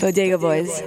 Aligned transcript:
Bodega 0.00 0.38
Boys. 0.38 0.80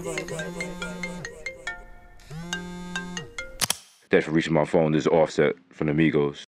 Thanks 4.10 4.26
for 4.26 4.32
reaching 4.32 4.54
my 4.54 4.66
phone. 4.66 4.92
This 4.92 5.04
is 5.04 5.08
Offset 5.08 5.56
from 5.72 5.88
the 5.88 5.94
Migos. 5.94 6.46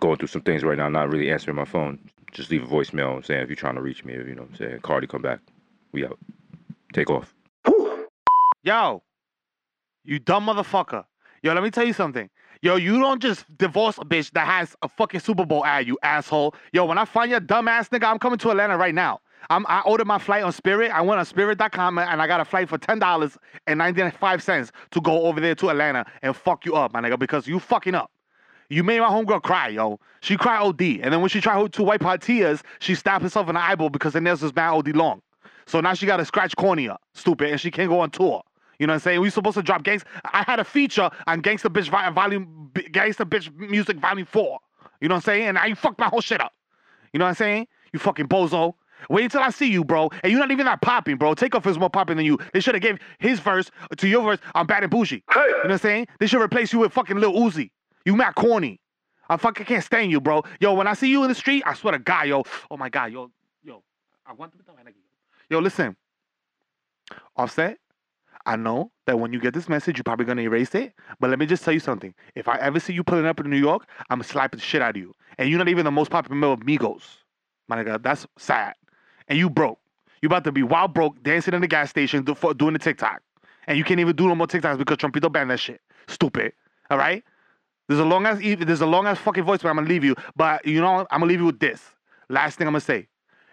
Going 0.00 0.16
through 0.16 0.28
some 0.28 0.42
things 0.42 0.62
right 0.62 0.78
now, 0.78 0.88
not 0.88 1.10
really 1.10 1.30
answering 1.30 1.56
my 1.56 1.64
phone. 1.64 1.98
Just 2.32 2.50
leave 2.50 2.62
a 2.62 2.66
voicemail 2.66 3.16
I'm 3.16 3.22
saying 3.22 3.42
if 3.42 3.48
you're 3.48 3.56
trying 3.56 3.74
to 3.74 3.82
reach 3.82 4.04
me, 4.04 4.14
you 4.14 4.34
know 4.34 4.42
what 4.42 4.50
I'm 4.50 4.56
saying. 4.56 4.80
Cardi, 4.80 5.06
come 5.06 5.22
back. 5.22 5.40
We 5.92 6.04
out. 6.04 6.18
Take 6.92 7.10
off. 7.10 7.34
Yo, 8.62 9.02
you 10.04 10.18
dumb 10.18 10.46
motherfucker. 10.46 11.04
Yo, 11.42 11.52
let 11.52 11.62
me 11.62 11.70
tell 11.70 11.84
you 11.84 11.92
something. 11.92 12.30
Yo, 12.62 12.76
you 12.76 13.00
don't 13.00 13.20
just 13.20 13.44
divorce 13.58 13.98
a 13.98 14.04
bitch 14.04 14.30
that 14.32 14.46
has 14.46 14.76
a 14.82 14.88
fucking 14.88 15.18
Super 15.18 15.44
Bowl 15.44 15.64
ad, 15.64 15.86
you 15.86 15.98
asshole. 16.04 16.54
Yo, 16.72 16.84
when 16.84 16.96
I 16.96 17.04
find 17.04 17.30
your 17.30 17.40
dumb 17.40 17.66
ass 17.66 17.88
nigga, 17.88 18.04
I'm 18.04 18.20
coming 18.20 18.38
to 18.38 18.50
Atlanta 18.50 18.76
right 18.76 18.94
now. 18.94 19.18
I'm, 19.50 19.66
I 19.68 19.80
ordered 19.80 20.06
my 20.06 20.18
flight 20.18 20.42
on 20.42 20.52
Spirit. 20.52 20.90
I 20.92 21.00
went 21.00 21.18
on 21.18 21.24
Spirit.com 21.24 21.98
and 21.98 22.22
I 22.22 22.26
got 22.26 22.40
a 22.40 22.44
flight 22.44 22.68
for 22.68 22.78
ten 22.78 22.98
dollars 22.98 23.36
and 23.66 23.78
ninety 23.78 24.08
five 24.10 24.42
cents 24.42 24.72
to 24.92 25.00
go 25.00 25.24
over 25.26 25.40
there 25.40 25.54
to 25.56 25.70
Atlanta 25.70 26.04
and 26.22 26.34
fuck 26.34 26.64
you 26.64 26.74
up, 26.74 26.92
my 26.92 27.00
nigga, 27.00 27.18
because 27.18 27.46
you 27.46 27.58
fucking 27.58 27.94
up. 27.94 28.10
You 28.68 28.82
made 28.82 29.00
my 29.00 29.08
homegirl 29.08 29.42
cry, 29.42 29.68
yo. 29.68 30.00
She 30.20 30.36
cried 30.36 30.62
OD, 30.62 30.80
and 30.80 31.12
then 31.12 31.20
when 31.20 31.28
she 31.28 31.40
tried 31.42 31.72
to 31.72 31.82
wipe 31.82 32.02
her 32.02 32.16
tears, 32.16 32.62
she 32.78 32.94
stabbed 32.94 33.22
herself 33.22 33.48
in 33.48 33.54
the 33.54 33.60
eyeball 33.60 33.90
because 33.90 34.14
her 34.14 34.20
nails 34.20 34.40
was 34.42 34.52
bad 34.52 34.70
OD 34.70 34.96
long. 34.96 35.20
So 35.66 35.80
now 35.80 35.94
she 35.94 36.06
got 36.06 36.20
a 36.20 36.24
scratch 36.24 36.56
cornea, 36.56 36.96
stupid, 37.14 37.50
and 37.50 37.60
she 37.60 37.70
can't 37.70 37.90
go 37.90 38.00
on 38.00 38.10
tour. 38.10 38.42
You 38.78 38.86
know 38.86 38.92
what 38.92 38.96
I'm 38.96 39.00
saying? 39.00 39.20
We 39.20 39.30
supposed 39.30 39.56
to 39.56 39.62
drop 39.62 39.82
gangs. 39.82 40.04
I 40.32 40.42
had 40.42 40.58
a 40.58 40.64
feature 40.64 41.10
on 41.26 41.42
Gangsta 41.42 41.70
Bitch 41.70 41.88
Volume 42.14 42.70
Gangsta 42.74 43.28
Bitch 43.28 43.54
Music 43.56 43.98
Volume 43.98 44.26
Four. 44.26 44.58
You 45.00 45.08
know 45.08 45.14
what 45.14 45.18
I'm 45.18 45.22
saying? 45.22 45.48
And 45.48 45.54
now 45.56 45.66
you 45.66 45.74
fucked 45.74 45.98
my 45.98 46.06
whole 46.06 46.20
shit 46.20 46.40
up. 46.40 46.52
You 47.12 47.18
know 47.18 47.26
what 47.26 47.30
I'm 47.30 47.34
saying? 47.36 47.68
You 47.92 47.98
fucking 47.98 48.28
bozo. 48.28 48.74
Wait 49.08 49.24
until 49.24 49.40
I 49.40 49.50
see 49.50 49.70
you, 49.70 49.84
bro. 49.84 50.10
And 50.22 50.30
you're 50.30 50.40
not 50.40 50.50
even 50.50 50.66
that 50.66 50.82
popping, 50.82 51.16
bro. 51.16 51.34
Takeoff 51.34 51.66
is 51.66 51.78
more 51.78 51.90
popping 51.90 52.16
than 52.16 52.26
you. 52.26 52.38
They 52.52 52.60
should 52.60 52.74
have 52.74 52.82
gave 52.82 52.98
his 53.18 53.40
verse 53.40 53.70
to 53.96 54.08
your 54.08 54.22
verse 54.22 54.38
on 54.54 54.66
Bad 54.66 54.82
and 54.82 54.90
Bougie. 54.90 55.22
Hey. 55.32 55.40
You 55.40 55.50
know 55.50 55.58
what 55.62 55.72
I'm 55.72 55.78
saying? 55.78 56.08
They 56.20 56.26
should 56.26 56.42
replace 56.42 56.72
you 56.72 56.80
with 56.80 56.92
fucking 56.92 57.16
Lil 57.16 57.32
Uzi. 57.32 57.70
You 58.04 58.16
mad 58.16 58.34
corny. 58.34 58.80
I 59.28 59.36
fucking 59.36 59.66
can't 59.66 59.84
stand 59.84 60.10
you, 60.10 60.20
bro. 60.20 60.42
Yo, 60.60 60.74
when 60.74 60.86
I 60.86 60.94
see 60.94 61.08
you 61.08 61.22
in 61.22 61.28
the 61.28 61.34
street, 61.34 61.62
I 61.66 61.74
swear 61.74 61.92
to 61.92 61.98
God, 61.98 62.26
yo. 62.26 62.42
Oh 62.70 62.76
my 62.76 62.88
God, 62.88 63.12
yo, 63.12 63.30
yo. 63.62 63.82
I 64.26 64.32
want 64.32 64.52
to. 64.52 64.58
Yo, 65.48 65.58
listen. 65.58 65.96
Offset, 67.36 67.78
I 68.46 68.56
know 68.56 68.90
that 69.06 69.18
when 69.18 69.32
you 69.32 69.40
get 69.40 69.54
this 69.54 69.68
message, 69.68 69.96
you're 69.98 70.04
probably 70.04 70.26
gonna 70.26 70.42
erase 70.42 70.74
it. 70.74 70.94
But 71.20 71.30
let 71.30 71.38
me 71.38 71.46
just 71.46 71.64
tell 71.64 71.74
you 71.74 71.80
something. 71.80 72.14
If 72.34 72.48
I 72.48 72.56
ever 72.56 72.80
see 72.80 72.92
you 72.92 73.04
pulling 73.04 73.26
up 73.26 73.40
in 73.40 73.48
New 73.50 73.58
York, 73.58 73.86
I'm 74.10 74.18
gonna 74.18 74.24
slap 74.24 74.52
the 74.52 74.60
shit 74.60 74.82
out 74.82 74.96
of 74.96 75.02
you. 75.02 75.14
And 75.38 75.48
you're 75.48 75.58
not 75.58 75.68
even 75.68 75.84
the 75.84 75.90
most 75.90 76.10
popular 76.10 76.36
member 76.36 76.52
of 76.52 76.60
Migos. 76.60 77.02
My 77.68 77.82
nigga, 77.82 78.02
that's 78.02 78.26
sad. 78.38 78.74
And 79.28 79.38
you 79.38 79.50
broke. 79.50 79.78
You 80.20 80.26
about 80.26 80.44
to 80.44 80.52
be 80.52 80.62
wild 80.62 80.94
broke, 80.94 81.22
dancing 81.22 81.54
in 81.54 81.60
the 81.60 81.66
gas 81.66 81.90
station, 81.90 82.24
do, 82.24 82.34
for, 82.34 82.54
doing 82.54 82.72
the 82.72 82.78
TikTok. 82.78 83.22
And 83.66 83.76
you 83.76 83.84
can't 83.84 84.00
even 84.00 84.14
do 84.14 84.28
no 84.28 84.34
more 84.34 84.46
TikToks 84.46 84.78
because 84.78 84.96
Trumpito 84.98 85.30
banned 85.30 85.50
that 85.50 85.60
shit. 85.60 85.80
Stupid. 86.06 86.52
All 86.90 86.98
right? 86.98 87.24
There's 87.88 88.00
a 88.00 88.04
long 88.04 88.26
ass 88.26 88.38
there's 88.40 88.80
a 88.80 88.86
long 88.86 89.06
ass 89.06 89.18
fucking 89.18 89.44
voice, 89.44 89.60
but 89.62 89.68
I'm 89.68 89.76
gonna 89.76 89.88
leave 89.88 90.04
you. 90.04 90.14
But 90.36 90.64
you 90.66 90.80
know, 90.80 91.06
I'm 91.10 91.20
gonna 91.20 91.26
leave 91.26 91.40
you 91.40 91.46
with 91.46 91.58
this. 91.58 91.80
Last 92.28 92.56
thing 92.56 92.66
I'm 92.66 92.72
gonna 92.72 92.80
say. 92.80 93.08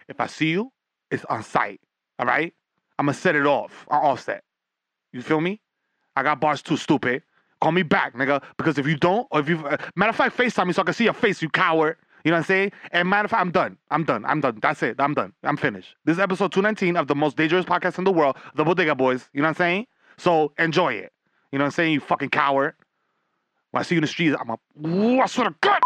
If 0.08 0.20
I 0.20 0.28
see 0.28 0.50
you, 0.50 0.72
it's 1.12 1.26
on 1.26 1.44
site. 1.44 1.82
All 2.20 2.26
right? 2.26 2.54
I'm 2.98 3.06
gonna 3.06 3.18
set 3.18 3.36
it 3.36 3.46
off 3.46 3.86
on 3.90 4.02
offset. 4.02 4.44
You 5.12 5.22
feel 5.22 5.42
me? 5.42 5.62
I 6.16 6.24
got 6.24 6.40
bars 6.40 6.62
too, 6.62 6.78
stupid. 6.78 7.24
Call 7.62 7.72
me 7.72 7.84
back, 7.84 8.14
nigga. 8.14 8.42
Because 8.58 8.78
if 8.78 8.88
you 8.88 8.96
don't, 8.96 9.28
or 9.32 9.40
if 9.40 9.50
you 9.50 9.66
uh, 9.66 9.78
matter 9.96 10.12
of 10.12 10.16
fact, 10.16 10.38
FaceTime 10.38 10.68
me 10.68 10.74
so 10.74 10.82
I 10.82 10.86
can 10.86 10.94
see 10.94 11.06
your 11.06 11.14
face, 11.14 11.42
you 11.42 11.50
coward. 11.50 11.98
You 12.24 12.32
know 12.32 12.36
what 12.38 12.40
I'm 12.40 12.46
saying? 12.46 12.72
And 12.92 13.10
matter 13.10 13.26
of 13.26 13.32
fact, 13.32 13.42
I'm 13.42 13.52
done. 13.52 13.78
I'm 13.92 14.04
done. 14.04 14.26
I'm 14.26 14.42
done. 14.42 14.60
That's 14.62 14.84
it. 14.84 14.98
I'm 15.00 15.14
done. 15.14 15.34
I'm 15.44 15.58
finished. 15.58 15.96
This 16.06 16.16
is 16.16 16.20
episode 16.20 16.52
219 16.52 16.98
of 16.98 17.08
the 17.08 17.16
most 17.16 17.38
dangerous 17.38 17.66
podcast 17.66 17.98
in 17.98 18.04
the 18.04 18.12
world, 18.12 18.36
the 18.56 18.64
Bodega 18.64 18.96
Boys. 18.96 19.30
You 19.34 19.42
know 19.42 19.46
what 19.48 19.50
I'm 19.52 19.56
saying? 19.56 19.88
So 20.18 20.52
enjoy 20.60 20.94
it. 20.94 21.14
You 21.52 21.60
know 21.60 21.64
what 21.64 21.68
I'm 21.68 21.72
saying? 21.72 21.94
You 21.94 22.00
fucking 22.02 22.30
coward. 22.30 22.74
When 23.72 23.80
I 23.80 23.84
see 23.84 23.96
you 23.96 24.00
in 24.00 24.04
the 24.04 24.08
streets, 24.08 24.36
I'm 24.40 24.50
a. 24.50 24.88
Ooh, 24.88 25.20
I 25.22 25.28
swear 25.28 25.50
to 25.50 25.56
God. 25.62 25.80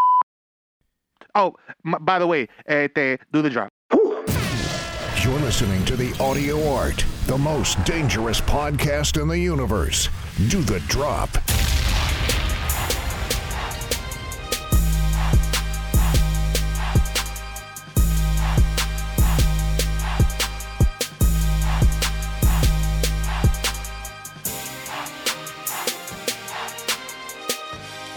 Oh, 1.35 1.55
m- 1.85 1.95
by 2.01 2.19
the 2.19 2.27
way, 2.27 2.47
eh, 2.67 2.87
do 3.31 3.41
the 3.41 3.49
drop. 3.49 3.69
You're 3.91 5.39
listening 5.39 5.85
to 5.85 5.95
the 5.95 6.13
Audio 6.19 6.73
Art, 6.73 7.05
the 7.27 7.37
most 7.37 7.81
dangerous 7.85 8.41
podcast 8.41 9.21
in 9.21 9.27
the 9.29 9.39
universe. 9.39 10.09
Do 10.49 10.61
the 10.61 10.79
drop. 10.81 11.29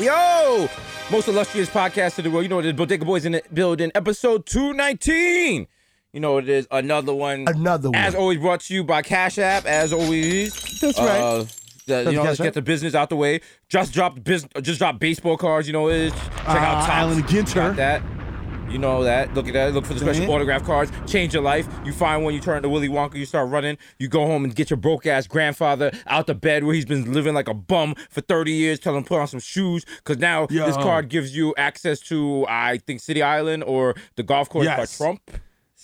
Yo, 0.06 0.68
most 1.10 1.26
illustrious 1.26 1.68
podcast 1.68 2.16
in 2.20 2.22
the 2.24 2.30
world. 2.30 2.44
You 2.44 2.48
know 2.48 2.54
what 2.54 2.64
it 2.64 2.68
is, 2.68 2.74
Bodega 2.76 3.04
Boys 3.04 3.24
in 3.24 3.32
the 3.32 3.42
building, 3.52 3.90
episode 3.92 4.46
219. 4.46 5.66
You 6.12 6.20
know 6.20 6.34
what 6.34 6.44
it 6.44 6.48
is, 6.48 6.68
another 6.70 7.12
one. 7.12 7.46
Another 7.48 7.90
one. 7.90 7.96
As 8.00 8.14
always, 8.14 8.38
brought 8.38 8.60
to 8.60 8.72
you 8.74 8.84
by 8.84 9.02
Cash 9.02 9.36
App, 9.38 9.64
as 9.64 9.92
always. 9.92 10.54
That's 10.78 10.96
right. 11.00 11.18
Uh, 11.20 11.44
the- 11.86 12.04
you 12.04 12.12
know, 12.12 12.22
let's 12.22 12.38
get 12.38 12.54
the 12.54 12.62
business 12.62 12.94
out 12.94 13.08
the 13.08 13.16
way. 13.16 13.40
Just 13.68 13.92
dropped 13.92 14.22
business, 14.22 14.52
just 14.62 14.78
dropped 14.78 15.00
baseball 15.00 15.36
cards. 15.36 15.66
You 15.66 15.72
know 15.72 15.88
it 15.88 15.96
is. 15.96 16.12
Check 16.12 16.30
out 16.46 16.84
Uh, 16.84 16.86
Topps. 16.86 16.88
Allen 16.88 17.22
Ginter. 17.24 17.54
Got 17.54 17.76
that. 17.76 18.02
You 18.70 18.78
know 18.78 19.04
that. 19.04 19.32
Look 19.34 19.46
at 19.46 19.52
that. 19.54 19.72
Look 19.74 19.86
for 19.86 19.94
the 19.94 20.00
special 20.00 20.26
Mhm. 20.26 20.28
autograph 20.30 20.64
cards. 20.64 20.90
Change 21.06 21.32
your 21.34 21.42
life. 21.42 21.66
You 21.84 21.92
find 21.92 22.24
one. 22.24 22.34
You 22.34 22.40
turn 22.40 22.62
to 22.62 22.68
Willy 22.68 22.88
Wonka. 22.88 23.14
You 23.14 23.24
start 23.26 23.48
running. 23.48 23.78
You 23.98 24.08
go 24.08 24.26
home 24.26 24.44
and 24.44 24.54
get 24.54 24.70
your 24.70 24.76
broke 24.76 25.06
ass 25.06 25.26
grandfather 25.26 25.90
out 26.06 26.26
the 26.26 26.34
bed 26.34 26.64
where 26.64 26.74
he's 26.74 26.84
been 26.84 27.12
living 27.12 27.34
like 27.34 27.48
a 27.48 27.54
bum 27.54 27.94
for 28.10 28.20
30 28.20 28.52
years. 28.52 28.78
Tell 28.78 28.96
him 28.96 29.04
put 29.04 29.20
on 29.20 29.28
some 29.28 29.40
shoes 29.40 29.84
because 29.98 30.18
now 30.18 30.46
this 30.46 30.76
card 30.76 31.08
gives 31.08 31.34
you 31.36 31.54
access 31.56 32.00
to 32.00 32.44
I 32.48 32.78
think 32.86 33.00
City 33.00 33.22
Island 33.22 33.64
or 33.64 33.94
the 34.16 34.22
golf 34.22 34.48
course 34.48 34.64
Yes. 34.66 34.98
by 34.98 35.04
Trump. 35.04 35.30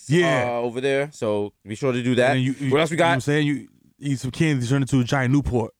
Yeah. 0.08 0.48
uh, 0.48 0.60
over 0.60 0.80
there. 0.80 1.10
So 1.12 1.52
be 1.66 1.74
sure 1.76 1.92
to 1.92 2.02
do 2.02 2.14
that. 2.16 2.34
You, 2.34 2.54
you- 2.58 2.70
what 2.72 2.80
else 2.80 2.90
we 2.90 2.96
You 2.96 3.02
know 3.02 3.08
what 3.08 3.12
I'm 3.14 3.20
saying? 3.20 3.46
You 3.46 3.68
eat 4.00 4.18
some 4.18 4.32
candy, 4.32 4.66
turn 4.66 4.82
into 4.82 4.98
a 5.00 5.04
giant 5.04 5.32
Newport. 5.32 5.72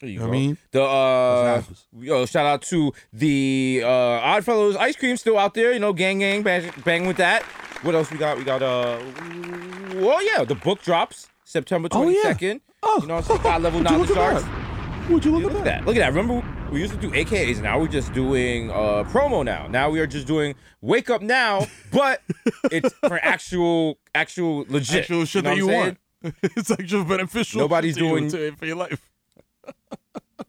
There 0.00 0.10
You 0.10 0.18
know 0.18 0.26
what 0.26 0.34
I 0.34 0.38
mean? 0.38 0.58
The 0.72 0.82
uh, 0.82 1.62
yo, 1.98 2.26
shout 2.26 2.44
out 2.46 2.62
to 2.62 2.92
the 3.12 3.80
uh 3.84 3.88
Oddfellows 3.88 4.76
ice 4.76 4.96
cream 4.96 5.16
still 5.16 5.38
out 5.38 5.54
there. 5.54 5.72
You 5.72 5.78
know, 5.78 5.92
gang 5.92 6.18
gang 6.18 6.42
bang, 6.42 6.70
bang 6.84 7.06
with 7.06 7.16
that. 7.16 7.42
What 7.82 7.94
else 7.94 8.10
we 8.10 8.18
got? 8.18 8.36
We 8.36 8.44
got 8.44 8.62
uh, 8.62 8.98
well 9.94 10.22
yeah, 10.24 10.44
the 10.44 10.54
book 10.54 10.82
drops 10.82 11.28
September 11.44 11.88
Oh, 11.92 12.02
twenty 12.02 12.18
yeah. 12.22 12.34
Oh. 12.82 12.98
you 13.00 13.06
know, 13.08 13.14
what 13.14 13.24
I'm 13.24 13.28
saying 13.28 13.42
God 13.42 13.62
level 13.62 13.78
you 13.80 13.84
knowledge 13.84 14.08
look 14.10 14.18
at 14.18 14.32
sharks. 14.40 14.42
that? 14.44 15.10
Would 15.10 15.24
you 15.24 15.30
look 15.30 15.42
Yeah, 15.42 15.46
at 15.48 15.52
look 15.52 15.60
at 15.60 15.64
that? 15.64 15.78
that. 15.80 15.86
Look 15.86 15.96
at 15.96 16.00
that. 16.00 16.08
Remember, 16.14 16.42
we 16.72 16.80
used 16.80 16.92
to 16.92 16.98
do 16.98 17.10
AKAs. 17.12 17.62
Now 17.62 17.78
we're 17.78 17.86
just 17.88 18.12
doing 18.12 18.70
uh, 18.70 19.04
promo 19.04 19.44
now. 19.44 19.66
Now 19.68 19.88
we 19.88 20.00
are 20.00 20.06
just 20.06 20.26
doing 20.26 20.54
wake 20.80 21.08
up 21.10 21.22
now, 21.22 21.66
but 21.92 22.20
it's 22.72 22.92
for 22.94 23.18
actual, 23.22 23.98
actual 24.14 24.66
legit. 24.68 25.02
Actual 25.04 25.24
shit 25.24 25.44
know 25.44 25.50
that 25.50 25.56
you 25.56 25.68
want. 25.68 25.98
it's 26.42 26.70
actual 26.72 27.04
beneficial. 27.04 27.60
Nobody's 27.60 27.96
to 27.96 28.04
you, 28.04 28.08
doing- 28.10 28.30
to, 28.30 28.52
for 28.56 28.66
your 28.66 28.76
life. 28.76 29.05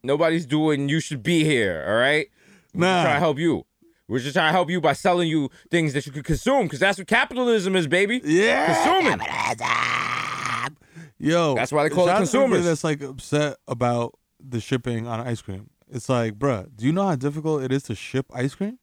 Nobody's 0.03 0.45
doing 0.45 0.89
you 0.89 0.99
should 0.99 1.23
be 1.23 1.43
here, 1.43 1.85
all 1.87 1.95
right? 1.95 2.27
We're 2.73 2.81
Nah. 2.81 3.03
trying 3.03 3.15
to 3.15 3.19
help 3.19 3.39
you. 3.39 3.65
We're 4.07 4.19
just 4.19 4.33
trying 4.35 4.49
to 4.49 4.53
help 4.53 4.69
you 4.69 4.79
by 4.79 4.93
selling 4.93 5.27
you 5.27 5.49
things 5.69 5.93
that 5.93 6.05
you 6.05 6.11
can 6.11 6.23
consume, 6.23 6.63
because 6.63 6.79
that's 6.79 6.97
what 6.97 7.07
capitalism 7.07 7.75
is, 7.75 7.87
baby. 7.87 8.21
Yeah. 8.23 8.73
Consuming. 8.73 9.19
Yo, 11.19 11.55
That's 11.55 11.71
why 11.71 11.83
they 11.83 11.89
call 11.89 12.05
it 12.05 12.11
shout 12.11 12.21
out 12.21 12.27
to 12.27 12.37
everybody 12.37 12.61
consumers. 12.61 12.65
That's 12.65 12.83
like 12.83 13.01
upset 13.01 13.57
about 13.67 14.13
the 14.39 14.59
shipping 14.61 15.07
on 15.07 15.19
ice 15.19 15.41
cream. 15.41 15.69
It's 15.89 16.09
like, 16.09 16.35
bruh, 16.37 16.67
do 16.75 16.85
you 16.85 16.91
know 16.93 17.07
how 17.07 17.15
difficult 17.15 17.63
it 17.63 17.71
is 17.71 17.83
to 17.83 17.95
ship 17.95 18.27
ice 18.33 18.53
cream? 18.53 18.77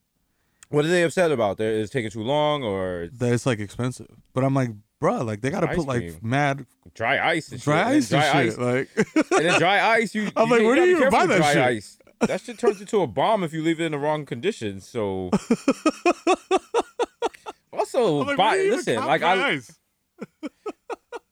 What 0.68 0.84
are 0.84 0.88
they 0.88 1.04
upset 1.04 1.30
about? 1.30 1.58
They're, 1.58 1.72
it's 1.72 1.92
taking 1.92 2.10
too 2.10 2.22
long 2.22 2.64
or 2.64 3.08
That 3.12 3.32
it's 3.32 3.46
like 3.46 3.60
expensive. 3.60 4.08
But 4.32 4.42
I'm 4.42 4.52
like, 4.54 4.70
bruh, 5.04 5.24
like 5.24 5.40
they 5.42 5.50
gotta 5.50 5.68
Ice 5.68 5.76
put 5.76 5.86
like 5.86 6.00
cream. 6.00 6.16
mad 6.22 6.66
dry 6.94 7.30
ice 7.32 7.52
and 7.52 7.60
dry 7.60 7.78
shit. 7.78 7.86
ice 7.86 8.12
and 8.12 8.22
dry 8.22 8.44
shit. 8.44 8.52
ice. 8.52 8.58
Like, 8.58 8.88
And 9.32 9.44
then 9.46 9.58
dry 9.58 9.90
ice, 9.96 10.14
you. 10.14 10.30
I'm 10.36 10.48
you 10.48 10.54
like, 10.54 10.62
where 10.62 10.76
do 10.76 10.84
you 10.84 10.96
even 10.96 11.10
buy 11.10 11.26
that 11.26 11.36
dry 11.36 11.52
shit? 11.52 11.62
Ice. 11.62 11.98
That 12.20 12.40
shit 12.40 12.58
turns 12.58 12.80
into 12.80 13.02
a 13.02 13.06
bomb 13.06 13.44
if 13.44 13.52
you 13.52 13.62
leave 13.62 13.80
it 13.80 13.84
in 13.84 13.92
the 13.92 13.98
wrong 13.98 14.24
conditions. 14.24 14.88
So. 14.88 15.30
also, 17.72 18.18
like, 18.18 18.36
buy, 18.36 18.50
where 18.50 18.56
do 18.56 18.60
you 18.60 18.66
even 18.66 18.76
listen, 18.78 18.96
like 19.04 19.22
I 19.22 19.48
ice? 19.50 19.78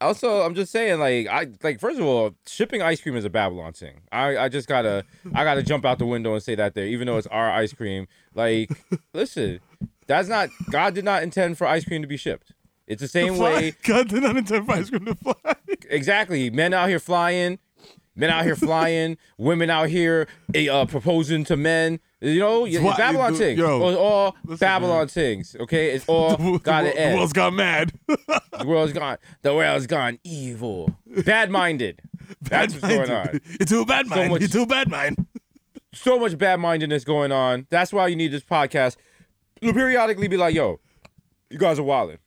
also 0.00 0.42
I'm 0.42 0.54
just 0.54 0.72
saying, 0.72 0.98
like 1.00 1.28
I 1.28 1.48
like 1.62 1.80
first 1.80 1.98
of 1.98 2.04
all, 2.04 2.34
shipping 2.46 2.82
ice 2.82 3.00
cream 3.00 3.16
is 3.16 3.24
a 3.24 3.30
Babylon 3.30 3.72
thing. 3.72 4.00
I 4.10 4.36
I 4.36 4.48
just 4.48 4.68
gotta 4.68 5.04
I 5.34 5.44
gotta 5.44 5.62
jump 5.62 5.86
out 5.86 5.98
the 5.98 6.06
window 6.06 6.34
and 6.34 6.42
say 6.42 6.54
that 6.56 6.74
there, 6.74 6.86
even 6.86 7.06
though 7.06 7.16
it's 7.16 7.28
our 7.28 7.50
ice 7.50 7.72
cream. 7.72 8.06
Like, 8.34 8.70
listen, 9.14 9.60
that's 10.06 10.28
not 10.28 10.50
God 10.70 10.94
did 10.94 11.04
not 11.04 11.22
intend 11.22 11.56
for 11.56 11.66
ice 11.66 11.84
cream 11.84 12.02
to 12.02 12.08
be 12.08 12.16
shipped. 12.16 12.52
It's 12.92 13.02
the 13.02 13.08
same 13.08 13.34
Fly- 13.34 13.54
way 13.54 13.74
God 13.82 14.08
did 14.08 14.22
not 14.22 14.36
intend 14.36 14.66
for 14.66 14.72
ice 14.72 14.90
cream 14.90 15.04
to 15.06 15.14
fly. 15.14 15.34
exactly. 15.90 16.50
Men 16.50 16.72
out 16.74 16.88
here 16.88 16.98
flying, 16.98 17.58
men 18.14 18.30
out 18.30 18.44
here 18.44 18.56
flying, 18.56 19.16
women 19.38 19.70
out 19.70 19.88
here 19.88 20.28
eh, 20.54 20.68
uh, 20.68 20.84
proposing 20.86 21.44
to 21.44 21.56
men. 21.56 22.00
You 22.20 22.38
know, 22.38 22.66
your 22.66 22.82
Babylon 22.96 23.34
things. 23.34 23.58
yo, 23.58 23.88
it's 23.88 23.98
all 23.98 24.36
listen, 24.44 24.58
Babylon 24.64 24.98
man. 24.98 25.08
things. 25.08 25.56
Okay, 25.58 25.90
it's 25.90 26.04
all 26.08 26.36
The, 26.36 26.58
got 26.60 26.84
the, 26.84 26.92
the 26.92 27.16
world's 27.16 27.32
got 27.32 27.52
mad. 27.52 27.92
The 28.58 28.66
world's 28.68 28.92
gone. 28.92 29.16
The 29.40 29.54
world's 29.54 29.86
gone 29.88 30.18
evil. 30.22 30.94
Bad 31.24 31.50
minded. 31.50 32.00
That's 32.42 32.74
what's 32.74 32.86
going 32.86 33.10
on. 33.10 33.40
You're 33.58 33.66
too 33.66 33.84
bad 33.86 34.06
So 34.06 34.14
mind. 34.14 34.30
much- 34.30 34.40
You're 34.42 34.48
too 34.50 34.66
bad 34.66 34.88
mind. 34.88 35.26
So 35.94 36.18
much 36.20 36.38
bad 36.38 36.60
mindedness 36.60 37.02
going 37.02 37.32
on. 37.32 37.66
That's 37.70 37.92
why 37.92 38.06
you 38.06 38.14
need 38.14 38.30
this 38.30 38.44
podcast. 38.44 38.96
You'll 39.60 39.72
periodically 39.74 40.28
be 40.28 40.36
like, 40.36 40.54
yo, 40.54 40.78
you 41.50 41.58
guys 41.58 41.78
are 41.78 41.82
wilding. 41.82 42.18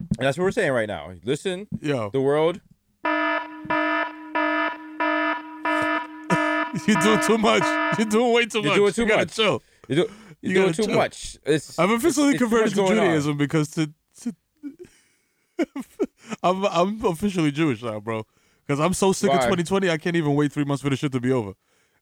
And 0.00 0.26
that's 0.26 0.38
what 0.38 0.44
we're 0.44 0.50
saying 0.52 0.72
right 0.72 0.88
now. 0.88 1.12
Listen, 1.24 1.66
Yo, 1.80 2.10
the 2.10 2.20
world. 2.20 2.60
you're 6.86 7.00
doing 7.00 7.20
too 7.26 7.38
much. 7.38 7.62
You're 7.98 8.06
doing 8.08 8.32
way 8.32 8.46
too 8.46 8.58
You're 8.60 8.68
much. 8.68 8.76
doing 8.76 8.92
too 8.92 9.02
you 9.02 9.08
gotta 9.08 9.22
much. 9.22 9.34
chill. 9.36 9.62
You 9.88 9.94
do, 9.96 10.02
You 10.42 10.50
you're 10.52 10.62
doing 10.62 10.74
too 10.74 10.84
chill. 10.86 10.94
much. 10.94 11.36
It's, 11.44 11.78
I've 11.78 11.90
officially 11.90 12.34
it's- 12.34 12.42
it's 12.42 12.50
converted 12.50 12.64
much 12.66 12.70
to 12.88 12.94
going 12.94 12.98
on. 12.98 13.06
Judaism 13.06 13.36
because 13.38 13.68
to, 13.70 13.90
to 14.20 14.34
I'm 16.42 16.64
I'm 16.66 17.04
officially 17.04 17.50
Jewish 17.50 17.82
now, 17.82 18.00
bro. 18.00 18.24
Because 18.66 18.80
I'm 18.80 18.92
so 18.92 19.12
sick 19.12 19.30
of 19.30 19.36
2020, 19.40 19.88
I 19.90 19.96
can't 19.96 20.14
even 20.14 20.34
wait 20.34 20.52
three 20.52 20.64
months 20.64 20.82
for 20.82 20.90
the 20.90 20.96
shit 20.96 21.10
to 21.12 21.20
be 21.20 21.32
over. 21.32 21.54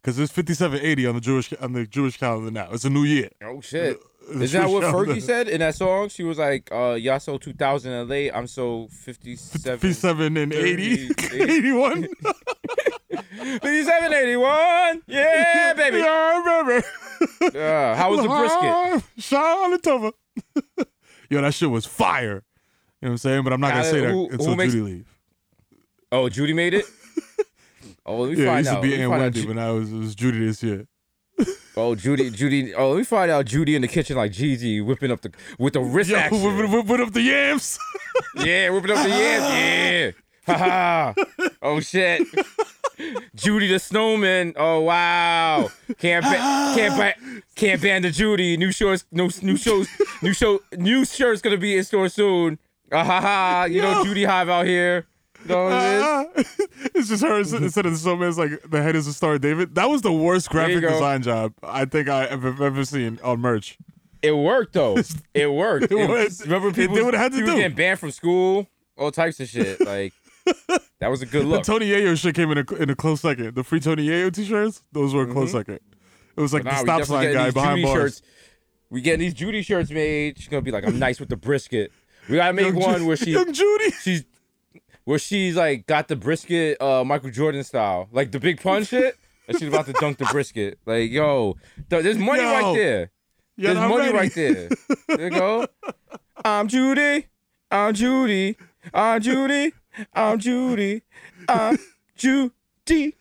Because 0.03 0.19
it's 0.19 0.33
5780 0.33 1.07
on 1.07 1.15
the 1.15 1.21
Jewish 1.21 1.53
on 1.61 1.73
the 1.73 1.87
Jewish 1.87 2.17
calendar 2.19 2.51
now. 2.51 2.69
It's 2.73 2.85
a 2.85 2.91
new 2.91 3.05
year. 3.05 3.31
Oh 3.43 3.61
shit! 3.61 3.99
Is 4.29 4.53
that 4.53 4.69
what. 4.69 4.83
Fergie 4.85 5.23
said 5.23 5.49
in 5.49 5.61
that 5.61 5.75
song? 5.77 6.09
She 6.09 6.25
was 6.25 6.39
like, 6.39 6.69
uh, 6.73 6.95
"Y'all 7.01 7.21
so 7.21 7.39
2000 7.39 8.09
LA, 8.09 8.31
I'm 8.37 8.47
so 8.47 8.89
57." 8.91 9.79
57 9.79 10.37
and 10.37 10.53
80, 10.53 11.07
30, 11.09 11.43
81. 11.43 12.09
57, 13.11 14.13
81. 14.13 15.03
Yeah, 15.07 15.73
baby. 15.77 15.99
yeah, 15.99 16.63
baby. 16.67 17.59
Uh, 17.59 17.95
how 17.95 18.11
was 18.11 18.23
the 18.23 18.29
brisket? 18.29 19.05
Shana 19.19 19.79
Tova. 19.79 20.13
Yo, 21.31 21.41
that 21.41 21.55
shit 21.55 21.71
was 21.71 21.87
fire. 21.87 22.43
You 23.01 23.09
know 23.09 23.09
what 23.09 23.11
I'm 23.13 23.17
saying? 23.19 23.45
But 23.45 23.53
I'm 23.53 23.61
not 23.61 23.73
gonna 23.73 23.85
say 23.85 24.01
that 24.01 24.11
Who- 24.11 24.29
until 24.31 24.47
who 24.47 24.57
makes- 24.57 24.73
Judy 24.73 24.85
leave. 24.93 25.09
Oh, 26.13 26.29
Judy 26.29 26.53
made 26.53 26.75
it. 26.75 26.85
Oh, 28.05 28.21
let 28.23 28.33
me 28.33 28.37
Yeah, 28.39 28.45
it 28.45 28.47
find 28.47 28.59
used 28.59 28.71
out. 28.71 28.77
to 28.77 28.83
be 28.83 28.89
Let 28.91 28.97
me 28.99 29.03
Aunt 29.05 29.11
find 29.13 29.21
out 29.21 29.25
Wendy, 29.25 29.41
Ju- 29.43 29.47
but 29.49 29.57
now 29.57 29.77
it 29.77 29.79
was, 29.81 29.93
it 29.93 29.97
was 29.99 30.15
Judy 30.15 30.47
this 30.47 30.63
year. 30.63 30.87
oh, 31.77 31.95
Judy, 31.95 32.31
Judy. 32.31 32.75
Oh, 32.75 32.91
let 32.91 32.99
me 32.99 33.05
find 33.05 33.31
out. 33.31 33.45
Judy 33.47 33.75
in 33.77 33.83
the 33.83 33.89
kitchen 33.89 34.17
like 34.17 34.33
Jeezy 34.33 34.85
whipping 34.85 35.11
up 35.11 35.21
the 35.23 35.33
with 35.59 35.75
the 35.75 35.81
wrist 35.81 36.11
Yo, 36.11 36.17
action. 36.17 36.43
whip, 36.43 36.71
whip, 36.71 36.87
whip 36.87 37.01
up 37.01 37.13
the 37.13 37.23
yams. 37.23 37.79
Yeah, 38.37 38.71
whipping 38.71 38.91
up 38.93 39.03
the 39.03 39.11
yams. 39.11 40.15
Yeah. 40.49 40.55
Ha 40.55 40.57
ha. 40.57 41.15
Oh 41.61 41.81
shit. 41.81 42.23
Judy 43.35 43.67
the 43.67 43.79
snowman. 43.81 44.55
Oh 44.57 44.81
wow. 44.81 45.69
Can't 45.99 46.25
ba- 46.25 46.73
can't 46.77 46.97
ba- 46.97 47.43
can't 47.57 47.83
ban 47.83 48.03
the 48.03 48.11
Judy. 48.11 48.57
New 48.57 48.71
shows. 48.73 49.05
No 49.11 49.29
new 49.43 49.57
shows. 49.57 49.89
New 50.23 50.33
show. 50.33 50.61
New 50.79 51.05
shirt's 51.05 51.43
gonna 51.43 51.57
be 51.57 51.77
in 51.77 51.83
store 51.85 52.09
soon. 52.09 52.59
Ah 52.93 53.03
ha 53.05 53.21
ha. 53.21 53.65
You 53.69 53.83
know 53.83 54.05
Judy 54.05 54.25
Hive 54.25 54.49
out 54.49 54.67
here. 54.67 55.07
You 55.43 55.49
know 55.49 55.65
what 55.65 55.73
it 56.37 56.39
is? 56.39 56.69
it's 56.95 57.09
just 57.09 57.23
her 57.23 57.39
instead 57.39 57.87
of 57.87 57.93
the 57.93 57.99
snowman. 57.99 58.29
It's 58.29 58.39
like 58.39 58.63
the 58.71 58.83
head 58.83 58.97
is 58.97 59.07
a 59.07 59.13
Star 59.13 59.39
David. 59.39 59.75
That 59.75 59.89
was 59.89 60.03
the 60.03 60.13
worst 60.13 60.51
graphic 60.51 60.81
go. 60.81 60.91
design 60.91 61.23
job 61.23 61.53
I 61.63 61.85
think 61.85 62.09
I 62.09 62.27
have 62.27 62.45
ever, 62.61 62.85
seen 62.85 63.19
on 63.23 63.41
merch. 63.41 63.79
It 64.23 64.33
worked 64.33 64.73
though. 64.73 64.97
It 65.35 65.53
worked. 65.53 65.91
It 65.93 65.93
It. 65.93 66.41
Remember 66.45 66.73
people, 66.73 66.97
what 67.05 67.15
it 67.15 67.19
had 67.19 67.33
to 67.33 67.39
people 67.39 67.55
do. 67.55 67.61
getting 67.61 67.77
banned 67.77 68.01
from 68.01 68.11
school, 68.11 68.67
all 68.97 69.11
types 69.13 69.39
of 69.41 69.49
shit. 69.49 69.81
Like 69.85 70.13
that 71.01 71.09
was 71.11 71.23
a 71.23 71.27
good 71.27 71.45
look. 71.45 71.65
The. 71.65 71.73
Tony 71.73 71.91
Yayo 71.91 72.17
shit 72.19 72.35
came 72.35 72.51
in 72.51 72.59
a, 72.59 72.75
in 72.75 72.91
a 72.91 72.95
close 72.97 73.21
second. 73.21 73.55
The 73.55 73.63
free 73.63 73.81
Tony 73.81 74.07
Yayo 74.09 74.33
t-shirts, 74.33 74.83
those 74.93 75.13
were 75.15 75.23
a 75.23 75.33
close 75.33 75.53
second. 75.53 75.81
It 76.37 76.41
was 76.41 76.53
like 76.53 76.65
Mm-hmm. 76.65 76.87
Nah, 76.87 76.97
the 76.99 77.05
stop 77.05 77.23
sign 77.23 77.33
guy 77.33 77.51
behind 77.51 77.77
Judy 77.79 77.83
bars. 77.83 77.95
shirts. 78.17 78.23
We 78.91 79.01
getting 79.01 79.21
these 79.21 79.35
Judy 79.35 79.63
shirts 79.63 79.91
made. 79.91 80.39
She's 80.39 80.49
gonna 80.49 80.63
be 80.63 80.71
like, 80.71 80.87
I'm 80.87 80.99
nice 80.99 81.19
with 81.21 81.29
the 81.29 81.37
brisket. 81.37 81.93
We 82.29 82.37
gotta 82.37 82.53
make 82.53 82.67
Young 82.67 82.77
one 82.77 82.99
Ju- 83.01 83.07
where 83.07 83.17
she 83.17 83.33
Young 83.33 83.53
Judy. 83.53 83.91
she's 84.03 84.25
where 85.07 85.19
she's 85.19 85.57
like 85.57 85.87
got 85.87 86.09
the 86.09 86.17
brisket 86.17 86.81
uh 86.83 87.03
Michael 87.03 87.31
Jordan 87.31 87.65
style, 87.65 88.09
like 88.13 88.31
the 88.31 88.39
big 88.39 88.61
punch 88.61 88.89
shit. 88.89 89.17
And 89.49 89.57
she's 89.59 89.69
about 89.69 89.87
to 89.87 89.93
dunk 89.95 90.19
the 90.19 90.25
brisket. 90.27 90.79
Like, 90.85 91.11
yo, 91.11 91.57
th- 91.89 92.03
there's 92.03 92.19
money 92.19 92.43
Yo. 92.43 92.51
right 92.53 92.75
there. 92.77 93.11
Yeah, 93.57 93.73
There's 93.73 93.79
I'm 93.79 93.91
money 93.91 94.13
ready. 94.13 94.19
right 94.19 94.35
there. 94.35 94.69
There 95.09 95.21
you 95.25 95.31
go. 95.31 95.67
I'm 96.45 96.67
Judy. 96.69 97.27
I'm 97.71 97.95
Judy. 97.95 98.57
I'm 98.93 99.21
Judy. 99.23 99.73
I'm 100.13 100.39
Judy. 100.41 101.03
I'm 101.49 101.79
Judy. 102.17 103.15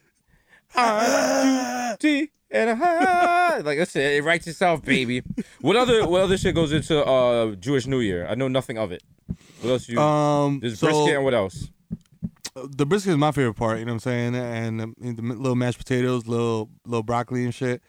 I'm 0.75 1.97
Judy. 1.99 2.31
And 2.51 2.69
I 2.83 3.59
like 3.59 3.79
I 3.79 3.83
said, 3.83 4.13
it 4.13 4.23
writes 4.23 4.47
itself, 4.47 4.83
baby. 4.83 5.21
What 5.61 5.75
other 5.75 6.07
what 6.07 6.21
other 6.23 6.37
shit 6.37 6.55
goes 6.55 6.71
into 6.73 7.05
uh 7.05 7.53
Jewish 7.55 7.85
New 7.85 7.99
Year? 7.99 8.27
I 8.27 8.35
know 8.35 8.47
nothing 8.47 8.77
of 8.77 8.91
it. 8.91 9.03
What 9.61 9.71
else 9.71 9.87
you? 9.89 9.99
Um, 9.99 10.59
there's 10.59 10.79
so 10.79 10.87
brisket 10.87 11.15
and 11.15 11.23
what 11.23 11.33
else? 11.33 11.69
The 12.55 12.85
brisket 12.85 13.11
is 13.11 13.17
my 13.17 13.31
favorite 13.31 13.55
part. 13.55 13.79
You 13.79 13.85
know 13.85 13.93
what 13.93 14.05
I'm 14.05 14.33
saying? 14.33 14.35
And 14.35 14.81
um, 14.81 14.95
the 14.99 15.21
little 15.21 15.55
mashed 15.55 15.77
potatoes, 15.77 16.27
little 16.27 16.69
little 16.85 17.03
broccoli 17.03 17.43
and 17.43 17.53
shit. 17.53 17.81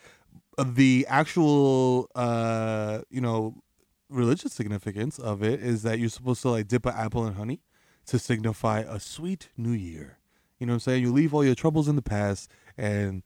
The 0.65 1.07
actual, 1.09 2.11
uh, 2.15 3.03
you 3.11 3.21
know, 3.21 3.63
religious 4.09 4.53
significance 4.53 5.19
of 5.19 5.43
it 5.43 5.61
is 5.61 5.83
that 5.83 5.99
you're 5.99 6.09
supposed 6.09 6.43
to 6.43 6.51
like 6.51 6.69
dip 6.69 6.87
an 6.87 6.95
apple 6.97 7.27
in 7.27 7.35
honey 7.35 7.61
to 8.07 8.19
signify 8.19 8.81
a 8.81 8.99
sweet 8.99 9.51
new 9.57 9.73
year. 9.73 10.19
You 10.59 10.67
know 10.67 10.73
what 10.73 10.77
I'm 10.77 10.81
saying? 10.81 11.03
You 11.03 11.13
leave 11.13 11.35
all 11.35 11.45
your 11.45 11.55
troubles 11.55 11.89
in 11.89 11.97
the 11.97 12.03
past 12.03 12.51
and 12.79 13.23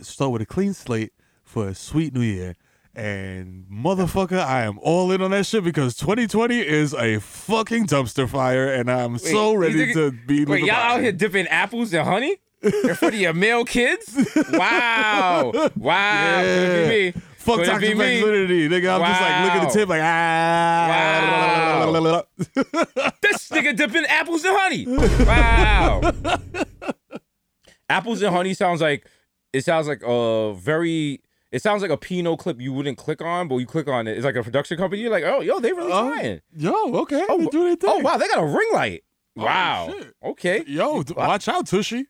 start 0.00 0.32
with 0.32 0.42
a 0.42 0.46
clean 0.46 0.74
slate 0.74 1.12
for 1.44 1.68
a 1.68 1.74
sweet 1.74 2.12
new 2.12 2.22
year. 2.22 2.56
And 2.96 3.66
motherfucker, 3.72 4.38
I 4.38 4.62
am 4.62 4.78
all 4.80 5.10
in 5.10 5.20
on 5.20 5.32
that 5.32 5.46
shit 5.46 5.64
because 5.64 5.96
2020 5.96 6.60
is 6.60 6.94
a 6.94 7.18
fucking 7.18 7.86
dumpster 7.88 8.28
fire, 8.28 8.72
and 8.72 8.88
I'm 8.90 9.18
so 9.18 9.54
ready 9.54 9.92
think- 9.92 9.94
to 9.94 10.12
be. 10.12 10.44
Wait, 10.44 10.64
y'all 10.64 10.76
out 10.76 11.00
here 11.00 11.10
dipping 11.12 11.48
apples 11.48 11.92
in 11.92 12.04
honey 12.04 12.36
in 12.62 12.94
front 12.94 13.14
of 13.14 13.20
your 13.20 13.32
male 13.34 13.64
kids? 13.64 14.16
Wow, 14.52 15.50
wow. 15.76 16.40
Could 16.40 16.46
it 16.46 16.88
be 16.88 17.18
me? 17.18 17.22
Fuck 17.36 17.56
Could 17.56 17.66
toxic 17.66 17.88
me? 17.90 17.94
masculinity, 17.96 18.68
nigga. 18.68 18.94
I'm 18.94 19.02
just 19.10 19.20
like 19.20 19.44
looking 19.44 19.60
at 19.60 19.72
the 19.72 19.78
tip, 19.78 19.88
like 19.88 20.00
ah. 20.02 21.90
This 23.20 23.48
nigga 23.50 23.76
dipping 23.76 24.04
apples 24.06 24.44
in 24.44 24.54
honey. 24.54 24.86
Wow. 25.26 26.12
apples 27.88 28.22
and 28.22 28.34
honey 28.34 28.54
sounds 28.54 28.80
like 28.80 29.06
it 29.52 29.64
sounds 29.64 29.86
like 29.88 30.02
a 30.06 30.54
very 30.54 31.20
it 31.54 31.62
sounds 31.62 31.82
like 31.82 31.92
a 31.92 31.96
Pinot 31.96 32.40
clip 32.40 32.60
you 32.60 32.72
wouldn't 32.72 32.98
click 32.98 33.22
on, 33.22 33.46
but 33.46 33.58
you 33.58 33.66
click 33.66 33.86
on 33.86 34.08
it. 34.08 34.16
It's 34.16 34.24
like 34.24 34.34
a 34.34 34.42
production 34.42 34.76
company. 34.76 35.02
You're 35.02 35.10
like, 35.12 35.22
oh, 35.22 35.40
yo, 35.40 35.60
they 35.60 35.72
really 35.72 35.92
Oh, 35.92 36.10
trying. 36.10 36.40
Yo, 36.56 36.94
okay. 37.02 37.24
Oh, 37.28 37.38
they 37.38 37.46
do 37.46 37.62
their 37.62 37.72
oh, 37.72 37.76
thing. 37.76 37.90
Oh 37.90 37.98
wow, 38.00 38.16
they 38.16 38.26
got 38.26 38.42
a 38.42 38.46
ring 38.46 38.68
light. 38.72 39.04
Oh, 39.38 39.44
wow. 39.44 39.88
shit. 39.88 40.14
okay. 40.20 40.64
Yo, 40.66 41.04
watch 41.16 41.46
out, 41.46 41.68
Tushy. 41.68 42.06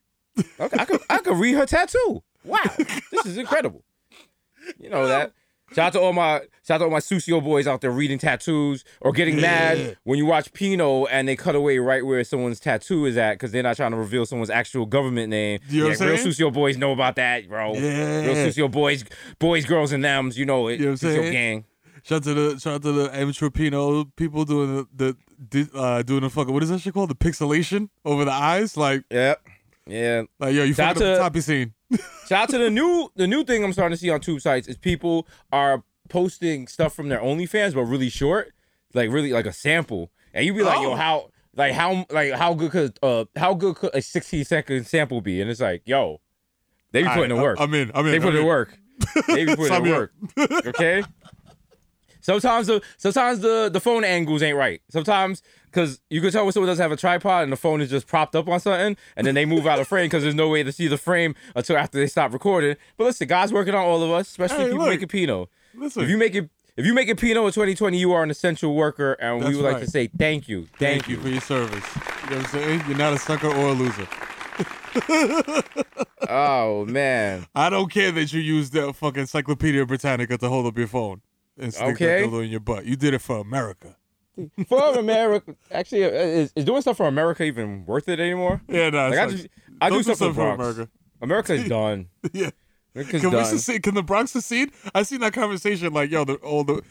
Okay. 0.58 0.76
I 0.78 0.84
could 0.86 1.00
I 1.10 1.18
could 1.18 1.36
read 1.36 1.56
her 1.56 1.66
tattoo. 1.66 2.22
Wow. 2.42 2.58
this 2.78 3.26
is 3.26 3.36
incredible. 3.36 3.84
You 4.78 4.88
know 4.88 5.06
that. 5.08 5.34
Shout 5.72 5.86
out 5.86 5.92
to 5.94 6.00
all 6.00 6.12
my 6.12 6.40
shout 6.62 6.76
out 6.76 6.78
to 6.78 6.84
all 6.84 6.90
my 6.90 6.98
Susio 6.98 7.42
boys 7.42 7.66
out 7.66 7.80
there 7.80 7.90
reading 7.90 8.18
tattoos 8.18 8.84
or 9.00 9.12
getting 9.12 9.36
Yeah. 9.36 9.40
mad 9.40 9.96
when 10.04 10.18
you 10.18 10.26
watch 10.26 10.52
Pino 10.52 11.06
and 11.06 11.26
they 11.26 11.36
cut 11.36 11.54
away 11.54 11.78
right 11.78 12.04
where 12.04 12.22
someone's 12.22 12.60
tattoo 12.60 13.06
is 13.06 13.16
at 13.16 13.34
because 13.34 13.50
they're 13.50 13.62
not 13.62 13.76
trying 13.76 13.90
to 13.92 13.96
reveal 13.96 14.26
someone's 14.26 14.50
actual 14.50 14.86
government 14.86 15.30
name. 15.30 15.60
You 15.68 15.80
know 15.84 15.86
I'm 15.90 15.98
real? 16.08 16.16
Susio 16.18 16.52
boys 16.52 16.76
know 16.76 16.92
about 16.92 17.16
that, 17.16 17.48
bro. 17.48 17.74
Yeah. 17.74 18.20
Real 18.26 18.34
Susio 18.34 18.70
boys, 18.70 19.04
boys, 19.38 19.64
girls, 19.64 19.92
and 19.92 20.04
thems, 20.04 20.38
you 20.38 20.44
know 20.46 20.68
it. 20.68 20.78
You 20.80 20.86
know 20.86 20.92
Susio 20.92 21.30
gang. 21.32 21.64
Shout 22.02 22.16
out 22.18 22.22
to 22.24 22.34
the 22.34 22.58
shout 22.60 22.74
out 22.74 22.82
to 22.82 22.92
the 22.92 23.16
amateur 23.16 23.48
Pino 23.50 24.04
people 24.04 24.44
doing 24.44 24.86
the 24.94 25.16
the 25.50 25.68
uh 25.74 26.02
doing 26.02 26.20
the 26.20 26.30
fucking 26.30 26.52
what 26.52 26.62
is 26.62 26.68
that 26.68 26.80
shit 26.80 26.92
called? 26.94 27.10
The 27.10 27.14
pixelation 27.14 27.88
over 28.04 28.24
the 28.24 28.32
eyes, 28.32 28.76
like 28.76 29.04
Yep. 29.10 29.40
Yeah. 29.86 30.22
like 30.38 30.54
yo, 30.54 30.62
you 30.64 30.72
Shout 30.74 30.94
fucking 30.96 31.02
up 31.02 31.08
to- 31.08 31.16
the 31.16 31.18
toppy 31.18 31.40
scene. 31.40 31.73
Shout 32.26 32.42
out 32.44 32.48
to 32.50 32.58
the 32.58 32.70
new 32.70 33.10
the 33.16 33.26
new 33.26 33.44
thing 33.44 33.62
I'm 33.64 33.72
starting 33.72 33.96
to 33.96 34.00
see 34.00 34.10
on 34.10 34.20
tube 34.20 34.40
sites 34.40 34.66
is 34.68 34.76
people 34.76 35.26
are 35.52 35.82
posting 36.08 36.66
stuff 36.66 36.94
from 36.94 37.08
their 37.08 37.20
OnlyFans 37.20 37.74
but 37.74 37.82
really 37.84 38.08
short, 38.08 38.52
like 38.94 39.10
really 39.10 39.32
like 39.32 39.46
a 39.46 39.52
sample, 39.52 40.10
and 40.32 40.44
you 40.46 40.54
be 40.54 40.62
like, 40.62 40.78
Oh. 40.78 40.82
yo, 40.82 40.94
how 40.96 41.30
like 41.56 41.72
how 41.72 42.06
like 42.10 42.32
how 42.32 42.54
good 42.54 42.70
could 42.72 42.98
uh 43.02 43.26
how 43.36 43.54
good 43.54 43.76
could 43.76 43.90
a 43.94 44.02
16 44.02 44.44
second 44.44 44.86
sample 44.86 45.20
be? 45.20 45.40
And 45.40 45.50
it's 45.50 45.60
like, 45.60 45.82
yo, 45.84 46.20
they 46.92 47.02
be 47.02 47.08
putting 47.08 47.24
in 47.26 47.32
Alright, 47.32 47.42
work. 47.42 47.60
I'm 47.60 47.74
in. 47.74 47.90
I'm 47.94 48.06
in. 48.06 48.12
they 48.12 48.18
put 48.18 48.28
I'm 48.28 48.34
in 48.36 48.40
in. 48.42 48.46
work. 48.46 48.78
They 49.28 49.44
be 49.44 49.56
putting 49.56 49.86
in 49.86 49.90
work. 49.92 50.12
Okay. 50.38 51.02
Sometimes 52.24 52.68
the 52.68 52.80
sometimes 52.96 53.40
the 53.40 53.68
the 53.70 53.80
phone 53.80 54.02
angles 54.02 54.42
ain't 54.42 54.56
right. 54.56 54.80
Sometimes 54.88 55.42
because 55.66 56.00
you 56.08 56.22
can 56.22 56.30
tell 56.32 56.44
when 56.44 56.52
someone 56.52 56.68
doesn't 56.68 56.82
have 56.82 56.90
a 56.90 56.96
tripod 56.96 57.42
and 57.42 57.52
the 57.52 57.56
phone 57.56 57.82
is 57.82 57.90
just 57.90 58.06
propped 58.06 58.34
up 58.34 58.48
on 58.48 58.58
something, 58.60 58.96
and 59.14 59.26
then 59.26 59.34
they 59.34 59.44
move 59.44 59.66
out 59.66 59.78
of 59.78 59.86
frame 59.86 60.06
because 60.06 60.22
there's 60.22 60.34
no 60.34 60.48
way 60.48 60.62
to 60.62 60.72
see 60.72 60.88
the 60.88 60.96
frame 60.96 61.34
until 61.54 61.76
after 61.76 61.98
they 61.98 62.06
stop 62.06 62.32
recording. 62.32 62.76
But 62.96 63.04
listen, 63.04 63.28
God's 63.28 63.52
working 63.52 63.74
on 63.74 63.84
all 63.84 64.02
of 64.02 64.10
us, 64.10 64.30
especially 64.30 64.56
Hey, 64.56 64.64
people 64.70 64.78
look. 64.78 64.88
making 64.88 65.08
Pinot. 65.08 65.50
Listen, 65.74 66.02
If 66.04 66.08
you 66.08 66.16
make 66.16 66.34
it, 66.34 66.48
if 66.78 66.86
you 66.86 66.94
make 66.94 67.10
it 67.10 67.18
Pinot 67.18 67.44
in 67.44 67.52
2020, 67.52 67.98
you 67.98 68.12
are 68.12 68.22
an 68.22 68.30
essential 68.30 68.74
worker, 68.74 69.12
and 69.20 69.40
we 69.40 69.44
That's 69.44 69.56
would 69.56 69.64
like 69.64 69.80
to 69.80 69.90
say 69.90 70.06
thank 70.06 70.48
you, 70.48 70.62
thank 70.78 71.02
thank, 71.02 71.08
you 71.08 71.20
for 71.20 71.28
your 71.28 71.42
service. 71.42 71.84
You 72.24 72.30
know 72.30 72.36
what 72.36 72.46
I'm 72.46 72.50
saying? 72.52 72.82
You're 72.88 72.96
not 72.96 73.12
a 73.12 73.18
sucker 73.18 73.48
or 73.48 73.68
a 73.68 73.72
loser. 73.72 74.08
oh 76.30 76.86
man. 76.86 77.46
I 77.54 77.68
don't 77.68 77.92
care 77.92 78.12
that 78.12 78.32
you 78.32 78.40
used 78.40 78.72
the 78.72 78.94
fucking 78.94 79.20
Encyclopedia 79.20 79.84
Britannica 79.84 80.38
to 80.38 80.48
hold 80.48 80.66
up 80.66 80.78
your 80.78 80.86
phone 80.86 81.20
and 81.58 81.72
stick 81.72 81.86
Okay. 81.94 82.22
that 82.22 82.28
dildo 82.28 82.44
in 82.44 82.50
your 82.50 82.60
butt. 82.60 82.84
You 82.84 82.96
did 82.96 83.14
it 83.14 83.20
for 83.20 83.38
America. 83.38 83.96
For 84.68 84.98
America, 84.98 85.54
actually, 85.70 86.04
uh, 86.04 86.08
is, 86.08 86.52
is 86.56 86.64
doing 86.64 86.82
stuff 86.82 86.96
for 86.96 87.06
America 87.06 87.44
even 87.44 87.86
worth 87.86 88.08
it 88.08 88.18
anymore? 88.18 88.60
Yeah, 88.68 88.90
no. 88.90 89.08
Like, 89.10 89.18
I, 89.20 89.26
just, 89.30 89.46
I 89.80 89.88
do 89.90 89.94
don't 90.02 90.02
stuff 90.16 90.18
for 90.18 90.32
Bronx. 90.32 90.60
America. 90.60 90.90
America's 91.22 91.68
done. 91.68 92.08
Yeah. 92.32 92.50
America's 92.96 93.20
Can 93.20 93.30
we 93.30 93.36
done. 93.36 93.44
secede? 93.46 93.82
Can 93.84 93.94
the 93.94 94.02
Bronx 94.02 94.32
secede? 94.32 94.72
I 94.92 95.04
seen 95.04 95.20
that 95.20 95.34
conversation 95.34 95.92
like, 95.92 96.10
yo, 96.10 96.24
the, 96.24 96.34
all 96.36 96.64
the 96.64 96.82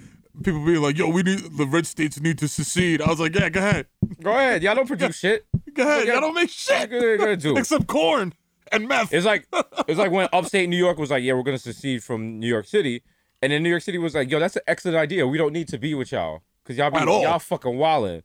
people 0.41 0.65
being 0.65 0.82
like, 0.82 0.98
yo, 0.98 1.10
we 1.10 1.22
need 1.24 1.39
the 1.58 1.65
red 1.65 1.86
states 1.86 2.17
need 2.22 2.38
to 2.39 2.48
secede. 2.48 3.01
I 3.01 3.08
was 3.10 3.20
like, 3.20 3.36
yeah, 3.36 3.50
go 3.50 3.60
ahead, 3.60 3.88
Go 4.22 4.32
ahead. 4.32 4.63
Y'all 4.63 4.75
don't 4.75 4.88
produce 4.88 5.17
shit. 5.17 5.46
go 5.74 5.84
ahead. 5.84 6.08
Yeah. 6.08 6.13
Y'all 6.13 6.22
don't 6.22 6.36
make 6.36 6.50
shit 6.50 6.89
gonna 6.89 7.36
do? 7.36 7.58
except 7.58 7.88
corn 7.88 8.34
and 8.72 8.88
meth. 8.88 9.13
It's 9.13 9.25
like 9.25 9.48
it's 9.89 10.00
like 10.00 10.12
when 10.12 10.29
upstate 10.32 10.70
New 10.70 10.77
York 10.77 10.98
was 10.98 11.12
like, 11.12 11.24
yeah, 11.24 11.34
we're 11.34 11.43
gonna 11.43 11.58
secede 11.58 12.01
from 12.03 12.39
New 12.39 12.48
York 12.48 12.67
City, 12.67 13.03
and 13.44 13.52
then 13.52 13.62
New 13.62 13.70
York 13.70 13.84
City 13.84 13.98
was 13.98 14.16
like, 14.16 14.32
yo, 14.32 14.40
that's 14.40 14.56
an 14.56 14.62
excellent 14.68 14.96
idea. 14.98 15.28
We 15.28 15.38
don't 15.38 15.52
need 15.52 15.68
to 15.68 15.78
be 15.78 15.94
with 15.94 16.14
y'all 16.14 16.44
because 16.64 16.78
y'all 16.78 16.90
be 16.90 16.98
At 16.98 17.10
all. 17.10 17.22
y'all 17.22 17.40
fucking 17.40 17.74
wildin'. 17.74 18.24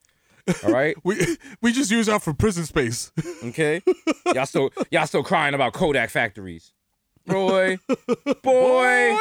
All 0.65 0.71
right, 0.71 0.97
we 1.05 1.37
we 1.61 1.73
just 1.73 1.91
use 1.91 2.07
that 2.07 2.23
for 2.23 2.33
prison 2.33 2.65
space. 2.65 3.11
okay. 3.45 3.83
Y'all 4.33 4.47
still 4.47 4.71
y'all 4.93 5.07
still 5.07 5.25
crying 5.25 5.55
about 5.55 5.73
Kodak 5.73 6.09
factories, 6.11 6.73
boy, 7.27 7.79
boy. 8.43 9.17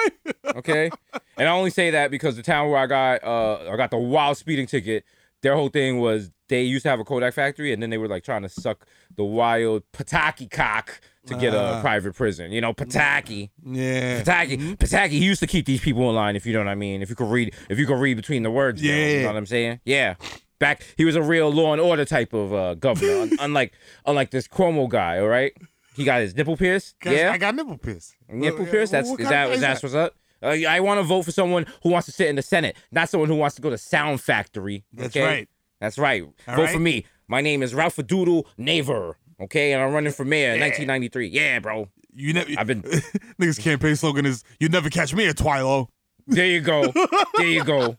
Okay, 0.56 0.92
and 1.36 1.50
I 1.50 1.52
only 1.52 1.72
say 1.72 1.90
that 1.90 2.12
because 2.12 2.36
the 2.36 2.44
town 2.44 2.70
where 2.70 2.80
I 2.80 2.86
got 2.86 3.24
uh 3.24 3.72
I 3.72 3.76
got 3.76 3.90
the 3.92 3.98
wild 3.98 4.38
speeding 4.38 4.68
ticket. 4.68 5.04
Their 5.44 5.56
whole 5.56 5.70
thing 5.70 6.00
was 6.00 6.32
they 6.50 6.64
used 6.64 6.84
to 6.84 6.90
have 6.90 7.00
a 7.00 7.04
Kodak 7.04 7.34
factory, 7.34 7.74
and 7.74 7.82
then 7.84 7.90
they 7.90 7.98
were 7.98 8.08
like 8.08 8.24
trying 8.24 8.42
to 8.44 8.50
suck 8.50 8.86
the 9.16 9.24
wild 9.24 9.84
Pataki 9.94 10.50
cock 10.50 11.00
to 11.28 11.36
get 11.36 11.54
a 11.54 11.60
Ah. 11.60 11.82
private 11.82 12.16
prison. 12.16 12.52
You 12.52 12.62
know, 12.62 12.74
Pataki. 12.74 13.50
yeah. 13.66 14.22
Pataki, 14.24 14.78
Pataki, 14.78 15.10
he 15.10 15.26
used 15.26 15.42
to 15.42 15.48
keep 15.48 15.66
these 15.66 15.82
people 15.82 16.10
in 16.10 16.16
line, 16.16 16.36
if 16.36 16.46
you 16.46 16.54
know 16.54 16.60
what 16.60 16.68
I 16.70 16.76
mean. 16.76 17.02
If 17.02 17.10
you 17.10 17.16
could 17.16 17.30
read, 17.30 17.54
if 17.70 17.78
you 17.78 17.86
could 17.86 18.00
read 18.00 18.16
between 18.16 18.44
the 18.44 18.52
words, 18.52 18.82
you 18.82 18.92
know, 18.92 18.98
you 18.98 19.04
Yeah. 19.04 19.22
know 19.24 19.28
what 19.28 19.36
I'm 19.38 19.46
saying? 19.46 19.80
Yeah. 19.86 20.16
Back, 20.60 20.84
he 20.98 21.06
was 21.06 21.16
a 21.16 21.22
real 21.22 21.52
law 21.52 21.74
and 21.74 21.82
order 21.82 22.04
type 22.06 22.34
of 22.34 22.54
uh, 22.54 22.74
governor, 22.76 23.22
un- 23.22 23.32
unlike 23.40 23.74
unlike 24.08 24.32
this 24.32 24.48
Cuomo 24.48 24.90
guy. 24.90 25.20
All 25.20 25.28
right, 25.28 25.54
he 25.96 26.04
got 26.04 26.22
his 26.22 26.36
nipple 26.36 26.58
pierced. 26.58 26.96
Yeah, 27.06 27.32
I 27.32 27.38
got 27.38 27.54
nipple 27.54 27.78
pierced. 27.78 28.16
nipple 28.28 28.66
Uh, 28.66 28.72
pierced. 28.72 28.92
That's 28.94 29.08
is 29.08 29.18
that 29.18 29.48
of 29.48 29.52
guy 29.54 29.58
that 29.58 29.84
what's 29.84 29.94
up? 29.94 30.16
Uh, 30.42 30.48
I 30.68 30.80
want 30.80 31.00
to 31.00 31.04
vote 31.04 31.24
for 31.24 31.32
someone 31.32 31.66
who 31.84 31.90
wants 31.90 32.06
to 32.06 32.12
sit 32.12 32.28
in 32.28 32.36
the 32.36 32.42
Senate, 32.42 32.78
not 32.92 33.10
someone 33.10 33.30
who 33.30 33.36
wants 33.36 33.56
to 33.56 33.62
go 33.62 33.70
to 33.70 33.78
Sound 33.78 34.22
Factory. 34.22 34.84
That's 34.94 35.16
okay? 35.16 35.26
right. 35.26 35.50
That's 35.80 35.98
right. 35.98 36.24
All 36.48 36.56
Vote 36.56 36.64
right. 36.64 36.74
for 36.74 36.80
me. 36.80 37.06
My 37.28 37.42
name 37.42 37.62
is 37.64 37.74
Ralph 37.74 37.98
Doodle 37.98 38.48
Naver. 38.58 39.18
Okay, 39.40 39.74
and 39.74 39.82
I'm 39.84 39.94
running 39.94 40.12
for 40.14 40.26
mayor 40.26 40.54
in 40.56 40.60
1993. 40.62 41.28
Yeah, 41.28 41.60
bro. 41.60 41.90
You 42.14 42.34
never. 42.34 42.50
I've 42.58 42.66
been- 42.68 42.82
Niggas 43.40 43.60
campaign 43.62 43.96
slogan 43.96 44.26
is 44.26 44.44
"You 44.60 44.70
never 44.70 44.90
catch 44.90 45.14
me 45.14 45.28
at 45.28 45.36
Twilo." 45.38 45.88
There 46.26 46.46
you 46.48 46.62
go. 46.62 46.92
There 47.38 47.46
you 47.48 47.64
go. 47.64 47.96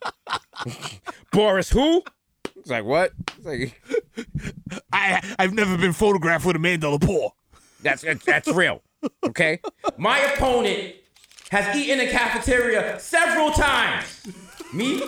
Boris 1.33 1.71
who? 1.71 2.03
It's 2.57 2.69
like 2.71 2.85
what? 2.85 3.13
It's 3.37 3.47
like 3.47 3.81
I 4.93 5.23
I've 5.39 5.55
never 5.55 5.77
been 5.79 5.93
photographed 5.93 6.45
with 6.45 6.57
a 6.57 6.59
mandela 6.59 7.01
paw. 7.01 7.31
that's 7.83 8.05
that's 8.25 8.49
real. 8.49 8.83
Okay? 9.25 9.61
My 9.97 10.19
opponent 10.19 10.95
has 11.51 11.77
eaten 11.77 12.01
in 12.01 12.09
a 12.09 12.11
cafeteria 12.11 12.99
several 13.01 13.51
times. 13.51 14.23
Me? 14.73 15.03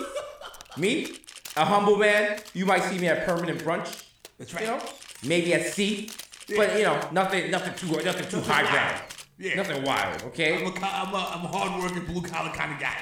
Me? 0.77 1.13
A 1.57 1.65
humble 1.65 1.97
man. 1.97 2.39
You 2.53 2.65
might 2.65 2.83
see 2.83 2.97
me 2.97 3.07
at 3.07 3.25
permanent 3.25 3.59
brunch. 3.59 4.03
That's 4.37 4.53
right. 4.53 4.63
You 4.63 4.71
know? 4.71 4.81
Maybe 5.23 5.53
at 5.53 5.73
sea. 5.73 6.09
But 6.55 6.77
you 6.77 6.83
know, 6.83 6.99
nothing 7.11 7.51
nothing 7.51 7.75
too 7.75 8.03
nothing 8.03 8.27
too 8.27 8.41
highbrow. 8.41 9.01
Yeah. 9.37 9.55
Nothing 9.55 9.83
wild, 9.83 10.21
okay? 10.23 10.63
a, 10.63 10.67
I'm 10.67 11.13
a, 11.13 11.17
I'm 11.17 11.45
a 11.45 11.47
hardworking 11.47 12.05
blue 12.05 12.21
collar 12.21 12.51
kind 12.51 12.73
of 12.73 12.79
guy. 12.79 12.97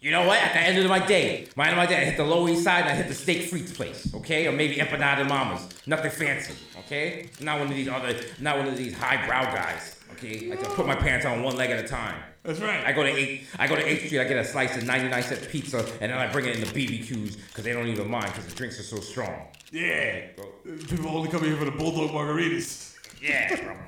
You 0.00 0.10
know 0.10 0.26
what? 0.26 0.38
At 0.38 0.52
the 0.52 0.58
end 0.58 0.76
of 0.78 0.86
my 0.88 0.98
day, 0.98 1.46
my 1.56 1.68
end 1.68 1.72
of 1.72 1.76
my 1.78 1.86
day, 1.86 2.02
I 2.02 2.04
hit 2.04 2.16
the 2.16 2.24
Lower 2.24 2.48
East 2.48 2.64
Side 2.64 2.80
and 2.80 2.90
I 2.90 2.94
hit 2.94 3.08
the 3.08 3.14
steak 3.14 3.50
frites 3.50 3.74
place, 3.74 4.12
okay? 4.12 4.46
Or 4.48 4.52
maybe 4.52 4.76
Empanada 4.76 5.26
Mamas. 5.26 5.68
Nothing 5.86 6.10
fancy, 6.10 6.54
okay? 6.80 7.30
Not 7.40 7.60
one 7.60 7.68
of 7.68 7.74
these 7.74 7.88
other, 7.88 8.14
not 8.40 8.58
one 8.58 8.66
of 8.66 8.76
these 8.76 8.92
highbrow 8.92 9.54
guys, 9.54 9.96
okay? 10.12 10.52
I 10.52 10.56
just 10.56 10.70
put 10.70 10.86
my 10.86 10.96
pants 10.96 11.24
on 11.24 11.42
one 11.42 11.56
leg 11.56 11.70
at 11.70 11.84
a 11.84 11.88
time. 11.88 12.20
That's 12.44 12.60
right. 12.60 12.84
I 12.86 12.92
go 12.92 13.02
to 13.02 13.08
eight, 13.08 13.44
I 13.58 13.66
go 13.66 13.74
to 13.74 13.82
8th 13.82 14.06
Street, 14.06 14.20
I 14.20 14.24
get 14.24 14.36
a 14.36 14.44
slice 14.44 14.76
of 14.76 14.84
99 14.84 15.22
cent 15.22 15.48
pizza, 15.48 15.78
and 16.00 16.12
then 16.12 16.18
I 16.18 16.30
bring 16.30 16.44
it 16.44 16.54
in 16.56 16.60
the 16.60 16.66
BBQs 16.66 17.38
because 17.48 17.64
they 17.64 17.72
don't 17.72 17.86
even 17.88 18.08
mind 18.10 18.26
because 18.26 18.46
the 18.46 18.54
drinks 18.54 18.78
are 18.78 18.82
so 18.82 18.98
strong. 19.00 19.46
Yeah. 19.72 20.26
People 20.88 21.08
only 21.08 21.30
come 21.30 21.42
here 21.42 21.56
for 21.56 21.64
the 21.64 21.70
bulldog 21.70 22.10
margaritas. 22.10 22.96
Yeah, 23.22 23.56
bro. 23.62 23.76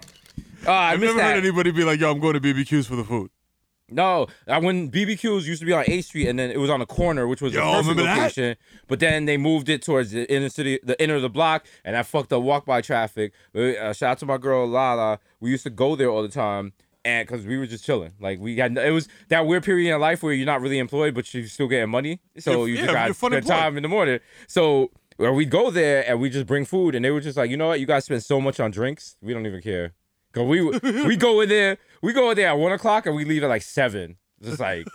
Oh, 0.67 0.73
I 0.73 0.93
I've 0.95 1.01
never 1.01 1.19
that. 1.19 1.35
heard 1.35 1.45
anybody 1.45 1.71
be 1.71 1.85
like, 1.85 2.01
"Yo, 2.01 2.11
I'm 2.11 2.19
going 2.19 2.35
to 2.35 2.41
BBQs 2.41 2.87
for 2.87 2.97
the 2.97 3.05
food." 3.05 3.31
No, 3.89 4.27
I, 4.49 4.59
when 4.59 4.91
BBQs 4.91 5.45
used 5.45 5.61
to 5.61 5.67
be 5.67 5.73
on 5.73 5.85
8th 5.85 6.05
Street 6.05 6.27
and 6.29 6.37
then 6.37 6.51
it 6.51 6.59
was 6.59 6.71
on 6.71 6.81
a 6.81 6.87
corner, 6.87 7.29
which 7.29 7.41
was 7.41 7.53
Yo, 7.53 7.61
the 7.61 7.67
perfect 7.67 7.89
remember 7.89 8.03
that? 8.03 8.17
location. 8.17 8.57
But 8.89 8.99
then 8.99 9.27
they 9.27 9.37
moved 9.37 9.69
it 9.69 9.83
towards 9.83 10.11
the 10.11 10.29
inner 10.33 10.49
city, 10.49 10.81
the 10.83 11.01
inner 11.01 11.15
of 11.15 11.23
the 11.23 11.29
block, 11.31 11.67
and 11.85 11.97
I 11.97 12.03
fucked 12.03 12.33
up 12.33 12.43
walk 12.43 12.65
by 12.67 12.81
traffic. 12.81 13.33
Uh, 13.55 13.93
shout 13.93 14.03
out 14.13 14.19
to 14.21 14.27
my 14.27 14.39
girl 14.39 14.67
Lala. 14.67 15.21
We 15.39 15.51
used 15.51 15.63
to 15.65 15.71
go 15.71 15.95
there 15.95 16.09
all 16.11 16.23
the 16.23 16.29
time. 16.29 16.73
And 17.07 17.27
because 17.29 17.47
we 17.47 17.57
were 17.57 17.67
just 17.67 17.85
chilling, 17.85 18.13
like 18.21 18.41
we 18.41 18.57
had, 18.57 18.77
it 18.77 18.91
was 18.91 19.07
that 19.29 19.47
weird 19.47 19.63
period 19.63 19.95
in 19.95 20.01
life 20.01 20.23
where 20.23 20.33
you're 20.33 20.45
not 20.45 20.61
really 20.61 20.79
employed, 20.79 21.15
but 21.15 21.33
you're 21.33 21.47
still 21.47 21.69
getting 21.69 21.89
money. 21.89 22.21
So 22.39 22.51
You're- 22.51 22.71
you 22.71 22.77
yeah, 22.79 22.83
just 22.87 22.95
got 22.95 23.17
fun 23.17 23.31
good 23.31 23.47
time 23.47 23.77
in 23.77 23.83
the 23.85 23.89
morning. 23.89 24.19
So 24.49 24.91
or 25.19 25.33
we'd 25.33 25.51
go 25.51 25.71
there 25.71 26.05
and 26.09 26.21
we 26.21 26.29
just 26.31 26.47
bring 26.47 26.65
food, 26.65 26.95
and 26.95 27.05
they 27.05 27.11
were 27.11 27.21
just 27.21 27.37
like, 27.37 27.51
you 27.51 27.57
know 27.57 27.69
what, 27.69 27.81
you 27.81 27.87
guys 27.87 28.05
spend 28.05 28.23
so 28.23 28.41
much 28.41 28.61
on 28.61 28.71
drinks, 28.71 29.17
we 29.23 29.33
don't 29.33 29.47
even 29.47 29.63
care. 29.63 29.93
Cause 30.33 30.47
we 30.47 30.61
we 31.07 31.17
go 31.17 31.41
in 31.41 31.49
there, 31.49 31.79
we 32.03 32.13
go 32.13 32.31
in 32.31 32.37
there 32.37 32.49
at 32.49 32.59
one 32.59 32.73
o'clock 32.73 33.07
and 33.07 33.17
we 33.17 33.25
leave 33.25 33.43
at 33.45 33.49
like 33.49 33.63
seven. 33.63 34.17
Just 34.43 34.61
like, 34.61 34.87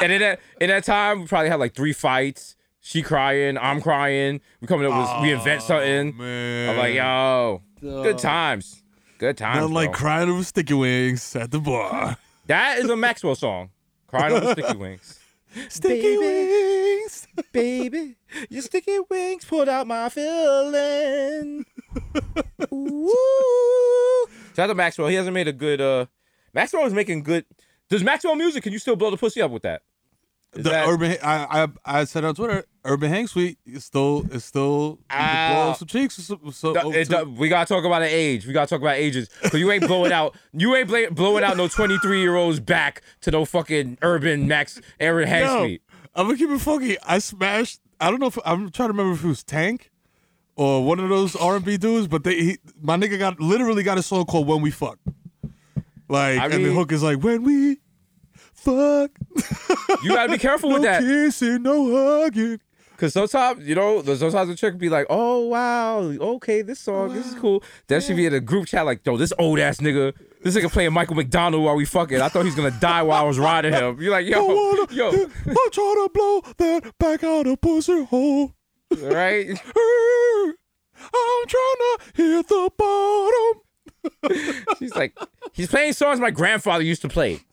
and 0.00 0.10
in 0.12 0.20
that 0.20 0.40
in 0.60 0.68
that 0.68 0.84
time 0.84 1.20
we 1.20 1.26
probably 1.26 1.50
had 1.50 1.60
like 1.60 1.74
three 1.74 1.92
fights. 1.92 2.56
She 2.80 3.02
crying, 3.02 3.58
I'm 3.58 3.80
crying. 3.82 4.40
We 4.60 4.66
coming 4.66 4.90
up 4.90 4.98
with 4.98 5.22
we 5.22 5.32
invent 5.32 5.62
something. 5.62 6.16
Man, 6.16 6.70
I'm 6.70 6.76
like, 6.78 6.94
yo, 6.94 7.62
good 7.80 8.18
times, 8.18 8.81
good 9.22 9.38
times. 9.38 9.70
Like 9.70 9.92
bro. 9.92 9.98
crying 9.98 10.28
over 10.28 10.42
sticky 10.42 10.74
wings 10.74 11.36
at 11.36 11.50
the 11.50 11.60
bar. 11.60 12.16
that 12.46 12.78
is 12.78 12.90
a 12.90 12.96
Maxwell 12.96 13.36
song. 13.36 13.70
Crying 14.08 14.34
over 14.34 14.52
sticky 14.52 14.76
wings. 14.76 15.18
Sticky 15.68 16.16
wings. 16.16 17.28
baby. 17.52 18.16
Your 18.48 18.62
sticky 18.62 19.00
wings 19.10 19.44
pulled 19.44 19.68
out 19.68 19.86
my 19.86 20.08
feeling. 20.08 21.66
Ooh. 22.72 24.26
Shout 24.56 24.64
out 24.64 24.66
to 24.68 24.74
Maxwell. 24.74 25.08
He 25.08 25.14
hasn't 25.14 25.34
made 25.34 25.46
a 25.46 25.52
good. 25.52 25.82
uh 25.82 26.06
Maxwell 26.54 26.86
is 26.86 26.94
making 26.94 27.22
good. 27.22 27.44
Does 27.90 28.02
Maxwell 28.02 28.34
music? 28.34 28.62
Can 28.62 28.72
you 28.72 28.78
still 28.78 28.96
blow 28.96 29.10
the 29.10 29.18
pussy 29.18 29.42
up 29.42 29.50
with 29.50 29.62
that? 29.64 29.82
Is 30.54 30.64
The 30.64 30.70
that- 30.70 30.86
urban, 30.88 31.16
I, 31.22 31.64
I, 31.84 32.00
I 32.00 32.04
said 32.04 32.24
on 32.24 32.34
Twitter, 32.34 32.64
Urban 32.84 33.08
Hang 33.08 33.26
Suite 33.26 33.58
is 33.64 33.84
still, 33.86 34.26
is 34.30 34.44
still, 34.44 34.98
you 35.00 35.16
can 35.16 35.52
blow 35.54 35.62
Ah. 35.62 35.70
up 35.70 35.76
some 35.78 35.88
cheeks. 35.88 36.16
So, 36.16 36.38
so, 36.52 36.74
it- 36.92 37.28
we 37.28 37.48
gotta 37.48 37.66
talk 37.66 37.84
about 37.84 38.02
an 38.02 38.08
age. 38.10 38.46
We 38.46 38.52
gotta 38.52 38.66
talk 38.68 38.80
about 38.82 38.96
ages. 38.96 39.30
Cause 39.42 39.54
you 39.54 39.70
ain't 39.72 39.86
blowing 39.86 40.12
out. 40.12 40.36
You 40.52 40.76
ain't 40.76 40.88
bla- 40.88 41.10
blowing 41.10 41.42
out 41.42 41.56
no 41.56 41.68
twenty 41.68 41.96
three 41.98 42.20
year 42.20 42.36
olds 42.36 42.60
back 42.60 43.00
to 43.22 43.30
no 43.30 43.44
fucking 43.46 43.96
urban 44.02 44.46
Max 44.46 44.78
Aaron 45.00 45.26
Hang 45.26 45.44
Yo, 45.44 45.58
Suite. 45.60 45.82
I'm 46.14 46.26
gonna 46.26 46.36
keep 46.36 46.50
it 46.50 46.60
funky. 46.60 46.96
I 47.06 47.18
smashed. 47.18 47.80
I 47.98 48.10
don't 48.10 48.20
know 48.20 48.26
if 48.26 48.38
I'm 48.44 48.70
trying 48.70 48.88
to 48.88 48.92
remember 48.92 49.14
if 49.14 49.24
it 49.24 49.28
was 49.28 49.42
Tank 49.42 49.90
or 50.56 50.84
one 50.84 51.00
of 51.00 51.08
those 51.08 51.34
R&B 51.34 51.78
dudes, 51.78 52.08
but 52.08 52.24
they, 52.24 52.34
he, 52.34 52.58
my 52.82 52.96
nigga 52.98 53.18
got 53.18 53.40
literally 53.40 53.82
got 53.82 53.96
a 53.96 54.02
song 54.02 54.26
called 54.26 54.46
"When 54.46 54.60
We 54.60 54.70
Fuck." 54.70 54.98
Like, 56.08 56.38
I 56.38 56.46
and 56.46 56.64
the 56.64 56.74
hook 56.74 56.92
is 56.92 57.02
like, 57.02 57.22
"When 57.22 57.42
we 57.42 57.78
fuck, 58.62 59.10
You 60.02 60.10
gotta 60.10 60.32
be 60.32 60.38
careful 60.38 60.70
no 60.70 60.74
with 60.76 60.84
that. 60.84 61.02
No 61.02 61.08
kissing, 61.08 61.62
no 61.62 62.22
hugging." 62.22 62.60
Cause 62.96 63.14
sometimes, 63.14 63.66
you 63.66 63.74
know, 63.74 64.00
sometimes 64.02 64.48
a 64.48 64.54
chick 64.54 64.78
be 64.78 64.88
like, 64.88 65.06
"Oh 65.10 65.46
wow, 65.48 65.98
okay, 66.02 66.62
this 66.62 66.78
song, 66.78 67.12
this 67.12 67.26
is 67.26 67.34
cool." 67.34 67.62
Then 67.88 68.00
she 68.00 68.14
be 68.14 68.26
in 68.26 68.34
a 68.34 68.38
group 68.40 68.66
chat 68.66 68.86
like, 68.86 69.04
"Yo, 69.04 69.16
this 69.16 69.32
old 69.38 69.58
ass 69.58 69.78
nigga, 69.78 70.12
this 70.42 70.56
nigga 70.56 70.70
playing 70.70 70.92
Michael 70.92 71.16
McDonald 71.16 71.64
while 71.64 71.74
we 71.74 71.84
fucking. 71.84 72.20
I 72.20 72.28
thought 72.28 72.44
he's 72.44 72.54
gonna 72.54 72.70
die 72.70 73.02
while 73.02 73.24
I 73.24 73.26
was 73.26 73.40
riding 73.40 73.72
him." 73.72 74.00
You're 74.00 74.12
like, 74.12 74.26
"Yo, 74.26 74.44
wanna, 74.44 74.86
yo, 74.92 75.08
I'm 75.10 75.70
trying 75.72 75.96
to 75.96 76.10
blow 76.14 76.42
that 76.58 76.92
back 76.98 77.24
out 77.24 77.48
a 77.48 77.56
pussy 77.56 78.04
hole. 78.04 78.52
right?" 79.00 79.48
I'm 81.14 81.46
trying 81.48 81.76
to 81.78 81.98
hit 82.14 82.46
the 82.48 82.70
bottom. 82.78 83.62
She's 84.78 84.94
like, 84.94 85.16
"He's 85.52 85.68
playing 85.68 85.94
songs 85.94 86.20
my 86.20 86.30
grandfather 86.30 86.84
used 86.84 87.02
to 87.02 87.08
play." 87.08 87.40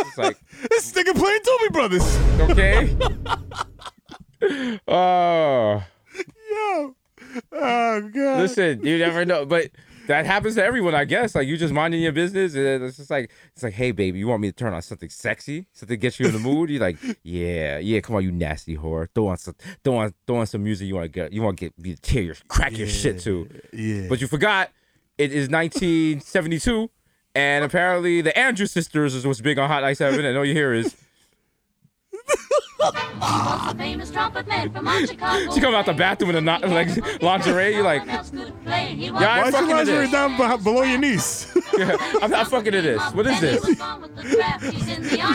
It's 0.00 0.18
like, 0.18 0.36
This 0.70 0.92
nigga 0.92 1.14
playing 1.14 1.40
Doobie 1.42 1.72
Brothers. 1.72 2.18
okay. 2.50 2.96
Oh, 4.88 5.82
Yo. 6.50 6.94
Oh 7.52 8.00
god. 8.12 8.40
listen, 8.40 8.84
you 8.84 8.98
never 8.98 9.24
know, 9.26 9.44
but 9.44 9.70
that 10.06 10.24
happens 10.26 10.54
to 10.56 10.64
everyone, 10.64 10.94
I 10.94 11.04
guess. 11.04 11.34
Like 11.34 11.46
you 11.46 11.56
just 11.56 11.72
minding 11.74 12.00
your 12.00 12.12
business, 12.12 12.54
and 12.54 12.82
it's 12.82 12.96
just 12.96 13.10
like 13.10 13.30
it's 13.54 13.62
like, 13.62 13.74
hey, 13.74 13.92
baby, 13.92 14.18
you 14.18 14.26
want 14.26 14.40
me 14.40 14.48
to 14.48 14.56
turn 14.56 14.72
on 14.72 14.82
something 14.82 15.10
sexy, 15.10 15.66
something 15.72 15.94
to 15.96 16.00
get 16.00 16.18
you 16.18 16.26
in 16.26 16.32
the 16.32 16.38
mood? 16.38 16.70
You're 16.70 16.80
like, 16.80 16.96
yeah, 17.22 17.78
yeah, 17.78 18.00
come 18.00 18.16
on, 18.16 18.24
you 18.24 18.32
nasty 18.32 18.76
whore, 18.76 19.08
throw 19.14 19.28
on 19.28 19.36
some, 19.36 19.54
throw 19.84 19.98
on, 19.98 20.14
throw 20.26 20.36
on 20.38 20.46
some 20.46 20.64
music 20.64 20.88
you 20.88 20.94
want 20.94 21.04
to 21.04 21.08
get, 21.10 21.32
you 21.32 21.42
want 21.42 21.58
to 21.58 21.66
get 21.66 21.78
me 21.78 21.94
to 21.94 22.00
tear 22.00 22.22
your, 22.22 22.34
crack 22.48 22.76
your 22.76 22.88
shit 22.88 23.20
to. 23.20 23.46
Yeah. 23.72 24.06
But 24.08 24.20
you 24.22 24.26
forgot, 24.26 24.70
it 25.18 25.32
is 25.32 25.48
1972, 25.50 26.90
and 27.34 27.64
apparently 27.64 28.20
the 28.20 28.36
Andrews 28.38 28.72
sisters 28.72 29.14
is 29.14 29.26
what's 29.26 29.40
big 29.40 29.58
on 29.58 29.68
Hot 29.68 29.82
97, 29.82 30.24
and 30.24 30.36
all 30.36 30.44
you 30.44 30.54
hear 30.54 30.72
is 30.72 30.96
was 32.80 33.74
famous 33.76 34.10
trumpet 34.10 34.46
man 34.48 34.72
from 34.72 35.06
Chicago. 35.06 35.52
she 35.52 35.60
come 35.60 35.74
out 35.74 35.86
the 35.86 35.92
bathroom 35.92 36.30
in 36.30 36.36
a 36.36 36.40
not, 36.40 36.62
like 36.68 36.88
lingerie. 37.22 37.74
You're 37.74 37.82
like, 37.82 38.04
Yeah, 38.06 38.22
Yeah, 38.88 39.12
Why 39.12 39.48
is 39.48 39.54
your 39.54 39.68
lingerie 39.68 40.10
down 40.10 40.36
below 40.62 40.82
your 40.82 40.98
knees? 40.98 41.46
I'm 42.22 42.30
not 42.30 42.48
fucking 42.48 42.72
to 42.72 42.82
this. 42.82 43.02
What 43.12 43.26
is 43.26 43.40
this? 43.40 43.64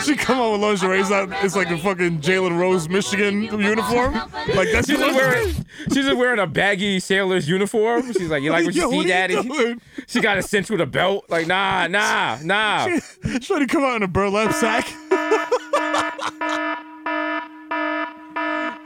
she 0.04 0.16
come 0.16 0.38
out 0.38 0.52
with 0.52 0.60
lingerie. 0.60 1.00
It's, 1.00 1.10
not, 1.10 1.28
it's 1.44 1.56
like 1.56 1.70
a 1.70 1.78
fucking 1.78 2.20
Jalen 2.20 2.58
Rose, 2.58 2.88
Michigan 2.88 3.42
uniform. 3.42 4.14
Like 4.14 4.68
that's 4.72 4.86
She's 4.88 4.98
your 4.98 5.08
just 5.08 5.14
wearing, 5.16 5.54
she's 5.92 6.04
just 6.04 6.16
wearing 6.16 6.38
a 6.38 6.46
baggy 6.46 7.00
sailor's 7.00 7.48
uniform. 7.48 8.12
She's 8.12 8.28
like, 8.30 8.42
you 8.42 8.50
like 8.50 8.64
what 8.64 8.74
you 8.74 8.82
Yo, 8.86 8.90
see, 8.90 8.96
what 8.96 9.04
are 9.04 9.08
you 9.08 9.12
daddy? 9.12 9.42
doing? 9.42 9.80
She 10.06 10.20
got 10.20 10.38
a 10.38 10.42
cinch 10.42 10.70
with 10.70 10.80
a 10.80 10.86
belt. 10.86 11.24
Like, 11.28 11.46
nah, 11.46 11.86
nah, 11.86 12.38
nah. 12.42 12.86
Trying 13.40 13.60
to 13.60 13.66
come 13.66 13.84
out 13.84 13.96
in 13.96 14.02
a 14.02 14.08
burlap 14.08 14.52
sack. 14.54 14.86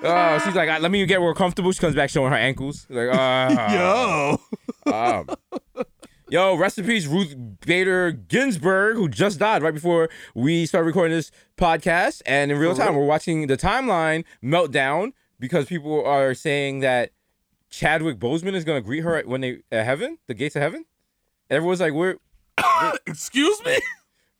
Oh, 0.02 0.38
she's 0.44 0.54
like, 0.54 0.80
let 0.80 0.90
me 0.90 1.04
get 1.04 1.20
more 1.20 1.34
comfortable. 1.34 1.70
She 1.72 1.78
comes 1.78 1.94
back 1.94 2.08
showing 2.10 2.30
her 2.32 2.38
ankles. 2.38 2.86
Like, 2.88 3.14
uh, 3.14 3.68
Yo. 4.86 4.92
um, 4.92 5.28
yo, 6.30 6.54
rest 6.54 6.78
in 6.78 6.86
peace, 6.86 7.06
Ruth 7.06 7.34
Bader 7.66 8.12
Ginsburg, 8.12 8.96
who 8.96 9.08
just 9.08 9.38
died 9.38 9.62
right 9.62 9.74
before 9.74 10.08
we 10.34 10.64
started 10.66 10.86
recording 10.86 11.16
this 11.16 11.30
podcast. 11.56 12.22
And 12.24 12.50
in 12.50 12.58
real 12.58 12.74
time, 12.74 12.94
we're 12.94 13.04
watching 13.04 13.46
the 13.46 13.56
timeline 13.56 14.24
meltdown 14.42 15.12
because 15.38 15.66
people 15.66 16.04
are 16.04 16.34
saying 16.34 16.80
that 16.80 17.10
Chadwick 17.70 18.18
Boseman 18.18 18.54
is 18.54 18.64
going 18.64 18.80
to 18.80 18.86
greet 18.86 19.00
her 19.00 19.16
at, 19.16 19.26
when 19.26 19.40
they 19.40 19.58
at 19.72 19.84
heaven, 19.84 20.18
the 20.26 20.34
gates 20.34 20.56
of 20.56 20.62
heaven. 20.62 20.84
Everyone's 21.48 21.80
like, 21.80 21.92
we're 21.92 22.16
Excuse 23.06 23.62
me. 23.64 23.78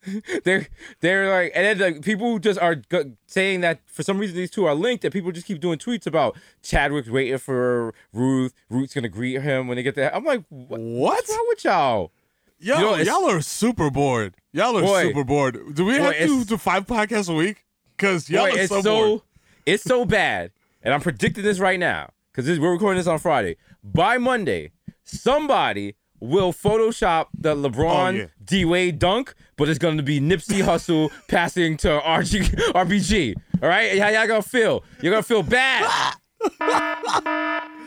they're 0.45 0.67
they're 1.01 1.31
like, 1.31 1.53
and 1.55 1.81
then 1.81 1.95
like 1.95 2.03
people 2.03 2.39
just 2.39 2.59
are 2.59 2.77
g- 2.77 3.13
saying 3.27 3.61
that 3.61 3.81
for 3.87 4.03
some 4.03 4.19
reason 4.19 4.37
these 4.37 4.51
two 4.51 4.65
are 4.67 4.75
linked, 4.75 5.05
and 5.05 5.13
people 5.13 5.31
just 5.33 5.47
keep 5.47 5.61
doing 5.61 5.79
tweets 5.79 6.07
about 6.07 6.37
Chadwick's 6.63 7.09
waiting 7.11 7.39
for 7.39 7.93
Ruth. 8.13 8.55
Ruth's 8.69 8.95
gonna 8.95 9.09
greet 9.09 9.41
him 9.43 9.69
when 9.69 9.77
they 9.77 9.83
get 9.83 9.95
there. 9.95 10.15
I'm 10.15 10.25
like, 10.25 10.45
what? 10.49 10.81
What? 10.81 11.11
What's 11.21 11.31
wrong 11.31 11.47
with 11.49 11.65
y'all? 11.65 12.13
Yo, 12.59 12.77
you 12.77 12.81
know, 12.83 12.97
y'all 12.97 13.31
are 13.31 13.41
super 13.41 13.91
bored. 13.91 14.35
Y'all 14.53 14.77
are 14.77 14.83
Boy. 14.83 15.03
super 15.05 15.25
bored. 15.25 15.75
Do 15.75 15.85
we 15.85 15.99
Boy, 15.99 16.05
have 16.05 16.17
to 16.17 16.45
do 16.45 16.57
five 16.57 16.87
podcasts 16.87 17.31
a 17.31 17.35
week? 17.35 17.65
Because 17.97 18.29
y'all 18.29 18.47
Boy, 18.47 18.55
are 18.57 18.59
it's 18.59 18.69
so, 18.69 18.83
so, 18.83 19.07
bored. 19.09 19.21
it's 19.67 19.83
so 19.85 20.05
bad, 20.05 20.51
and 20.83 20.93
I'm 20.95 21.01
predicting 21.01 21.45
this 21.45 21.59
right 21.59 21.79
now 21.79 22.11
because 22.33 22.59
we're 22.59 22.73
recording 22.73 22.99
this 22.99 23.07
on 23.07 23.19
Friday. 23.19 23.57
By 23.83 24.19
Monday, 24.19 24.73
somebody 25.05 25.95
will 26.21 26.53
Photoshop 26.53 27.27
the 27.37 27.55
LeBron 27.55 28.07
Oh, 28.09 28.11
yeah. 28.11 28.27
D 28.45 28.65
Wade 28.65 28.99
dunk, 28.99 29.35
but 29.57 29.69
it's 29.69 29.79
going 29.79 29.97
to 29.97 30.03
be 30.03 30.21
Nipsey 30.21 30.63
Hussle 30.63 31.11
passing 31.29 31.77
to 31.79 31.89
RG, 32.05 32.43
RBG. 32.73 33.35
All 33.63 33.69
right, 33.69 33.99
how 33.99 34.09
y'all 34.09 34.27
gonna 34.27 34.43
feel? 34.43 34.83
You're 35.03 35.13
gonna 35.13 35.23
feel 35.23 35.43
bad. 35.43 36.15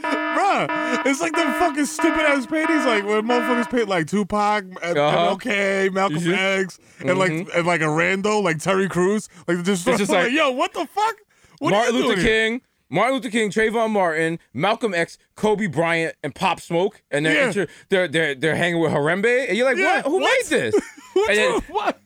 Bruh, 0.03 1.05
it's 1.05 1.21
like 1.21 1.33
them 1.33 1.51
fucking 1.53 1.85
stupid 1.85 2.21
ass 2.21 2.45
paintings, 2.45 2.85
like 2.85 3.05
when 3.05 3.25
motherfuckers 3.25 3.69
paint 3.69 3.87
like 3.87 4.07
Tupac, 4.07 4.65
Uh-huh. 4.83 5.35
MLK, 5.37 5.91
Malcolm 5.91 6.19
Mhm. 6.19 6.61
X, 6.61 6.79
and 6.99 7.17
like 7.17 7.31
and 7.31 7.65
like 7.65 7.81
a 7.81 7.85
rando, 7.85 8.43
like 8.43 8.59
Terry 8.59 8.87
Crews, 8.89 9.29
like 9.47 9.63
just, 9.63 9.85
just 9.85 10.09
like- 10.11 10.31
yo, 10.31 10.51
what 10.51 10.73
the 10.73 10.85
fuck? 10.85 11.15
What 11.59 11.71
Martin 11.71 11.95
are 11.95 11.97
you 11.97 12.03
Luther 12.07 12.21
doing 12.21 12.27
here? 12.27 12.61
Martin 12.93 13.15
Luther 13.15 13.29
King, 13.31 13.49
Trayvon 13.49 13.89
Martin, 13.89 14.37
Malcolm 14.53 14.93
X, 14.93 15.17
Kobe 15.35 15.67
Bryant, 15.67 16.15
and 16.23 16.33
Pop 16.35 16.59
Smoke, 16.61 17.01
and 17.11 17.25
they're 17.25 17.33
Yeah. 17.35 17.47
inter- 17.47 17.67
they're 17.89 18.07
they're 18.07 18.35
they're 18.35 18.55
hanging 18.55 18.79
with 18.79 18.91
Harambe, 18.91 19.47
and 19.49 19.57
you're 19.57 19.65
like, 19.65 19.77
Yeah, 19.77 19.97
what? 19.97 20.05
Who 20.05 20.19
what? 20.19 20.31
made 20.49 20.49
this? 20.59 20.75
And, 21.29 21.37
then, 21.37 21.61
what? 21.69 21.99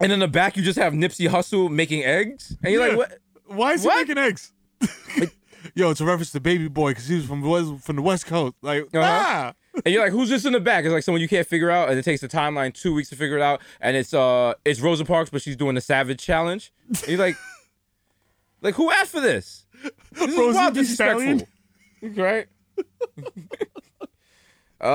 and 0.00 0.12
in 0.12 0.18
the 0.20 0.28
back, 0.28 0.56
you 0.56 0.62
just 0.62 0.78
have 0.78 0.92
Nipsey 0.92 1.28
Hussle 1.28 1.70
making 1.70 2.04
eggs, 2.04 2.56
and 2.62 2.72
you're 2.72 2.82
Yeah. 2.86 2.96
like, 2.96 3.10
what? 3.10 3.18
Why 3.56 3.72
is 3.74 3.84
What? 3.84 3.94
he 4.06 4.14
making 4.14 4.18
eggs? 4.18 4.52
Yo, 5.74 5.90
it's 5.90 6.00
a 6.00 6.04
reference 6.04 6.32
to 6.32 6.40
Baby 6.40 6.66
Boy 6.68 6.90
because 6.90 7.06
he 7.06 7.14
was 7.14 7.24
from 7.24 7.40
West, 7.42 7.84
from 7.84 7.96
the 7.96 8.02
West 8.02 8.26
Coast. 8.26 8.54
Like, 8.62 8.82
Uh-huh. 8.94 9.00
nah. 9.00 9.52
And 9.84 9.94
you're 9.94 10.02
like, 10.02 10.12
who's 10.12 10.28
this 10.28 10.44
in 10.44 10.52
the 10.52 10.60
back? 10.60 10.84
It's 10.84 10.92
like 10.92 11.02
someone 11.04 11.20
you 11.22 11.28
can't 11.28 11.46
figure 11.46 11.70
out, 11.70 11.88
and 11.88 11.98
it 11.98 12.02
takes 12.04 12.20
the 12.20 12.28
timeline 12.28 12.74
two 12.74 12.92
weeks 12.92 13.08
to 13.10 13.16
figure 13.16 13.36
it 13.36 13.42
out. 13.42 13.60
And 13.80 13.96
it's 13.96 14.12
uh, 14.12 14.54
it's 14.64 14.80
Rosa 14.80 15.04
Parks, 15.04 15.30
but 15.30 15.40
she's 15.40 15.56
doing 15.56 15.74
the 15.76 15.80
Savage 15.80 16.18
Challenge. 16.20 16.72
And 16.88 17.08
you're 17.08 17.18
like, 17.18 17.36
like 18.60 18.74
who 18.74 18.90
asked 18.90 19.12
for 19.12 19.20
this? 19.20 19.61
This 20.12 20.28
is 20.30 20.36
Rosie 20.36 20.56
wild 20.56 20.74
the 20.74 20.84
Stallion? 20.84 21.46
right? 22.02 22.46
Oh, 24.80 24.86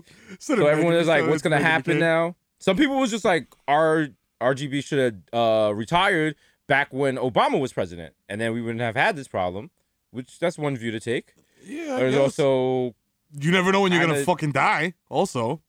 Oh. 0.00 0.02
so 0.38 0.66
everyone 0.66 0.94
is 0.94 1.08
like, 1.08 1.26
what's 1.26 1.42
gonna 1.42 1.60
happen 1.60 1.98
now? 1.98 2.36
Some 2.60 2.76
people 2.76 2.98
was 2.98 3.10
just 3.10 3.24
like, 3.24 3.48
R 3.66 4.08
RGB 4.40 4.84
should 4.84 4.98
have 5.32 5.38
uh 5.40 5.72
retired 5.74 6.36
back 6.66 6.92
when 6.92 7.16
Obama 7.16 7.58
was 7.60 7.72
president, 7.72 8.14
and 8.28 8.40
then 8.40 8.52
we 8.52 8.60
wouldn't 8.62 8.80
have 8.82 8.96
had 8.96 9.16
this 9.16 9.28
problem. 9.28 9.70
Which 10.10 10.38
that's 10.38 10.56
one 10.58 10.76
view 10.76 10.90
to 10.90 11.00
take. 11.00 11.34
Yeah, 11.64 11.94
I 11.94 11.96
There's 12.00 12.14
guess. 12.14 12.38
also 12.38 12.94
you 13.38 13.50
never 13.50 13.72
know 13.72 13.80
when 13.82 13.92
you're 13.92 14.04
gonna 14.06 14.24
fucking 14.24 14.52
die. 14.52 14.94
Also, 15.10 15.60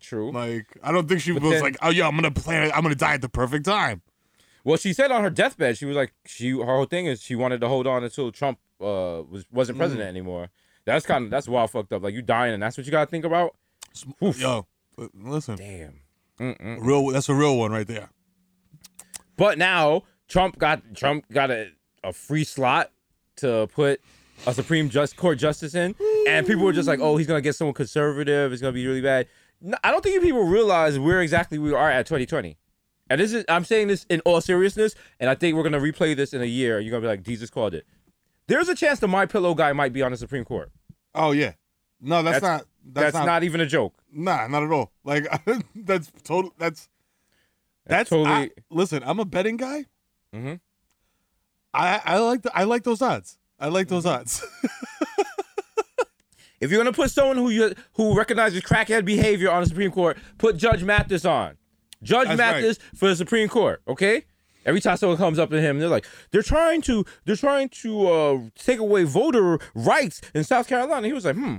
true. 0.00 0.30
like, 0.32 0.66
I 0.82 0.90
don't 0.92 1.08
think 1.08 1.20
she 1.20 1.32
But 1.32 1.42
was 1.42 1.52
then- 1.52 1.62
like, 1.62 1.76
oh 1.82 1.90
yeah, 1.90 2.06
I'm 2.08 2.14
gonna 2.16 2.30
plan. 2.30 2.70
I'm 2.74 2.82
gonna 2.82 2.94
die 2.94 3.14
at 3.14 3.22
the 3.22 3.28
perfect 3.28 3.64
time. 3.66 4.02
Well, 4.68 4.76
she 4.76 4.92
said 4.92 5.10
on 5.10 5.22
her 5.22 5.30
deathbed, 5.30 5.78
she 5.78 5.86
was 5.86 5.96
like, 5.96 6.12
she 6.26 6.50
her 6.50 6.62
whole 6.66 6.84
thing 6.84 7.06
is 7.06 7.22
she 7.22 7.34
wanted 7.34 7.62
to 7.62 7.68
hold 7.68 7.86
on 7.86 8.04
until 8.04 8.30
Trump 8.30 8.58
uh 8.82 9.22
was 9.26 9.46
wasn't 9.50 9.76
Mm. 9.76 9.80
president 9.80 10.08
anymore. 10.10 10.50
That's 10.84 11.06
kind 11.06 11.24
of 11.24 11.30
that's 11.30 11.48
wild 11.48 11.70
fucked 11.70 11.90
up. 11.94 12.02
Like 12.02 12.12
you 12.12 12.20
dying, 12.20 12.52
and 12.52 12.62
that's 12.62 12.76
what 12.76 12.84
you 12.84 12.92
gotta 12.92 13.10
think 13.10 13.24
about. 13.24 13.56
Oof. 14.22 14.38
Yo, 14.38 14.66
listen, 15.14 15.56
Damn. 15.56 16.00
Mm-mm. 16.38 16.84
real. 16.84 17.06
That's 17.06 17.30
a 17.30 17.34
real 17.34 17.56
one 17.56 17.72
right 17.72 17.86
there. 17.86 18.10
But 19.38 19.56
now 19.56 20.02
Trump 20.28 20.58
got 20.58 20.82
Trump 20.94 21.24
got 21.32 21.50
a, 21.50 21.70
a 22.04 22.12
free 22.12 22.44
slot 22.44 22.90
to 23.36 23.68
put 23.72 24.02
a 24.46 24.52
Supreme 24.52 24.90
Just 24.90 25.16
Court 25.16 25.38
justice 25.38 25.74
in, 25.74 25.94
and 26.28 26.46
people 26.46 26.64
were 26.64 26.74
just 26.74 26.88
like, 26.88 27.00
"Oh, 27.00 27.16
he's 27.16 27.26
gonna 27.26 27.40
get 27.40 27.54
someone 27.54 27.72
conservative. 27.72 28.52
It's 28.52 28.60
gonna 28.60 28.72
be 28.72 28.86
really 28.86 29.00
bad." 29.00 29.28
No, 29.62 29.78
I 29.82 29.90
don't 29.90 30.02
think 30.02 30.14
you 30.14 30.20
people 30.20 30.44
realize 30.44 30.98
where 30.98 31.22
exactly 31.22 31.58
we 31.58 31.72
are 31.72 31.90
at 31.90 32.04
2020. 32.04 32.58
And 33.10 33.20
this 33.20 33.32
is 33.32 33.44
I'm 33.48 33.64
saying 33.64 33.88
this 33.88 34.04
in 34.08 34.20
all 34.20 34.40
seriousness, 34.40 34.94
and 35.20 35.30
I 35.30 35.34
think 35.34 35.56
we're 35.56 35.62
gonna 35.62 35.80
replay 35.80 36.14
this 36.16 36.32
in 36.32 36.42
a 36.42 36.46
year. 36.46 36.80
You're 36.80 36.90
gonna 36.90 37.02
be 37.02 37.08
like, 37.08 37.22
Desus 37.22 37.50
called 37.50 37.74
it. 37.74 37.86
There's 38.46 38.68
a 38.68 38.74
chance 38.74 38.98
the 39.00 39.08
My 39.08 39.26
Pillow 39.26 39.54
guy 39.54 39.72
might 39.72 39.92
be 39.92 40.02
on 40.02 40.10
the 40.10 40.16
Supreme 40.16 40.44
Court. 40.44 40.70
Oh 41.14 41.32
yeah, 41.32 41.52
no, 42.00 42.22
that's, 42.22 42.40
That's- 42.40 42.60
not. 42.60 42.66
That's, 42.90 43.12
That's, 43.12 43.26
not, 43.26 43.44
even 43.44 43.60
a 43.60 43.66
joke. 43.66 43.92
Nah, 44.10 44.46
not 44.48 44.62
at 44.62 44.70
all. 44.70 44.92
Like 45.04 45.26
that's 45.74 46.10
total. 46.24 46.54
That's 46.58 46.88
that's, 47.84 48.08
totally- 48.08 48.30
I- 48.30 48.50
listen, 48.70 49.02
I'm 49.04 49.20
a 49.20 49.26
betting 49.26 49.58
guy. 49.58 49.84
Mm-hmm. 50.34 50.54
I 51.74 52.00
I 52.04 52.18
like 52.18 52.42
the, 52.42 52.56
I 52.56 52.64
like 52.64 52.84
those 52.84 53.02
odds. 53.02 53.38
I 53.60 53.68
like 53.68 53.88
those 53.88 54.06
odds. 54.06 54.42
If 56.60 56.70
you're 56.70 56.80
gonna 56.80 56.92
put 56.92 57.10
someone 57.10 57.36
who 57.36 57.50
you 57.50 57.72
who 57.94 58.16
recognizes 58.16 58.60
crackhead 58.62 59.04
behavior 59.04 59.50
on 59.50 59.62
the 59.62 59.68
Supreme 59.68 59.92
Court, 59.92 60.18
put 60.38 60.56
Judge 60.56 60.82
Mathis 60.82 61.24
on. 61.24 61.56
Judge 62.02 62.28
That's 62.28 62.40
right. 62.40 62.62
Mathis 62.62 62.78
for 62.94 63.08
the 63.08 63.16
Supreme 63.16 63.48
Court, 63.48 63.82
okay? 63.88 64.24
Every 64.66 64.80
time 64.80 64.96
someone 64.96 65.18
comes 65.18 65.38
up 65.38 65.50
to 65.50 65.60
him, 65.60 65.78
they're 65.78 65.88
like, 65.88 66.06
they're 66.30 66.42
trying 66.42 66.82
to, 66.82 67.04
they're 67.24 67.36
trying 67.36 67.68
to 67.70 68.08
uh, 68.08 68.38
take 68.54 68.78
away 68.78 69.04
voter 69.04 69.58
rights 69.74 70.20
in 70.34 70.44
South 70.44 70.68
Carolina. 70.68 71.06
He 71.06 71.12
was 71.12 71.24
like, 71.24 71.36
hmm. 71.36 71.56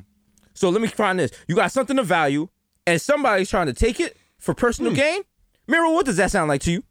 So 0.54 0.69
let 0.69 0.82
me 0.82 0.88
find 0.88 1.19
this. 1.19 1.32
You 1.47 1.56
got 1.56 1.71
something 1.71 1.97
of 1.97 2.06
value, 2.06 2.49
and 2.86 3.02
somebody's 3.02 3.49
trying 3.49 3.67
to 3.67 3.73
take 3.73 3.99
it 3.99 4.17
for 4.38 4.54
personal 4.54 4.93
gain. 4.93 5.21
Mero, 5.67 5.91
what 5.91 6.06
does 6.06 6.17
that 6.17 6.32
sound 6.32 6.49
like 6.49 6.62
to 6.62 6.71
you? 6.71 6.84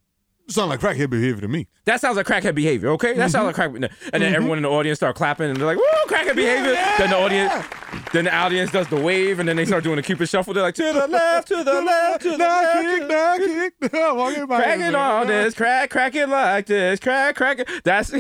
Sound 0.50 0.70
like 0.70 0.80
crackhead 0.80 1.10
behavior 1.10 1.42
to 1.42 1.48
me. 1.48 1.68
That 1.84 2.00
sounds 2.00 2.16
like 2.16 2.26
crackhead 2.26 2.54
behavior, 2.54 2.88
okay? 2.90 3.12
That 3.12 3.30
sounds 3.30 3.44
like 3.44 3.56
mm-hmm. 3.56 3.84
crack. 3.84 3.92
And 4.14 4.22
then 4.22 4.30
mm-hmm. 4.30 4.34
everyone 4.34 4.56
in 4.56 4.62
the 4.62 4.70
audience 4.70 4.98
start 4.98 5.14
clapping, 5.14 5.50
and 5.50 5.56
they're 5.58 5.66
like, 5.66 5.76
"Woo, 5.76 5.84
crackhead 6.06 6.36
behavior!" 6.36 6.72
Then 6.96 7.10
the 7.10 7.18
audience, 7.18 7.66
then 8.14 8.24
the 8.24 8.34
audience 8.34 8.70
does 8.72 8.88
the 8.88 8.96
wave, 8.96 9.40
and 9.40 9.48
then 9.48 9.56
they 9.56 9.66
start 9.66 9.84
doing 9.84 9.96
the 9.96 10.02
cupid 10.02 10.26
shuffle. 10.26 10.54
They're 10.54 10.62
like, 10.62 10.74
"To 10.76 10.90
the 10.90 11.06
left, 11.06 11.48
to 11.48 11.62
the 11.62 11.82
left, 11.82 12.22
to 12.22 12.30
the 12.30 12.38
Nah, 12.38 12.46
left." 12.46 12.80
kick, 12.80 13.00
to 13.00 13.88
the- 13.88 13.98
nah, 13.98 14.08
kick, 14.08 14.16
walking 14.16 14.46
by. 14.46 14.62
Crack 14.62 14.80
it 14.80 14.94
on 14.94 15.26
this, 15.26 15.54
crack, 15.54 15.90
crack 15.90 16.14
it 16.14 16.28
like 16.30 16.64
this, 16.64 16.98
crack, 16.98 17.36
crack 17.36 17.58
it. 17.58 17.68
That's 17.84 18.14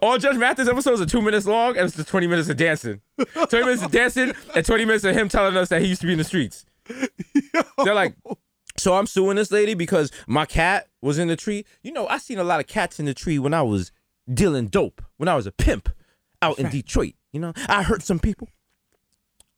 all. 0.00 0.16
Judge 0.16 0.38
Mathis 0.38 0.68
episodes 0.68 1.02
are 1.02 1.06
two 1.06 1.20
minutes 1.20 1.44
long, 1.44 1.76
and 1.76 1.86
it's 1.86 1.96
just 1.96 2.08
twenty 2.08 2.26
minutes 2.26 2.48
of 2.48 2.56
dancing. 2.56 3.02
Twenty 3.34 3.66
minutes 3.66 3.82
of 3.82 3.90
dancing, 3.90 4.32
and 4.54 4.64
twenty 4.64 4.86
minutes 4.86 5.04
of 5.04 5.14
him 5.14 5.28
telling 5.28 5.54
us 5.54 5.68
that 5.68 5.82
he 5.82 5.88
used 5.88 6.00
to 6.00 6.06
be 6.06 6.14
in 6.14 6.18
the 6.18 6.24
streets. 6.24 6.64
They're 7.84 7.94
like, 7.94 8.14
so 8.76 8.94
I'm 8.94 9.06
suing 9.06 9.36
this 9.36 9.50
lady 9.50 9.74
because 9.74 10.10
my 10.26 10.46
cat 10.46 10.88
was 11.00 11.18
in 11.18 11.28
the 11.28 11.36
tree. 11.36 11.64
You 11.82 11.92
know, 11.92 12.06
I 12.08 12.18
seen 12.18 12.38
a 12.38 12.44
lot 12.44 12.60
of 12.60 12.66
cats 12.66 12.98
in 12.98 13.06
the 13.06 13.14
tree 13.14 13.38
when 13.38 13.54
I 13.54 13.62
was 13.62 13.92
dealing 14.32 14.68
dope, 14.68 15.02
when 15.16 15.28
I 15.28 15.36
was 15.36 15.46
a 15.46 15.52
pimp 15.52 15.88
out 16.42 16.58
in 16.58 16.70
Detroit. 16.70 17.14
You 17.32 17.40
know, 17.40 17.52
I 17.68 17.82
hurt 17.82 18.02
some 18.02 18.18
people. 18.18 18.48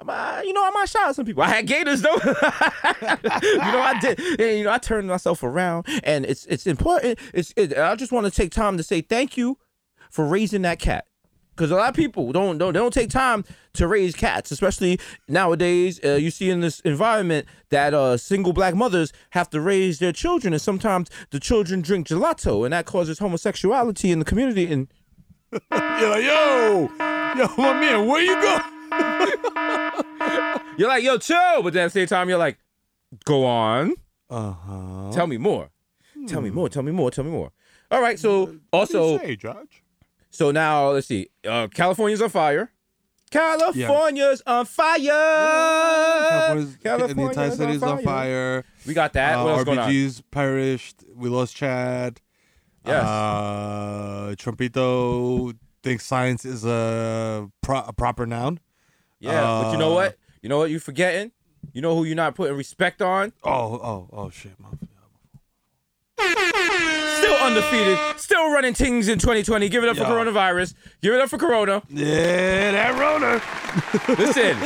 Uh, 0.06 0.42
you 0.44 0.52
know, 0.52 0.62
I 0.62 0.70
might 0.70 0.88
shot 0.88 1.14
some 1.14 1.24
people. 1.24 1.42
I 1.42 1.48
had 1.48 1.66
gators 1.66 2.02
though. 2.02 2.14
you 2.22 3.56
know, 3.58 3.80
I 3.80 3.98
did. 4.00 4.20
And, 4.20 4.58
you 4.58 4.64
know, 4.64 4.72
I 4.72 4.78
turned 4.78 5.08
myself 5.08 5.42
around, 5.42 5.86
and 6.04 6.26
it's 6.26 6.44
it's 6.46 6.66
important. 6.66 7.18
It's 7.32 7.52
it, 7.56 7.76
I 7.76 7.94
just 7.96 8.12
want 8.12 8.26
to 8.26 8.30
take 8.30 8.50
time 8.50 8.76
to 8.76 8.82
say 8.82 9.00
thank 9.00 9.36
you 9.36 9.58
for 10.10 10.26
raising 10.26 10.62
that 10.62 10.78
cat. 10.78 11.06
Because 11.56 11.70
a 11.70 11.74
lot 11.76 11.88
of 11.88 11.94
people 11.94 12.30
don't 12.32 12.58
don't 12.58 12.72
they 12.74 12.78
don't 12.78 12.92
take 12.92 13.10
time 13.10 13.44
to 13.72 13.88
raise 13.88 14.14
cats, 14.14 14.50
especially 14.50 15.00
nowadays. 15.28 15.98
Uh, 16.04 16.14
you 16.14 16.30
see 16.30 16.50
in 16.50 16.60
this 16.60 16.80
environment 16.80 17.46
that 17.70 17.94
uh, 17.94 18.16
single 18.16 18.52
black 18.52 18.74
mothers 18.74 19.12
have 19.30 19.48
to 19.50 19.60
raise 19.60 19.98
their 19.98 20.12
children, 20.12 20.52
and 20.52 20.60
sometimes 20.60 21.08
the 21.30 21.40
children 21.40 21.80
drink 21.80 22.06
gelato, 22.08 22.64
and 22.64 22.72
that 22.72 22.84
causes 22.86 23.18
homosexuality 23.18 24.10
in 24.10 24.18
the 24.18 24.24
community. 24.24 24.70
And 24.72 24.88
You're 25.52 26.10
like, 26.10 26.24
yo, 26.24 26.90
yo, 26.98 27.48
my 27.56 27.72
man, 27.80 28.06
where 28.06 28.20
you 28.22 28.34
go? 28.42 28.58
you're 30.76 30.88
like, 30.88 31.02
yo, 31.04 31.18
chill, 31.18 31.62
but 31.62 31.72
then 31.72 31.84
at 31.84 31.92
the 31.92 32.00
same 32.00 32.06
time, 32.06 32.28
you're 32.28 32.38
like, 32.38 32.58
go 33.24 33.44
on, 33.46 33.94
Uh 34.28 34.52
huh. 34.52 35.10
tell 35.12 35.26
me 35.26 35.38
more, 35.38 35.70
tell 36.26 36.40
me 36.40 36.50
more, 36.50 36.68
tell 36.68 36.82
me 36.82 36.92
more, 36.92 37.10
tell 37.10 37.24
me 37.24 37.30
more. 37.30 37.52
All 37.90 38.02
right, 38.02 38.18
so 38.18 38.56
also. 38.72 39.18
say, 39.18 39.36
Judge? 39.36 39.82
So 40.36 40.50
now 40.50 40.90
let's 40.90 41.06
see. 41.06 41.28
Uh, 41.48 41.66
California's 41.68 42.20
on 42.20 42.28
fire. 42.28 42.70
California's 43.30 44.42
on 44.46 44.66
fire. 44.66 45.08
California's, 45.08 46.76
California's 46.76 47.14
the 47.16 47.22
entire 47.22 47.50
on 47.50 47.56
city's 47.56 47.82
on 47.82 47.96
fire. 47.96 48.04
fire. 48.04 48.64
We 48.86 48.92
got 48.92 49.14
that. 49.14 49.38
Uh, 49.38 49.44
what 49.44 49.50
else 49.54 49.64
going 49.64 49.78
on? 49.78 49.90
RBG's 49.90 50.20
perished. 50.30 51.04
We 51.14 51.30
lost 51.30 51.56
Chad. 51.56 52.20
Yes. 52.84 53.02
Uh, 53.02 54.34
Trumpito 54.36 55.56
thinks 55.82 56.04
science 56.04 56.44
is 56.44 56.66
a, 56.66 57.48
pro- 57.62 57.84
a 57.86 57.94
proper 57.94 58.26
noun. 58.26 58.60
Yeah, 59.18 59.40
but 59.40 59.72
you 59.72 59.78
know 59.78 59.92
uh, 59.92 59.94
what? 59.94 60.18
You 60.42 60.50
know 60.50 60.58
what 60.58 60.70
You're 60.70 60.80
forgetting? 60.80 61.32
You 61.72 61.80
know 61.80 61.96
who 61.96 62.04
you're 62.04 62.14
not 62.14 62.34
putting 62.34 62.56
respect 62.56 63.00
on? 63.00 63.32
Oh, 63.42 63.50
oh, 63.50 64.08
oh, 64.12 64.28
shit, 64.28 64.60
man. 64.60 64.78
Still 66.18 67.36
undefeated. 67.42 67.98
Still 68.18 68.50
running 68.52 68.74
things 68.74 69.08
in 69.08 69.18
2020. 69.18 69.68
Give 69.68 69.82
it 69.84 69.88
up 69.88 69.96
for 69.96 70.04
coronavirus. 70.04 70.74
Give 71.02 71.14
it 71.14 71.20
up 71.20 71.28
for 71.28 71.38
Corona. 71.38 71.82
Yeah, 71.88 72.72
that 72.72 72.98
Rona. 72.98 73.42
Listen, 74.18 74.58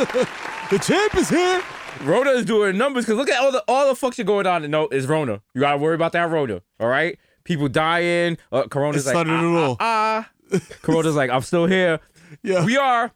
The 0.70 0.78
champ 0.78 1.14
is 1.16 1.28
here. 1.28 1.62
Rona 2.02 2.30
is 2.30 2.44
doing 2.44 2.78
numbers 2.78 3.04
because 3.04 3.18
look 3.18 3.28
at 3.28 3.40
all 3.40 3.52
the 3.52 3.62
all 3.68 3.88
the 3.88 3.94
fuck 3.94 4.14
shit 4.14 4.26
going 4.26 4.46
on. 4.46 4.68
No, 4.70 4.84
it's 4.84 5.06
Rona. 5.06 5.42
You 5.54 5.60
gotta 5.60 5.78
worry 5.78 5.94
about 5.94 6.12
that 6.12 6.30
Rona. 6.30 6.62
All 6.78 6.88
right, 6.88 7.18
people 7.44 7.68
dying. 7.68 8.38
Uh, 8.50 8.62
Corona's 8.68 9.06
It 9.06 9.14
like 9.14 9.26
ah, 9.28 9.76
ah, 9.80 10.30
ah. 10.52 10.58
Corona's 10.82 11.16
like 11.16 11.30
I'm 11.30 11.42
still 11.42 11.66
here. 11.66 12.00
Yeah. 12.42 12.64
we 12.64 12.76
are. 12.76 13.12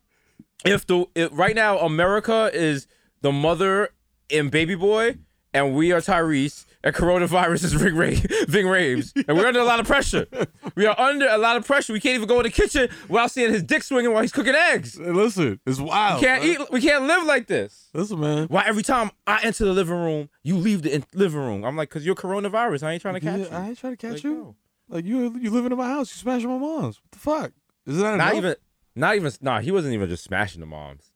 If 0.67 0.87
the 0.87 1.07
if, 1.15 1.31
right 1.33 1.55
now 1.55 1.79
America 1.79 2.51
is 2.53 2.87
the 3.23 3.33
mother 3.33 3.91
and 4.31 4.51
baby 4.51 4.75
boy, 4.75 5.17
and 5.55 5.75
we 5.75 5.93
are 5.93 6.01
Tyrese, 6.01 6.67
and 6.83 6.95
coronavirus 6.95 7.65
is 7.65 7.73
Ving, 7.73 7.95
Ra- 7.97 8.07
Ving 8.49 8.67
Rhames, 8.67 9.13
and 9.27 9.39
we're 9.39 9.47
under 9.47 9.61
a 9.61 9.65
lot 9.65 9.81
of 9.81 9.87
pressure. 9.87 10.27
We 10.75 10.85
are 10.85 10.99
under 11.01 11.27
a 11.29 11.39
lot 11.39 11.57
of 11.57 11.65
pressure. 11.67 11.93
We 11.95 12.01
can't 12.01 12.17
even 12.17 12.29
go 12.29 12.39
in 12.41 12.43
the 12.43 12.51
kitchen 12.51 12.89
without 13.09 13.31
seeing 13.31 13.51
his 13.53 13.63
dick 13.63 13.83
swinging 13.83 14.13
while 14.13 14.21
he's 14.23 14.33
cooking 14.33 14.55
eggs. 14.55 14.99
Hey, 14.99 15.11
listen, 15.11 15.61
it's 15.65 15.79
wild. 15.81 16.21
We 16.21 16.27
Can't 16.27 16.43
man. 16.43 16.53
eat. 16.61 16.71
We 16.71 16.81
can't 16.83 17.05
live 17.07 17.25
like 17.25 17.47
this. 17.47 17.89
Listen, 17.95 18.21
man. 18.21 18.49
Why 18.49 18.65
every 18.67 18.83
time 18.83 19.11
I 19.27 19.41
enter 19.43 19.65
the 19.65 19.73
living 19.73 19.97
room, 19.97 20.29
you 20.43 20.57
leave 20.57 20.83
the 20.83 20.97
in- 20.97 21.05
living 21.15 21.41
room? 21.41 21.65
I'm 21.65 21.77
like, 21.77 21.89
cause 21.89 22.05
you're 22.05 22.15
coronavirus. 22.17 22.83
I 22.83 22.93
ain't 22.93 23.01
trying 23.03 23.15
to 23.15 23.21
catch 23.21 23.39
Yeah, 23.39 23.45
you. 23.47 23.51
I 23.53 23.69
ain't 23.69 23.79
trying 23.79 23.93
to 23.97 23.97
catch 23.97 24.13
Like, 24.15 24.25
you. 24.25 24.35
no. 24.35 24.57
Like 24.89 25.05
you, 25.07 25.39
you 25.41 25.51
living 25.51 25.73
in 25.73 25.79
my 25.79 25.89
house. 25.89 26.11
You 26.15 26.19
smashing 26.21 26.49
my 26.51 26.59
mom's. 26.59 27.01
What 27.01 27.13
the 27.13 27.19
fuck? 27.19 27.53
Isn't 27.87 28.03
that 28.03 28.17
Not 28.17 28.33
enough? 28.33 28.35
even. 28.37 28.55
Not 28.97 29.17
even. 29.17 29.33
Nah, 29.41 29.61
he 29.61 29.71
wasn't 29.71 29.95
even 29.95 30.09
just 30.11 30.25
smashing 30.25 30.61
the 30.61 30.67
moms. 30.67 31.11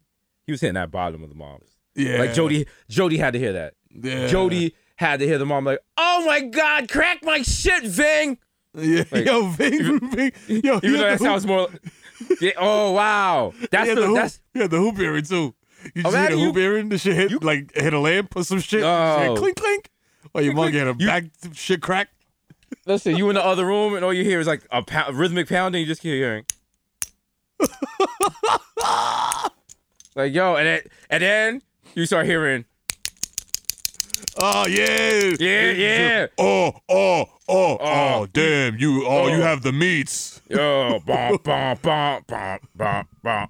He 0.47 0.53
was 0.53 0.61
hitting 0.63 0.75
that 0.75 0.91
bottom 0.91 1.23
of 1.23 1.29
the 1.29 1.35
moms. 1.35 1.69
Yeah. 1.95 2.19
Like 2.19 2.33
Jody, 2.33 2.67
Jody 2.89 3.19
had 3.19 3.33
to 3.35 3.39
hear 3.39 3.53
that. 3.53 3.75
Yeah. 3.93 4.27
Jody 4.27 4.75
had 4.97 5.21
to 5.21 5.27
hear 5.27 5.39
the 5.39 5.47
mom 5.47 5.65
like, 5.65 5.81
"Oh 5.97 6.25
my 6.27 6.41
God, 6.41 6.89
crack 6.89 7.23
my 7.23 7.43
shit, 7.43 7.85
Ving." 7.85 8.39
Yeah. 8.75 9.05
Like, 9.11 9.25
yo, 9.27 9.49
Ving, 9.49 10.11
Ving. 10.11 10.33
Yo, 10.47 10.77
Even 10.77 10.93
though 10.93 10.99
that 10.99 11.21
sounds 11.21 11.47
more. 11.47 11.69
Yeah, 12.41 12.51
oh 12.59 12.91
wow, 12.93 13.53
that's 13.71 13.89
the, 13.91 13.95
the 13.95 14.07
hoop, 14.09 14.17
that's 14.17 14.41
yeah, 14.53 14.67
the 14.67 14.77
hoop 14.79 14.99
earring 14.99 15.23
too. 15.25 15.55
You 15.95 16.03
just 16.03 16.17
hit 16.17 16.33
a 16.33 16.37
you- 16.37 16.47
hoop 16.47 16.57
earring, 16.57 16.89
the 16.89 16.99
shit 16.99 17.15
hit 17.15 17.31
you- 17.31 17.39
like 17.39 17.73
hit 17.77 17.95
a 17.95 17.99
lamp 18.01 18.35
or 18.35 18.43
some 18.43 18.59
shit. 18.59 18.83
Oh. 18.83 19.19
Shit, 19.25 19.39
clink 19.39 19.57
clink. 19.57 19.91
Oh, 20.35 20.41
your 20.41 20.53
mom 20.53 20.73
get 20.73 20.89
a 20.89 20.97
You- 20.99 21.07
back 21.07 21.25
shit 21.55 21.81
crack. 21.81 22.09
listen. 22.87 23.17
You 23.17 23.29
in 23.29 23.37
the 23.37 23.45
other 23.45 23.65
room 23.65 23.95
and 23.95 24.05
all 24.05 24.13
you 24.13 24.25
hear 24.25 24.41
is 24.41 24.49
like 24.49 24.63
a 24.73 24.83
pound, 24.83 25.17
rhythmic 25.17 25.49
pounding. 25.49 25.81
You 25.81 25.87
just 25.87 26.03
keep 26.03 26.11
hearing. 26.15 26.45
like 30.17 30.33
yo, 30.35 30.57
and 30.57 30.67
then 30.67 30.81
and 31.11 31.23
then 31.23 31.63
you 31.95 32.05
start 32.07 32.27
hearing. 32.27 32.65
Oh 34.37 34.67
yeah. 34.67 35.35
Yeah, 35.39 35.71
yeah. 35.73 36.27
Oh, 36.39 36.73
oh, 36.89 37.25
oh, 37.29 37.29
oh, 37.49 37.79
Oh. 37.81 38.27
damn, 38.33 38.79
you 38.79 39.05
oh, 39.07 39.25
oh. 39.25 39.29
you 39.29 39.39
Oh. 39.39 39.43
have 39.43 39.63
the 39.63 39.73
meats. 39.73 40.41
Yo, 40.49 41.01
bum, 41.07 41.39
bum, 41.43 41.79
bum, 41.83 42.23
bum, 42.27 42.59
bum, 42.75 43.09
bum. 43.23 43.49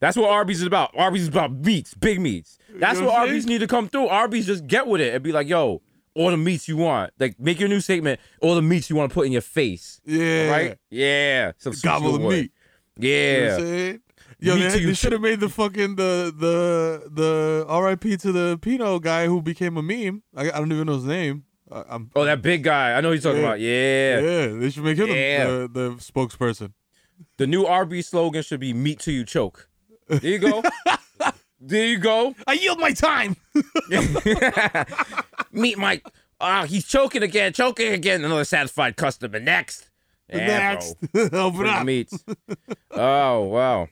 That's 0.00 0.16
what 0.16 0.30
Arby's 0.30 0.60
is 0.60 0.66
about. 0.66 0.90
Arby's 0.96 1.22
is 1.22 1.28
about 1.28 1.52
meats, 1.52 1.94
big 1.94 2.20
meats. 2.20 2.58
That's 2.74 2.98
know 2.98 3.06
what 3.06 3.14
what 3.14 3.20
I'm 3.22 3.28
Arby's 3.28 3.46
need 3.46 3.58
to 3.58 3.66
come 3.66 3.88
through. 3.88 4.08
Arby's 4.08 4.46
just 4.46 4.66
get 4.66 4.86
with 4.86 5.00
it 5.00 5.14
and 5.14 5.22
be 5.22 5.32
like, 5.32 5.48
yo, 5.48 5.80
all 6.14 6.30
the 6.30 6.36
meats 6.36 6.68
you 6.68 6.76
want. 6.76 7.12
Like, 7.18 7.38
make 7.40 7.58
your 7.60 7.68
new 7.68 7.80
statement, 7.80 8.20
all 8.40 8.54
the 8.54 8.62
meats 8.62 8.90
you 8.90 8.96
want 8.96 9.10
to 9.10 9.14
put 9.14 9.26
in 9.26 9.32
your 9.32 9.40
face. 9.40 10.00
Yeah. 10.04 10.50
Right? 10.50 10.78
Yeah. 10.90 11.52
Some 11.58 11.74
Gobble 11.82 12.12
the 12.12 12.18
meat. 12.28 12.52
You 12.98 13.10
know 13.10 13.40
what 13.40 13.40
I'm 13.40 13.44
Yeah. 13.44 13.56
saying? 13.56 14.00
Yo, 14.44 14.56
they, 14.56 14.68
to 14.70 14.80
you 14.80 14.86
they 14.88 14.94
should 14.94 15.12
have 15.12 15.20
made 15.20 15.40
the 15.40 15.48
fucking 15.48 15.96
the 15.96 16.32
the 16.36 17.08
the 17.10 17.64
R.I.P. 17.68 18.16
to 18.18 18.32
the 18.32 18.58
Pino 18.60 18.98
guy 18.98 19.26
who 19.26 19.40
became 19.42 19.76
a 19.76 19.82
meme. 19.82 20.22
I, 20.36 20.48
I 20.50 20.58
don't 20.58 20.70
even 20.72 20.86
know 20.86 20.94
his 20.94 21.04
name. 21.04 21.44
I, 21.72 21.82
I'm 21.88 22.10
Oh, 22.14 22.24
that 22.24 22.42
big 22.42 22.62
guy. 22.62 22.92
I 22.92 23.00
know 23.00 23.08
what 23.08 23.14
you're 23.14 23.22
talking 23.32 23.40
Yeah. 23.40 23.46
about. 23.48 23.60
Yeah. 23.60 24.20
yeah. 24.20 24.58
They 24.60 24.70
should 24.70 24.84
make 24.84 24.98
him 24.98 25.08
the- 25.08 25.14
Yeah. 25.14 25.44
the, 25.46 25.68
the 25.72 25.90
spokesperson. 25.96 26.72
The 27.38 27.46
new 27.46 27.64
RB 27.64 28.04
slogan 28.04 28.42
should 28.42 28.60
be 28.60 28.72
meat 28.74 28.98
till 29.00 29.14
you 29.14 29.24
choke. 29.24 29.68
There 30.08 30.20
you 30.30 30.38
go. 30.38 30.62
there 31.60 31.86
you 31.86 31.98
go. 31.98 32.34
I 32.46 32.52
yield 32.54 32.78
my 32.80 32.92
time. 32.92 33.36
Meet 35.52 35.78
Mike. 35.78 36.04
Ah, 36.40 36.64
he's 36.66 36.84
choking 36.86 37.22
again, 37.22 37.52
choking 37.52 37.92
again. 37.92 38.24
Another 38.24 38.44
satisfied 38.44 38.96
customer. 38.96 39.40
Next. 39.40 39.88
Yeah, 40.28 40.46
Next, 40.46 40.96
open 41.34 41.66
up. 41.66 41.84
meats. 41.86 42.24
oh 42.90 43.42
wow. 43.42 43.88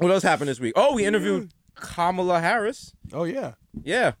What 0.00 0.10
else 0.10 0.22
happened 0.22 0.48
this 0.48 0.58
week? 0.60 0.72
Oh, 0.76 0.94
we 0.94 1.04
interviewed 1.04 1.52
Kamala 1.74 2.40
Harris. 2.40 2.94
Oh 3.12 3.24
yeah. 3.24 3.52
Yeah. 3.82 4.12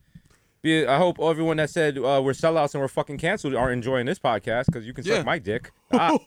I 0.62 0.98
hope 0.98 1.18
everyone 1.18 1.56
that 1.56 1.70
said 1.70 1.96
uh, 1.96 2.20
we're 2.22 2.32
sellouts 2.32 2.74
and 2.74 2.82
we're 2.82 2.88
fucking 2.88 3.16
canceled 3.16 3.54
are 3.54 3.72
enjoying 3.72 4.04
this 4.04 4.18
podcast 4.18 4.66
because 4.66 4.86
you 4.86 4.92
can 4.92 5.04
suck 5.04 5.16
Yeah. 5.16 5.22
my 5.22 5.38
dick. 5.38 5.70
Ah. 5.92 6.10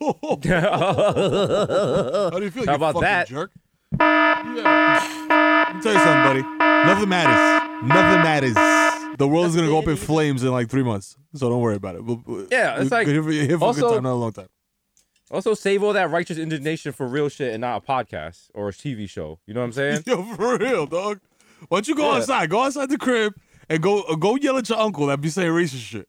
How 2.30 2.30
do 2.38 2.44
you 2.44 2.50
feel? 2.50 2.66
How 2.66 2.72
you 2.72 2.76
about 2.76 3.00
that? 3.00 3.28
jerk? 3.28 3.52
Yeah. 4.00 5.66
Let 5.68 5.76
me 5.76 5.82
tell 5.82 5.92
you 5.92 5.98
something, 6.00 6.24
buddy. 6.24 6.42
Nothing 6.86 7.08
matters. 7.08 7.62
Nothing 7.88 8.22
matters. 8.22 8.54
The 9.18 9.28
world 9.28 9.46
is 9.46 9.54
gonna 9.54 9.68
go 9.68 9.78
up 9.78 9.86
in 9.86 9.94
flames 9.96 10.42
in 10.42 10.50
like 10.50 10.68
three 10.68 10.82
months, 10.82 11.16
so 11.34 11.48
don't 11.48 11.60
worry 11.60 11.76
about 11.76 11.94
it. 11.94 12.04
We'll, 12.04 12.20
Yeah, 12.50 12.80
it's 12.80 12.90
like- 12.90 13.06
here 13.06 13.22
for, 13.22 13.30
here 13.30 13.56
for 13.56 13.64
a 13.64 13.66
also- 13.68 13.80
good 13.82 13.94
time, 13.94 14.02
not 14.02 14.12
a 14.14 14.14
long 14.14 14.32
time. 14.32 14.48
Also, 15.30 15.54
save 15.54 15.82
all 15.82 15.92
that 15.94 16.10
righteous 16.10 16.36
indignation 16.38 16.92
for 16.92 17.06
real 17.06 17.28
shit 17.28 17.52
and 17.52 17.60
not 17.62 17.82
a 17.82 17.86
podcast 17.86 18.50
or 18.54 18.68
a 18.68 18.72
TV 18.72 19.08
show. 19.08 19.38
You 19.46 19.54
know 19.54 19.60
what 19.60 19.66
I'm 19.66 19.72
saying? 19.72 20.02
Yo, 20.06 20.22
for 20.22 20.58
real, 20.58 20.86
dog. 20.86 21.20
Why 21.68 21.78
don't 21.78 21.88
you 21.88 21.94
go 21.94 22.10
Yeah. 22.10 22.18
outside? 22.18 22.50
Go 22.50 22.62
outside 22.62 22.90
the 22.90 22.98
crib 22.98 23.34
and 23.70 23.82
go 23.82 24.02
uh, 24.02 24.16
go 24.16 24.36
yell 24.36 24.58
at 24.58 24.68
your 24.68 24.78
uncle 24.78 25.06
that 25.06 25.20
be 25.20 25.30
saying 25.30 25.50
racist 25.50 25.80
shit. 25.80 26.08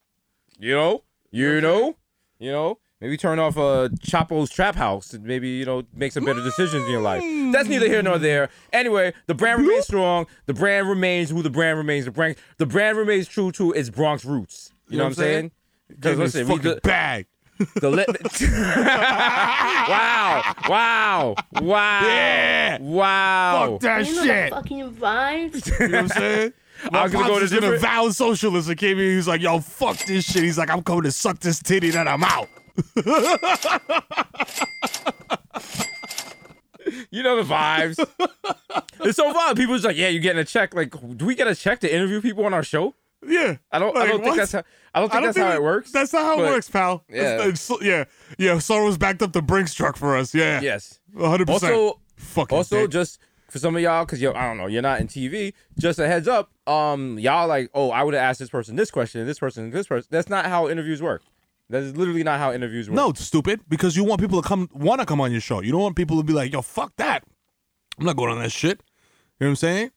You 0.60 0.74
know, 0.76 1.04
you 1.32 1.62
know, 1.62 1.96
you 2.40 2.52
know. 2.52 2.80
Maybe 3.02 3.18
turn 3.18 3.40
off 3.40 3.58
uh, 3.58 3.90
Chapo's 4.02 4.50
Trap 4.50 4.76
House 4.76 5.14
and 5.14 5.24
maybe 5.26 5.50
you 5.50 5.66
know 5.66 5.84
make 5.94 6.12
some 6.14 6.24
better 6.26 6.42
decisions 6.42 6.86
in 6.86 6.92
your 6.92 7.02
life. 7.02 7.22
That's 7.52 7.68
neither 7.68 7.88
here 7.88 8.02
nor 8.02 8.18
there. 8.18 8.50
Anyway, 8.74 9.14
the 9.28 9.36
brand 9.36 9.62
remains 9.62 9.86
strong. 9.86 10.28
The 10.46 10.54
brand 10.54 10.88
remains 10.90 11.30
who 11.30 11.42
the 11.42 11.50
brand 11.50 11.78
remains. 11.78 12.06
The 12.06 12.12
brand 12.12 12.36
the 12.58 12.66
brand 12.66 12.98
remains 12.98 13.28
true 13.28 13.52
to 13.54 13.74
its 13.74 13.90
Bronx 13.90 14.24
roots. 14.26 14.72
You, 14.90 14.98
know, 14.98 15.04
what 15.04 15.10
I'm 15.10 15.14
saying? 15.16 15.52
Because 15.88 16.02
Give 16.02 16.18
me 16.20 16.24
this 16.26 16.36
listen, 16.36 16.54
we 16.54 16.60
the, 16.60 16.80
bag. 16.82 17.28
The 17.76 17.90
li- 17.90 18.06
wow, 19.88 20.54
wow, 20.70 21.36
wow, 21.62 22.02
Yeah. 22.06 22.78
wow. 22.82 23.70
Fuck 23.74 23.82
that 23.82 24.06
You 24.08 24.16
know 24.16 24.24
shit. 24.26 24.50
the 24.50 24.56
fucking 24.56 24.92
vibes. 24.96 25.80
You 25.80 25.88
know 25.88 26.02
what 26.02 26.12
I'm 26.12 26.18
saying? 26.18 26.54
My 26.92 27.00
I 27.00 27.04
was 27.04 27.12
gonna 27.14 27.28
go 27.28 27.40
to 27.40 27.46
is 27.46 27.52
an 27.54 27.62
different- 27.62 27.84
avowed 27.84 28.14
socialist 28.16 28.68
and 28.70 28.78
came 28.78 29.00
in. 29.00 29.16
He's 29.16 29.28
like, 29.28 29.42
"Yo, 29.42 29.60
fuck 29.62 29.98
this 30.00 30.26
shit." 30.26 30.44
He's 30.44 30.58
like, 30.58 30.70
"I'm 30.70 30.84
coming 30.84 31.04
to 31.04 31.12
suck 31.12 31.40
this 31.40 31.60
titty, 31.60 31.92
then 31.92 32.08
I'm 32.08 32.24
out." 32.24 32.50
You 37.10 37.24
know 37.24 37.42
the 37.42 37.52
vibes. 37.52 37.98
it's 39.02 39.16
so 39.16 39.34
fun. 39.34 39.56
People's 39.56 39.84
like, 39.86 39.98
yeah, 39.98 40.10
you're 40.10 40.22
getting 40.22 40.42
a 40.42 40.46
check. 40.46 40.76
Like, 40.76 40.94
do 41.18 41.26
we 41.26 41.34
get 41.34 41.48
a 41.48 41.56
check 41.56 41.80
to 41.80 41.92
interview 41.94 42.22
people 42.22 42.46
on 42.46 42.54
our 42.54 42.62
show? 42.64 42.94
Yeah, 43.28 43.58
I 43.72 43.80
don't. 43.80 43.96
I 43.98 44.06
don't 44.08 44.18
think 44.18 44.26
what? 44.30 44.38
that's 44.38 44.52
how. 44.52 44.64
I 44.94 45.00
don't 45.00 45.12
think 45.12 45.26
that's 45.26 45.38
how 45.38 45.52
it 45.54 45.62
works. 45.64 45.92
That's 45.92 46.14
not 46.14 46.22
how 46.24 46.42
it 46.42 46.48
works, 46.48 46.70
pal. 46.70 47.04
Yeah. 47.10 47.46
It's- 47.48 47.70
it's- 47.70 47.86
yeah, 47.86 48.04
yeah. 48.38 48.56
Soros 48.56 48.98
backed 48.98 49.22
up 49.22 49.34
the 49.34 49.42
Brinks 49.42 49.74
truck 49.74 49.98
for 49.98 50.16
us. 50.16 50.34
Yeah, 50.34 50.62
Yes. 50.62 51.00
100. 51.14 51.48
percent 51.48 51.74
Also, 51.74 52.00
fucking. 52.16 52.58
also 52.58 52.82
dick. 52.82 52.92
just 52.92 53.20
for 53.50 53.60
some 53.60 53.76
of 53.76 53.82
y'all, 53.82 54.06
because 54.06 54.22
yo, 54.22 54.32
I 54.34 54.48
don't 54.48 54.58
know, 54.58 54.68
you're 54.68 54.82
not 54.82 55.00
in 55.02 55.08
TV. 55.08 55.54
Just 55.78 56.00
a 56.00 56.08
heads 56.08 56.28
up. 56.28 56.52
Um, 56.68 57.20
y'all 57.20 57.48
like, 57.48 57.70
oh, 57.74 57.92
I 57.92 58.04
would 58.04 58.14
have 58.14 58.24
asked 58.24 58.40
this 58.40 58.50
person 58.50 58.76
this 58.76 58.90
question, 58.92 59.26
this 59.26 59.40
person, 59.40 59.70
this 59.72 59.88
person. 59.88 60.08
That's 60.12 60.30
not 60.30 60.46
how 60.46 60.70
interviews 60.70 61.02
work. 61.02 61.22
That 61.70 61.82
is 61.84 61.98
literally 61.98 62.24
not 62.24 62.40
how 62.40 62.54
interviews 62.54 62.90
work. 62.90 62.96
No, 62.96 63.10
it's 63.10 63.22
stupid 63.26 63.62
because 63.68 63.98
you 63.98 64.04
want 64.04 64.22
people 64.22 64.42
to 64.42 64.48
come 64.48 64.70
want 64.74 65.00
to 65.02 65.06
come 65.06 65.20
on 65.20 65.32
your 65.32 65.42
show. 65.42 65.62
You 65.62 65.72
don't 65.72 65.82
want 65.82 65.96
people 65.96 66.18
to 66.18 66.24
be 66.24 66.32
like, 66.34 66.54
"Yo, 66.54 66.62
fuck 66.62 66.96
that." 66.98 67.24
I'm 68.00 68.06
not 68.06 68.16
going 68.18 68.32
on 68.32 68.40
that 68.40 68.52
shit. 68.52 68.82
You 69.40 69.46
know 69.46 69.48
what 69.48 69.50
I'm 69.50 69.56
saying? 69.58 69.92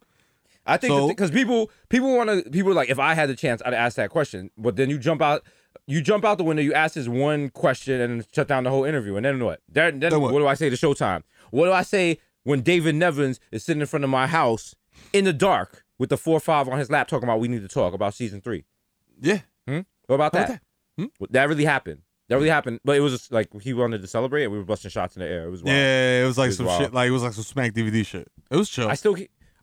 I 0.68 0.76
think 0.76 0.92
So- 0.92 1.08
because 1.08 1.30
people 1.30 1.70
people 1.88 2.16
want 2.16 2.30
to 2.44 2.50
people 2.50 2.70
are 2.70 2.74
like 2.74 2.90
if 2.90 2.98
I 2.98 3.14
had 3.14 3.28
the 3.28 3.34
chance 3.34 3.60
I'd 3.64 3.74
ask 3.74 3.96
that 3.96 4.10
question, 4.10 4.50
but 4.56 4.76
then 4.76 4.90
you 4.90 4.98
jump 4.98 5.20
out 5.22 5.42
you 5.86 6.00
jump 6.02 6.24
out 6.24 6.36
the 6.38 6.44
window, 6.44 6.62
you 6.62 6.74
ask 6.74 6.94
this 6.94 7.08
one 7.08 7.48
question 7.50 8.00
and 8.00 8.26
shut 8.34 8.46
down 8.46 8.64
the 8.64 8.70
whole 8.70 8.84
interview, 8.84 9.16
and 9.16 9.24
then 9.24 9.42
what? 9.42 9.60
Then, 9.68 10.00
then 10.00 10.10
Then 10.10 10.20
what? 10.20 10.32
what? 10.34 10.40
do 10.40 10.46
I 10.46 10.54
say 10.54 10.68
to 10.70 10.76
Showtime? 10.76 11.22
What 11.50 11.64
do 11.66 11.72
I 11.72 11.82
say 11.82 12.18
when 12.44 12.60
David 12.60 12.94
Nevins 12.94 13.40
is 13.52 13.64
sitting 13.64 13.80
in 13.80 13.86
front 13.86 14.04
of 14.04 14.10
my 14.10 14.26
house 14.26 14.74
in 15.14 15.24
the 15.24 15.32
dark 15.32 15.84
with 15.98 16.10
the 16.10 16.16
four 16.18 16.40
five 16.40 16.68
on 16.68 16.78
his 16.78 16.90
lap 16.90 17.08
talking 17.08 17.26
about 17.28 17.40
we 17.40 17.48
need 17.48 17.62
to 17.62 17.68
talk 17.68 17.94
about 17.94 18.12
season 18.14 18.40
three? 18.42 18.64
Yeah. 19.20 19.40
Hmm? 19.66 19.80
What 20.06 20.16
about 20.16 20.34
How 20.34 20.40
that? 20.40 20.48
about 20.50 20.60
that? 20.98 21.02
Hmm? 21.18 21.24
That 21.30 21.48
really 21.48 21.64
happened. 21.64 22.02
That 22.28 22.34
really 22.36 22.50
happened. 22.50 22.80
But 22.84 22.96
it 22.96 23.00
was 23.00 23.12
just 23.12 23.32
like 23.32 23.48
he 23.62 23.72
wanted 23.72 24.02
to 24.02 24.08
celebrate 24.08 24.42
and 24.44 24.52
we 24.52 24.58
were 24.58 24.64
busting 24.64 24.90
shots 24.90 25.16
in 25.16 25.20
the 25.22 25.28
air. 25.28 25.44
It 25.46 25.50
was 25.50 25.62
wild. 25.62 25.74
Yeah, 25.74 26.22
it 26.22 26.26
was 26.26 26.36
like 26.36 26.46
It 26.46 26.48
was 26.48 26.56
some 26.58 26.66
wild. 26.66 26.82
shit. 26.82 26.92
Like 26.92 27.08
it 27.08 27.12
was 27.12 27.22
like 27.22 27.32
some 27.32 27.44
smack 27.44 27.72
DVD 27.72 28.04
shit. 28.04 28.28
It 28.50 28.56
was 28.56 28.68
chill. 28.68 28.88
I 28.88 28.94
still 28.94 29.16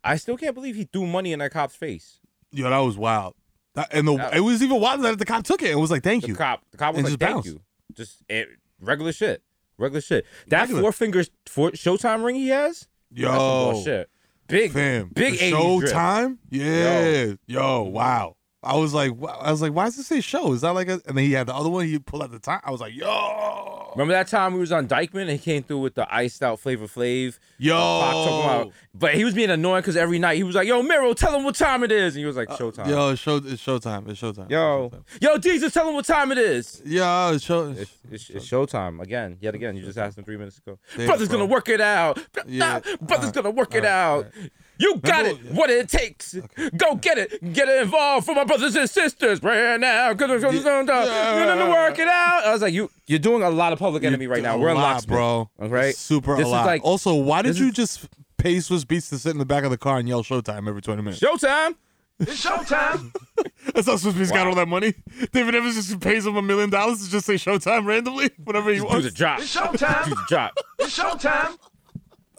I 0.05 0.15
still 0.17 0.37
can't 0.37 0.53
believe 0.55 0.75
he 0.75 0.83
threw 0.85 1.05
money 1.07 1.33
in 1.33 1.39
that 1.39 1.51
cop's 1.51 1.75
face. 1.75 2.19
Yo, 2.51 2.69
that 2.69 2.77
was 2.79 2.97
wild. 2.97 3.33
That, 3.73 3.89
and 3.91 4.07
the, 4.07 4.15
That- 4.15 4.35
it 4.35 4.39
was 4.39 4.63
even 4.63 4.79
wilder 4.79 5.03
that 5.03 5.19
the 5.19 5.25
cop 5.25 5.43
took 5.43 5.61
it 5.61 5.71
and 5.71 5.81
was 5.81 5.91
like, 5.91 6.03
"Thank 6.03 6.21
The 6.23 6.29
you." 6.29 6.35
cop, 6.35 6.61
the 6.71 6.77
cop 6.77 6.93
was 6.95 6.99
And 7.03 7.09
like, 7.11 7.19
"Thank 7.19 7.33
bounced. 7.35 7.47
you." 7.49 7.61
Just 7.93 8.23
eh, 8.29 8.45
regular 8.79 9.11
shit, 9.11 9.41
regular 9.77 9.99
shit. 10.01 10.25
That 10.47 10.61
Regular. 10.61 10.81
four 10.81 10.91
fingers 10.93 11.29
for 11.47 11.71
Showtime 11.71 12.23
ring 12.23 12.35
he 12.35 12.49
has. 12.49 12.87
Yo, 13.11 13.31
bullshit. 13.73 14.09
Big, 14.47 14.71
fam, 14.71 15.09
big 15.13 15.33
the 15.39 15.51
80s 15.51 15.79
drip. 15.79 15.91
Showtime. 15.93 16.37
Yeah, 16.51 17.33
yo, 17.47 17.81
wow. 17.83 18.35
I 18.65 18.75
was 18.75 18.93
like, 18.93 19.11
I 19.39 19.51
was 19.51 19.61
like, 19.61 19.73
why 19.73 19.85
does 19.85 19.97
it 19.99 20.03
say 20.03 20.21
show? 20.21 20.51
Is 20.53 20.61
that 20.61 20.71
like 20.71 20.87
a? 20.87 20.93
And 21.05 21.17
then 21.17 21.25
he 21.25 21.33
had 21.33 21.47
the 21.47 21.55
other 21.55 21.69
one. 21.69 21.85
He 21.85 21.99
pulled 21.99 22.23
out 22.23 22.31
the 22.31 22.39
time. 22.39 22.61
I 22.63 22.71
was 22.71 22.81
like, 22.81 22.95
yo, 22.95 23.91
Remember 23.95 24.13
that 24.13 24.27
time 24.27 24.53
we 24.53 24.59
was 24.59 24.71
on 24.73 24.87
Dyckman 24.87 25.21
and 25.21 25.29
he 25.31 25.37
came 25.37 25.63
through 25.63 25.79
with 25.79 25.95
the 25.95 26.13
iced 26.13 26.43
out 26.43 26.59
Flavor 26.59 26.85
Flav. 26.85 27.37
yo. 27.57 27.75
About, 27.77 28.71
but 28.93 29.13
he 29.15 29.23
was 29.23 29.33
being 29.33 29.49
annoying 29.49 29.81
because 29.81 29.95
every 29.95 30.19
night 30.19 30.35
he 30.35 30.43
was 30.43 30.55
like, 30.55 30.67
"Yo, 30.67 30.81
Mero, 30.81 31.13
tell 31.13 31.33
him 31.35 31.43
what 31.45 31.55
time 31.55 31.83
it 31.83 31.91
is," 31.91 32.15
and 32.15 32.19
he 32.19 32.25
was 32.25 32.35
like, 32.35 32.49
uh, 32.49 32.57
"Showtime." 32.57 32.87
Uh, 32.87 32.89
Yo, 32.89 33.09
it's 33.11 33.21
show. 33.21 33.37
It's 33.37 33.61
Showtime. 33.65 34.09
It's 34.09 34.19
Showtime. 34.21 34.49
yo, 34.49 34.85
It's 34.85 34.95
Showtime. 34.95 35.21
yo, 35.21 35.37
Desus, 35.37 35.73
tell 35.73 35.87
him 35.87 35.93
what 35.95 36.05
time 36.05 36.31
it 36.33 36.37
is. 36.37 36.81
Yo, 36.85 37.31
it's 37.33 37.45
show. 37.45 37.69
It's, 37.71 37.91
it's, 38.11 38.29
it's 38.29 38.45
showtime 38.49 39.01
again, 39.01 39.37
yet 39.39 39.55
again. 39.55 39.75
You 39.77 39.83
just 39.83 39.97
asked 39.97 40.17
him 40.17 40.23
three 40.25 40.37
minutes 40.37 40.57
ago. 40.57 40.77
Damn, 40.97 41.05
Brother's 41.07 41.29
bro. 41.29 41.37
gonna 41.39 41.51
work 41.51 41.69
it 41.69 41.79
out. 41.81 42.19
Yeah. 42.47 42.79
Brother's 43.01 43.29
Alright, 43.29 43.33
gonna 43.33 43.51
work 43.51 43.73
it 43.75 43.85
alright, 43.85 44.25
out. 44.25 44.31
You 44.77 44.97
got 44.97 45.25
Remember- 45.25 45.47
it. 45.49 45.53
What 45.53 45.69
it 45.69 45.89
takes. 45.89 46.35
Go 46.77 46.95
get 46.95 47.17
it. 47.17 47.53
Get 47.53 47.67
it 47.69 47.81
involved 47.83 48.25
for 48.25 48.35
my 48.35 48.43
brothers 48.43 48.75
and 48.75 48.89
sisters 48.89 49.41
right 49.41 49.79
now. 49.79 50.13
Cause 50.13 50.43
I'm 50.43 50.63
gonna 50.63 50.91
Yeah. 50.91 51.69
work 51.71 51.97
it 51.99 52.07
out. 52.07 52.45
I 52.45 52.51
was 52.53 52.61
like, 52.61 52.73
you, 52.73 52.89
you're 53.07 53.19
doing 53.19 53.43
a 53.43 53.49
lot 53.49 53.73
of 53.73 53.79
public 53.79 54.03
enemy 54.03 54.27
right 54.27 54.43
now. 54.43 54.57
We're 54.57 54.69
in 54.69 54.75
lot, 54.75 54.93
lockstep, 54.93 55.09
bro. 55.09 55.49
Okay, 55.61 55.91
Super 55.93 56.35
This 56.35 56.43
a 56.43 56.47
is 56.47 56.51
lot. 56.51 56.65
like- 56.65 56.83
also, 56.83 57.13
why 57.15 57.41
did 57.41 57.57
you 57.57 57.67
is- 57.67 57.73
just 57.73 58.07
pay 58.37 58.55
Swizz 58.57 58.83
Beatz 58.85 59.09
to 59.09 59.17
sit 59.17 59.31
in 59.31 59.37
the 59.37 59.45
back 59.45 59.63
of 59.63 59.71
the 59.71 59.77
car 59.77 59.97
and 59.97 60.07
yell 60.07 60.23
Showtime 60.23 60.67
every 60.67 60.81
20 60.81 61.01
minutes? 61.01 61.21
Showtime. 61.21 61.75
It's 62.19 62.45
Showtime. 62.45 63.13
That's 63.73 63.87
how 63.87 63.95
Swizz 63.95 64.13
Beatz 64.13 64.31
got 64.31 64.47
all 64.47 64.55
that 64.55 64.67
money. 64.69 64.93
David 65.33 65.53
Nevins 65.53 65.75
just 65.75 65.99
pays 65.99 66.25
him 66.25 66.37
a 66.37 66.41
million 66.41 66.69
dollars 66.69 67.03
to 67.03 67.09
just 67.11 67.25
say 67.25 67.33
Showtime 67.35 67.85
randomly 67.85 68.29
whenever 68.43 68.71
he 68.71 68.79
wants. 68.79 68.91
Do 68.91 68.95
wants. 69.25 69.43
the 69.47 69.47
drop. 69.47 70.05
Do 70.05 70.15
the 70.15 70.23
drop. 70.27 70.53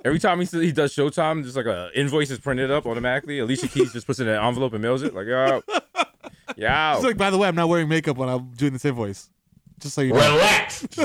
Every 0.07 0.21
time 0.21 0.41
he 0.41 0.47
he 0.47 0.71
does 0.71 0.95
Showtime, 0.95 1.43
just 1.43 1.57
like 1.57 1.67
a 1.67 1.91
invoice 1.93 2.31
is 2.31 2.39
printed 2.39 2.71
up 2.71 2.87
automatically. 2.87 3.41
Alicia 3.41 3.67
Keys 3.67 3.93
just 3.93 4.07
puts 4.07 4.21
it 4.21 4.29
in 4.29 4.35
an 4.35 4.41
envelope 4.41 4.73
and 4.73 4.81
mails 4.81 5.03
it. 5.03 5.13
Like, 5.13 5.27
yo, 5.27 5.63
yo. 6.57 6.93
He's 6.95 7.05
like, 7.05 7.17
by 7.17 7.29
the 7.29 7.37
way, 7.37 7.49
I'm 7.49 7.57
not 7.57 7.69
wearing 7.69 7.89
makeup 7.89 8.17
when 8.17 8.29
I'm 8.29 8.53
doing 8.53 8.75
the 8.75 8.89
invoice. 8.89 9.29
Just 9.81 9.97
so 9.97 10.03
you 10.03 10.13
know. 10.13 10.21
Relax. 10.21 10.83
this 10.93 11.01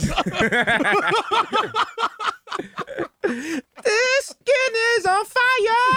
skin 4.22 4.76
is 4.98 5.06
on 5.08 5.26
fire. 5.26 5.88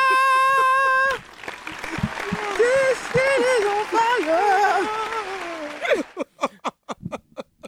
This 2.57 2.99
skin 3.01 3.43
is 3.53 3.67
on 3.67 3.85
fire. 6.07 6.25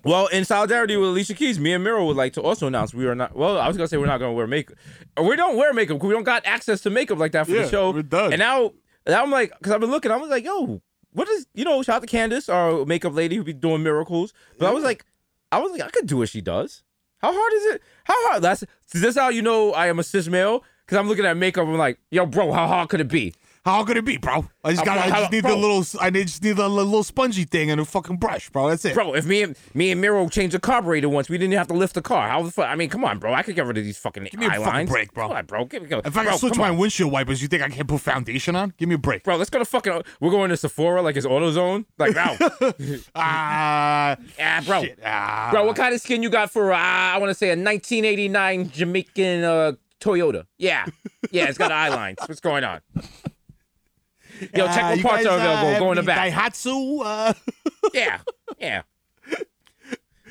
well, 0.06 0.26
in 0.28 0.44
solidarity 0.44 0.96
with 0.96 1.10
Alicia 1.10 1.34
Keys, 1.34 1.58
me 1.58 1.72
and 1.72 1.82
Mero 1.84 2.04
would 2.06 2.16
like 2.16 2.32
to 2.34 2.42
also 2.42 2.66
announce 2.66 2.94
we 2.94 3.06
are 3.06 3.14
not. 3.14 3.36
Well, 3.36 3.58
I 3.58 3.68
was 3.68 3.76
gonna 3.76 3.88
say 3.88 3.96
we're 3.96 4.06
not 4.06 4.18
gonna 4.18 4.32
wear 4.32 4.46
makeup. 4.46 4.76
We 5.22 5.36
don't 5.36 5.56
wear 5.56 5.72
makeup 5.72 5.96
because 5.96 6.08
we 6.08 6.14
don't 6.14 6.24
got 6.24 6.44
access 6.46 6.80
to 6.82 6.90
makeup 6.90 7.18
like 7.18 7.32
that 7.32 7.46
for 7.46 7.52
Yeah, 7.52 7.62
the 7.62 7.68
show. 7.68 7.90
we're 7.90 8.02
done. 8.02 8.32
And 8.32 8.40
now, 8.40 8.72
now 9.06 9.22
I'm 9.22 9.30
like, 9.30 9.52
because 9.58 9.72
I've 9.72 9.80
been 9.80 9.90
looking, 9.90 10.10
I 10.10 10.16
was 10.16 10.30
like, 10.30 10.44
yo, 10.44 10.80
what 11.12 11.28
is 11.28 11.46
you 11.54 11.64
know? 11.64 11.82
Shout 11.82 11.96
out 11.96 12.00
to 12.02 12.06
Candace, 12.06 12.48
our 12.48 12.84
makeup 12.84 13.14
lady 13.14 13.36
who 13.36 13.44
be 13.44 13.52
doing 13.52 13.82
miracles. 13.82 14.32
But 14.58 14.68
I 14.68 14.72
was 14.72 14.84
like, 14.84 15.04
I 15.52 15.58
was 15.58 15.72
like, 15.72 15.82
I 15.82 15.88
could 15.90 16.06
do 16.06 16.18
what 16.18 16.28
she 16.28 16.40
does. 16.40 16.82
How 17.18 17.32
hard 17.32 17.52
is 17.54 17.64
it? 17.74 17.82
How 18.04 18.28
hard? 18.28 18.42
That's 18.42 18.62
is 18.94 19.00
this 19.00 19.16
how 19.16 19.30
you 19.30 19.42
know 19.42 19.72
I 19.72 19.86
am 19.88 19.98
a 19.98 20.02
cis 20.02 20.28
male? 20.28 20.62
Because 20.84 20.98
I'm 20.98 21.08
looking 21.08 21.24
at 21.24 21.36
makeup. 21.36 21.66
I'm 21.66 21.76
like, 21.76 21.98
yo, 22.10 22.26
bro, 22.26 22.52
how 22.52 22.66
hard 22.66 22.88
could 22.90 23.00
it 23.00 23.08
be? 23.08 23.34
How 23.66 23.84
could 23.84 23.96
it 23.96 24.04
be, 24.04 24.16
bro? 24.16 24.46
I 24.62 24.70
just 24.74 24.84
got. 24.84 24.96
I 24.96 25.10
just 25.10 25.32
need 25.32 25.42
bro. 25.42 25.50
the 25.50 25.56
little. 25.56 25.84
I 26.00 26.08
need, 26.10 26.28
just 26.28 26.40
need 26.40 26.54
the 26.56 26.68
little 26.68 27.02
spongy 27.02 27.42
thing 27.42 27.68
and 27.68 27.80
a 27.80 27.84
fucking 27.84 28.16
brush, 28.18 28.48
bro. 28.50 28.68
That's 28.68 28.84
it. 28.84 28.94
Bro, 28.94 29.14
if 29.14 29.26
me 29.26 29.42
and 29.42 29.58
me 29.74 29.90
and 29.90 30.00
Mero 30.00 30.28
changed 30.28 30.54
the 30.54 30.60
carburetor 30.60 31.08
once, 31.08 31.28
we 31.28 31.36
didn't 31.36 31.54
have 31.54 31.66
to 31.66 31.74
lift 31.74 31.94
the 31.94 32.00
car. 32.00 32.28
How 32.28 32.44
the 32.44 32.52
fuck? 32.52 32.68
I 32.68 32.76
mean, 32.76 32.88
come 32.88 33.04
on, 33.04 33.18
bro. 33.18 33.34
I 33.34 33.42
could 33.42 33.56
get 33.56 33.66
rid 33.66 33.76
of 33.76 33.82
these 33.82 33.98
fucking 33.98 34.22
Give 34.22 34.38
me 34.38 34.46
a 34.46 34.50
fucking 34.50 34.64
lines. 34.64 34.88
break, 34.90 35.12
bro. 35.12 35.26
Come 35.26 35.36
on, 35.36 35.46
bro. 35.46 35.64
Give 35.64 35.82
me 35.82 35.88
go. 35.88 36.00
If 36.04 36.16
I 36.16 36.24
can 36.24 36.38
switch 36.38 36.56
my 36.56 36.68
on. 36.68 36.78
windshield 36.78 37.10
wipers, 37.10 37.42
you 37.42 37.48
think 37.48 37.64
I 37.64 37.68
can't 37.68 37.88
put 37.88 38.02
foundation 38.02 38.54
on? 38.54 38.72
Give 38.78 38.88
me 38.88 38.94
a 38.94 38.98
break. 38.98 39.24
Bro, 39.24 39.38
let's 39.38 39.50
go 39.50 39.58
to 39.58 39.64
fucking. 39.64 40.00
We're 40.20 40.30
going 40.30 40.50
to 40.50 40.56
Sephora 40.56 41.02
like 41.02 41.16
it's 41.16 41.26
AutoZone. 41.26 41.86
Like, 41.98 42.12
bro, 42.14 42.36
Ah, 43.16 44.16
yeah, 44.38 44.60
bro, 44.60 44.82
shit. 44.82 45.00
Ah. 45.04 45.48
bro. 45.50 45.64
What 45.66 45.74
kind 45.74 45.92
of 45.92 46.00
skin 46.00 46.22
you 46.22 46.30
got 46.30 46.52
for? 46.52 46.72
Uh, 46.72 46.76
I 46.78 47.18
want 47.18 47.30
to 47.30 47.34
say 47.34 47.48
a 47.48 47.56
1989 47.56 48.70
Jamaican 48.70 49.42
uh, 49.42 49.72
Toyota. 50.00 50.44
Yeah, 50.56 50.86
yeah, 51.32 51.46
it's 51.48 51.58
got 51.58 51.72
eye 51.72 51.88
lines. 51.88 52.18
What's 52.26 52.40
going 52.40 52.62
on? 52.62 52.80
Yo, 54.40 54.66
check 54.66 54.84
Ah, 54.84 54.90
what 54.90 55.02
parts 55.02 55.24
guys, 55.24 55.26
are 55.26 55.38
available. 55.38 55.68
uh, 55.74 55.78
Go 55.78 55.92
in 55.92 55.96
the 55.96 56.02
back. 56.02 56.32
Daihatsu. 56.32 57.00
Uh, 57.04 57.32
Yeah, 57.94 58.18
yeah. 58.58 58.82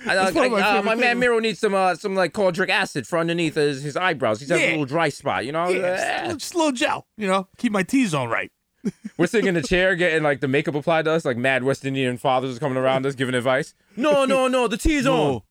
I, 0.08 0.30
my 0.32 0.46
uh, 0.62 0.82
my 0.84 0.94
man. 0.94 1.18
Mero 1.20 1.40
needs 1.40 1.60
some 1.60 1.74
uh, 1.74 1.96
some 1.96 2.14
like 2.16 2.32
cauldric 2.34 2.70
acid 2.70 3.08
for 3.08 3.18
underneath 3.18 3.56
his, 3.56 3.82
his 3.82 3.98
eyebrows. 3.98 4.40
He's 4.40 4.50
got 4.50 4.60
a 4.60 4.70
little 4.72 4.86
dry 4.86 5.10
spot, 5.10 5.46
you 5.46 5.52
know. 5.52 5.68
yeah, 5.70 6.32
just, 6.34 6.54
a 6.54 6.58
little 6.58 6.74
gel, 6.74 7.08
you 7.18 7.28
know, 7.28 7.48
keep 7.58 7.72
my 7.72 7.82
T 7.82 8.06
zone 8.06 8.30
right. 8.30 8.52
We're 9.18 9.26
sitting 9.26 9.48
in 9.48 9.56
the 9.56 9.64
chair 9.64 9.96
getting 9.96 10.22
like 10.22 10.42
the 10.42 10.48
makeup 10.48 10.76
applied 10.76 11.06
to 11.06 11.12
us, 11.12 11.26
like 11.26 11.38
mad 11.38 11.64
West 11.64 11.86
Indian 11.86 12.18
fathers 12.18 12.60
coming 12.60 12.78
around 12.78 13.06
us 13.08 13.16
giving 13.16 13.34
advice. 13.34 13.74
No, 13.96 14.26
no, 14.26 14.48
no, 14.48 14.68
the 14.68 14.78
T's 14.78 15.08
on. 15.08 15.16
No. 15.18 15.44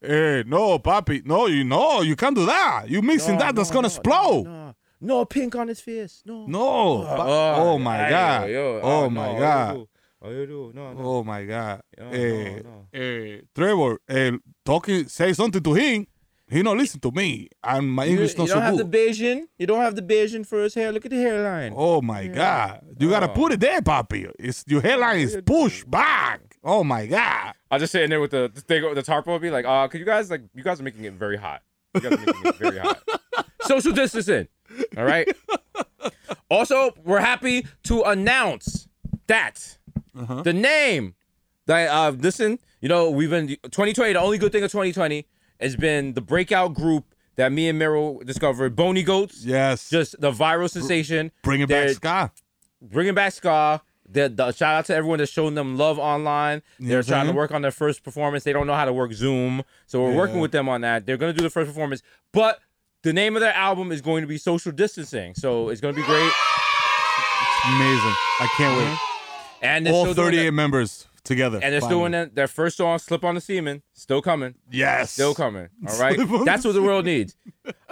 Hey, 0.00 0.42
no, 0.44 0.78
papi, 0.80 1.24
no, 1.24 1.46
you 1.46 1.62
no, 1.62 2.00
you 2.00 2.16
can't 2.16 2.34
do 2.34 2.46
that. 2.46 2.86
You 2.88 3.00
mixing 3.00 3.38
that, 3.38 3.54
that's 3.54 3.70
gonna 3.70 3.86
explode. 3.86 4.63
No, 5.04 5.18
no, 5.18 5.24
pink 5.26 5.54
on 5.54 5.68
his 5.68 5.80
face. 5.80 6.22
No. 6.24 6.46
No. 6.46 7.04
Ah. 7.06 7.16
pa- 7.16 7.62
oh 7.62 7.78
my 7.78 8.06
ay, 8.06 8.10
god. 8.10 8.50
yo, 8.50 8.80
oh 8.82 8.88
ah, 8.88 9.00
no, 9.02 9.10
my 9.10 9.32
you 9.32 9.38
god. 9.38 9.86
Oh, 10.22 10.30
you 10.30 10.46
do. 10.46 10.72
No, 10.74 10.92
no. 10.94 11.00
Oh 11.04 11.22
my 11.22 11.44
god. 11.44 11.82
No, 11.98 12.10
hey, 12.10 12.62
no, 12.64 12.70
no. 12.70 12.86
hey, 12.90 13.42
Trevor, 13.54 14.00
hey, 14.08 14.32
talking, 14.64 15.06
say 15.08 15.34
something 15.34 15.62
to 15.62 15.74
him. 15.74 16.06
He 16.48 16.62
don't 16.62 16.78
listen 16.78 17.00
to 17.00 17.10
me, 17.10 17.48
and 17.62 17.90
my 17.90 18.04
You, 18.04 18.12
English 18.12 18.32
you 18.32 18.38
not 18.38 18.48
don't 18.48 18.62
have 18.62 18.76
good. 18.76 18.90
the 18.90 18.98
Bayesian. 18.98 19.46
You 19.58 19.66
don't 19.66 19.80
have 19.80 19.96
the 19.96 20.02
Bayesian 20.02 20.46
for 20.46 20.62
his 20.62 20.74
hair. 20.74 20.92
Look 20.92 21.04
at 21.04 21.10
the 21.10 21.20
hairline. 21.20 21.72
Oh 21.76 22.00
my 22.00 22.26
God! 22.26 22.80
You 22.98 23.10
gotta 23.10 23.30
oh. 23.30 23.34
put 23.34 23.52
it 23.52 23.60
there, 23.60 23.80
papi. 23.82 24.30
It's 24.38 24.64
your 24.66 24.80
hairline 24.80 25.20
is 25.20 25.38
pushed 25.44 25.90
back. 25.90 26.56
Oh 26.62 26.84
my 26.84 27.06
God! 27.06 27.54
I'll 27.70 27.78
just 27.78 27.92
sit 27.92 28.02
in 28.02 28.10
there 28.10 28.20
with 28.20 28.30
the 28.30 28.50
the 28.54 28.60
thing 28.60 28.82
with 28.84 28.94
the 28.94 29.02
tarp 29.02 29.26
will 29.26 29.38
be 29.38 29.50
like, 29.50 29.66
uh, 29.66 29.88
could 29.88 30.00
you 30.00 30.06
guys 30.06 30.30
like 30.30 30.42
you 30.54 30.62
guys 30.62 30.80
are 30.80 30.84
making 30.84 31.04
it 31.04 31.14
very 31.14 31.36
hot. 31.36 31.62
You 31.94 32.00
guys 32.00 32.12
are 32.12 32.18
making 32.18 32.46
it 32.46 32.56
very 32.56 32.78
hot. 32.78 33.02
Social 33.62 33.92
distancing. 33.92 34.48
All 34.96 35.04
right. 35.04 35.28
also, 36.50 36.94
we're 37.04 37.20
happy 37.20 37.66
to 37.84 38.02
announce 38.02 38.88
that 39.26 39.78
the 40.42 40.52
name 40.52 41.14
that 41.66 41.88
uh 41.88 42.10
listen, 42.10 42.58
you 42.80 42.88
know, 42.88 43.10
we've 43.10 43.30
been 43.30 43.48
2020, 43.48 44.12
the 44.12 44.20
only 44.20 44.38
good 44.38 44.52
thing 44.52 44.62
of 44.62 44.70
2020 44.70 45.26
has 45.60 45.76
been 45.76 46.12
the 46.14 46.20
breakout 46.20 46.74
group 46.74 47.14
that 47.36 47.50
me 47.52 47.68
and 47.68 47.80
Meryl 47.80 48.24
discovered, 48.24 48.76
Bony 48.76 49.02
Goats. 49.02 49.44
Yes, 49.44 49.90
Just 49.90 50.20
the 50.20 50.30
viral 50.30 50.70
sensation. 50.70 51.32
bring 51.42 51.60
it 51.62 51.68
back, 51.68 51.88
Sky. 51.90 52.30
bringing 52.80 53.14
back 53.14 53.32
Ska. 53.32 53.82
The, 54.06 54.28
the 54.28 54.52
shout 54.52 54.76
out 54.76 54.84
to 54.86 54.94
everyone 54.94 55.18
that's 55.18 55.32
showing 55.32 55.54
them 55.54 55.78
love 55.78 55.98
online. 55.98 56.62
They're 56.78 56.98
I'm 56.98 57.04
trying 57.04 57.26
to 57.26 57.32
work 57.32 57.50
on 57.52 57.62
their 57.62 57.70
first 57.70 58.04
performance. 58.04 58.44
They 58.44 58.52
don't 58.52 58.66
know 58.66 58.74
how 58.74 58.84
to 58.84 58.92
work 58.92 59.12
Zoom, 59.14 59.62
so 59.86 60.02
we're 60.02 60.14
working 60.14 60.40
with 60.40 60.52
them 60.52 60.68
on 60.68 60.82
that. 60.82 61.06
They're 61.06 61.16
gonna 61.16 61.32
do 61.32 61.42
the 61.42 61.48
first 61.50 61.68
performance, 61.68 62.02
but 62.30 62.60
the 63.04 63.12
name 63.12 63.36
of 63.36 63.40
their 63.40 63.54
album 63.54 63.92
is 63.92 64.00
going 64.00 64.22
to 64.22 64.26
be 64.26 64.36
Social 64.38 64.72
Distancing, 64.72 65.34
so 65.34 65.68
it's 65.68 65.80
gonna 65.80 65.94
be 65.94 66.02
great. 66.02 66.32
Amazing! 67.66 68.14
I 68.40 68.48
can't 68.56 68.76
wait. 68.78 68.84
Mm-hmm. 68.86 69.64
And 69.64 69.88
All 69.88 70.12
38 70.12 70.44
that- 70.46 70.52
members 70.52 71.06
together. 71.22 71.58
and 71.62 71.72
they're 71.72 71.80
still 71.80 71.88
finally. 72.00 72.00
doing 72.00 72.12
that, 72.12 72.34
their 72.34 72.48
first 72.48 72.76
song, 72.76 72.98
"Slip 72.98 73.24
on 73.24 73.34
the 73.34 73.40
Semen," 73.40 73.82
still 73.94 74.20
coming, 74.20 74.54
Yes, 74.70 75.12
still 75.12 75.34
coming. 75.34 75.68
All 75.88 75.98
right, 75.98 76.18
that's 76.44 76.64
what 76.64 76.72
the 76.74 76.82
world 76.82 77.06
needs. 77.06 77.36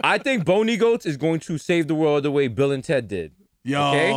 I 0.04 0.18
think 0.18 0.44
Boney 0.44 0.76
Goats 0.76 1.06
is 1.06 1.16
going 1.16 1.40
to 1.40 1.56
save 1.56 1.88
the 1.88 1.94
world 1.94 2.24
the 2.24 2.30
way 2.30 2.48
Bill 2.48 2.72
and 2.72 2.84
Ted 2.84 3.08
did. 3.08 3.32
Yo, 3.64 3.80
Okay? 3.90 4.10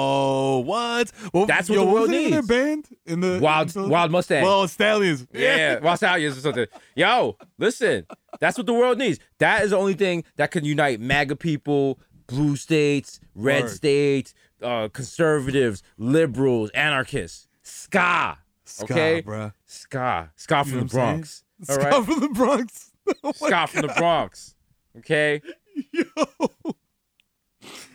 what? 0.68 1.12
Well, 1.34 1.46
That's 1.46 1.70
what 1.70 1.76
yo, 1.76 1.82
the 1.82 1.86
what 1.86 1.94
world 1.94 2.10
the 2.10 2.16
of 2.16 2.22
needs. 2.32 2.48
Their 2.48 2.66
band 2.66 2.88
in 3.06 3.20
the 3.20 3.40
Wild, 3.40 3.76
in 3.76 3.90
Wild 3.90 4.12
Mustang. 4.12 4.44
Wild 4.44 4.70
Stallions. 4.72 5.28
Yeah, 5.34 5.80
Wild 5.80 5.98
Stallions 6.00 6.38
or 6.38 6.42
something. 6.42 6.66
Yo, 6.96 7.38
listen, 7.60 8.06
that's 8.40 8.58
what 8.58 8.66
the 8.66 8.74
world 8.74 8.98
needs. 8.98 9.20
That 9.38 9.64
is 9.64 9.70
the 9.70 9.78
only 9.78 9.94
thing 9.94 10.24
that 10.38 10.50
can 10.52 10.66
unite 10.66 11.00
MAGA 11.00 11.36
people, 11.36 12.00
blue 12.28 12.56
states, 12.56 13.20
red 13.36 13.64
Word. 13.66 13.70
states, 13.72 14.34
uh, 14.64 14.88
conservatives, 14.88 15.84
liberals, 15.98 16.72
anarchists. 16.72 17.48
Ska. 17.62 18.40
Ska, 18.64 18.84
Okay? 18.94 19.22
bruh. 19.22 19.54
Ska. 19.68 20.32
Ska 20.36 20.64
from 20.64 20.72
You 20.74 20.78
know 20.80 20.84
the 20.86 20.90
saying? 20.90 21.06
Bronx. 21.14 21.44
All 21.70 21.76
Ska 21.76 21.84
right? 21.86 22.06
from 22.06 22.20
the 22.20 22.30
Bronx. 22.30 22.92
Oh 23.24 23.32
Ska 23.34 23.68
from 23.68 23.82
the 23.84 23.94
Bronx. 23.96 24.56
Okay? 24.98 25.40
Yo. 25.94 26.06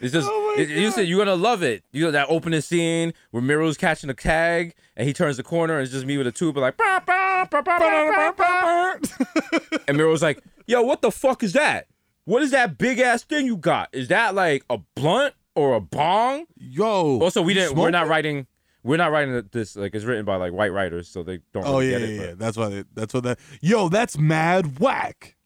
It's 0.00 0.12
just 0.12 0.28
Oh 0.30 0.54
it- 0.58 0.68
you 0.70 0.90
said 0.90 1.06
you're 1.06 1.18
gonna 1.24 1.36
love 1.36 1.62
it. 1.62 1.84
You 1.92 2.04
know 2.04 2.10
that 2.10 2.26
opening 2.28 2.60
scene 2.62 3.12
where 3.30 3.42
Mero's 3.42 3.76
catching 3.76 4.08
a 4.10 4.14
tag 4.14 4.74
and 4.96 5.06
he 5.06 5.12
turns 5.12 5.36
the 5.36 5.42
corner 5.42 5.74
and 5.74 5.82
it's 5.82 5.92
just 5.92 6.06
me 6.06 6.16
with 6.18 6.26
a 6.26 6.32
tube 6.32 6.56
like 6.56 6.76
and 9.88 9.96
Mero's 9.96 10.22
like, 10.22 10.42
"Yo, 10.66 10.82
what 10.82 11.02
the 11.02 11.10
fuck 11.10 11.42
is 11.42 11.52
that? 11.54 11.86
What 12.24 12.42
is 12.42 12.50
that 12.52 12.78
big 12.78 12.98
ass 12.98 13.22
thing 13.24 13.46
you 13.46 13.56
got? 13.56 13.88
Is 13.92 14.08
that 14.08 14.34
like 14.34 14.64
a 14.70 14.78
blunt 14.94 15.34
or 15.54 15.74
a 15.74 15.80
bong?" 15.80 16.46
Yo. 16.56 17.20
Also, 17.20 17.42
we 17.42 17.54
didn't. 17.54 17.76
We're 17.76 17.90
not 17.90 18.08
writing. 18.08 18.46
We're 18.82 18.96
not 18.96 19.12
writing 19.12 19.42
this 19.52 19.76
like 19.76 19.94
it's 19.94 20.04
written 20.04 20.24
by 20.24 20.36
like 20.36 20.52
white 20.52 20.72
writers, 20.72 21.08
so 21.08 21.22
they 21.22 21.40
don't. 21.52 21.66
Oh 21.66 21.80
really 21.80 21.90
yeah, 21.90 21.96
it, 21.98 22.08
yeah. 22.10 22.26
but- 22.28 22.38
That's 22.38 22.56
why. 22.56 22.68
They, 22.68 22.84
that's 22.94 23.12
what 23.14 23.24
that. 23.24 23.38
Yo, 23.60 23.88
that's 23.88 24.16
mad 24.18 24.78
whack. 24.80 25.36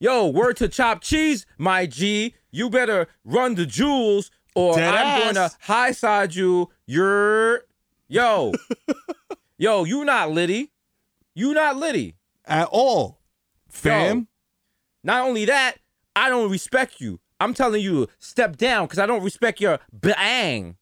Yo, 0.00 0.26
word 0.28 0.56
to 0.58 0.68
chop 0.68 1.00
cheese, 1.00 1.46
my 1.58 1.86
G. 1.86 2.34
You 2.50 2.68
better 2.70 3.06
run 3.24 3.54
the 3.54 3.66
jewels, 3.66 4.30
or 4.54 4.76
Dead 4.76 4.94
I'm 4.94 5.36
ass. 5.36 5.52
to 5.52 5.56
high 5.62 5.92
side 5.92 6.34
you. 6.34 6.70
You're, 6.86 7.64
yo, 8.08 8.52
yo, 9.58 9.84
you 9.84 10.04
not 10.04 10.30
Liddy. 10.30 10.72
You 11.34 11.54
not 11.54 11.76
Liddy. 11.76 12.16
At 12.46 12.68
all, 12.70 13.20
fam. 13.68 14.28
Not 15.02 15.26
only 15.26 15.44
that, 15.46 15.76
I 16.14 16.28
don't 16.28 16.50
respect 16.50 17.00
you. 17.00 17.20
I'm 17.40 17.54
telling 17.54 17.82
you, 17.82 18.06
step 18.18 18.56
down 18.56 18.86
because 18.86 18.98
I 18.98 19.06
don't 19.06 19.22
respect 19.22 19.60
your 19.60 19.78
bang. 19.92 20.76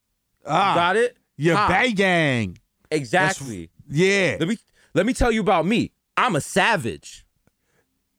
ah, 0.47 0.75
Got 0.75 0.97
it? 0.97 1.17
your 1.37 1.57
Ah, 1.57 1.69
bang. 1.69 2.59
Exactly. 2.91 3.71
Yeah, 3.89 4.37
Let 4.39 4.49
me 4.49 4.59
let 4.95 5.07
me 5.07 5.15
tell 5.15 5.33
you 5.33 5.41
about 5.41 5.67
me. 5.67 5.93
I'm 6.17 6.37
a 6.37 6.41
savage. 6.41 7.22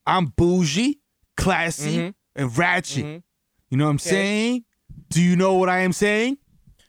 I'm 0.06 0.26
bougie, 0.26 1.00
classy, 1.36 1.96
Mhm. 1.98 2.14
and 2.36 2.58
ratchet. 2.58 3.04
Mhm. 3.04 3.22
You 3.70 3.76
know 3.78 3.84
what 3.86 3.90
I'm 3.90 3.98
saying? 3.98 4.64
Do 5.10 5.22
you 5.22 5.34
know 5.36 5.54
what 5.54 5.68
I 5.68 5.80
am 5.80 5.92
saying? 5.92 6.38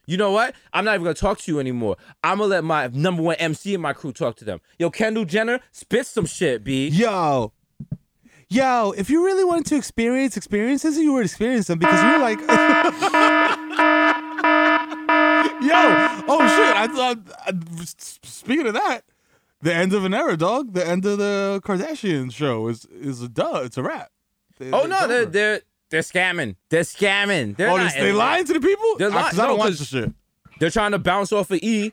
You 0.08 0.18
know 0.18 0.32
what? 0.32 0.54
I'm 0.72 0.86
not 0.86 0.94
even 0.96 1.04
gonna 1.06 1.16
talk 1.16 1.40
to 1.40 1.52
you 1.52 1.60
anymore. 1.60 1.96
I'm 2.24 2.38
gonna 2.38 2.50
let 2.50 2.64
my 2.64 2.88
number 2.94 3.24
one 3.24 3.36
MC 3.38 3.74
and 3.74 3.82
my 3.82 3.94
crew 3.94 4.12
talk 4.12 4.36
to 4.38 4.46
them. 4.46 4.60
Yo, 4.78 4.90
Kendall 4.92 5.26
Jenner, 5.26 5.60
spit 5.72 6.06
some 6.06 6.26
shit, 6.28 6.64
B. 6.64 6.90
Yo, 6.90 7.54
yo, 8.50 8.92
if 8.98 9.10
you 9.10 9.26
really 9.26 9.44
wanted 9.44 9.66
to 9.68 9.76
experience 9.78 10.38
experiences, 10.38 10.98
you 10.98 11.14
would 11.14 11.26
experience 11.26 11.66
them 11.68 11.80
because 11.80 12.00
you're 12.04 12.20
like, 12.20 12.40
yo, 15.62 16.24
oh 16.28 16.48
shit! 16.48 16.76
I 16.76 16.88
thought. 16.94 17.18
I, 17.48 17.54
speaking 17.88 18.68
of 18.68 18.74
that, 18.76 19.02
the 19.66 19.74
end 19.74 19.94
of 19.94 20.06
an 20.06 20.14
era, 20.14 20.38
dog. 20.38 20.74
The 20.74 20.88
end 20.88 21.06
of 21.06 21.18
the 21.18 21.60
Kardashian 21.66 22.32
show 22.32 22.68
is 22.70 22.86
is 22.86 23.22
a 23.22 23.28
duh. 23.28 23.62
It's 23.66 23.78
a 23.78 23.84
wrap. 23.84 24.10
They- 24.60 24.72
Oh 24.72 24.82
it's 24.82 24.90
no, 24.90 25.08
they're 25.08 25.26
they're 25.26 25.62
they're 25.90 26.02
scamming. 26.02 26.56
They're 26.70 26.82
scamming. 26.84 27.58
They're 27.58 27.70
oh, 27.70 27.78
not 27.78 27.94
they, 27.94 28.00
they 28.02 28.12
lying 28.14 28.46
to 28.46 28.54
the 28.54 28.60
people? 28.60 28.96
They're 28.98 29.10
'cause 29.12 29.36
li- 29.36 29.44
I 29.44 29.48
don't 29.48 29.58
watch 29.58 29.78
the 29.80 29.86
shit. 29.86 30.14
They're 30.60 30.70
trying 30.70 30.92
to 30.92 31.00
bounce 31.00 31.34
off 31.34 31.52
of 31.52 31.60
E 31.62 31.92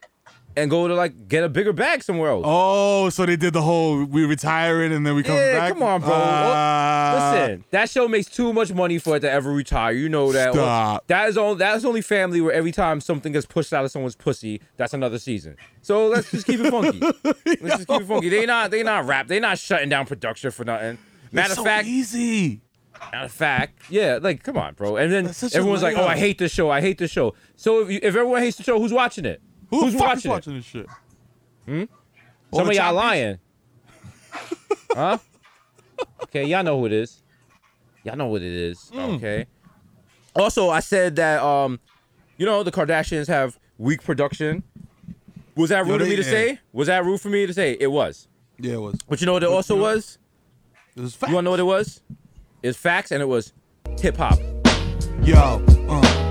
and 0.56 0.70
go 0.70 0.88
to 0.88 0.94
like 0.94 1.28
get 1.28 1.44
a 1.44 1.48
bigger 1.48 1.72
bag 1.72 2.02
somewhere 2.02 2.30
else. 2.30 2.44
Oh, 2.46 3.08
so 3.10 3.26
they 3.26 3.36
did 3.36 3.52
the 3.52 3.62
whole 3.62 4.04
we 4.04 4.24
retiring 4.24 4.92
and 4.92 5.06
then 5.06 5.14
we 5.14 5.22
come 5.22 5.36
back. 5.36 5.46
Yeah, 5.46 5.58
back. 5.60 5.72
come 5.72 5.82
on, 5.82 6.00
bro. 6.00 6.12
Uh, 6.12 7.32
Listen, 7.34 7.64
that 7.70 7.90
show 7.90 8.08
makes 8.08 8.26
too 8.26 8.52
much 8.52 8.72
money 8.72 8.98
for 8.98 9.16
it 9.16 9.20
to 9.20 9.30
ever 9.30 9.50
retire. 9.50 9.92
You 9.92 10.08
know 10.08 10.32
that. 10.32 10.52
Stop. 10.52 11.06
That 11.06 11.28
is 11.28 11.38
only 11.38 11.58
that 11.58 11.76
is 11.76 11.84
only 11.84 12.02
family 12.02 12.40
where 12.40 12.52
every 12.52 12.72
time 12.72 13.00
something 13.00 13.32
gets 13.32 13.46
pushed 13.46 13.72
out 13.72 13.84
of 13.84 13.90
someone's 13.90 14.16
pussy, 14.16 14.60
that's 14.76 14.94
another 14.94 15.18
season. 15.18 15.56
So 15.80 16.08
let's 16.08 16.30
just 16.30 16.46
keep 16.46 16.60
it 16.60 16.70
funky. 16.70 17.00
let's 17.24 17.76
just 17.76 17.88
keep 17.88 18.02
it 18.02 18.06
funky. 18.06 18.28
They 18.28 18.46
not 18.46 18.70
they 18.70 18.82
not 18.82 19.06
rap. 19.06 19.28
They 19.28 19.40
not 19.40 19.58
shutting 19.58 19.88
down 19.88 20.06
production 20.06 20.50
for 20.50 20.64
nothing. 20.64 20.98
Matter 21.32 21.46
it's 21.46 21.52
of 21.52 21.58
so 21.58 21.64
fact, 21.64 21.86
easy. 21.86 22.60
matter 23.10 23.24
of 23.24 23.32
fact, 23.32 23.80
yeah, 23.88 24.18
like 24.20 24.42
come 24.42 24.58
on, 24.58 24.74
bro. 24.74 24.96
And 24.96 25.10
then 25.10 25.24
That's 25.24 25.54
everyone's 25.54 25.82
like, 25.82 25.96
"Oh, 25.96 26.06
I 26.06 26.16
hate 26.18 26.36
this 26.36 26.52
show. 26.52 26.70
I 26.70 26.82
hate 26.82 26.98
this 26.98 27.10
show." 27.10 27.34
So 27.56 27.80
if 27.80 27.90
you, 27.90 28.00
if 28.02 28.14
everyone 28.14 28.42
hates 28.42 28.58
the 28.58 28.62
show, 28.62 28.78
who's 28.78 28.92
watching 28.92 29.24
it? 29.24 29.40
Who 29.72 29.84
who's 29.84 29.94
watching 29.94 30.30
watching 30.30 30.54
this 30.54 30.66
shit? 30.66 30.86
Hmm. 31.64 31.84
Some 32.54 32.68
of 32.68 32.74
y'all 32.74 32.92
lying. 32.92 33.38
huh? 34.92 35.16
Okay, 36.24 36.44
y'all 36.44 36.62
know 36.62 36.78
who 36.78 36.86
it 36.86 36.92
is. 36.92 37.22
Y'all 38.04 38.16
know 38.16 38.26
what 38.26 38.42
it 38.42 38.52
is. 38.52 38.90
Mm. 38.94 39.16
Okay. 39.16 39.46
Also, 40.36 40.68
I 40.68 40.80
said 40.80 41.16
that 41.16 41.42
um, 41.42 41.80
you 42.36 42.44
know, 42.44 42.62
the 42.62 42.70
Kardashians 42.70 43.28
have 43.28 43.58
weak 43.78 44.02
production. 44.02 44.62
Was 45.56 45.70
that 45.70 45.86
rude 45.86 46.02
of 46.02 46.08
they- 46.08 46.10
me 46.10 46.16
to 46.16 46.22
yeah. 46.22 46.30
say? 46.30 46.58
Was 46.74 46.88
that 46.88 47.06
rude 47.06 47.22
for 47.22 47.30
me 47.30 47.46
to 47.46 47.54
say? 47.54 47.74
It 47.80 47.90
was. 47.90 48.28
Yeah, 48.58 48.74
it 48.74 48.80
was. 48.80 48.98
But 49.08 49.22
you 49.22 49.26
know 49.26 49.32
what 49.32 49.42
it 49.42 49.48
also 49.48 49.80
was? 49.80 50.18
It 50.94 51.00
was 51.00 51.16
You 51.26 51.34
wanna 51.34 51.46
know 51.46 51.50
what 51.52 51.60
it 51.60 51.64
was? 51.64 52.02
It's 52.62 52.76
facts 52.76 53.10
and 53.10 53.22
it 53.22 53.26
was 53.26 53.54
hip 53.98 54.18
hop. 54.18 54.38
Yo. 55.22 55.64
Uh. 55.88 56.21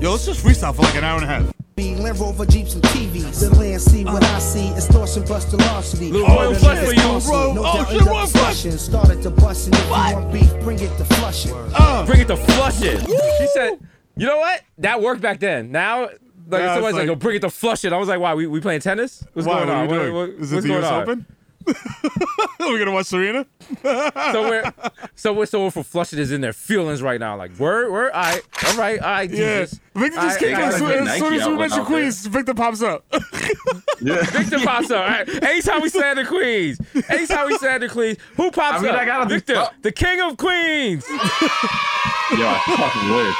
Yo, 0.00 0.12
let's 0.12 0.24
just 0.26 0.44
freestyle 0.44 0.74
for 0.74 0.82
like 0.82 0.94
an 0.94 1.02
hour 1.04 1.16
and 1.20 1.24
a 1.24 1.26
half. 1.26 1.52
Land 1.76 2.18
Rover 2.20 2.46
Jeeps 2.46 2.74
and 2.74 2.82
TVs. 2.84 3.40
The 3.40 3.56
land 3.58 3.80
see 3.80 4.04
what 4.04 4.22
I 4.22 4.38
see. 4.38 4.68
Extortion, 4.74 5.24
bust, 5.24 5.52
and 5.52 5.60
larceny. 5.62 6.10
Little 6.10 6.30
Oh, 6.30 6.34
Royal 6.36 6.52
shit. 6.52 6.60
Flush 6.62 6.78
for 6.86 6.92
you. 6.92 7.00
Costly, 7.00 7.32
Royal- 7.34 7.54
No 7.54 7.62
oh, 7.64 7.78
shit, 7.84 7.92
end 7.92 8.00
up 8.02 8.08
Royal 8.08 8.26
Flush. 8.26 8.62
discussion. 8.62 8.78
Started 8.78 9.22
to 9.22 9.30
busting. 9.30 9.74
If 9.74 9.90
What? 9.90 10.08
you 10.10 10.14
want 10.16 10.32
beef, 10.32 10.60
bring 10.60 10.78
it 10.80 10.96
to 10.98 11.04
Flushing. 11.04 11.52
Uh. 11.74 12.06
Bring 12.06 12.20
it 12.20 12.28
to 12.28 12.36
Flushing. 12.36 12.98
She 13.06 13.46
said, 13.52 13.78
you 14.16 14.26
know 14.26 14.38
what? 14.38 14.62
That 14.78 15.00
worked 15.02 15.20
back 15.20 15.40
then. 15.40 15.70
Now, 15.72 16.02
like 16.02 16.10
Now 16.10 16.56
it's 16.56 16.74
somebody's 16.74 16.82
like, 16.84 16.94
like- 16.94 17.06
"Yo, 17.06 17.14
bring 17.16 17.36
it 17.36 17.40
to 17.42 17.50
Flushing." 17.50 17.92
I 17.92 17.96
was 17.98 18.08
like, 18.08 18.20
"Why? 18.20 18.34
We, 18.34 18.46
we 18.46 18.60
playing 18.60 18.80
tennis? 18.80 19.22
What's 19.34 19.46
Why, 19.46 19.56
going 19.64 19.68
what 19.68 19.76
on? 19.76 19.80
are 19.84 19.88
we 19.88 19.94
doing? 19.98 20.14
What- 20.14 20.28
what- 20.30 20.38
Is 20.42 20.52
it 20.52 20.62
the 20.62 20.68
going 20.68 20.82
US 20.84 20.90
on?" 20.90 21.02
Open? 21.02 21.26
We're 22.60 22.78
gonna 22.78 22.92
watch 22.92 23.06
Serena. 23.06 23.46
so 23.82 24.48
we're 24.48 24.72
so 25.14 25.32
we're 25.34 25.46
someone 25.46 25.70
from 25.70 25.82
Flushing 25.82 26.18
is 26.18 26.32
in 26.32 26.40
their 26.40 26.52
feelings 26.52 27.02
right 27.02 27.20
now. 27.20 27.36
Like, 27.36 27.58
word, 27.58 27.90
word, 27.92 28.12
all 28.12 28.22
right, 28.22 28.42
all 28.66 28.76
right, 28.76 29.00
all 29.00 29.08
right, 29.10 29.30
Yeah, 29.30 29.60
Jesus. 29.62 29.80
Victor 29.94 30.20
just 30.20 30.36
I- 30.36 30.40
kicked 30.40 30.58
I 30.58 30.62
us. 30.62 30.74
As 30.74 30.78
soon 30.78 30.90
as 30.90 31.18
soon 31.18 31.26
as 31.26 31.30
we 31.32 31.40
outlet 31.40 31.58
mention 31.58 31.80
out. 31.80 31.86
Queens, 31.86 32.26
Victor 32.26 32.54
pops 32.54 32.82
up. 32.82 33.04
yeah. 34.00 34.22
Victor 34.24 34.58
pops 34.60 34.90
up. 34.90 35.02
All 35.02 35.06
right. 35.08 35.42
Anytime 35.44 35.82
we 35.82 35.88
slander 35.88 36.24
Queens, 36.24 36.80
anytime 37.08 37.46
we 37.48 37.58
slander 37.58 37.88
Queens, 37.88 38.18
who 38.36 38.50
pops 38.50 38.78
I 38.78 38.82
mean, 38.82 38.90
up? 38.94 39.00
I 39.00 39.04
gotta 39.04 39.26
be- 39.26 39.34
Victor, 39.34 39.56
uh, 39.56 39.68
the 39.82 39.92
king 39.92 40.20
of 40.22 40.36
Queens. 40.36 41.04
Yo, 41.08 41.16
I 41.20 42.62
fucking 42.66 43.16
wish. 43.16 43.36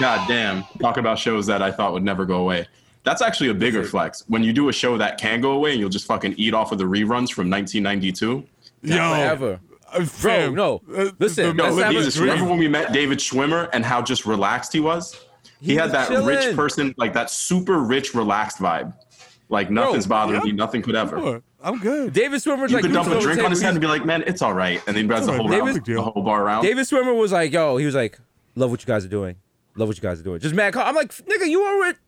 God 0.00 0.26
damn. 0.28 0.64
Talk 0.80 0.96
about 0.96 1.18
shows 1.18 1.46
that 1.46 1.62
I 1.62 1.70
thought 1.70 1.92
would 1.92 2.02
never 2.04 2.24
go 2.24 2.36
away. 2.38 2.66
That's 3.04 3.22
actually 3.22 3.50
a 3.50 3.54
bigger 3.54 3.84
flex. 3.84 4.24
When 4.28 4.42
you 4.42 4.52
do 4.52 4.68
a 4.68 4.72
show 4.72 4.96
that 4.98 5.18
can 5.18 5.40
go 5.40 5.52
away 5.52 5.72
and 5.72 5.80
you'll 5.80 5.90
just 5.90 6.06
fucking 6.06 6.34
eat 6.36 6.54
off 6.54 6.72
of 6.72 6.78
the 6.78 6.84
reruns 6.84 7.30
from 7.32 7.50
1992. 7.50 8.44
Yo, 8.82 8.96
Forever. 8.96 9.60
uh, 9.92 10.06
Bro, 10.20 10.50
no. 10.50 10.82
uh, 10.94 11.10
Listen, 11.18 11.56
the- 11.56 11.62
let's 11.62 11.76
the 11.76 11.84
have 11.84 11.92
a- 11.92 11.94
Jesus, 11.98 12.16
remember 12.16 12.44
when 12.46 12.58
we 12.58 12.66
met 12.66 12.92
David 12.92 13.18
Schwimmer 13.18 13.68
and 13.72 13.84
how 13.84 14.02
just 14.02 14.26
relaxed 14.26 14.72
he 14.72 14.80
was? 14.80 15.20
He, 15.60 15.74
had 15.74 15.84
was 15.84 15.92
that 15.92 16.08
chilling. 16.08 16.26
rich 16.26 16.56
person, 16.56 16.94
like 16.96 17.12
that 17.14 17.30
super 17.30 17.78
rich, 17.78 18.14
relaxed 18.14 18.58
vibe. 18.58 18.94
Like 19.48 19.70
nothing's 19.70 20.06
bothering 20.06 20.40
yeah. 20.40 20.46
me, 20.46 20.52
nothing 20.52 20.82
could 20.82 20.96
ever. 20.96 21.42
I'm 21.62 21.78
good. 21.78 22.12
David 22.12 22.40
Schwimmer's 22.40 22.70
You 22.70 22.76
like 22.76 22.84
could 22.84 22.92
dump 22.92 23.08
a 23.08 23.20
drink 23.20 23.42
on 23.42 23.50
his 23.50 23.62
head 23.62 23.70
and 23.70 23.80
be 23.80 23.86
like, 23.86 24.04
man, 24.04 24.22
it's 24.26 24.42
all 24.42 24.52
right. 24.52 24.82
And 24.86 24.96
then 24.96 25.04
he 25.04 25.08
does 25.08 25.26
the 25.26 25.32
whole, 25.32 25.48
right. 25.48 25.62
round, 25.62 25.84
the 25.84 26.02
whole 26.02 26.22
bar 26.22 26.44
around. 26.44 26.62
David 26.62 26.86
Schwimmer 26.86 27.16
was 27.18 27.32
like, 27.32 27.52
yo, 27.52 27.76
he 27.78 27.86
was 27.86 27.94
like, 27.94 28.18
love 28.54 28.70
what 28.70 28.82
you 28.82 28.86
guys 28.86 29.04
are 29.04 29.08
doing. 29.08 29.36
Love 29.76 29.88
what 29.88 29.96
you 29.96 30.02
guys 30.02 30.20
are 30.20 30.22
doing. 30.22 30.38
Just 30.40 30.54
mad. 30.54 30.72
calm. 30.72 30.86
I'm 30.86 30.94
like, 30.94 31.12
nigga, 31.12 31.48
you 31.48 31.64
already, 31.66 31.98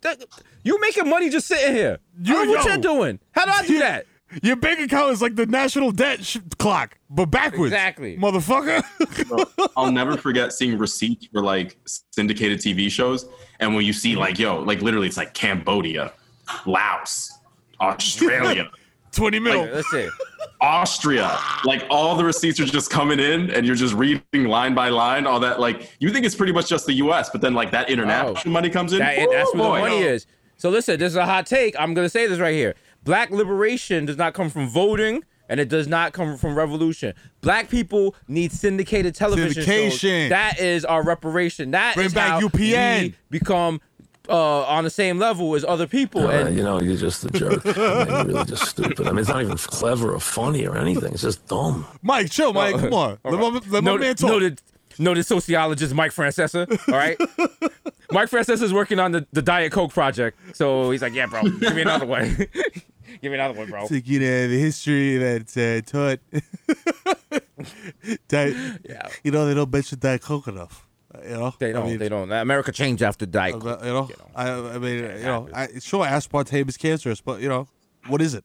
you 0.62 0.80
making 0.80 1.08
money 1.08 1.28
just 1.30 1.46
sitting 1.48 1.74
here. 1.74 1.98
You- 2.20 2.34
You, 2.42 2.48
what 2.50 2.64
yo. 2.64 2.72
you're 2.72 2.80
doing. 2.80 3.18
How 3.32 3.44
do 3.44 3.50
I 3.50 3.66
do 3.66 3.78
that? 3.80 4.06
Your 4.42 4.56
bank 4.56 4.80
account 4.80 5.12
is 5.12 5.22
like 5.22 5.36
the 5.36 5.46
national 5.46 5.92
debt 5.92 6.24
sh- 6.24 6.38
clock, 6.58 6.98
but 7.08 7.26
backwards. 7.26 7.72
Exactly. 7.72 8.16
motherfucker. 8.18 8.82
I'll 9.76 9.92
never 9.92 10.16
forget 10.16 10.52
seeing 10.52 10.76
receipts 10.78 11.26
for 11.26 11.42
like 11.42 11.76
syndicated 12.12 12.58
TV 12.58 12.90
shows. 12.90 13.26
And 13.60 13.74
when 13.74 13.84
you 13.84 13.92
see 13.92 14.16
like, 14.16 14.38
yo, 14.38 14.58
like 14.60 14.82
literally 14.82 15.06
it's 15.06 15.16
like 15.16 15.32
Cambodia, 15.32 16.12
Laos, 16.66 17.32
Australia, 17.80 18.68
Twenty 19.16 19.38
mil. 19.40 19.62
Like, 19.62 19.72
listen, 19.72 20.10
Austria, 20.60 21.38
like 21.64 21.84
all 21.90 22.16
the 22.16 22.24
receipts 22.24 22.58
are 22.60 22.64
just 22.64 22.90
coming 22.90 23.18
in 23.18 23.50
and 23.50 23.66
you're 23.66 23.76
just 23.76 23.94
reading 23.94 24.44
line 24.44 24.74
by 24.74 24.88
line, 24.88 25.26
all 25.26 25.40
that. 25.40 25.60
Like 25.60 25.90
you 26.00 26.10
think 26.10 26.24
it's 26.26 26.34
pretty 26.34 26.52
much 26.52 26.68
just 26.68 26.86
the 26.86 26.94
US, 26.94 27.30
but 27.30 27.40
then 27.40 27.54
like 27.54 27.70
that 27.72 27.90
international 27.90 28.36
Oh. 28.44 28.50
money 28.50 28.70
comes 28.70 28.92
in. 28.92 28.98
that, 29.00 29.18
Woo, 29.18 29.28
that's 29.32 29.54
where 29.54 29.62
boy. 29.62 29.76
the 29.76 29.82
money 29.82 30.02
is. 30.02 30.26
So 30.56 30.70
listen, 30.70 30.98
this 30.98 31.10
is 31.12 31.16
a 31.16 31.26
hot 31.26 31.46
take. 31.46 31.74
I'm 31.78 31.94
gonna 31.94 32.08
say 32.08 32.26
this 32.26 32.38
right 32.38 32.54
here. 32.54 32.74
Black 33.04 33.30
liberation 33.30 34.04
does 34.06 34.16
not 34.16 34.34
come 34.34 34.50
from 34.50 34.68
voting, 34.68 35.22
And 35.48 35.60
it 35.60 35.68
does 35.68 35.86
not 35.86 36.12
come 36.12 36.36
from 36.36 36.56
revolution. 36.56 37.14
Black 37.40 37.70
people 37.70 38.16
need 38.26 38.50
syndicated 38.50 39.14
television 39.14 39.62
shows. 39.62 39.92
Syndication. 40.02 40.28
That 40.30 40.58
is 40.58 40.84
our 40.84 41.04
reparation. 41.04 41.70
That 41.70 41.94
Bring 41.94 42.06
is 42.06 42.14
back 42.14 42.30
how 42.30 42.48
UPN. 42.48 43.02
we 43.02 43.14
become 43.30 43.80
uh, 44.28 44.62
on 44.64 44.84
the 44.84 44.90
same 44.90 45.18
level 45.18 45.54
as 45.54 45.64
other 45.64 45.86
people. 45.86 46.26
Uh, 46.26 46.30
and 46.30 46.56
you 46.56 46.62
know, 46.62 46.80
you're 46.80 46.96
just 46.96 47.24
a 47.24 47.30
jerk. 47.30 47.62
I 47.76 48.04
mean, 48.04 48.08
you're 48.08 48.24
really 48.26 48.44
just 48.44 48.66
stupid. 48.66 49.06
I 49.06 49.10
mean, 49.10 49.20
it's 49.20 49.28
not 49.28 49.42
even 49.42 49.56
clever 49.56 50.12
or 50.14 50.20
funny 50.20 50.66
or 50.66 50.76
anything. 50.76 51.12
It's 51.12 51.22
just 51.22 51.46
dumb. 51.46 51.86
Mike, 52.02 52.30
chill, 52.30 52.52
Mike. 52.52 52.76
Come 52.78 52.92
on. 52.92 53.18
Let, 53.24 53.32
my, 53.32 53.48
let 53.48 53.70
my 53.70 53.80
noted, 53.80 54.00
man 54.00 54.14
talk. 54.16 54.30
noted, 54.30 54.62
noted 54.98 55.24
sociologist 55.24 55.94
Mike 55.94 56.12
Francesa. 56.12 56.66
All 56.88 56.94
right, 56.94 57.18
Mike 58.10 58.30
Francesa 58.30 58.62
is 58.62 58.72
working 58.72 58.98
on 58.98 59.12
the, 59.12 59.26
the 59.32 59.42
Diet 59.42 59.72
Coke 59.72 59.92
project, 59.92 60.38
so 60.54 60.90
he's 60.90 61.02
like, 61.02 61.14
"Yeah, 61.14 61.26
bro, 61.26 61.42
give 61.42 61.74
me 61.74 61.82
another 61.82 62.06
one. 62.06 62.36
give 63.22 63.22
me 63.22 63.34
another 63.34 63.58
one, 63.58 63.68
bro." 63.70 63.82
It's 63.82 63.90
like, 63.92 64.08
you 64.08 64.20
know, 64.20 64.48
the 64.48 64.58
history 64.58 65.18
that's 65.18 65.56
uh, 65.56 65.80
taught. 65.84 66.20
that, 68.28 68.80
Yeah. 68.88 69.08
You 69.24 69.30
know, 69.30 69.46
they 69.46 69.54
don't 69.54 69.72
mention 69.72 69.98
Diet 69.98 70.22
Coke 70.22 70.48
enough. 70.48 70.86
Uh, 71.26 71.30
You 71.30 71.36
know? 71.36 71.54
They 71.58 71.72
don't. 71.72 71.82
I 71.82 71.86
mean, 71.86 71.98
they 71.98 72.08
don't. 72.08 72.32
America 72.32 72.72
changed 72.72 73.02
after 73.02 73.26
Diet 73.26 73.56
uh, 73.56 73.58
Coke. 73.60 73.84
You 73.84 73.92
know, 73.92 74.10
I, 74.34 74.50
I 74.50 74.78
mean, 74.78 74.98
you 75.04 75.22
know, 75.22 75.48
I, 75.52 75.68
sure, 75.80 76.06
aspartame 76.06 76.68
is 76.68 76.76
cancerous, 76.76 77.20
but, 77.20 77.40
you 77.40 77.48
know, 77.48 77.68
what 78.08 78.22
is 78.22 78.34
it? 78.34 78.44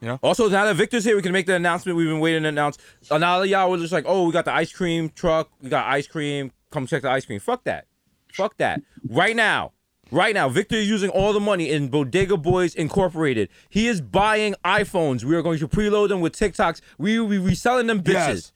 You 0.00 0.08
know? 0.08 0.18
Also, 0.22 0.48
now 0.48 0.64
that 0.64 0.76
Victor's 0.76 1.04
here, 1.04 1.16
we 1.16 1.22
can 1.22 1.32
make 1.32 1.46
the 1.46 1.54
announcement 1.54 1.96
we've 1.96 2.08
been 2.08 2.20
waiting 2.20 2.42
to 2.42 2.48
announce. 2.50 2.76
Lot 3.10 3.22
of 3.22 3.46
y'all 3.46 3.70
were 3.70 3.78
just 3.78 3.92
like, 3.92 4.04
"Oh, 4.06 4.26
we 4.26 4.32
got 4.32 4.44
the 4.44 4.52
ice 4.52 4.70
cream 4.72 5.08
truck. 5.08 5.50
We 5.62 5.70
got 5.70 5.86
ice 5.86 6.06
cream. 6.06 6.52
Come 6.70 6.86
check 6.86 7.02
the 7.02 7.10
ice 7.10 7.24
cream." 7.24 7.40
Fuck 7.40 7.64
that. 7.64 7.86
Fuck 8.30 8.58
that. 8.58 8.82
Right 9.08 9.34
now, 9.34 9.72
right 10.10 10.34
now, 10.34 10.48
Victor 10.50 10.76
is 10.76 10.88
using 10.90 11.08
all 11.10 11.32
the 11.32 11.40
money 11.40 11.70
in 11.70 11.88
Bodega 11.88 12.36
Boys 12.36 12.74
Incorporated. 12.74 13.48
He 13.70 13.86
is 13.86 14.02
buying 14.02 14.54
iPhones. 14.64 15.24
We 15.24 15.36
are 15.36 15.42
going 15.42 15.58
to 15.60 15.68
preload 15.68 16.08
them 16.08 16.20
with 16.20 16.34
TikToks. 16.36 16.80
We 16.98 17.18
will 17.18 17.28
be 17.28 17.38
reselling 17.38 17.86
them 17.86 18.02
bitches. 18.02 18.12
Yes. 18.12 18.52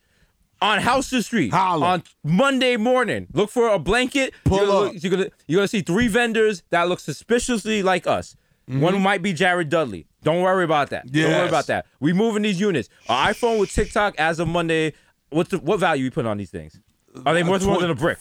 On 0.60 0.80
House 0.80 1.10
the 1.10 1.22
Street 1.22 1.52
Holla. 1.52 1.86
on 1.86 2.02
Monday 2.24 2.76
morning. 2.76 3.28
Look 3.32 3.50
for 3.50 3.68
a 3.68 3.78
blanket. 3.78 4.34
Pull 4.44 4.58
you're 4.58 4.66
gonna, 4.66 4.78
up. 4.88 4.92
look- 4.94 5.02
you're 5.02 5.10
gonna 5.10 5.28
you're 5.46 5.58
gonna 5.58 5.68
see 5.68 5.82
three 5.82 6.08
vendors 6.08 6.62
that 6.70 6.88
look 6.88 6.98
suspiciously 7.00 7.82
like 7.82 8.06
us. 8.06 8.36
One 8.66 9.00
might 9.00 9.22
be 9.22 9.32
Jared 9.32 9.70
Dudley. 9.70 10.06
Don't 10.22 10.42
worry 10.42 10.64
about 10.64 10.90
that. 10.90 11.10
Don't 11.10 11.22
worry 11.24 11.32
Mm-hmm. 11.34 11.48
About 11.48 11.66
that. 11.68 11.86
We 12.00 12.12
moving 12.12 12.42
these 12.42 12.60
units. 12.60 12.90
An 13.08 13.32
iPhone 13.32 13.58
with 13.60 13.72
TikTok 13.72 14.14
as 14.18 14.40
of 14.40 14.48
Monday. 14.48 14.92
What's 15.30 15.50
the 15.50 15.58
what 15.58 15.78
value 15.80 16.04
you 16.04 16.10
put 16.10 16.26
on 16.26 16.36
these 16.36 16.50
things? 16.50 16.78
Are 17.24 17.32
they 17.32 17.42
worth 17.42 17.64
more 17.64 17.80
than 17.80 17.90
a 17.90 17.94
brick? 17.94 18.18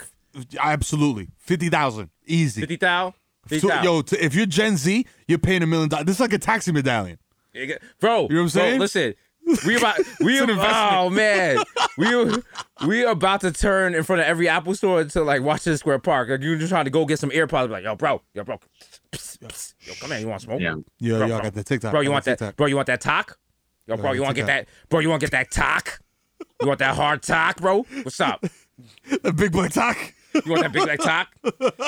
Absolutely. 0.59 1.29
50,000. 1.39 2.09
Easy. 2.25 2.61
Fifty 2.61 2.75
thou? 2.77 3.13
So, 3.49 3.73
yo, 3.81 4.01
t- 4.01 4.17
if 4.17 4.35
you're 4.35 4.45
Gen 4.45 4.75
Z, 4.77 5.05
you're 5.27 5.37
paying 5.39 5.63
a 5.63 5.67
million 5.67 5.87
dollars. 5.89 6.05
This 6.05 6.15
is 6.17 6.19
like 6.19 6.33
a 6.33 6.37
taxi 6.37 6.71
medallion. 6.71 7.17
bro. 7.99 8.23
You 8.23 8.27
know 8.29 8.35
what 8.35 8.41
I'm 8.43 8.49
saying? 8.49 8.79
listen, 8.79 9.15
we 9.65 9.77
about 9.77 9.97
we 10.19 10.39
an 10.39 10.49
oh 10.51 11.09
man, 11.11 11.57
we 11.97 12.33
we 12.85 13.03
about 13.05 13.41
to 13.41 13.51
turn 13.51 13.95
in 13.95 14.03
front 14.03 14.21
of 14.21 14.27
every 14.27 14.47
Apple 14.49 14.75
store 14.75 15.03
to 15.03 15.23
like 15.23 15.41
Washington 15.41 15.77
Square 15.77 15.99
Park. 15.99 16.29
Like 16.29 16.41
you're 16.41 16.57
just 16.57 16.69
trying 16.69 16.85
to 16.85 16.91
go 16.91 17.05
get 17.05 17.19
some 17.19 17.29
AirPods. 17.29 17.69
Like 17.69 17.83
yo, 17.83 17.95
bro, 17.95 18.21
yo, 18.33 18.43
bro, 18.43 18.59
psst, 19.11 19.39
psst. 19.39 19.73
yo, 19.81 19.93
come 19.99 20.11
here. 20.11 20.19
You 20.19 20.27
want 20.27 20.41
smoke? 20.41 20.59
Yeah. 20.61 20.75
Yo, 20.99 21.17
Bro, 21.19 21.27
yo, 21.27 21.35
I 21.35 21.37
bro. 21.37 21.39
got 21.43 21.53
the 21.53 21.63
TikTok. 21.63 21.91
Bro, 21.91 22.01
you 22.01 22.11
want 22.11 22.25
got 22.25 22.31
that? 22.31 22.39
TikTok. 22.39 22.55
Bro, 22.57 22.67
you 22.67 22.75
want 22.75 22.87
that 22.87 23.01
talk? 23.01 23.37
Yo, 23.87 23.95
bro, 23.95 24.03
got 24.03 24.11
you 24.15 24.21
want 24.21 24.35
to 24.35 24.41
get 24.41 24.47
that? 24.47 24.67
Bro, 24.89 24.99
you 24.99 25.09
want 25.09 25.21
to 25.21 25.27
get 25.27 25.31
that 25.31 25.51
talk? 25.51 26.01
You 26.61 26.67
want 26.67 26.79
that 26.79 26.95
hard 26.95 27.21
talk, 27.23 27.57
bro? 27.57 27.83
What's 28.03 28.19
up? 28.19 28.43
The 29.23 29.33
big 29.33 29.51
black 29.51 29.71
talk. 29.71 29.97
You 30.45 30.51
want 30.51 30.61
that 30.61 30.71
big 30.71 30.83
black 30.83 30.99
talk? 30.99 31.29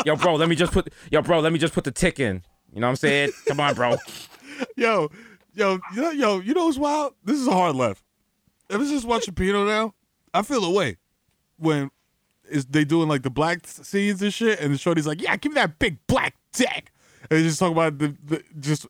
Yo, 0.08 0.16
bro, 0.16 0.36
let 0.36 0.50
me 0.50 0.56
just 0.56 0.72
put 0.72 0.92
yo, 1.12 1.22
bro, 1.22 1.40
let 1.40 1.54
me 1.54 1.60
just 1.60 1.74
put 1.74 1.84
the 1.84 1.92
tick 1.92 2.20
in. 2.20 2.42
You 2.74 2.82
know 2.82 2.88
what 2.88 2.92
I'm 2.92 2.96
saying? 2.96 3.32
Come 3.48 3.60
on, 3.60 3.76
bro. 3.76 3.98
Yo, 4.76 5.12
yo, 5.60 5.80
know, 5.96 6.12
yo, 6.12 6.40
you 6.40 6.54
know 6.54 6.66
what's 6.66 6.78
wild? 6.78 7.14
This 7.24 7.40
is 7.40 7.48
a 7.48 7.52
hard 7.52 7.76
left. 7.76 8.04
Ever 8.70 8.84
just 8.86 9.06
watching 9.06 9.34
Pino 9.34 9.66
now, 9.66 9.94
I 10.34 10.42
feel 10.42 10.64
a 10.64 10.72
way 10.72 10.98
when 11.58 11.92
is 12.50 12.66
they 12.66 12.84
doing 12.84 13.08
like 13.08 13.24
the 13.24 13.30
black 13.30 13.68
scenes 13.68 14.22
and 14.22 14.34
shit, 14.34 14.60
and 14.60 14.74
the 14.74 14.78
shorty's 14.78 15.08
like, 15.08 15.22
"Yeah, 15.22 15.36
give 15.36 15.52
me 15.52 15.56
that 15.56 15.80
big 15.80 15.98
black 16.08 16.36
dick," 16.54 16.92
and 17.30 17.40
they 17.40 17.44
just 17.44 17.60
talk 17.60 17.72
about 17.72 17.98
the, 17.98 18.16
the 18.26 18.44
just 18.60 18.88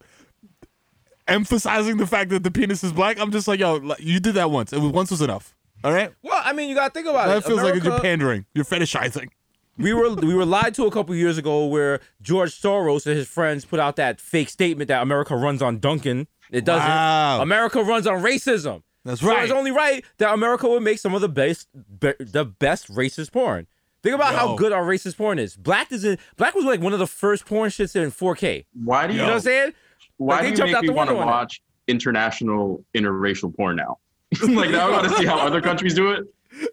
emphasizing 1.30 1.97
the 1.97 2.07
fact 2.07 2.30
that 2.32 2.43
the 2.43 2.51
penis 2.51 2.84
is 2.84 2.91
black. 2.91 3.20
I'm 3.20 3.32
just 3.32 3.47
like, 3.47 3.59
yo, 3.59 3.95
you 3.99 4.20
did 4.20 4.36
that 4.36 4.51
once. 4.51 4.74
It 4.74 4.80
was 4.80 4.91
once 4.91 5.11
was 5.11 5.22
enough. 5.22 5.55
All 5.84 5.93
right. 5.93 6.11
Well, 6.24 6.41
I 6.43 6.51
mean, 6.53 6.70
you 6.70 6.76
gotta 6.76 6.91
think 6.91 7.07
about 7.07 7.28
it. 7.28 7.32
That 7.32 7.38
it. 7.38 7.45
feels 7.45 7.61
like 7.61 7.82
you're 7.82 7.99
pandering. 7.99 8.45
You're 8.53 8.65
fetishizing. 8.65 9.30
we 9.78 9.93
were 9.93 10.13
we 10.15 10.34
were 10.34 10.45
lied 10.45 10.74
to 10.76 10.86
a 10.86 10.91
couple 10.91 11.15
years 11.15 11.38
ago 11.38 11.65
where 11.67 12.01
George 12.22 12.59
Soros 12.59 13.05
and 13.05 13.15
his 13.15 13.28
friends 13.28 13.63
put 13.63 13.80
out 13.80 13.95
that 13.95 14.20
fake 14.20 14.49
statement 14.49 14.89
that 14.89 15.01
America 15.01 15.36
runs 15.36 15.61
on 15.61 15.80
Dunkin'. 15.80 16.28
It 16.51 16.65
doesn't. 16.65 16.87
Wow. 16.87 17.41
America 17.41 17.81
runs 17.83 18.07
on 18.07 18.21
racism. 18.23 18.83
That's 19.05 19.23
right. 19.23 19.29
So 19.31 19.35
right. 19.35 19.43
it's 19.45 19.53
only 19.53 19.71
right 19.71 20.03
that 20.17 20.33
America 20.33 20.67
would 20.67 20.83
make 20.83 20.99
some 20.99 21.13
of 21.15 21.21
the 21.21 21.29
best 21.29 21.67
be, 21.99 22.13
the 22.19 22.45
best 22.45 22.91
racist 22.91 23.31
porn. 23.31 23.67
Think 24.01 24.15
about 24.15 24.33
how 24.33 24.55
good 24.55 24.71
our 24.71 24.83
racist 24.83 25.17
porn 25.17 25.39
is. 25.39 25.55
Black 25.57 25.91
is 25.91 26.05
in, 26.05 26.17
Black 26.37 26.55
was 26.55 26.63
like 26.65 26.79
one 26.79 26.93
of 26.93 26.99
the 26.99 27.07
first 27.07 27.45
porn 27.45 27.69
shits 27.69 27.95
in 27.95 28.11
4K. 28.11 28.65
Why 28.83 29.07
do 29.07 29.13
You 29.13 29.19
you, 29.19 29.25
know 29.25 29.31
what 29.31 29.35
I'm 29.35 29.41
saying? 29.41 29.73
why 30.17 30.35
Like, 30.35 30.43
do 30.43 30.49
you 30.51 30.55
jumped 30.55 30.69
make 30.71 30.75
out 30.77 30.81
me 30.83 30.87
the 30.87 30.93
want 30.93 31.09
to 31.09 31.13
window 31.15 31.27
on 31.27 31.27
it. 31.27 31.31
watch 31.37 31.61
international 31.87 32.83
interracial 32.95 33.55
porn 33.55 33.75
now? 33.75 33.97
like 34.43 34.69
now 34.69 34.87
I 34.87 34.91
want 34.91 35.09
to 35.09 35.15
see 35.17 35.25
how 35.25 35.37
other 35.39 35.61
countries 35.61 35.93
do 35.93 36.11
it. 36.11 36.25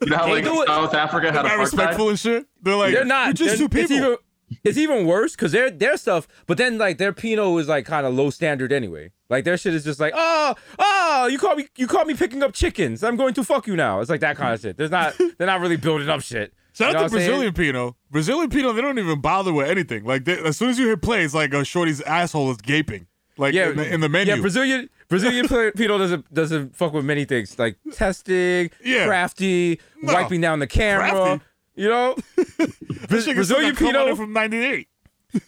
You 0.02 0.08
know 0.10 0.16
how 0.16 0.26
They 0.26 0.32
like 0.32 0.44
do. 0.44 0.64
South 0.66 0.94
Africa 0.94 1.32
had 1.32 1.44
a 1.44 1.48
Not 1.48 1.58
respectful 1.58 2.08
and 2.10 2.18
shit. 2.18 2.46
They're 2.62 2.74
like, 2.76 2.94
They're 2.94 3.04
not. 3.04 3.28
We're 3.28 3.32
just 3.34 3.58
They're- 3.58 3.68
two 3.68 3.78
It's 3.78 3.88
people. 3.90 4.06
even, 4.06 4.16
it's 4.64 4.78
even 4.78 5.06
worse 5.06 5.34
because 5.34 5.52
their 5.52 5.70
their 5.70 5.96
stuff, 5.96 6.26
but 6.46 6.58
then 6.58 6.78
like 6.78 6.98
their 6.98 7.12
Pinot 7.12 7.60
is 7.60 7.68
like 7.68 7.84
kind 7.86 8.06
of 8.06 8.14
low 8.14 8.30
standard 8.30 8.72
anyway. 8.72 9.10
Like 9.28 9.44
their 9.44 9.56
shit 9.56 9.74
is 9.74 9.82
just 9.84 9.98
like, 9.98 10.12
oh, 10.14 10.54
oh, 10.78 11.26
you 11.26 11.38
caught 11.38 11.56
me, 11.56 11.66
you 11.76 11.86
caught 11.88 12.06
me 12.06 12.14
picking 12.14 12.42
up 12.42 12.52
chickens. 12.52 13.02
I'm 13.02 13.16
going 13.16 13.34
to 13.34 13.42
fuck 13.44 13.66
you 13.66 13.74
now. 13.74 14.00
It's 14.00 14.08
like 14.10 14.20
that 14.20 14.36
kind 14.36 14.54
of 14.54 14.60
shit. 14.60 14.76
There's 14.76 14.90
not, 14.92 15.14
they're 15.38 15.48
not 15.48 15.60
really 15.60 15.76
building 15.76 16.08
up 16.08 16.20
shit. 16.20 16.52
Shout 16.74 16.92
You 16.92 16.98
out 16.98 17.02
to 17.04 17.08
Brazilian 17.10 17.52
Pinot. 17.52 17.94
Brazilian 18.10 18.50
Pinot, 18.50 18.76
they 18.76 18.82
don't 18.82 18.98
even 18.98 19.20
bother 19.20 19.52
with 19.52 19.68
anything. 19.68 20.04
Like 20.04 20.26
they, 20.26 20.38
as 20.38 20.56
soon 20.56 20.68
as 20.70 20.78
you 20.78 20.88
hit 20.88 21.02
play, 21.02 21.24
it's 21.24 21.34
like 21.34 21.52
a 21.54 21.64
shorty's 21.64 22.00
asshole 22.02 22.50
is 22.52 22.58
gaping. 22.58 23.06
Like 23.38 23.52
Yeah, 23.54 23.70
in, 23.70 23.76
the, 23.76 23.94
in 23.94 24.00
the 24.00 24.08
menu. 24.08 24.34
Yeah, 24.34 24.40
Brazilian 24.40 24.88
Brazilian 25.08 25.48
Pinot 25.48 25.76
doesn't 25.76 26.32
doesn't 26.34 26.76
fuck 26.76 26.92
with 26.92 27.04
many 27.04 27.24
things 27.24 27.58
like 27.58 27.76
testing, 27.92 28.70
Yeah. 28.84 29.06
crafty, 29.06 29.80
No. 30.02 30.12
wiping 30.14 30.40
down 30.40 30.58
the 30.60 30.66
camera. 30.66 31.10
Crafty? 31.10 31.44
You 31.76 31.88
know, 31.88 32.16
Brazilian 33.08 33.44
still 33.44 33.60
got 33.60 33.76
cum 33.76 33.88
on 33.88 33.92
Pinot- 33.94 34.16
from 34.16 34.32
'98. 34.32 34.88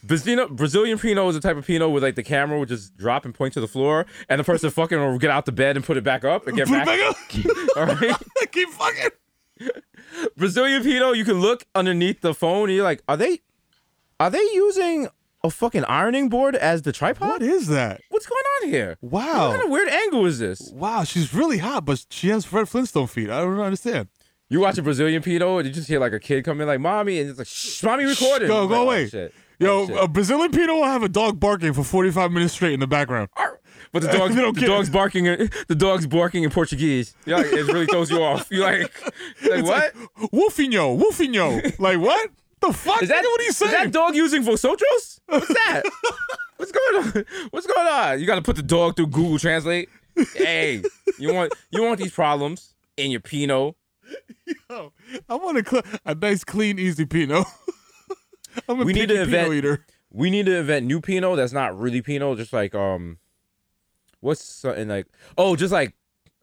Brazilian 0.03 0.55
Brazilian 0.55 0.99
Pinot 0.99 1.29
is 1.29 1.35
the 1.35 1.41
type 1.41 1.57
of 1.57 1.67
Pinot 1.67 1.91
where 1.91 2.03
like 2.03 2.15
the 2.15 2.23
camera 2.23 2.59
would 2.59 2.69
just 2.69 2.97
drop 2.97 3.25
and 3.25 3.35
point 3.35 3.55
to 3.55 3.61
the 3.61 3.69
floor, 3.69 4.05
and 4.29 4.39
the 4.39 4.45
person 4.45 4.71
fucking 4.79 4.99
will 4.99 5.19
get 5.19 5.31
out 5.31 5.47
the 5.47 5.53
bed 5.53 5.77
and 5.77 5.85
put 5.85 5.97
it 5.97 6.05
back 6.05 6.25
up 6.25 6.47
and 6.47 6.57
get 6.57 6.69
back. 6.69 6.87
back 6.87 7.01
up. 7.09 7.17
All 7.77 7.87
right. 7.87 8.17
Keep 8.53 8.69
fucking. 8.71 9.09
Brazilian 10.37 10.83
Pinot, 10.83 11.17
you 11.17 11.25
can 11.25 11.41
look 11.41 11.65
underneath 11.75 12.21
the 12.21 12.35
phone. 12.35 12.69
And 12.69 12.77
you're 12.77 12.85
like, 12.85 13.03
are 13.09 13.17
they, 13.17 13.41
are 14.21 14.31
they 14.31 14.43
using 14.53 15.09
a 15.45 15.51
fucking 15.51 15.85
ironing 15.85 16.29
board 16.29 16.57
as 16.57 16.83
the 16.83 16.93
tripod? 16.93 17.29
What 17.29 17.43
is 17.43 17.69
that? 17.69 18.01
What's 18.11 18.27
going 18.27 18.43
on 18.63 18.69
here? 18.69 18.99
Wow. 19.01 19.49
What 19.49 19.57
kind 19.57 19.65
of 19.65 19.71
weird 19.71 19.89
angle 19.89 20.27
is 20.27 20.39
this? 20.39 20.71
Wow, 20.73 21.05
she's 21.05 21.33
really 21.35 21.59
hot, 21.59 21.85
but 21.85 22.05
she 22.11 22.29
has 22.29 22.45
Fred 22.45 22.69
Flintstone 22.69 23.07
feet. 23.07 23.31
I 23.31 23.41
don't 23.41 23.59
understand. 23.61 24.09
You 24.51 24.61
watch 24.61 24.79
a 24.79 24.83
Brazilian 24.83 25.23
Pinot 25.23 25.59
and 25.59 25.67
you 25.67 25.73
just 25.73 25.89
hear 25.89 26.01
like 26.01 26.13
a 26.13 26.21
kid 26.21 26.45
come 26.45 26.61
in 26.61 26.67
like, 26.67 26.81
mommy, 26.81 27.21
and 27.21 27.29
it's 27.29 27.39
like, 27.39 27.49
shh, 27.49 27.83
mommy 27.83 28.05
recording. 28.05 28.49
Go, 28.49 28.67
go 28.67 28.75
like, 28.75 28.79
oh, 28.79 28.83
away. 28.85 29.09
shit. 29.09 29.35
Oh, 29.37 29.65
Yo, 29.65 29.81
Oh, 29.83 29.87
shit. 29.89 30.05
a 30.05 30.09
Brazilian 30.09 30.51
Pinot 30.53 30.75
will 30.75 30.85
have 30.85 31.03
a 31.03 31.09
dog 31.09 31.39
barking 31.41 31.73
for 31.75 31.83
45 31.85 32.31
minutes 32.33 32.55
straight 32.55 32.73
in 32.73 32.81
the 32.81 32.87
background. 32.87 33.29
But 33.93 34.03
the 34.03 34.09
dog's, 34.13 34.35
the 34.35 34.67
dog's 34.67 34.89
barking. 34.89 35.25
The 35.25 35.75
dog's 35.77 36.07
barking 36.07 36.45
in 36.45 36.51
Portuguese. 36.51 37.15
Like, 37.27 37.47
it 37.47 37.67
really 37.67 37.87
throws 37.87 38.11
you 38.11 38.23
off. 38.23 38.47
You 38.51 38.61
like, 38.61 38.91
like 39.49 39.65
what? 39.65 39.95
Wolfinho, 40.33 40.99
Wolfinho. 40.99 41.79
like 41.79 41.99
what? 41.99 42.31
The 42.61 42.73
fuck? 42.73 43.03
Is 43.03 43.09
that 43.09 43.23
what 43.23 43.41
are 43.41 43.45
you 43.45 43.51
Is 43.51 43.57
saying? 43.57 43.73
that 43.73 43.93
dog 43.93 44.15
using 44.17 44.43
Vosotros? 44.43 45.21
What's 45.27 45.49
that? 45.49 45.83
What's 46.57 46.73
going 46.73 46.97
on? 47.05 47.25
What's 47.51 47.67
going 47.69 47.87
on? 47.87 48.19
You 48.21 48.27
got 48.27 48.35
to 48.37 48.43
put 48.43 48.57
the 48.57 48.63
dog 48.65 48.97
through 48.97 49.07
Google 49.09 49.39
Translate. 49.39 49.89
Hey, 50.35 50.83
you 51.19 51.33
want 51.33 51.53
you 51.71 51.83
want 51.85 52.01
these 52.01 52.11
problems 52.13 52.75
in 52.97 53.13
your 53.13 53.21
Pinot? 53.21 53.77
Yo, 54.71 54.93
I 55.29 55.35
want 55.35 55.59
a, 55.59 55.65
cl- 55.69 55.83
a 56.05 56.15
nice, 56.15 56.45
clean, 56.45 56.79
easy 56.79 57.05
Pinot. 57.05 57.47
I'm 58.69 58.81
a 58.81 58.85
We 58.85 58.93
need 58.93 59.09
to 59.09 59.53
eater. 59.53 59.85
We 60.11 60.31
need 60.31 60.47
to 60.47 60.57
invent 60.57 60.87
new 60.87 61.01
Pinot 61.01 61.37
that's 61.37 61.53
not 61.53 61.79
really 61.79 62.01
Pinot, 62.03 62.39
just 62.39 62.53
like 62.53 62.75
um, 62.75 63.19
what's 64.21 64.43
something 64.43 64.89
like 64.89 65.07
oh, 65.37 65.55
just 65.57 65.73
like 65.73 65.95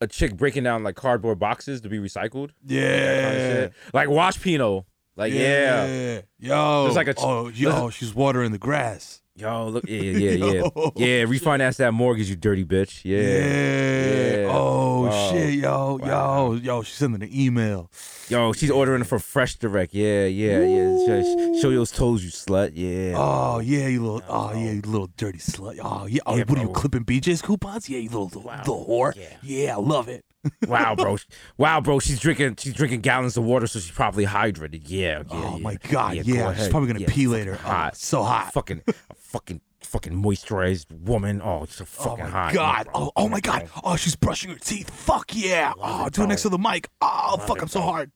a 0.01 0.07
chick 0.07 0.36
breaking 0.38 0.63
down 0.63 0.84
like 0.84 0.95
cardboard 0.95 1.39
boxes 1.39 1.82
to 1.82 1.89
be 1.89 1.97
recycled. 1.97 2.51
That 2.63 3.24
kind 3.24 3.38
of 3.38 3.61
Yeah. 3.63 3.68
Like 3.93 4.09
wash 4.09 4.41
Pinot. 4.41 4.86
Like 5.16 5.34
yeah. 5.34 6.22
Yo. 6.39 6.84
There's 6.84 6.95
like 6.95 7.07
a- 7.07 7.16
oh, 7.18 7.47
yo, 7.47 7.89
she's 7.89 8.13
watering 8.13 8.51
the 8.51 8.57
grass. 8.57 9.22
Yo, 9.38 9.67
look, 9.67 9.83
yeah, 9.86 10.01
yeah, 10.01 10.29
yeah, 10.31 10.61
yeah. 10.95 11.23
Refinance 11.25 11.75
that 11.77 11.93
mortgage, 11.93 12.29
you 12.29 12.38
dirty 12.38 12.63
bitch. 12.63 13.01
Yeah. 13.03 13.19
Yeah. 13.19 14.38
Yeah. 14.43 14.47
Oh 14.49 15.29
shit, 15.31 15.55
yo, 15.55 15.99
Wow. 16.01 16.53
yo, 16.53 16.59
yo. 16.61 16.81
She's 16.83 16.95
sending 16.95 17.21
an 17.21 17.29
email. 17.38 17.91
Yo, 18.29 18.53
she's 18.53 18.71
ordering 18.71 19.03
for 19.03 19.19
Fresh 19.19 19.55
Direct. 19.55 19.93
Yeah, 19.93 20.23
yeah, 20.25 20.59
yeah. 20.61 21.05
Show, 21.05 21.59
show 21.61 21.71
those 21.71 21.91
toes, 21.91 22.23
you 22.23 22.31
slut. 22.31 22.71
Yeah. 22.75 23.15
Oh 23.17 23.59
yeah, 23.59 23.88
you 23.88 24.01
little. 24.03 24.23
Oh 24.29 24.53
yeah, 24.53 24.71
you 24.71 24.81
little 24.81 25.09
dirty 25.17 25.39
slut. 25.39 25.79
Oh 25.83 26.05
yeah. 26.05 26.21
Oh, 26.25 26.38
Yeah, 26.38 26.45
what 26.47 26.57
are 26.57 26.61
you 26.61 26.69
clipping 26.69 27.03
BJ's 27.03 27.41
coupons? 27.41 27.89
Yeah, 27.89 27.99
you 27.99 28.09
little 28.09 28.41
Wow. 28.41 28.59
little 28.59 28.86
whore. 28.88 29.13
Yeah. 29.17 29.36
Yeah. 29.43 29.73
I 29.75 29.79
love 29.79 30.07
it. 30.07 30.23
Wow, 30.67 30.93
bro. 30.95 31.17
Wow, 31.57 31.81
bro. 31.81 31.97
She's 31.99 32.19
drinking. 32.19 32.57
She's 32.59 32.73
drinking 32.73 33.01
gallons 33.01 33.36
of 33.36 33.43
water, 33.43 33.65
so 33.65 33.79
she's 33.79 33.89
probably 33.91 34.27
hydrated. 34.27 34.83
Yeah. 34.86 35.19
yeah 35.19 35.23
Oh 35.31 35.55
yeah. 35.57 35.61
my 35.63 35.75
god. 35.89 36.15
Yeah, 36.17 36.23
go 36.23 36.53
she's 36.53 36.69
probably 36.69 36.93
gonna 36.93 37.05
pee 37.07 37.25
later. 37.27 37.57
Oh, 37.65 37.67
Hot. 37.67 37.97
so 37.97 38.21
hot. 38.21 38.53
Fucking, 38.53 38.83
fucking, 39.36 39.59
fucking 39.81 40.13
moisturized 40.13 40.89
woman. 40.91 41.41
Oh, 41.43 41.63
it's 41.63 41.75
so 41.75 41.83
Oh 41.83 42.03
fucking 42.03 42.23
my 42.23 42.29
hot. 42.29 42.53
god. 42.53 42.88
Oh, 42.93 43.11
oh 43.17 43.27
my 43.27 43.41
god. 43.41 43.67
Oh, 43.83 43.97
she's 43.97 44.15
brushing 44.15 44.49
her 44.51 44.57
teeth. 44.57 44.89
Fuck 44.89 45.36
yeah. 45.36 45.73
Oh, 45.77 46.05
it, 46.05 46.13
do 46.13 46.23
it 46.23 46.27
next 46.27 46.43
to 46.43 46.49
the 46.49 46.57
mic. 46.57 46.88
Oh, 47.01 47.36
fuck, 47.45 47.57
it, 47.57 47.63
I'm 47.63 47.67
so 47.67 47.81
bro. 47.81 47.91
hard. 47.91 48.11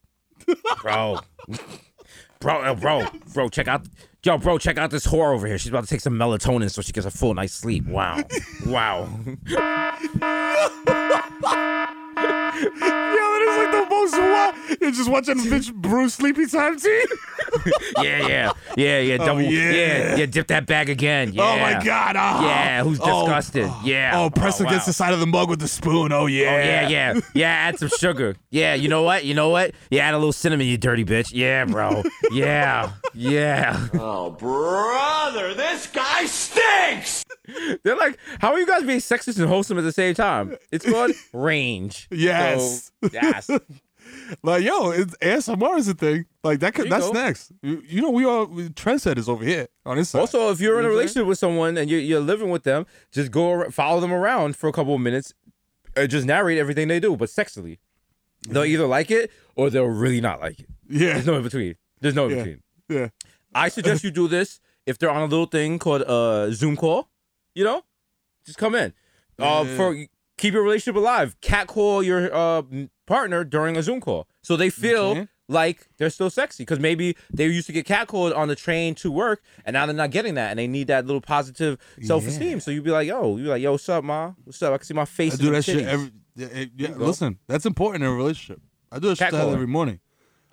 bro. 0.82 1.20
Bro, 2.42 2.76
bro, 2.76 3.06
bro, 3.34 3.50
check 3.50 3.68
out, 3.68 3.86
yo, 4.24 4.38
bro, 4.38 4.58
check 4.58 4.78
out 4.78 4.92
this 4.92 5.06
whore 5.06 5.36
over 5.36 5.46
here. 5.46 5.58
She's 5.58 5.68
about 5.68 5.84
to 5.84 5.90
take 5.90 6.00
some 6.00 6.14
melatonin 6.14 6.72
so 6.72 6.82
she 6.82 6.94
gets 6.94 7.06
a 7.06 7.12
full 7.12 7.34
night's 7.34 7.52
sleep. 7.52 7.86
Wow, 7.86 8.24
wow. 8.66 9.10
Yeah, 12.18 12.52
that 12.56 13.42
is 13.50 13.58
like 13.58 13.72
the 13.72 13.90
most 13.90 14.14
wild. 14.18 14.56
You're 14.82 14.92
just 14.92 15.10
watching 15.10 15.38
bitch 15.38 15.74
brews 15.74 16.14
sleepy 16.16 16.46
time 16.48 16.78
tea. 16.80 17.06
Yeah, 17.98 18.28
yeah, 18.28 18.52
yeah, 18.78 19.00
yeah. 19.00 19.18
Oh, 19.20 19.26
double, 19.26 19.40
Oh, 19.40 19.50
yeah. 19.50 19.72
yeah. 19.72 20.16
yeah, 20.18 20.26
Dip 20.28 20.48
that 20.48 20.66
bag 20.68 20.90
again. 20.90 21.34
Yeah. 21.34 21.44
Oh 21.44 21.58
my 21.60 21.84
god. 21.84 22.16
Oh. 22.16 22.46
Yeah, 22.46 22.84
who's 22.84 23.00
Oh, 23.02 23.24
disgusted? 23.24 23.66
Oh. 23.68 23.82
yeah. 23.84 24.12
Oh, 24.16 24.30
press 24.30 24.62
oh, 24.62 24.64
wow. 24.64 24.70
against 24.70 24.86
the 24.86 24.94
side 24.94 25.14
of 25.14 25.20
the 25.20 25.26
mug 25.26 25.50
with 25.50 25.60
the 25.60 25.68
spoon. 25.68 26.12
Oh 26.12 26.28
yeah. 26.28 26.46
Oh 26.54 26.58
yeah, 26.58 26.88
yeah, 26.88 27.20
yeah. 27.34 27.48
Add 27.50 27.80
some 27.80 27.90
sugar. 27.90 28.36
Yeah, 28.52 28.76
you 28.76 28.88
know 28.88 29.02
what? 29.02 29.26
You 29.26 29.34
know 29.34 29.50
what? 29.50 29.74
Yeah, 29.90 30.08
add 30.08 30.14
a 30.14 30.18
little 30.18 30.32
cinnamon, 30.32 30.68
you 30.68 30.78
dirty 30.78 31.04
bitch. 31.04 31.32
Yeah, 31.34 31.66
bro. 31.66 32.04
Yeah, 32.32 32.92
yeah. 33.16 33.88
Oh, 33.96 34.30
brother, 34.32 35.54
this 35.56 35.88
guy 35.88 36.26
stinks! 36.26 37.26
They're 37.84 37.98
like, 37.98 38.18
how 38.40 38.52
are 38.54 38.60
you 38.60 38.68
guys 38.68 38.84
being 38.84 39.00
sexist 39.00 39.40
and 39.40 39.48
wholesome 39.48 39.78
at 39.80 39.84
the 39.84 39.92
same 39.92 40.14
time? 40.14 40.56
It's 40.72 40.86
called 40.88 41.12
range. 41.34 41.99
Yes. 42.12 42.92
So, 43.04 43.10
yes. 43.14 43.50
Like 44.44 44.64
yo, 44.64 44.92
it's 44.92 45.16
ASMR 45.18 45.78
is 45.78 45.88
a 45.88 45.94
thing. 45.94 46.26
Like 46.44 46.60
that. 46.60 46.74
Could, 46.74 46.90
that's 46.90 47.08
go. 47.08 47.14
next. 47.14 47.52
You, 47.62 47.84
you 47.86 48.02
know 48.02 48.10
we 48.10 48.26
all 48.26 48.48
trendsetters 48.48 49.28
over 49.28 49.44
here 49.44 49.68
on 49.86 49.98
this 49.98 50.10
side. 50.10 50.20
Also, 50.20 50.52
if 50.52 50.60
you're 50.60 50.80
in 50.80 50.80
a 50.80 50.82
You 50.82 50.82
know 50.82 50.88
what 50.88 50.92
I'm 50.92 50.98
relationship 50.98 51.28
with 51.28 51.38
someone 51.38 51.78
and 51.78 51.90
you're, 51.90 52.00
you're 52.00 52.20
living 52.20 52.50
with 52.50 52.64
them, 52.64 52.86
just 53.12 53.32
go 53.32 53.70
follow 53.70 54.00
them 54.00 54.12
around 54.12 54.56
for 54.56 54.68
a 54.68 54.72
couple 54.72 54.96
of 54.96 55.02
minutes, 55.02 55.34
and 55.96 56.10
just 56.10 56.26
narrate 56.26 56.58
everything 56.58 56.88
they 56.88 57.00
do, 57.00 57.16
but 57.16 57.30
sexily. 57.30 57.78
They'll 58.48 58.64
mm-hmm. 58.64 58.74
either 58.74 58.88
like 58.88 59.12
it 59.12 59.32
or 59.56 59.70
they'll 59.70 59.86
really 59.86 60.22
not 60.22 60.40
like 60.40 60.60
it. 60.60 60.70
Yeah. 60.88 61.14
There's 61.14 61.26
no 61.26 61.36
in 61.36 61.44
between. 61.44 61.76
There's 62.00 62.16
no 62.16 62.26
in 62.26 62.32
Yeah. 62.32 62.44
between. 62.44 62.64
Yeah. 62.90 63.10
I 63.54 63.70
suggest 63.70 64.04
you 64.04 64.12
do 64.12 64.28
this 64.28 64.60
if 64.86 64.98
they're 64.98 65.10
on 65.10 65.22
a 65.22 65.26
little 65.26 65.46
thing 65.46 65.80
called 65.80 66.02
a 66.02 66.50
Zoom 66.54 66.76
call. 66.76 67.10
You 67.54 67.64
know, 67.66 67.84
just 68.46 68.58
come 68.58 68.76
in. 68.76 68.94
Uh, 69.38 69.66
Yeah. 69.68 69.76
for 69.76 70.06
keep 70.40 70.54
your 70.54 70.64
relationship 70.64 70.96
alive. 70.96 71.40
Cat 71.42 71.68
call 71.68 72.02
your 72.02 72.34
uh 72.34 72.64
partner 73.06 73.44
during 73.44 73.78
a 73.78 73.84
Zoom 73.84 74.02
call, 74.02 74.28
so 74.42 74.56
they 74.56 74.70
feel 74.72 75.12
Okay. 75.12 75.28
like 75.48 75.88
they're 75.98 76.10
still 76.10 76.30
sexy. 76.30 76.64
Because 76.64 76.80
maybe 76.80 77.16
they 77.34 77.46
used 77.46 77.68
to 77.68 77.74
get 77.74 77.86
catcalled 77.88 78.36
on 78.36 78.48
the 78.48 78.56
train 78.56 78.96
to 78.96 79.12
work, 79.12 79.44
and 79.66 79.74
now 79.74 79.86
they're 79.86 79.96
not 79.96 80.12
getting 80.12 80.36
that, 80.36 80.50
and 80.52 80.58
they 80.60 80.68
need 80.68 80.88
that 80.88 81.06
little 81.06 81.22
positive 81.22 81.78
self 82.02 82.26
esteem. 82.28 82.60
So 82.60 82.72
you'd 82.72 82.84
be 82.84 82.92
like, 82.92 83.08
yo, 83.08 83.38
you 83.38 83.44
be 83.44 83.50
like, 83.50 83.62
yo, 83.62 83.72
what's 83.74 83.88
up, 83.90 84.04
ma? 84.04 84.34
What's 84.44 84.62
up? 84.64 84.74
I 84.74 84.78
can 84.78 84.86
see 84.86 84.94
my 84.94 85.06
face. 85.06 85.34
I 85.34 85.38
do 85.38 85.52
that 85.52 85.64
shit 85.64 85.86
every. 85.86 86.12
Yeah, 86.36 86.48
yeah, 86.54 86.66
yeah, 86.78 86.90
listen, 86.96 87.38
that's 87.48 87.66
important 87.66 88.04
in 88.04 88.10
a 88.10 88.14
relationship. 88.16 88.62
I 88.92 89.00
do 89.00 89.10
that 89.10 89.18
shit 89.18 89.34
every 89.34 89.68
morning. 89.68 90.00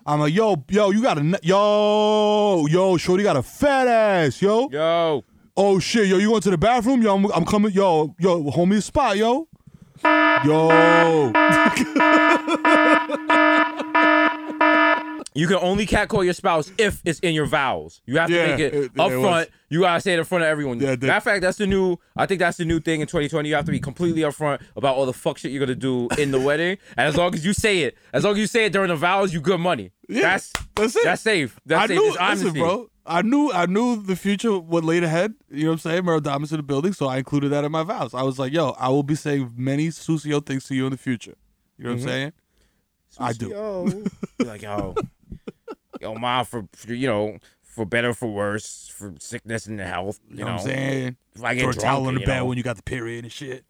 I'm 0.08 0.20
like, 0.20 0.34
yo, 0.34 0.64
yo, 0.68 0.90
you 0.90 1.02
got 1.02 1.18
a, 1.18 1.40
yo, 1.42 2.66
yo, 2.66 2.96
shorty 2.96 3.22
got 3.24 3.36
a 3.36 3.42
fat 3.42 3.86
ass, 3.88 4.40
yo. 4.40 4.68
Yo, 4.70 5.24
Oh 5.56 5.78
shit, 5.78 6.06
yo, 6.08 6.18
you 6.18 6.28
going 6.28 6.42
to 6.42 6.50
the 6.50 6.58
bathroom? 6.58 7.02
Yo, 7.02 7.14
I'm, 7.14 7.24
I'm 7.32 7.44
coming. 7.44 7.72
Yo, 7.72 8.14
yo, 8.18 8.42
homie 8.50 8.82
spot, 8.82 9.16
yo. 9.16 9.48
Yo. 10.44 11.32
You 15.34 15.46
can 15.46 15.56
only 15.60 15.84
catcall 15.84 16.24
your 16.24 16.32
spouse 16.32 16.72
if 16.78 17.02
it's 17.04 17.20
in 17.20 17.34
your 17.34 17.44
vows. 17.44 18.00
You 18.06 18.16
have 18.16 18.30
to 18.30 18.34
Yeah, 18.34 18.46
make 18.46 18.58
it, 18.60 18.72
it- 18.74 18.84
it 18.94 18.98
up 18.98 19.10
was. 19.12 19.20
front. 19.20 19.50
You 19.68 19.80
gotta 19.80 20.00
say 20.00 20.14
it 20.14 20.18
in 20.18 20.24
front 20.24 20.44
of 20.44 20.48
everyone. 20.48 20.80
Yeah, 20.80 20.96
Matter 20.98 21.12
of 21.12 21.22
fact, 21.24 21.42
that's 21.42 21.58
the 21.58 21.66
new. 21.66 21.98
I 22.16 22.24
think 22.24 22.38
that's 22.38 22.56
the 22.56 22.64
new 22.64 22.80
thing 22.80 23.02
in 23.02 23.06
2020. 23.06 23.46
You 23.46 23.54
have 23.54 23.66
to 23.66 23.70
be 23.70 23.78
completely 23.78 24.22
upfront 24.22 24.62
about 24.76 24.96
all 24.96 25.04
the 25.04 25.12
fuck 25.12 25.36
shit 25.36 25.50
you're 25.52 25.60
gonna 25.60 25.74
do 25.74 26.08
in 26.16 26.30
the 26.30 26.40
wedding. 26.40 26.78
And 26.96 27.06
as 27.06 27.18
long 27.18 27.34
as 27.34 27.44
you 27.44 27.52
say 27.52 27.80
it, 27.80 27.98
as 28.14 28.24
long 28.24 28.32
as 28.32 28.38
you 28.38 28.46
say 28.46 28.64
it 28.64 28.72
during 28.72 28.88
the 28.88 28.96
vows, 28.96 29.34
you 29.34 29.42
good 29.42 29.60
money. 29.60 29.90
Yeah, 30.08 30.22
that's 30.22 30.52
that's 30.74 30.96
it. 30.96 31.04
That's 31.04 31.20
safe. 31.20 31.60
That's 31.66 31.82
I 31.84 31.86
safe. 31.88 31.98
knew, 31.98 32.08
It's 32.08 32.16
honesty. 32.16 32.44
listen, 32.46 32.60
bro. 32.60 32.88
I 33.08 33.22
knew, 33.22 33.52
I 33.52 33.66
knew 33.66 34.02
the 34.02 34.16
future 34.16 34.58
what 34.58 34.84
laid 34.84 35.04
ahead. 35.04 35.34
You 35.50 35.64
know 35.64 35.70
what 35.70 35.72
I'm 35.74 35.78
saying? 35.78 36.02
Meryl 36.02 36.22
Diamonds 36.22 36.52
in 36.52 36.56
the 36.58 36.62
building, 36.62 36.92
so 36.92 37.06
I 37.06 37.18
included 37.18 37.50
that 37.50 37.64
in 37.64 37.70
my 37.72 37.82
vows. 37.82 38.14
I 38.14 38.22
was 38.22 38.38
like, 38.38 38.52
yo, 38.52 38.70
I 38.78 38.88
will 38.88 39.02
be 39.02 39.14
saying 39.14 39.52
many 39.56 39.88
Susio 39.88 40.44
things 40.44 40.64
to 40.66 40.74
you 40.74 40.86
in 40.86 40.92
the 40.92 40.98
future. 40.98 41.34
You 41.78 41.84
know 41.84 41.90
what 41.90 41.98
Mm-hmm. 42.00 42.08
I'm 42.08 42.12
saying? 42.12 42.32
I 43.18 43.32
do. 43.32 43.48
Yo, 43.48 43.86
You're 44.38 44.48
like 44.48 44.62
yo, 44.62 44.94
yo, 46.00 46.14
ma, 46.14 46.42
for, 46.42 46.66
for 46.74 46.92
you 46.92 47.06
know, 47.06 47.38
for 47.62 47.84
better 47.86 48.12
for 48.12 48.26
worse, 48.32 48.88
for 48.88 49.14
sickness 49.18 49.66
and 49.66 49.78
health. 49.80 50.18
You, 50.28 50.38
You 50.38 50.44
know 50.44 50.52
what 50.52 50.60
I'm 50.62 50.66
saying? 50.66 51.16
If 51.34 51.44
I 51.44 51.54
get 51.54 51.62
Throw 51.62 51.70
a 51.70 51.74
towel 51.74 52.06
on 52.06 52.14
the 52.14 52.20
bed 52.20 52.38
know, 52.38 52.46
when 52.46 52.56
you 52.58 52.64
got 52.64 52.76
the 52.76 52.82
period 52.82 53.24
and 53.24 53.32
shit. 53.32 53.64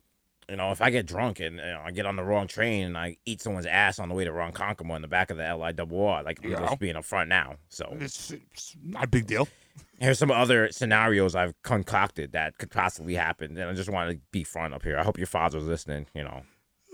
You 0.49 0.57
know, 0.57 0.71
if 0.71 0.81
I 0.81 0.91
get 0.91 1.07
drunk 1.07 1.41
and 1.41 1.57
you 1.57 1.63
know, 1.63 1.83
I 1.85 1.91
get 1.91 2.07
on 2.07 2.17
the 2.17 2.23
wrong 2.25 2.47
train 2.47 2.85
and 2.87 2.97
I 2.97 3.17
eat 3.27 3.41
someone's 3.43 3.67
ass 3.67 3.99
on 3.99 4.09
the 4.09 4.15
way 4.15 4.25
to 4.25 4.31
Ronkonkoma 4.31 4.95
in 4.97 5.03
the 5.03 5.09
back 5.09 5.31
of 5.31 5.37
the 5.37 5.57
LI 5.57 5.73
double 5.73 6.07
R, 6.07 6.23
like 6.23 6.39
I'm 6.45 6.51
Yeah. 6.51 6.61
just 6.61 6.79
being 6.79 6.97
up 6.97 7.05
front 7.05 7.29
now. 7.29 7.57
So 7.69 7.97
It's, 8.01 8.31
it's 8.31 8.77
not 8.83 9.05
a 9.05 9.09
big 9.09 9.27
deal. 9.27 9.49
here's 9.99 10.19
some 10.19 10.31
other 10.31 10.71
scenarios 10.71 11.35
I've 11.35 11.61
concocted 11.63 12.33
that 12.33 12.59
could 12.59 12.71
possibly 12.71 13.15
happen, 13.15 13.57
and 13.59 13.69
I 13.71 13.75
just 13.75 13.91
want 13.91 14.11
to 14.11 14.19
be 14.31 14.45
front 14.45 14.73
up 14.75 14.83
here. 14.83 14.99
I 14.99 15.03
hope 15.03 15.19
your 15.19 15.27
father's 15.27 15.65
listening. 15.65 16.07
You 16.15 16.25
know, 16.25 16.43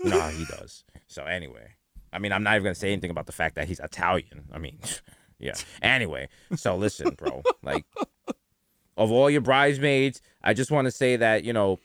know 0.03 0.19
how 0.19 0.29
he 0.29 0.45
does. 0.45 0.83
So 1.07 1.23
anyway, 1.25 1.75
I 2.11 2.19
mean, 2.19 2.31
I'm 2.31 2.43
not 2.43 2.55
even 2.55 2.63
gonna 2.63 2.75
say 2.75 2.91
anything 2.91 3.11
about 3.11 3.25
the 3.27 3.31
fact 3.31 3.55
that 3.55 3.67
he's 3.67 3.79
Italian. 3.79 4.45
I 4.51 4.57
mean, 4.57 4.79
yeah. 5.39 5.53
Anyway, 5.81 6.27
so 6.55 6.75
listen, 6.75 7.11
bro. 7.15 7.43
Like, 7.61 7.85
of 8.97 9.11
all 9.11 9.29
your 9.29 9.41
bridesmaids, 9.41 10.21
I 10.43 10.53
just 10.53 10.71
want 10.71 10.85
to 10.85 10.91
say 10.91 11.15
that 11.17 11.43
you 11.43 11.53
know, 11.53 11.79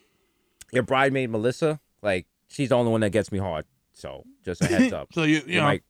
your 0.73 0.83
bridesmaid 0.83 1.31
Melissa, 1.31 1.81
like, 2.03 2.27
she's 2.49 2.71
the 2.71 2.77
only 2.77 2.91
one 2.91 3.01
that 3.03 3.11
gets 3.11 3.33
me 3.33 3.39
hard. 3.39 3.65
So 3.93 4.25
just 4.45 4.63
a 4.63 4.67
heads 4.69 4.93
up. 4.93 5.13
So 5.13 5.25
you, 5.25 5.37
you, 5.37 5.43
you 5.47 5.57
know, 5.57 5.65
might 5.65 5.83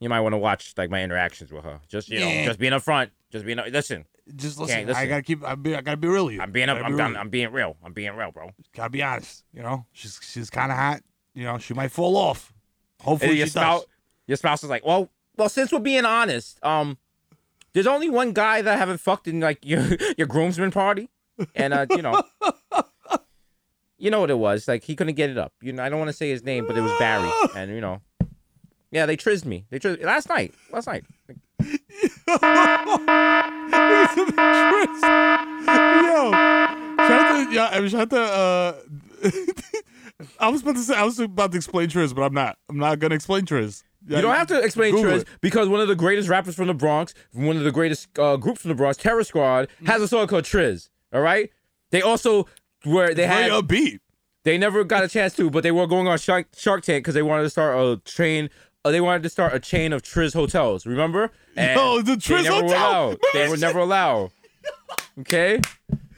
you 0.00 0.08
might 0.08 0.20
want 0.20 0.34
to 0.34 0.38
watch 0.38 0.74
like 0.76 0.90
my 0.90 1.02
interactions 1.02 1.50
with 1.50 1.64
her. 1.64 1.80
Just 1.88 2.10
you 2.10 2.20
know, 2.20 2.44
just 2.44 2.58
being 2.58 2.72
upfront. 2.72 3.10
Just 3.30 3.44
being 3.44 3.58
listen. 3.70 4.04
just 4.36 4.60
Okay, 4.60 4.84
listen. 4.84 5.02
I 5.02 5.06
gotta 5.06 5.22
keep. 5.22 5.42
I, 5.42 5.54
be, 5.54 5.74
I 5.74 5.80
gotta 5.80 5.96
be 5.96 6.08
real 6.08 6.26
with 6.26 6.34
you. 6.34 6.40
I'm 6.40 6.52
being 6.52 6.68
up. 6.68 6.76
I'm, 6.76 6.94
be 6.94 7.02
I'm, 7.02 7.12
real. 7.12 7.20
I'm 7.20 7.28
being 7.30 7.52
real. 7.52 7.76
I'm 7.82 7.92
being 7.92 8.14
real, 8.14 8.30
bro. 8.30 8.50
Gotta 8.74 8.90
be 8.90 9.02
honest. 9.02 9.44
You 9.52 9.62
know, 9.62 9.86
she's 9.92 10.20
she's 10.22 10.50
kind 10.50 10.70
of 10.70 10.76
hot. 10.76 11.00
You 11.34 11.44
know, 11.44 11.58
she 11.58 11.74
might 11.74 11.90
fall 11.90 12.16
off. 12.16 12.52
And 13.00 13.06
Hopefully, 13.06 13.38
your 13.38 13.46
she 13.46 13.52
spouse, 13.52 13.84
your 14.26 14.36
spouse 14.36 14.62
is 14.62 14.70
like, 14.70 14.84
well, 14.84 15.10
well, 15.36 15.48
since 15.48 15.72
we're 15.72 15.80
being 15.80 16.04
honest, 16.04 16.62
um, 16.62 16.98
there's 17.72 17.86
only 17.86 18.08
one 18.08 18.32
guy 18.32 18.62
that 18.62 18.74
I 18.74 18.76
haven't 18.76 18.98
fucked 18.98 19.26
in 19.26 19.40
like 19.40 19.58
your 19.64 19.86
your 20.18 20.26
groomsmen 20.26 20.70
party, 20.70 21.08
and 21.54 21.72
uh, 21.72 21.86
you 21.90 22.02
know, 22.02 22.22
you 23.98 24.10
know 24.10 24.20
what 24.20 24.30
it 24.30 24.38
was. 24.38 24.68
Like 24.68 24.84
he 24.84 24.96
couldn't 24.96 25.14
get 25.14 25.30
it 25.30 25.38
up. 25.38 25.52
You 25.60 25.72
know, 25.72 25.82
I 25.82 25.88
don't 25.88 25.98
want 25.98 26.08
to 26.08 26.16
say 26.16 26.30
his 26.30 26.44
name, 26.44 26.66
but 26.66 26.76
it 26.76 26.80
was 26.80 26.92
Barry, 26.98 27.30
and 27.56 27.70
you 27.70 27.80
know, 27.80 28.00
yeah, 28.90 29.06
they 29.06 29.16
trizzed 29.16 29.44
me. 29.44 29.66
They 29.70 29.78
trizzed 29.78 30.02
last 30.02 30.28
night. 30.28 30.54
Last 30.70 30.86
night. 30.86 31.04
Yo, 31.60 31.66
shout 36.30 37.10
out 37.10 37.46
to 37.46 37.54
yeah, 37.54 37.68
I 37.72 37.80
mean, 37.80 37.88
shout 37.88 38.00
out 38.00 38.10
to. 38.10 38.20
Uh, 38.20 38.74
I 40.40 40.48
was 40.48 40.62
about 40.62 40.76
to 40.76 40.82
say 40.82 40.94
I 40.94 41.04
was 41.04 41.18
about 41.18 41.52
to 41.52 41.56
explain 41.56 41.88
Triz, 41.88 42.14
but 42.14 42.22
I'm 42.22 42.34
not. 42.34 42.58
I'm 42.68 42.78
not 42.78 42.98
gonna 42.98 43.14
explain 43.14 43.46
Triz. 43.46 43.82
You 44.06 44.20
don't 44.20 44.34
have 44.34 44.48
to 44.48 44.60
explain 44.60 44.94
Google 44.94 45.12
Triz 45.12 45.20
it. 45.22 45.28
because 45.40 45.68
one 45.68 45.80
of 45.80 45.88
the 45.88 45.94
greatest 45.94 46.28
rappers 46.28 46.54
from 46.54 46.66
the 46.66 46.74
Bronx, 46.74 47.14
one 47.32 47.56
of 47.56 47.64
the 47.64 47.72
greatest 47.72 48.18
uh, 48.18 48.36
groups 48.36 48.60
from 48.60 48.68
the 48.68 48.74
Bronx, 48.74 48.98
Terror 48.98 49.24
Squad, 49.24 49.68
has 49.86 50.02
a 50.02 50.08
song 50.08 50.26
called 50.26 50.44
Triz. 50.44 50.90
All 51.12 51.22
right. 51.22 51.50
They 51.90 52.02
also 52.02 52.46
were 52.84 53.14
they 53.14 53.26
had 53.26 53.50
upbeat. 53.50 54.00
they 54.44 54.58
never 54.58 54.84
got 54.84 55.04
a 55.04 55.08
chance 55.08 55.34
to, 55.36 55.50
but 55.50 55.62
they 55.62 55.72
were 55.72 55.86
going 55.86 56.06
on 56.08 56.18
Shark, 56.18 56.48
Shark 56.56 56.82
Tank 56.82 57.04
because 57.04 57.14
they 57.14 57.22
wanted 57.22 57.44
to 57.44 57.50
start 57.50 57.76
a 57.78 58.00
train. 58.04 58.50
Uh, 58.84 58.90
they 58.90 59.00
wanted 59.00 59.22
to 59.22 59.30
start 59.30 59.54
a 59.54 59.60
chain 59.60 59.92
of 59.92 60.02
Triz 60.02 60.34
hotels. 60.34 60.84
Remember? 60.86 61.30
And 61.56 61.78
Yo, 61.78 62.02
the 62.02 62.16
they 62.16 62.16
Triz 62.16 62.46
Hotel. 62.46 63.16
They 63.32 63.48
were 63.48 63.56
never 63.56 63.78
allowed. 63.78 64.30
Okay. 65.20 65.60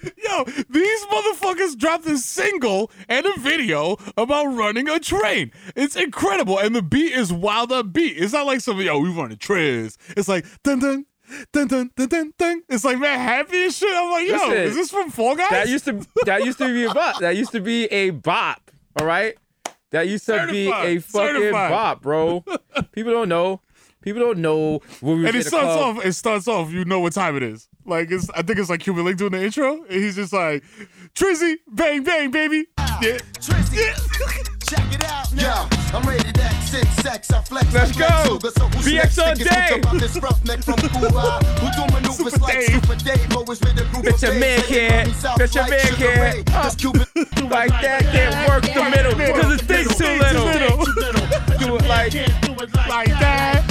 Yo, 0.02 0.44
these 0.68 1.04
motherfuckers 1.06 1.76
dropped 1.76 2.06
a 2.06 2.16
single 2.18 2.90
and 3.08 3.26
a 3.26 3.38
video 3.40 3.96
about 4.16 4.46
running 4.46 4.88
a 4.88 4.98
train. 5.00 5.50
It's 5.74 5.96
incredible, 5.96 6.58
and 6.58 6.74
the 6.76 6.82
beat 6.82 7.12
is 7.12 7.32
wild 7.32 7.72
up 7.72 7.92
beat. 7.92 8.16
It's 8.16 8.32
not 8.32 8.46
like 8.46 8.60
some 8.60 8.80
yo 8.80 8.98
we 8.98 9.10
run 9.10 9.32
a 9.32 9.36
Triz. 9.36 9.96
It's 10.16 10.28
like 10.28 10.44
dun 10.62 10.78
dun 10.80 11.06
dun 11.53 11.68
dun 11.68 11.91
dun 11.97 12.09
dun 12.09 12.33
dun. 12.39 12.62
It's 12.68 12.85
like 12.85 12.99
man 12.99 13.18
happy 13.18 13.64
and 13.64 13.72
shit. 13.74 13.95
I'm 13.95 14.11
like, 14.11 14.27
yo, 14.29 14.35
Listen, 14.35 14.53
is 14.53 14.74
this 14.74 14.91
from 14.91 15.11
Fall 15.11 15.37
Guys? 15.37 15.51
That 15.51 15.68
used 15.68 15.85
to 15.87 16.07
that 16.24 16.45
used 16.45 16.59
to 16.59 16.66
be 16.72 16.85
a 16.85 16.95
bop. 16.95 17.20
That 17.20 17.37
used 17.37 17.53
to 17.53 17.61
be 17.61 17.85
a 17.87 18.11
bop. 18.11 18.70
All 18.99 19.07
right. 19.07 19.37
That 19.91 20.09
used 20.09 20.27
to 20.27 20.47
be 20.51 20.68
a 20.68 20.99
fucking 20.99 21.01
Certified. 21.01 21.70
bop, 21.70 22.03
bro. 22.03 22.45
People 22.93 23.12
don't 23.12 23.29
know. 23.29 23.61
People 24.03 24.20
don't 24.22 24.39
know 24.39 24.81
when 25.01 25.18
we 25.20 25.27
and 25.27 25.37
it 25.37 25.47
starts 25.47 25.66
club. 25.77 25.97
off. 25.99 26.05
It 26.05 26.12
starts 26.12 26.47
off. 26.49 26.70
You 26.70 26.85
know 26.85 27.01
what 27.01 27.12
time 27.12 27.37
it 27.37 27.43
is. 27.43 27.68
Like 27.85 28.11
it's. 28.11 28.31
I 28.31 28.43
think 28.43 28.59
it's 28.59 28.70
like 28.70 28.81
Cuban 28.81 29.05
Link 29.05 29.18
doing 29.18 29.33
the 29.33 29.43
intro. 29.45 29.83
And 29.85 29.93
he's 29.93 30.14
just 30.16 30.33
like, 30.33 30.62
Trizzy, 31.14 31.57
bang 31.68 32.05
bang, 32.05 32.31
baby. 32.31 32.66
Yeah. 33.03 33.18
Check 34.68 34.92
it 34.92 35.04
out 35.04 35.32
now. 35.32 35.68
I'm 35.94 36.02
rated 36.08 36.36
X 36.40 36.74
in 36.74 36.84
sex. 37.02 37.30
I 37.30 37.40
flex. 37.42 37.72
Let's 37.72 37.96
go. 37.96 38.08
Luger. 38.28 38.50
So 38.50 38.66
who's 38.66 38.84
BX 38.84 39.34
Niggas 39.34 39.90
day. 39.92 39.98
this 39.98 40.16
roughneck 40.20 40.64
from 40.64 40.76
Cuba 40.78 41.40
who 41.60 41.70
do 41.70 41.94
maneuvers 41.94 42.16
Super 42.16 42.38
like 42.38 42.52
Dave. 42.54 42.70
Super 42.70 42.96
Dave. 42.96 43.36
Always 43.36 43.60
with 43.60 43.78
a 43.78 43.84
group 43.92 44.06
of 44.12 44.22
your 44.22 44.32
man 44.32 44.40
babes, 44.40 44.66
can't. 44.66 45.06
taking 45.06 45.20
South 45.20 45.38
Bitch, 45.38 45.54
your 45.54 45.62
like 45.62 45.70
man 45.70 45.86
Sugar 45.86 46.12
can't. 46.12 46.34
Ray. 46.34 46.62
This 46.64 46.74
Cuban 46.74 47.06
like 47.48 47.70
that 47.70 48.02
can't 48.10 48.48
work 48.48 48.64
the 48.64 48.90
middle 48.90 49.14
because 49.14 49.54
it 49.54 49.64
thinks 49.64 49.96
too 49.96 50.04
little. 50.04 50.46
Do 51.58 51.76
it 51.76 51.86
like 51.86 52.12
Like 52.88 53.08
that. 53.08 53.64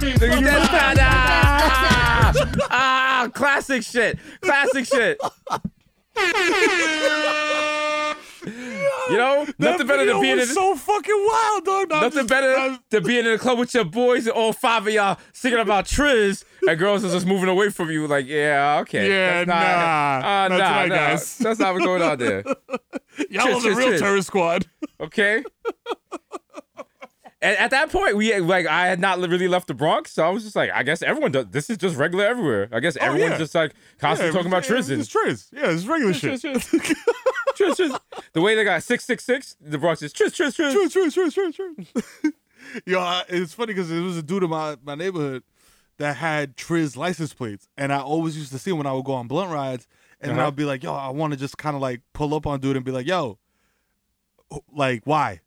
That's 0.00 0.68
kind 0.68 0.98
of 0.98 1.04
ah, 2.70 3.28
classic 3.32 3.82
shit. 3.82 4.18
Classic 4.40 4.84
shit. 4.84 5.20
You 8.46 9.16
know, 9.18 9.46
nothing 9.58 9.86
better 9.86 10.04
than 10.06 10.20
being 10.20 10.38
in 10.40 10.46
so 10.46 10.74
fucking 10.76 11.26
wild, 11.30 11.64
dog. 11.64 11.90
No, 11.90 12.00
nothing 12.00 12.10
just- 12.20 12.28
better 12.28 12.54
I'm- 12.56 12.78
than 12.90 13.02
being 13.04 13.24
in 13.26 13.32
the 13.32 13.38
club 13.38 13.58
with 13.58 13.74
your 13.74 13.84
boys 13.84 14.26
and 14.26 14.32
all 14.34 14.52
five 14.52 14.86
of 14.86 14.92
y'all 14.92 15.18
singing 15.32 15.58
about 15.58 15.84
Triz 15.86 16.44
and 16.66 16.78
girls 16.78 17.04
is 17.04 17.12
just 17.12 17.26
moving 17.26 17.48
away 17.48 17.68
from 17.70 17.90
you. 17.90 18.06
Like, 18.06 18.26
yeah, 18.26 18.78
okay, 18.82 19.08
Yeah, 19.08 19.44
That's 19.44 19.48
not, 19.48 19.54
nah. 19.62 20.16
uh, 20.44 20.48
nah, 20.48 20.56
tonight, 20.56 20.86
nah. 20.88 20.94
guys. 20.94 21.38
That's 21.38 21.58
not 21.60 21.74
what's 21.74 21.84
going 21.86 22.02
on 22.02 22.18
there. 22.18 22.44
Y'all 23.30 23.54
on 23.54 23.62
the 23.62 23.70
real 23.74 23.88
cheers. 23.88 24.00
terror 24.00 24.22
squad. 24.22 24.66
Okay. 25.00 25.42
And 27.44 27.58
at 27.58 27.70
that 27.72 27.90
point, 27.92 28.16
we 28.16 28.34
like 28.40 28.66
I 28.66 28.86
had 28.86 28.98
not 28.98 29.18
really 29.18 29.48
left 29.48 29.66
the 29.68 29.74
Bronx, 29.74 30.12
so 30.12 30.24
I 30.24 30.30
was 30.30 30.44
just 30.44 30.56
like, 30.56 30.70
I 30.72 30.82
guess 30.82 31.02
everyone 31.02 31.30
does. 31.32 31.46
This 31.50 31.68
is 31.68 31.76
just 31.76 31.94
regular 31.96 32.24
everywhere. 32.24 32.68
I 32.72 32.80
guess 32.80 32.96
everyone's 32.96 33.32
yeah. 33.32 33.38
just 33.38 33.54
like 33.54 33.74
constantly 33.98 34.30
Yeah, 34.34 34.38
talking 34.42 34.50
about 34.50 34.64
Triz. 34.64 34.90
It's 34.90 35.08
Triz. 35.14 35.48
Yeah, 35.52 35.70
it's 35.70 35.84
regular 35.84 36.14
shit. 36.14 36.40
Triz, 36.40 36.56
Triz. 36.56 36.94
Triz, 37.56 37.76
Triz. 37.76 38.00
The 38.32 38.40
way 38.40 38.54
they 38.54 38.64
got 38.64 38.82
six 38.82 39.04
six 39.04 39.24
six, 39.24 39.56
the 39.60 39.76
Bronx 39.78 40.00
is 40.02 40.12
Triz, 40.14 40.28
Triz, 40.34 40.56
Triz. 40.56 40.72
True, 40.72 40.88
true, 40.88 41.10
true, 41.10 41.30
true, 41.30 41.52
true. 41.52 42.32
Yo, 42.86 42.98
I- 42.98 43.24
it's 43.28 43.52
funny 43.52 43.74
because 43.74 43.90
there 43.90 44.00
was 44.00 44.16
a 44.16 44.22
dude 44.22 44.42
in 44.42 44.48
my, 44.50 44.76
my 44.82 44.94
neighborhood 44.94 45.42
that 45.98 46.16
had 46.16 46.56
Triz 46.56 46.96
license 46.96 47.34
plates, 47.34 47.68
and 47.76 47.92
I 47.92 47.98
always 48.00 48.36
used 48.38 48.52
to 48.52 48.58
see 48.58 48.70
him 48.70 48.78
when 48.78 48.86
I 48.86 48.92
would 48.94 49.04
go 49.04 49.12
on 49.12 49.28
blunt 49.28 49.52
rides, 49.52 49.86
and 50.20 50.32
Uh-huh. 50.32 50.46
I'd 50.46 50.56
be 50.56 50.64
like, 50.64 50.82
"Yo, 50.82 50.94
I 50.94 51.10
want 51.10 51.34
to 51.34 51.38
just 51.38 51.58
kind 51.58 51.76
of 51.76 51.82
like 51.82 52.00
pull 52.14 52.34
up 52.34 52.46
on 52.46 52.58
dude 52.60 52.74
and 52.76 52.84
be 52.86 52.90
like, 52.90 53.06
yo, 53.06 53.38
like 54.72 55.02
why, 55.04 55.40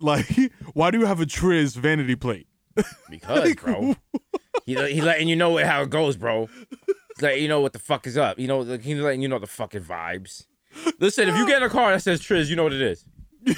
like 0.00 0.52
why 0.74 0.90
do 0.90 0.98
you 0.98 1.06
have 1.06 1.20
a 1.20 1.26
Triz 1.26 1.76
vanity 1.76 2.16
plate?" 2.16 2.46
Because, 3.08 3.54
bro, 3.62 3.96
he 4.66 4.74
he 4.74 5.00
letting 5.00 5.28
you 5.28 5.36
know 5.36 5.56
how 5.64 5.82
it 5.82 5.90
goes, 5.90 6.16
bro. 6.16 6.48
He's 6.86 7.22
letting 7.22 7.42
you 7.42 7.48
know 7.48 7.60
what 7.60 7.72
the 7.72 7.78
fuck 7.78 8.06
is 8.06 8.16
up. 8.16 8.38
You 8.38 8.48
know, 8.48 8.60
like, 8.60 8.82
he's 8.82 8.98
letting 8.98 9.22
you 9.22 9.28
know 9.28 9.38
the 9.38 9.46
fucking 9.46 9.82
vibes. 9.82 10.46
Listen, 10.98 11.28
if 11.28 11.36
you 11.36 11.46
get 11.46 11.62
in 11.62 11.68
a 11.68 11.70
car 11.70 11.92
that 11.92 12.02
says 12.02 12.20
Triz, 12.20 12.48
you 12.48 12.56
know 12.56 12.64
what 12.64 12.72
it 12.72 12.82
is. 12.82 13.04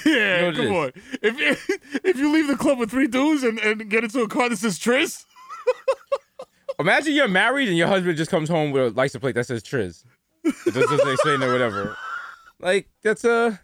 Yeah, 0.06 0.42
know 0.42 0.46
what 0.46 0.54
it 0.54 0.66
come 0.66 0.76
on. 0.76 0.92
If, 1.22 1.40
if 1.40 2.04
if 2.04 2.16
you 2.16 2.32
leave 2.32 2.46
the 2.46 2.56
club 2.56 2.78
with 2.78 2.90
three 2.90 3.08
dudes 3.08 3.42
and, 3.42 3.58
and 3.58 3.90
get 3.90 4.04
into 4.04 4.22
a 4.22 4.28
car 4.28 4.48
that 4.48 4.56
says 4.58 4.78
Triz, 4.78 5.24
Imagine 6.78 7.14
you're 7.14 7.28
married 7.28 7.68
and 7.68 7.76
your 7.76 7.86
husband 7.86 8.16
just 8.16 8.30
comes 8.30 8.48
home 8.48 8.72
with 8.72 8.82
a 8.82 8.90
license 8.90 9.20
plate 9.20 9.34
that 9.34 9.46
says 9.46 9.62
Triz. 9.62 10.04
It 10.44 10.74
doesn't 10.74 11.18
say 11.18 11.36
no 11.36 11.52
whatever. 11.52 11.96
Like 12.58 12.88
that's 13.02 13.24
a 13.24 13.60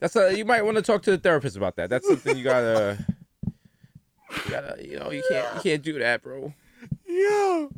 that's 0.00 0.16
a 0.16 0.36
you 0.36 0.44
might 0.44 0.62
want 0.64 0.76
to 0.76 0.82
talk 0.82 1.02
to 1.02 1.10
the 1.10 1.18
therapist 1.18 1.56
about 1.56 1.76
that. 1.76 1.90
That's 1.90 2.06
something 2.06 2.36
you 2.36 2.44
gotta 2.44 2.98
you 4.44 4.50
gotta 4.50 4.86
you 4.86 4.98
know 4.98 5.10
you 5.10 5.22
can't 5.30 5.54
you 5.56 5.60
can't 5.62 5.82
do 5.82 5.98
that, 5.98 6.22
bro. 6.22 6.52
yo, 7.06 7.70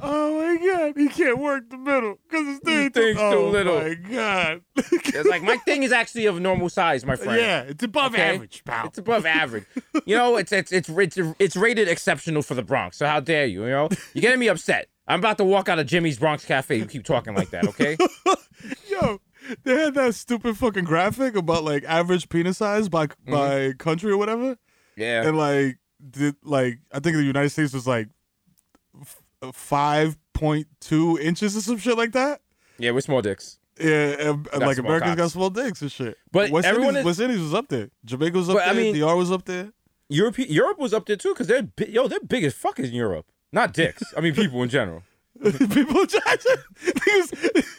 oh 0.00 0.38
my 0.38 0.56
god, 0.66 0.94
he 0.96 1.08
can't 1.08 1.38
work 1.38 1.68
the 1.70 1.76
middle 1.76 2.18
because 2.28 2.46
his 2.46 2.58
thing 2.60 2.90
thing's 2.90 3.16
too 3.18 3.22
oh 3.22 3.50
little. 3.50 3.80
my 3.80 3.94
god, 3.94 4.62
It's 4.76 5.28
like 5.28 5.42
my 5.42 5.56
thing 5.58 5.82
is 5.82 5.92
actually 5.92 6.26
of 6.26 6.40
normal 6.40 6.68
size, 6.68 7.04
my 7.04 7.16
friend. 7.16 7.40
yeah, 7.40 7.60
it's 7.62 7.82
above 7.84 8.14
Okay? 8.14 8.34
average, 8.36 8.62
pal. 8.64 8.86
It's 8.86 8.98
above 8.98 9.26
average. 9.26 9.64
You 10.06 10.16
know, 10.16 10.36
it's 10.36 10.52
it's 10.52 10.72
it's 10.72 10.88
it's 10.88 11.18
it's 11.38 11.56
rated 11.56 11.88
exceptional 11.88 12.42
for 12.42 12.54
the 12.54 12.62
Bronx. 12.62 12.96
So 12.96 13.06
how 13.06 13.20
dare 13.20 13.46
you? 13.46 13.64
You 13.64 13.70
know, 13.70 13.88
you're 14.14 14.22
getting 14.22 14.40
me 14.40 14.48
upset. 14.48 14.88
I'm 15.06 15.20
about 15.20 15.38
to 15.38 15.44
walk 15.44 15.68
out 15.68 15.78
of 15.78 15.86
Jimmy's 15.86 16.18
Bronx 16.18 16.44
Cafe. 16.44 16.76
You 16.76 16.84
keep 16.86 17.04
talking 17.04 17.34
like 17.34 17.50
that, 17.50 17.66
okay? 17.68 17.96
Yo, 18.90 19.20
they 19.64 19.74
had 19.76 19.94
that 19.94 20.14
stupid 20.14 20.56
fucking 20.56 20.84
graphic 20.84 21.36
about 21.36 21.64
like 21.64 21.84
average 21.84 22.28
penis 22.28 22.58
size 22.58 22.88
by 22.88 23.06
Mm-hmm. 23.06 23.30
by 23.32 23.72
country 23.78 24.10
or 24.12 24.16
whatever, 24.16 24.56
Yeah. 24.96 25.26
and 25.26 25.36
like 25.36 25.78
did 26.10 26.36
like 26.42 26.78
I 26.92 27.00
think 27.00 27.16
the 27.16 27.22
United 27.22 27.50
States 27.50 27.72
was 27.72 27.86
like 27.86 28.08
five 29.52 30.16
point 30.34 30.66
two 30.80 31.18
inches 31.20 31.56
or 31.56 31.60
some 31.60 31.78
shit 31.78 31.96
like 31.96 32.12
that. 32.12 32.40
Yeah, 32.78 32.92
we're 32.92 33.00
small 33.00 33.22
dicks. 33.22 33.58
Yeah, 33.80 34.14
and, 34.30 34.48
and, 34.52 34.60
like 34.62 34.78
Americans 34.78 35.14
got 35.16 35.30
small 35.30 35.50
dicks 35.50 35.82
and 35.82 35.90
shit. 35.92 36.16
But 36.32 36.50
West 36.50 36.66
everyone 36.66 36.96
Indies, 36.96 37.00
is- 37.00 37.06
West 37.06 37.20
Indies 37.20 37.40
was 37.40 37.54
up 37.54 37.68
there. 37.68 37.90
Jamaica 38.04 38.36
was 38.36 38.48
up 38.48 38.56
But, 38.56 38.68
I 38.68 38.72
there. 38.74 38.82
mean- 38.92 38.94
DR 38.96 39.16
was 39.16 39.30
up 39.30 39.44
there. 39.44 39.72
Europe 40.08 40.36
Europe 40.38 40.78
was 40.78 40.92
up 40.94 41.06
there 41.06 41.16
too 41.16 41.30
because 41.34 41.46
they're 41.46 41.68
yo 41.88 42.08
they're 42.08 42.18
big 42.20 42.42
as 42.44 42.54
fuck 42.54 42.78
in 42.78 42.92
Europe. 42.92 43.26
Not 43.52 43.72
dicks. 43.74 44.02
I 44.16 44.20
mean 44.20 44.34
people 44.34 44.62
in 44.62 44.68
general. 44.68 45.02
People, 45.42 46.04
niggas, 46.04 47.32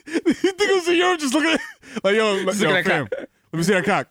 you 0.08 0.34
think 0.34 0.62
it 0.62 0.76
was 0.76 0.88
in 0.88 0.96
Europe 0.96 1.20
just 1.20 1.34
looking 1.34 1.52
at 1.52 1.60
like 2.04 2.16
yo, 2.16 2.44
Just 2.46 2.62
yo 2.62 2.70
looking 2.70 2.78
at 2.78 2.86
fam, 2.86 3.08
cock. 3.08 3.20
let 3.20 3.58
me 3.58 3.64
see 3.64 3.74
that 3.74 3.84
cock. 3.84 4.08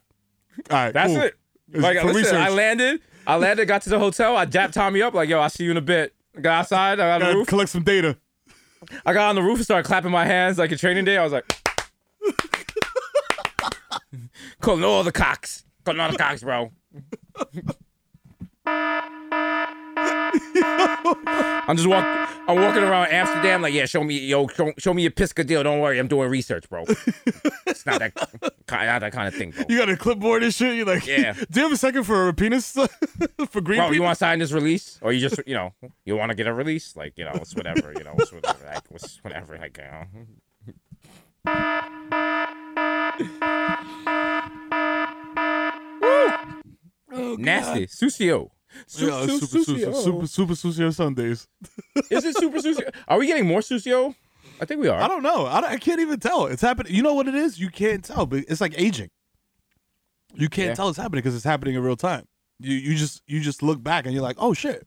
All 0.71 0.77
right, 0.77 0.93
That's 0.93 1.13
cool. 1.13 1.23
it. 1.23 1.35
Like 1.73 2.03
listen, 2.05 2.37
I 2.37 2.51
landed. 2.51 3.01
I 3.27 3.37
landed. 3.37 3.67
Got 3.67 3.83
to 3.83 3.91
the 3.91 3.99
hotel. 3.99 4.37
I 4.37 4.45
dapped 4.45 4.75
Tommy 4.75 5.01
up 5.01 5.15
like 5.15 5.31
yo. 5.31 5.41
I 5.41 5.49
see 5.49 5.65
you 5.65 5.71
in 5.71 5.77
a 5.79 5.83
bit. 5.83 6.15
Got 6.41 6.61
outside. 6.61 7.01
I 7.01 7.19
got 7.19 7.23
on 7.23 7.31
the 7.31 7.37
roof. 7.37 7.49
collect 7.49 7.71
some 7.71 7.85
data. 7.85 8.17
I 9.05 9.13
got 9.13 9.31
on 9.31 9.35
the 9.35 9.43
roof 9.43 9.57
and 9.57 9.65
started 9.65 9.87
clapping 9.87 10.11
my 10.11 10.27
hands 10.27 10.59
like 10.59 10.73
a 10.73 10.77
training 10.77 11.05
day. 11.05 11.17
I 11.17 11.25
was 11.25 11.33
like, 11.33 11.51
calling 14.61 14.85
all 14.85 15.03
the 15.05 15.13
cocks. 15.13 15.65
Calling 15.85 16.01
all 16.01 16.11
the 16.13 16.19
cocks, 16.19 16.43
bro. 16.43 16.71
I'm 21.69 21.77
just 21.77 21.89
walk. 21.89 22.05
I'm 22.49 22.57
walking 22.57 22.83
around 22.83 23.09
Amsterdam 23.09 23.61
like, 23.63 23.75
yeah, 23.75 23.85
show 23.85 24.03
me, 24.03 24.19
yo, 24.19 24.47
show, 24.49 24.73
show 24.79 24.95
me 24.95 25.03
your 25.03 25.11
Pisca 25.11 25.47
deal. 25.47 25.63
Don't 25.63 25.81
worry, 25.81 25.99
I'm 25.99 26.09
doing 26.09 26.31
research, 26.31 26.69
bro. 26.71 26.85
It's 27.67 27.85
not 27.85 27.99
that, 28.01 28.13
not 28.71 29.01
that 29.01 29.13
kind 29.13 29.29
of 29.29 29.35
thing, 29.35 29.51
bro. 29.51 29.65
You 29.69 29.79
got 29.79 29.91
a 29.91 29.97
clipboard 29.97 30.43
and 30.43 30.55
shit. 30.55 30.77
You're 30.77 30.87
like, 30.87 31.07
Yeah. 31.07 31.35
Do 31.51 31.61
you 31.61 31.63
have 31.65 31.73
a 31.73 31.77
second 31.77 32.05
for 32.05 32.29
a 32.29 32.33
penis 32.35 32.73
for 33.51 33.61
green? 33.61 33.81
Bro, 33.81 33.91
you 33.93 34.03
want 34.03 34.13
to 34.17 34.19
sign 34.19 34.39
this 34.39 34.53
release, 34.53 34.99
or 35.03 35.13
you 35.13 35.21
just, 35.21 35.41
you 35.47 35.55
know, 35.55 35.75
you 36.05 36.17
want 36.17 36.31
to 36.31 36.35
get 36.35 36.47
a 36.47 36.55
release? 36.55 36.97
Like, 36.97 37.13
you 37.17 37.25
know, 37.25 37.33
it's 37.35 37.55
whatever, 37.55 37.93
you 37.97 38.05
know, 38.05 38.15
it's 38.19 38.33
whatever, 38.33 38.65
like, 38.65 38.83
it's 38.91 39.23
whatever, 39.23 39.59
like, 39.59 39.79
you 39.79 39.85
know. 39.85 40.07
Woo! 46.01 46.29
Oh, 47.13 47.37
Nasty, 47.39 47.87
Susio. 47.87 48.51
Su- 48.87 49.07
Yeah, 49.07 49.27
su- 49.27 49.39
super, 49.41 49.65
super, 49.65 49.81
Susio. 49.81 49.95
super, 50.05 50.27
super 50.27 50.53
Susio 50.55 50.95
Sundays. 50.95 51.47
Is 52.11 52.25
it 52.25 52.37
super 52.37 52.59
Susio? 52.59 52.91
Are 53.09 53.19
we 53.19 53.27
getting 53.27 53.47
more 53.47 53.61
Susio? 53.61 54.15
I 54.61 54.65
think 54.65 54.81
we 54.81 54.89
are. 54.89 55.01
I 55.01 55.09
don't 55.09 55.23
know. 55.23 55.47
I, 55.47 55.61
don't- 55.61 55.71
I 55.71 55.77
can't 55.77 56.01
even 56.01 56.19
tell. 56.21 56.47
It's 56.47 56.63
happening. 56.63 56.95
You 56.95 57.03
know 57.03 57.15
what 57.15 57.29
it 57.29 57.35
is? 57.35 57.59
You 57.61 57.71
can't 57.71 58.05
tell, 58.05 58.27
but 58.27 58.45
it's 58.49 58.61
like 58.61 58.75
aging. 58.77 59.11
You 60.35 60.49
can't 60.49 60.69
Yeah. 60.69 60.75
tell 60.75 60.89
it's 60.89 60.99
happening 60.99 61.21
because 61.23 61.35
it's 61.35 61.45
happening 61.45 61.75
in 61.75 61.83
real 61.83 61.97
time. 61.97 62.27
You 62.61 62.75
you 62.75 62.95
just 62.97 63.23
you 63.27 63.41
just 63.41 63.63
look 63.63 63.83
back 63.83 64.05
and 64.05 64.13
you're 64.15 64.23
like, 64.23 64.37
oh 64.39 64.53
shit. 64.53 64.87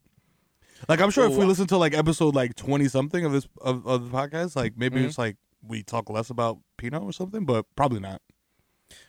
Like 0.89 0.99
I'm 0.99 1.09
sure 1.11 1.25
if 1.25 1.35
we 1.35 1.43
Oh, 1.45 1.47
listen 1.47 1.67
to 1.67 1.77
like 1.77 1.93
episode 1.93 2.35
like 2.35 2.55
twenty 2.55 2.87
something 2.87 3.23
of 3.25 3.31
this 3.31 3.47
of, 3.61 3.85
of 3.87 4.09
the 4.11 4.17
podcast, 4.17 4.55
like 4.55 4.73
maybe 4.77 4.99
Mhm. 4.99 5.05
it's 5.05 5.17
like 5.17 5.37
we 5.65 5.83
talk 5.83 6.09
less 6.09 6.29
about 6.29 6.57
Pinot 6.77 7.01
or 7.03 7.13
something, 7.13 7.45
but 7.45 7.65
probably 7.75 7.99
not. 7.99 8.21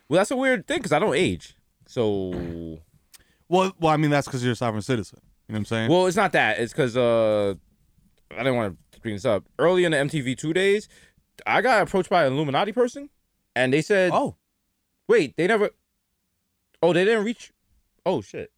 Well, 0.07 0.19
that's 0.19 0.31
a 0.31 0.37
weird 0.37 0.65
thing 0.67 0.77
because 0.77 0.91
I 0.91 0.99
don't 0.99 1.15
age. 1.15 1.55
So, 1.87 2.79
Well, 3.53 3.71
well, 3.79 3.93
I 3.93 3.97
mean 3.97 4.09
that's 4.09 4.25
because 4.25 4.43
you're 4.43 4.53
a 4.53 4.55
sovereign 4.55 4.81
citizen. 4.81 5.19
You 5.47 5.53
know 5.53 5.57
what 5.57 5.59
I'm 5.59 5.65
saying? 5.65 5.91
well, 5.91 6.07
it's 6.07 6.17
not 6.17 6.31
that. 6.31 6.57
It's 6.59 6.73
because 6.73 6.97
uh, 6.97 7.53
I 8.31 8.37
didn't 8.37 8.55
want 8.55 8.77
to 8.93 8.99
bring 8.99 9.13
this 9.13 9.25
up. 9.25 9.43
Early 9.59 9.85
in 9.85 9.91
the 9.91 9.97
MTV 9.99 10.35
Two 10.35 10.53
days, 10.53 10.89
I 11.45 11.61
got 11.61 11.83
approached 11.83 12.09
by 12.09 12.25
an 12.25 12.33
Illuminati 12.33 12.71
person, 12.71 13.11
and 13.55 13.71
they 13.71 13.83
said, 13.83 14.09
oh, 14.11 14.37
"Wait, 15.07 15.37
they 15.37 15.45
never. 15.45 15.69
Oh, 16.81 16.93
they 16.93 17.05
didn't 17.05 17.25
reach. 17.25 17.53
Oh 18.07 18.21
shit. 18.21 18.51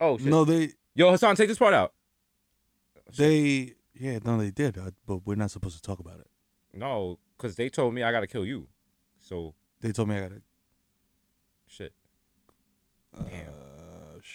Oh 0.00 0.18
shit. 0.18 0.26
no, 0.26 0.44
they 0.44 0.72
Yo, 0.94 1.10
Hassan, 1.10 1.34
take 1.34 1.48
this 1.48 1.56
part 1.58 1.72
out. 1.72 1.94
they 3.16 3.72
yeah 3.94 4.18
no 4.22 4.36
they 4.36 4.50
did, 4.50 4.76
uh, 4.76 4.90
but 5.06 5.26
we're 5.26 5.36
not 5.36 5.50
supposed 5.50 5.76
to 5.76 5.82
talk 5.82 5.98
about 5.98 6.20
it. 6.20 6.26
No, 6.74 7.18
because 7.38 7.56
they 7.56 7.70
told 7.70 7.94
me 7.94 8.02
I 8.02 8.12
gotta 8.12 8.26
kill 8.26 8.44
you. 8.44 8.68
So 9.18 9.54
They 9.80 9.92
told 9.92 10.10
me 10.10 10.16
I 10.16 10.20
gotta. 10.20 10.42
shit. 11.66 11.94
Uh, 13.18 13.22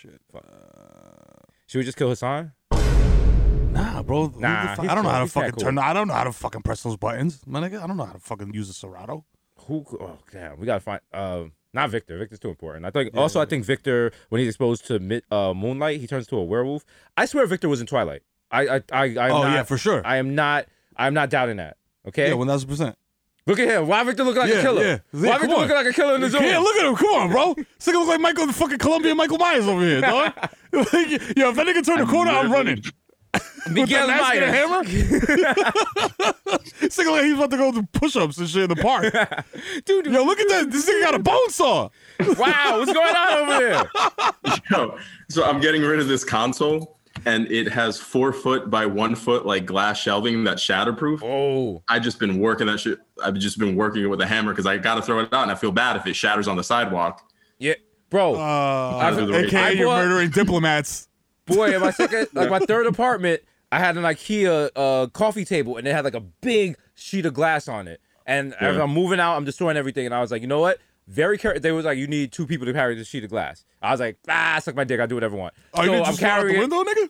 shit. 0.01 0.21
Should 1.67 1.77
we 1.79 1.83
just 1.85 1.97
kill 1.97 2.09
Hassan? 2.09 2.51
Nah, 3.71 4.03
bro. 4.03 4.33
Nah, 4.37 4.75
fu- 4.75 4.81
I 4.83 4.95
don't 4.95 4.97
know 4.97 5.01
cool. 5.03 5.09
how 5.11 5.17
to 5.19 5.23
He's 5.23 5.31
fucking 5.33 5.51
cool. 5.51 5.63
turn. 5.63 5.77
I 5.77 5.93
don't 5.93 6.07
know 6.07 6.13
how 6.13 6.25
to 6.25 6.31
fucking 6.33 6.61
press 6.63 6.83
those 6.83 6.97
buttons, 6.97 7.41
my 7.45 7.61
nigga. 7.61 7.81
I 7.81 7.87
don't 7.87 7.97
know 7.97 8.05
how 8.05 8.13
to 8.13 8.19
fucking 8.19 8.53
use 8.53 8.69
a 8.69 8.73
Serato. 8.73 9.25
Who? 9.67 9.85
Oh 9.99 10.17
damn, 10.31 10.59
we 10.59 10.65
gotta 10.65 10.79
find. 10.81 10.99
Uh, 11.13 11.45
not 11.73 11.89
Victor. 11.89 12.17
Victor's 12.17 12.39
too 12.39 12.49
important. 12.49 12.85
I 12.85 12.89
think. 12.89 13.15
also, 13.15 13.39
I 13.39 13.45
think 13.45 13.63
Victor, 13.63 14.11
when 14.29 14.39
he's 14.39 14.49
exposed 14.49 14.85
to 14.87 14.99
mid, 14.99 15.23
uh, 15.31 15.53
moonlight, 15.53 16.01
he 16.01 16.07
turns 16.07 16.27
to 16.27 16.37
a 16.37 16.43
werewolf. 16.43 16.83
I 17.15 17.25
swear, 17.25 17.45
Victor 17.45 17.69
was 17.69 17.79
in 17.79 17.87
Twilight. 17.87 18.23
I, 18.51 18.67
I, 18.67 18.75
I, 18.91 19.03
I 19.17 19.29
Oh, 19.29 19.43
not, 19.43 19.53
yeah, 19.53 19.63
for 19.63 19.77
sure. 19.77 20.01
I 20.05 20.17
am 20.17 20.35
not. 20.35 20.65
I'm 20.97 21.13
not 21.13 21.29
doubting 21.29 21.57
that. 21.57 21.77
Okay. 22.07 22.27
Yeah, 22.29 22.33
one 22.33 22.47
thousand 22.47 22.67
percent. 22.67 22.97
Look 23.47 23.59
at 23.59 23.67
him. 23.67 23.87
Why 23.87 24.03
Victor 24.03 24.23
look 24.23 24.35
like 24.37 24.49
Yeah, 24.49 24.59
a 24.59 24.61
killer? 24.61 24.83
yeah. 24.83 24.97
Why 25.11 25.19
Victor 25.21 25.39
come 25.39 25.49
on. 25.51 25.59
looking 25.61 25.75
like 25.75 25.85
a 25.87 25.93
killer 25.93 26.15
in 26.15 26.21
the 26.21 26.29
Zoom? 26.29 26.43
Yeah, 26.43 26.59
look 26.59 26.75
at 26.77 26.85
him. 26.85 26.95
Come 26.95 27.09
on, 27.09 27.29
bro. 27.31 27.53
This 27.55 27.65
nigga 27.87 27.93
look 27.93 28.07
like 28.07 28.21
Michael, 28.21 28.45
the 28.47 28.53
fucking 28.53 28.77
Colombian 28.77 29.17
Michael 29.17 29.37
Myers 29.39 29.67
over 29.67 29.81
here, 29.81 30.01
dog. 30.01 30.33
Yo, 30.73 30.81
if 30.81 31.55
that 31.55 31.65
nigga 31.67 31.83
turn 31.85 31.99
the 31.99 32.05
corner, 32.07 32.31
I'm 32.31 32.51
running. 32.51 32.83
Miguel 33.69 34.07
With 34.07 34.15
that 34.15 34.21
mask 34.21 34.33
and 34.35 34.43
a 34.43 34.47
Myers. 34.51 34.55
hammer. 34.55 34.83
this 36.79 36.97
nigga 36.97 37.11
like 37.11 37.23
he's 37.25 37.33
about 37.33 37.51
to 37.51 37.57
go 37.57 37.71
do 37.71 37.83
push-ups 37.93 38.37
and 38.37 38.47
shit 38.49 38.63
in 38.63 38.69
the 38.69 38.75
park. 38.75 39.03
Dude, 39.85 40.05
Yo, 40.07 40.23
look 40.23 40.39
at 40.39 40.47
that. 40.49 40.71
This 40.71 40.89
nigga 40.89 41.01
got 41.03 41.15
a 41.15 41.19
bone 41.19 41.49
saw. 41.49 41.89
Wow, 42.37 42.79
what's 42.79 42.91
going 42.93 43.15
on 43.15 43.33
over 43.39 43.59
there? 43.59 44.53
Yo, 44.71 44.97
so 45.29 45.43
I'm 45.45 45.59
getting 45.59 45.81
rid 45.81 45.99
of 45.99 46.07
this 46.07 46.23
console, 46.23 46.97
and 47.25 47.51
it 47.51 47.67
has 47.69 47.99
four 47.99 48.33
foot 48.33 48.69
by 48.69 48.85
one 48.85 49.15
foot 49.15 49.45
like 49.45 49.65
glass 49.65 49.99
shelving 49.99 50.43
that's 50.43 50.65
shatterproof. 50.65 51.21
Oh, 51.23 51.83
I 51.87 51.99
just 51.99 52.19
been 52.19 52.39
working 52.39 52.67
that 52.67 52.79
shit. 52.79 52.99
I've 53.23 53.35
just 53.35 53.57
been 53.59 53.75
working 53.75 54.03
it 54.03 54.07
with 54.07 54.21
a 54.21 54.25
hammer 54.27 54.51
because 54.51 54.65
I 54.65 54.77
got 54.77 54.95
to 54.95 55.01
throw 55.01 55.19
it 55.19 55.33
out, 55.33 55.43
and 55.43 55.51
I 55.51 55.55
feel 55.55 55.71
bad 55.71 55.95
if 55.97 56.05
it 56.07 56.15
shatters 56.15 56.47
on 56.47 56.57
the 56.57 56.63
sidewalk. 56.63 57.21
Yeah, 57.59 57.73
bro. 58.09 58.35
Uh, 58.35 59.29
AKA 59.33 59.59
I 59.59 59.69
you're 59.71 59.87
murdering 59.87 60.29
diplomats. 60.29 61.07
Boy, 61.45 61.75
in 61.75 61.81
my 61.81 61.91
second, 61.91 62.27
like 62.33 62.49
my 62.49 62.59
third 62.67 62.87
apartment, 62.87 63.41
I 63.71 63.79
had 63.79 63.97
an 63.97 64.03
IKEA 64.03 64.69
uh, 64.75 65.07
coffee 65.07 65.45
table, 65.45 65.77
and 65.77 65.87
it 65.87 65.93
had 65.93 66.03
like 66.05 66.13
a 66.15 66.21
big 66.21 66.77
sheet 66.95 67.25
of 67.25 67.33
glass 67.33 67.67
on 67.67 67.87
it. 67.87 67.99
And 68.25 68.53
as 68.55 68.75
Yeah. 68.75 68.83
I'm 68.83 68.91
moving 68.91 69.19
out, 69.19 69.35
I'm 69.35 69.45
destroying 69.45 69.77
everything, 69.77 70.05
and 70.05 70.13
I 70.15 70.21
was 70.21 70.31
like, 70.31 70.41
you 70.41 70.47
know 70.47 70.59
what? 70.59 70.79
Very 71.07 71.37
careful. 71.37 71.59
They 71.59 71.71
was 71.71 71.85
like, 71.85 71.97
you 71.97 72.07
need 72.07 72.31
two 72.31 72.47
people 72.47 72.65
to 72.65 72.73
carry 72.73 72.95
this 72.95 73.07
sheet 73.07 73.23
of 73.23 73.29
glass. 73.29 73.65
I 73.81 73.91
was 73.91 73.99
like, 73.99 74.17
ah, 74.29 74.59
suck 74.61 74.75
my 74.75 74.83
dick. 74.83 74.99
I 74.99 75.05
do 75.05 75.15
whatever 75.15 75.35
I 75.35 75.39
want. 75.39 75.53
Oh, 75.73 75.81
you 75.81 75.87
so 75.87 75.91
didn't 75.93 76.05
I'm 76.05 76.11
just 76.11 76.19
throw 76.19 76.29
out 76.29 76.35
the 76.35 76.41
carrying 76.53 76.59
window, 76.59 76.83
nigga? 76.83 77.09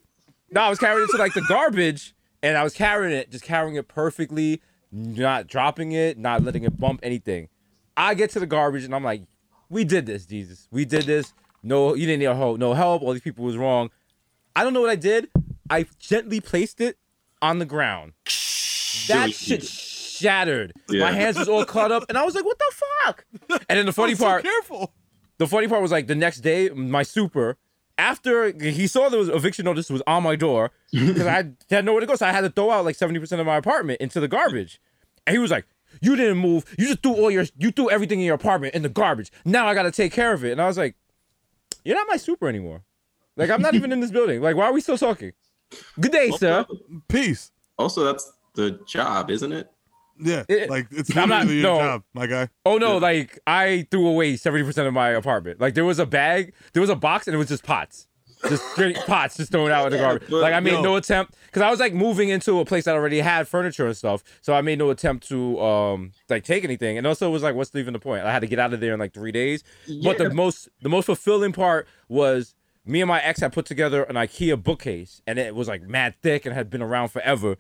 No, 0.52 0.62
I 0.62 0.70
was 0.70 0.80
carrying 0.80 1.04
it 1.04 1.12
to 1.12 1.18
like 1.18 1.34
the 1.34 1.46
garbage, 1.48 2.16
and 2.42 2.58
I 2.58 2.64
was 2.64 2.74
carrying 2.74 3.14
it, 3.16 3.32
just 3.32 3.44
carrying 3.44 3.76
it 3.76 3.88
perfectly, 3.88 4.62
not 4.92 5.48
dropping 5.48 5.92
it, 5.92 6.18
not 6.18 6.44
letting 6.44 6.64
it 6.64 6.80
bump 6.80 7.00
anything. 7.04 7.48
I 7.96 8.14
get 8.16 8.32
to 8.32 8.40
the 8.40 8.48
garbage, 8.48 8.84
and 8.84 8.96
I'm 8.96 9.04
like, 9.04 9.24
"We 9.70 9.84
did 9.84 10.06
this, 10.06 10.26
Jesus. 10.26 10.68
We 10.72 10.86
did 10.86 11.04
this. 11.04 11.34
No, 11.64 11.94
you 11.94 12.06
didn't 12.06 12.20
need 12.20 12.36
help. 12.36 12.58
No 12.58 12.74
help. 12.74 13.02
All 13.02 13.14
these 13.14 13.22
people 13.22 13.46
was 13.46 13.56
wrong. 13.56 13.92
I 14.56 14.64
don't 14.64 14.74
know 14.74 14.82
what 14.82 14.90
I 14.90 14.96
did. 14.96 15.30
I 15.70 15.86
gently 16.00 16.42
placed 16.42 16.82
it 16.82 16.98
on 17.42 17.60
the 17.60 17.66
ground. 17.66 18.14
That 19.08 19.32
shit 19.34 19.64
shattered. 20.22 20.74
My 20.90 21.12
hands 21.12 21.38
was 21.38 21.48
all 21.50 21.66
cut 21.66 21.92
up, 21.92 22.06
and 22.10 22.18
I 22.18 22.24
was 22.24 22.36
like, 22.36 22.46
"What 22.46 22.58
the 22.60 22.74
fuck?" 23.06 23.26
And 23.70 23.78
then 23.80 23.86
the 23.86 23.94
funny 24.02 24.16
so 24.16 24.26
part, 24.26 24.44
careful. 24.44 24.94
the 25.38 25.48
funny 25.48 25.68
part 25.68 25.82
was 25.82 25.92
like 25.92 26.08
the 26.08 26.16
next 26.16 26.40
day, 26.42 26.70
my 26.70 27.04
super, 27.04 27.58
after 27.98 28.52
he 28.52 28.88
saw 28.88 29.10
there 29.10 29.20
was 29.20 29.30
eviction 29.30 29.66
notice 29.66 29.90
was 29.90 30.02
on 30.08 30.24
my 30.24 30.36
door 30.36 30.72
because 30.92 31.28
I 31.28 31.52
had 31.70 31.86
nowhere 31.86 32.02
to 32.02 32.08
go, 32.08 32.16
so 32.16 32.26
I 32.26 32.32
had 32.32 32.42
to 32.42 32.50
throw 32.50 32.72
out 32.72 32.86
like 32.86 32.96
seventy 32.96 33.20
percent 33.20 33.40
of 33.42 33.48
my 33.48 33.58
apartment 33.58 34.02
into 34.02 34.20
the 34.20 34.28
garbage. 34.28 34.80
And 35.28 35.34
he 35.36 35.40
was 35.40 35.52
like, 35.52 35.66
"You 36.02 36.16
didn't 36.16 36.38
move. 36.38 36.66
You 36.78 36.88
just 36.88 37.04
threw 37.04 37.14
all 37.14 37.30
your, 37.32 37.46
you 37.58 37.72
threw 37.72 37.90
everything 37.90 38.20
in 38.20 38.26
your 38.26 38.36
apartment 38.36 38.74
in 38.76 38.82
the 38.82 38.90
garbage. 38.90 39.32
Now 39.46 39.68
I 39.68 39.74
got 39.74 39.84
to 39.84 39.92
take 39.92 40.14
care 40.14 40.34
of 40.34 40.44
it." 40.44 40.52
And 40.52 40.62
I 40.62 40.68
was 40.68 40.78
like, 40.78 40.96
"You're 41.84 41.96
not 41.96 42.08
my 42.10 42.18
super 42.18 42.48
anymore. 42.48 42.84
Like 43.38 43.50
I'm 43.50 43.62
not 43.62 43.76
even 43.76 43.92
in 43.92 44.00
this 44.00 44.12
building. 44.12 44.42
Like 44.42 44.56
why 44.56 44.66
are 44.66 44.74
we 44.74 44.82
still 44.82 44.98
talking? 44.98 45.32
Good 46.00 46.12
day, 46.12 46.32
sir. 46.32 46.66
Peace. 47.08 47.52
Also, 47.78 48.04
that's 48.04 48.32
the 48.56 48.80
job, 48.86 49.32
isn't 49.32 49.52
it? 49.54 49.72
Yeah, 50.22 50.44
It- 50.48 50.70
like 50.70 50.88
it's 50.92 51.16
I'm 51.16 51.30
not- 51.30 51.42
literally 51.48 51.62
your 51.62 51.74
no. 51.74 51.80
job, 51.80 52.04
my 52.14 52.28
guy. 52.28 52.50
Oh 52.66 52.78
no, 52.78 52.98
like 52.98 53.40
I 53.48 53.88
threw 53.92 54.08
away 54.08 54.34
70% 54.34 54.88
of 54.88 54.94
my 54.94 55.10
apartment. 55.10 55.60
Like 55.60 55.74
there 55.74 55.86
was 55.86 56.00
a 56.00 56.06
bag, 56.06 56.54
there 56.74 56.82
was 56.82 56.90
a 56.90 56.96
box, 56.96 57.28
and 57.28 57.36
it 57.36 57.38
was 57.38 57.48
just 57.48 57.64
pots. 57.64 58.08
Just 58.50 58.64
straight 58.72 58.96
pots 59.08 59.38
just 59.38 59.52
thrown 59.52 59.70
out 59.70 59.86
in 59.86 59.92
the 59.92 60.00
garbage. 60.00 60.28
but 60.28 60.42
Like 60.42 60.54
I 60.56 60.60
made 60.60 60.74
yo. 60.74 60.82
no 60.82 60.96
attempt 60.96 61.36
because 61.46 61.62
I 61.62 61.70
was 61.70 61.80
like 61.80 61.94
moving 61.94 62.30
into 62.30 62.60
a 62.60 62.66
place 62.66 62.86
that 62.86 62.96
already 62.96 63.20
had 63.20 63.48
furniture 63.48 63.86
and 63.86 63.96
stuff. 63.96 64.24
So 64.42 64.54
I 64.56 64.62
made 64.62 64.80
no 64.80 64.90
attempt 64.90 65.28
to 65.30 65.62
um 65.62 66.12
like 66.28 66.44
take 66.44 66.64
anything. 66.64 66.98
And 66.98 67.06
also 67.06 67.28
it 67.28 67.32
was 67.32 67.44
like, 67.44 67.54
what's 67.54 67.76
even 67.76 67.94
the 67.94 68.00
point? 68.00 68.26
I 68.26 68.32
had 68.32 68.40
to 68.40 68.48
get 68.48 68.58
out 68.58 68.74
of 68.74 68.80
there 68.80 68.94
in 68.94 69.00
like 69.00 69.14
three 69.14 69.32
days. 69.32 69.64
But 70.04 70.18
the 70.18 70.32
most 70.32 70.70
the 70.82 70.90
most 70.90 71.06
fulfilling 71.06 71.52
part 71.54 71.88
was 72.10 72.56
me 72.84 73.00
and 73.00 73.08
my 73.08 73.22
ex 73.22 73.42
had 73.42 73.54
put 73.54 73.68
together 73.68 74.02
an 74.06 74.16
IKEA 74.16 74.62
bookcase 74.64 75.22
and 75.28 75.38
it 75.38 75.54
was 75.54 75.68
like 75.68 75.84
mad 75.84 76.16
thick 76.24 76.48
and 76.48 76.56
had 76.56 76.68
been 76.72 76.82
around 76.82 77.10
forever. 77.10 77.58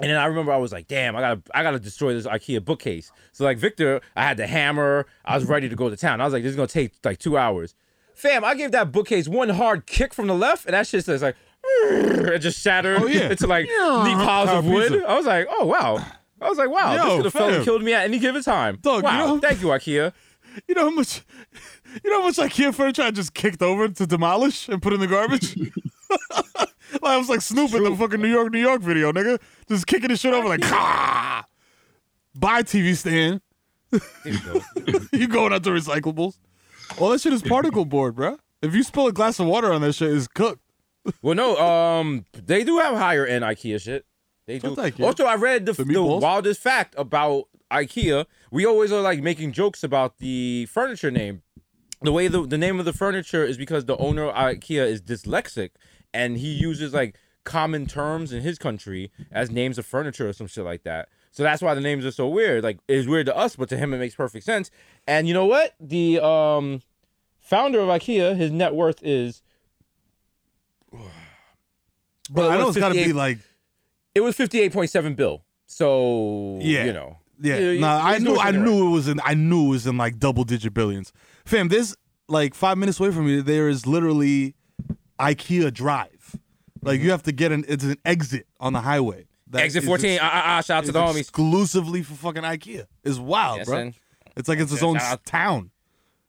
And 0.00 0.10
then 0.10 0.16
I 0.18 0.26
remember 0.26 0.52
I 0.52 0.56
was 0.56 0.72
like, 0.72 0.88
damn, 0.88 1.14
I 1.16 1.20
gotta 1.20 1.42
I 1.54 1.62
gotta 1.62 1.78
destroy 1.78 2.14
this 2.14 2.26
IKEA 2.26 2.64
bookcase. 2.64 3.12
So 3.32 3.44
like 3.44 3.58
Victor, 3.58 4.00
I 4.16 4.22
had 4.24 4.36
the 4.36 4.46
hammer, 4.46 5.06
I 5.24 5.36
was 5.36 5.44
ready 5.46 5.68
to 5.68 5.76
go 5.76 5.88
to 5.90 5.96
town. 5.96 6.20
I 6.20 6.24
was 6.24 6.32
like, 6.32 6.42
this 6.42 6.50
is 6.50 6.56
gonna 6.56 6.66
take 6.68 6.92
like 7.04 7.18
two 7.18 7.36
hours. 7.38 7.74
Fam, 8.14 8.44
I 8.44 8.54
gave 8.54 8.72
that 8.72 8.92
bookcase 8.92 9.26
one 9.28 9.48
hard 9.48 9.86
kick 9.86 10.14
from 10.14 10.26
the 10.28 10.34
left, 10.34 10.66
and 10.66 10.74
that 10.74 10.86
shit 10.86 11.04
says 11.04 11.22
like 11.22 11.36
it 11.64 12.38
just 12.40 12.60
shattered 12.60 13.02
Oh, 13.02 13.06
yeah. 13.06 13.28
into 13.30 13.46
like 13.46 13.64
neat 13.66 13.74
piles 14.16 14.50
of 14.50 14.66
wood. 14.66 14.92
pizza. 14.92 15.08
I 15.08 15.16
was 15.16 15.26
like, 15.26 15.46
oh 15.50 15.66
wow. 15.66 16.04
I 16.40 16.48
was 16.48 16.58
like, 16.58 16.68
wow, 16.70 16.94
Yo, 16.94 17.02
this 17.02 17.14
could 17.16 17.24
have 17.24 17.32
fell 17.32 17.46
and 17.46 17.56
fam. 17.56 17.64
killed 17.64 17.82
me 17.82 17.94
at 17.94 18.04
any 18.04 18.18
given 18.18 18.42
time. 18.42 18.78
Dog, 18.82 18.98
you 18.98 19.02
wow, 19.04 19.26
know- 19.26 19.38
thank 19.40 19.60
you, 19.60 19.68
IKEA. 19.68 20.12
You 20.68 20.76
know 20.76 20.82
how 20.88 20.90
much, 20.94 21.20
you 22.04 22.10
know 22.12 22.20
how 22.20 22.26
much 22.28 22.36
IKEA 22.36 22.72
furniture 22.72 23.02
I 23.02 23.10
just 23.10 23.34
kicked 23.34 23.60
over 23.60 23.88
to 23.88 24.06
demolish 24.06 24.68
and 24.68 24.80
put 24.80 24.92
in 24.92 25.00
the 25.00 25.08
garbage. 25.08 25.56
I 27.06 27.16
was 27.16 27.28
like 27.28 27.40
Snoop 27.40 27.74
in 27.74 27.84
the 27.84 27.94
fucking 27.96 28.20
New 28.20 28.28
York, 28.28 28.52
New 28.52 28.60
York 28.60 28.82
video, 28.82 29.12
nigga, 29.12 29.40
just 29.68 29.86
kicking 29.86 30.08
the 30.08 30.16
shit 30.16 30.32
over 30.34 30.48
like, 30.48 30.60
ah. 30.64 31.44
Buy 32.34 32.62
TV 32.62 32.96
stand. 32.96 33.40
you 35.12 35.28
going 35.28 35.52
out 35.52 35.62
to 35.64 35.70
recyclables? 35.70 36.38
All 36.98 37.10
that 37.10 37.20
shit 37.20 37.32
is 37.32 37.42
particle 37.42 37.84
board, 37.84 38.16
bruh. 38.16 38.38
If 38.62 38.74
you 38.74 38.82
spill 38.82 39.06
a 39.06 39.12
glass 39.12 39.38
of 39.38 39.46
water 39.46 39.72
on 39.72 39.82
that 39.82 39.92
shit, 39.94 40.12
it's 40.12 40.26
cooked. 40.28 40.60
Well, 41.20 41.34
no, 41.34 41.58
um, 41.58 42.24
they 42.32 42.64
do 42.64 42.78
have 42.78 42.96
higher 42.96 43.26
end 43.26 43.44
IKEA 43.44 43.78
shit. 43.78 44.06
They 44.46 44.58
do. 44.58 44.74
IKEA. 44.74 45.04
Also, 45.04 45.26
I 45.26 45.34
read 45.34 45.66
the, 45.66 45.74
The 45.74 45.84
the, 45.84 46.02
wildest 46.02 46.62
fact 46.62 46.94
about 46.96 47.48
IKEA. 47.70 48.24
We 48.50 48.64
always 48.64 48.90
are 48.90 49.02
like 49.02 49.22
making 49.22 49.52
jokes 49.52 49.84
about 49.84 50.16
the 50.16 50.64
furniture 50.64 51.10
name. 51.10 51.42
The 52.00 52.10
way 52.10 52.28
the, 52.28 52.46
the 52.46 52.56
name 52.56 52.78
of 52.78 52.86
the 52.86 52.94
furniture 52.94 53.44
is 53.44 53.58
because 53.58 53.84
the 53.84 53.98
owner 53.98 54.24
of 54.24 54.34
IKEA 54.34 54.86
is 54.86 55.02
dyslexic 55.02 55.70
and 56.14 56.38
he 56.38 56.48
uses 56.54 56.94
like 56.94 57.16
common 57.44 57.84
terms 57.84 58.32
in 58.32 58.40
his 58.42 58.56
country 58.58 59.10
as 59.30 59.50
names 59.50 59.76
of 59.76 59.84
furniture 59.84 60.26
or 60.28 60.32
some 60.32 60.46
shit 60.46 60.64
like 60.64 60.82
that. 60.84 61.08
So 61.30 61.42
that's 61.42 61.60
why 61.60 61.74
the 61.74 61.80
names 61.82 62.06
are 62.06 62.10
so 62.12 62.26
weird. 62.28 62.64
Like 62.64 62.78
it's 62.88 63.06
weird 63.06 63.26
to 63.26 63.36
us, 63.36 63.56
but 63.56 63.68
to 63.68 63.76
him 63.76 63.92
it 63.92 63.98
makes 63.98 64.14
perfect 64.14 64.46
sense. 64.46 64.70
And 65.06 65.28
you 65.28 65.34
know 65.34 65.44
what? 65.44 65.74
The 65.78 66.24
um 66.24 66.80
founder 67.40 67.80
of 67.80 67.88
IKEA, 67.88 68.36
his 68.36 68.50
net 68.50 68.74
worth 68.74 69.02
is 69.02 69.42
But 72.30 72.50
I 72.50 72.58
know 72.58 72.68
it's 72.68 72.78
got 72.78 72.88
to 72.90 72.94
be 72.94 73.12
like, 73.12 73.38
it 74.14 74.20
was 74.20 74.34
fifty 74.36 74.60
eight 74.60 74.72
point 74.72 74.90
seven 74.90 75.14
bill. 75.14 75.44
So 75.66 76.58
Yeah. 76.62 76.84
you 76.84 76.92
know. 76.92 77.18
yeah. 77.40 77.58
you- 77.58 77.80
nah, 77.80 78.00
I 78.02 78.18
knew, 78.18 78.36
I 78.38 78.50
knew 78.52 78.86
it 78.88 78.90
was 78.90 79.08
in, 79.08 79.20
I 79.24 79.34
knew 79.34 79.66
it 79.66 79.70
was 79.70 79.86
in 79.86 79.96
like 79.98 80.18
double 80.18 80.44
digit 80.44 80.72
billions. 80.72 81.12
Fam, 81.44 81.68
this 81.68 81.94
like 82.28 82.54
five 82.54 82.78
minutes 82.78 82.98
away 83.00 83.10
from 83.10 83.26
me, 83.26 83.40
there 83.42 83.68
is 83.68 83.86
literally 83.86 84.54
IKEA 85.32 85.72
Drive. 85.72 86.36
Like 86.82 87.00
you 87.00 87.10
have 87.12 87.22
to 87.24 87.32
get 87.32 87.50
an, 87.52 87.64
it's 87.68 87.84
an 87.84 87.96
exit 88.04 88.46
on 88.60 88.72
the 88.72 88.80
highway. 88.80 89.26
that 89.48 89.62
Exit 89.62 89.82
is 89.84 89.88
14. 89.88 90.10
ex- 90.10 90.20
Ah, 90.22 90.30
ah, 90.32 90.42
ah, 90.58 90.60
shout 90.60 90.78
out 90.78 90.84
to 90.86 90.92
the 90.92 91.00
homies. 91.00 91.20
Exclusively 91.20 92.02
for 92.02 92.14
fucking 92.14 92.42
IKEA. 92.42 92.86
It's 93.04 93.18
wild, 93.18 93.58
Yes, 93.58 93.66
bro. 93.68 93.78
and- 93.78 93.94
It's 94.36 94.48
like 94.48 94.58
it's 94.58 94.72
its 94.72 94.82
own 94.82 94.98
shout 94.98 95.12
out- 95.12 95.24
town. 95.24 95.70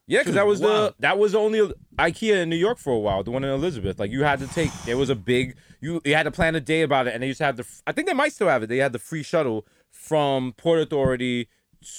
Yeah, 0.08 0.20
because 0.20 0.36
that 0.36 0.46
was 0.46 0.60
the 0.62 0.94
that 1.00 1.18
was 1.18 1.32
the 1.32 1.40
only 1.40 1.62
IKEA 1.98 2.44
in 2.44 2.50
New 2.50 2.56
York 2.56 2.78
for 2.78 2.94
a 2.94 3.00
while. 3.00 3.24
The 3.24 3.32
one 3.32 3.44
in 3.44 3.50
Elizabeth. 3.50 3.98
Like 4.00 4.12
you 4.12 4.24
had 4.24 4.38
to 4.40 4.48
take. 4.48 4.72
There 4.86 4.98
was 4.98 5.10
a 5.10 5.16
big. 5.16 5.56
You 5.82 6.00
you 6.06 6.14
had 6.14 6.24
to 6.24 6.32
plan 6.32 6.54
a 6.56 6.62
day 6.62 6.84
about 6.84 7.08
it, 7.08 7.16
and 7.16 7.24
they 7.24 7.28
used 7.28 7.40
to 7.40 7.46
have 7.46 7.58
the. 7.58 7.66
I 7.88 7.92
think 7.92 8.08
they 8.08 8.14
might 8.14 8.32
still 8.32 8.48
have 8.48 8.62
it. 8.62 8.68
They 8.68 8.78
had 8.78 8.94
the 8.94 9.00
free 9.00 9.24
shuttle 9.24 9.66
from 9.92 10.54
Port 10.58 10.80
Authority 10.80 11.50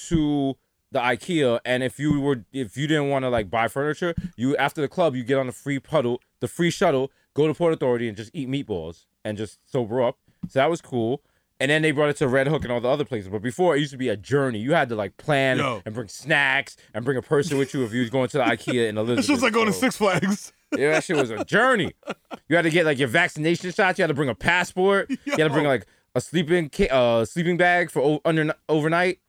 to 0.09 0.57
the 0.97 1.03
IKEA, 1.03 1.61
and 1.65 1.83
if 1.83 1.99
you 1.99 2.21
were 2.21 2.45
if 2.53 2.77
you 2.77 2.87
didn't 2.87 3.09
want 3.09 3.25
to 3.25 3.29
like 3.29 3.51
buy 3.51 3.69
furniture, 3.69 4.15
you 4.37 4.57
after 4.57 4.81
the 4.81 4.89
club 4.89 5.15
you 5.15 5.23
get 5.25 5.39
on 5.39 5.47
the 5.47 5.53
free 5.53 5.79
puddle, 5.79 6.21
the 6.41 6.49
free 6.49 6.71
shuttle, 6.71 7.11
go 7.35 7.47
to 7.47 7.55
Port 7.55 7.73
Authority 7.73 8.09
and 8.09 8.17
just 8.17 8.31
eat 8.35 8.49
meatballs 8.49 9.07
and 9.25 9.37
just 9.37 9.59
sober 9.71 10.03
up. 10.03 10.19
So 10.49 10.59
that 10.61 10.71
was 10.71 10.81
cool. 10.81 11.23
And 11.59 11.71
then 11.71 11.81
they 11.81 11.91
brought 11.91 12.11
it 12.11 12.17
to 12.17 12.29
Red 12.29 12.49
Hook 12.49 12.65
and 12.65 12.73
all 12.73 12.81
the 12.83 12.89
other 12.89 13.05
places. 13.07 13.31
But 13.31 13.41
before 13.41 13.75
it 13.75 13.81
used 13.81 13.93
to 13.93 13.97
be 13.97 14.11
a 14.11 14.17
journey. 14.17 14.59
You 14.59 14.75
had 14.75 14.91
to 14.91 14.95
like 14.95 15.17
plan 15.17 15.57
Yo. 15.57 15.81
and 15.87 15.95
bring 15.95 16.09
snacks 16.09 16.77
and 16.93 17.03
bring 17.03 17.17
a 17.17 17.23
person 17.23 17.57
with 17.57 17.73
you 17.73 17.83
if 17.83 17.95
you 17.95 18.01
was 18.01 18.11
going 18.11 18.29
to 18.29 18.39
the 18.39 18.45
IKEA 18.45 18.89
in 18.91 18.99
Elizabeth. 18.99 19.21
It's 19.21 19.29
just 19.29 19.43
like 19.43 19.55
going 19.55 19.67
to 19.67 19.73
Six 19.73 19.97
Flags. 19.97 20.53
Yeah, 20.77 20.91
that 20.91 21.05
shit 21.05 21.17
was 21.17 21.31
a 21.31 21.45
journey. 21.45 21.93
You 22.49 22.57
had 22.57 22.63
to 22.63 22.71
get 22.71 22.85
like 22.87 22.99
your 22.99 23.07
vaccination 23.09 23.71
shots. 23.71 23.99
You 23.99 24.03
had 24.03 24.09
to 24.09 24.15
bring 24.15 24.29
a 24.29 24.35
passport. 24.35 25.09
You 25.25 25.33
had 25.33 25.45
to 25.45 25.51
bring 25.51 25.65
like 25.65 25.87
a 26.17 26.21
sleeping 26.21 26.69
ca- 26.71 26.89
uh 26.91 27.25
sleeping 27.25 27.57
bag 27.57 27.89
for 27.89 28.03
o- 28.03 28.21
under 28.25 28.53
overnight. 28.69 29.21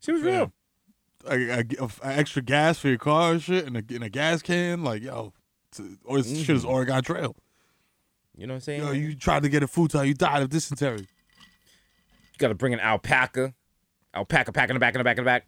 She 0.00 0.10
was 0.10 0.22
real. 0.22 0.52
A, 1.28 1.60
a- 1.60 1.64
a 1.84 1.88
extra 2.06 2.42
gas 2.42 2.78
for 2.78 2.88
your 2.88 2.98
car 2.98 3.32
and 3.32 3.42
shit, 3.42 3.66
and 3.66 3.76
a, 3.76 3.84
in 3.94 4.02
a 4.02 4.08
gas 4.10 4.42
can. 4.42 4.82
Like 4.84 5.02
yo, 5.02 5.32
or 6.04 6.18
this 6.18 6.28
shit 6.28 6.38
Mm-hmm. 6.48 6.56
is 6.56 6.64
Oregon 6.64 7.02
Trail. 7.02 7.34
You 8.36 8.46
know 8.46 8.54
what 8.54 8.56
I'm 8.56 8.60
saying? 8.62 8.80
Yo, 8.82 8.90
you 8.92 9.14
tried 9.14 9.42
to 9.44 9.48
get 9.48 9.62
a 9.62 9.68
futon, 9.68 10.06
you 10.06 10.14
died 10.14 10.42
of 10.42 10.50
dysentery. 10.50 11.00
You 11.00 12.38
gotta 12.38 12.54
bring 12.54 12.74
an 12.74 12.80
alpaca. 12.80 13.54
Alpaca 14.14 14.52
pack 14.52 14.70
in 14.70 14.74
the 14.74 14.80
back, 14.80 14.94
in 14.94 14.98
the 14.98 15.04
back, 15.04 15.18
in 15.18 15.24
the 15.24 15.28
back. 15.28 15.46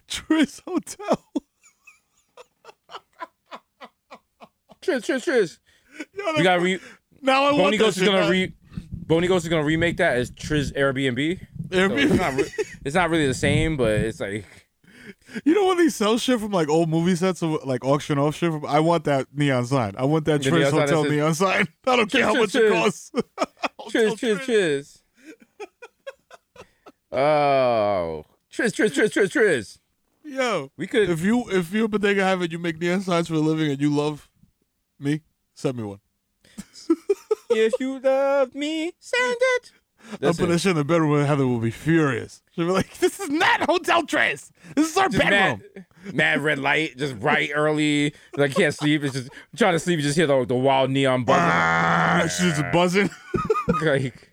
Tris 0.08 0.60
Hotel. 0.66 1.24
Triz, 4.82 5.00
Triz, 5.04 5.24
Triz. 5.24 5.58
Yo, 6.16 6.24
We 6.36 6.42
gotta 6.42 6.60
re. 6.62 6.78
now 7.20 7.42
I 7.44 7.52
want 7.52 7.58
Boney 7.64 7.76
Ghost 7.76 7.98
is 7.98 8.02
shit 8.04 8.12
gonna 8.12 8.30
re. 8.30 8.54
Boney 8.92 9.28
Ghost 9.28 9.44
is 9.44 9.48
gonna 9.50 9.64
remake 9.64 9.98
that 9.98 10.16
as 10.16 10.30
Triz 10.30 10.72
Airbnb. 10.74 11.46
So 11.72 11.94
it's, 11.94 12.14
not 12.14 12.34
re- 12.34 12.52
it's 12.84 12.94
not 12.94 13.10
really 13.10 13.26
the 13.26 13.34
same, 13.34 13.76
but 13.76 13.92
it's 13.92 14.20
like 14.20 14.44
You 15.44 15.54
know 15.54 15.66
when 15.66 15.78
they 15.78 15.88
sell 15.88 16.18
shit 16.18 16.40
from 16.40 16.50
like 16.52 16.68
old 16.68 16.88
movie 16.88 17.14
sets 17.16 17.42
or 17.42 17.60
like 17.64 17.84
auction 17.84 18.18
off 18.18 18.36
shit 18.36 18.52
from 18.52 18.66
I 18.66 18.80
want 18.80 19.04
that 19.04 19.26
neon 19.32 19.66
sign. 19.66 19.94
I 19.96 20.04
want 20.04 20.24
that 20.26 20.42
Tris 20.42 20.54
neon 20.54 20.72
Hotel 20.72 21.02
says- 21.04 21.12
neon 21.12 21.34
sign. 21.34 21.68
I 21.86 21.96
don't 21.96 22.10
care 22.10 22.24
how 22.24 22.34
much 22.34 22.52
Tris, 22.52 22.64
it 22.64 22.72
costs. 22.72 23.12
Triz, 23.90 24.12
Triz, 24.18 24.38
Triz. 24.44 24.96
Oh, 27.12 28.24
Triz, 28.52 28.72
Triz, 28.72 28.90
Triz, 28.92 29.10
Triz, 29.10 29.30
Triz. 29.30 29.78
Yo, 30.24 30.70
We 30.76 30.86
could. 30.86 31.10
if 31.10 31.22
you 31.22 31.44
if 31.50 31.72
you're 31.72 31.86
a 31.86 31.88
bodega 31.88 32.24
and 32.24 32.52
you 32.52 32.58
make 32.58 32.78
neon 32.80 33.00
signs 33.00 33.26
for 33.28 33.34
a 33.34 33.38
living 33.38 33.70
and 33.70 33.80
you 33.80 33.90
love 33.92 34.28
me, 34.98 35.22
send 35.54 35.76
me 35.76 35.82
one. 35.82 36.00
if 37.50 37.72
you 37.80 37.98
love 37.98 38.54
me, 38.54 38.92
send 39.00 39.36
it. 39.40 39.72
I'll 40.12 40.18
put 40.18 40.22
Listen, 40.22 40.48
that 40.50 40.58
shit 40.58 40.70
in 40.70 40.76
the 40.76 40.84
bedroom 40.84 41.12
and 41.18 41.26
Heather 41.26 41.46
will 41.46 41.58
be 41.58 41.70
furious. 41.70 42.42
She'll 42.54 42.66
be 42.66 42.72
like, 42.72 42.98
"This 42.98 43.20
is 43.20 43.28
not 43.28 43.60
Hotel 43.62 44.04
Tris. 44.04 44.50
This 44.74 44.90
is 44.90 44.96
our 44.96 45.08
just 45.08 45.18
bedroom." 45.18 45.62
mad, 46.04 46.14
mad 46.14 46.40
red 46.40 46.58
light, 46.58 46.96
just 46.96 47.18
bright 47.20 47.50
early. 47.54 48.14
Like 48.36 48.54
can't 48.54 48.74
sleep. 48.74 49.02
It's 49.04 49.14
just 49.14 49.30
trying 49.56 49.72
to 49.74 49.78
sleep. 49.78 49.98
You 49.98 50.02
just 50.02 50.16
hear 50.16 50.26
the, 50.26 50.44
the 50.44 50.54
wild 50.54 50.90
neon 50.90 51.24
buzzing. 51.24 51.42
Ah, 51.44 52.22
she's 52.24 52.58
just 52.58 52.72
buzzing. 52.72 53.10
like, 53.82 54.30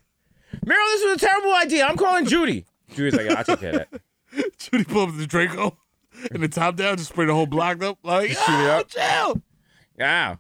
Mero, 0.65 0.80
this 0.91 1.03
was 1.05 1.21
a 1.21 1.25
terrible 1.25 1.53
idea. 1.53 1.86
I'm 1.86 1.97
calling 1.97 2.25
Judy. 2.25 2.65
Judy's 2.93 3.13
like, 3.15 3.30
I'll 3.30 3.43
take 3.43 3.59
care 3.59 3.82
of 3.82 3.86
that. 3.91 4.01
Judy 4.57 4.84
pull 4.84 5.03
up 5.03 5.15
the 5.17 5.28
Draco 5.28 5.78
and 6.32 6.41
the 6.41 6.47
top 6.47 6.75
down, 6.75 6.97
just 6.97 7.09
spray 7.09 7.25
the 7.25 7.34
whole 7.34 7.45
block 7.45 7.84
up. 7.84 7.99
Like, 8.03 8.30
Just 8.32 8.45
shoot 8.45 8.53
it 8.53 8.69
"Ah, 8.69 8.80
up." 8.80 8.88
chill. 8.89 9.41
Yeah. 9.97 10.36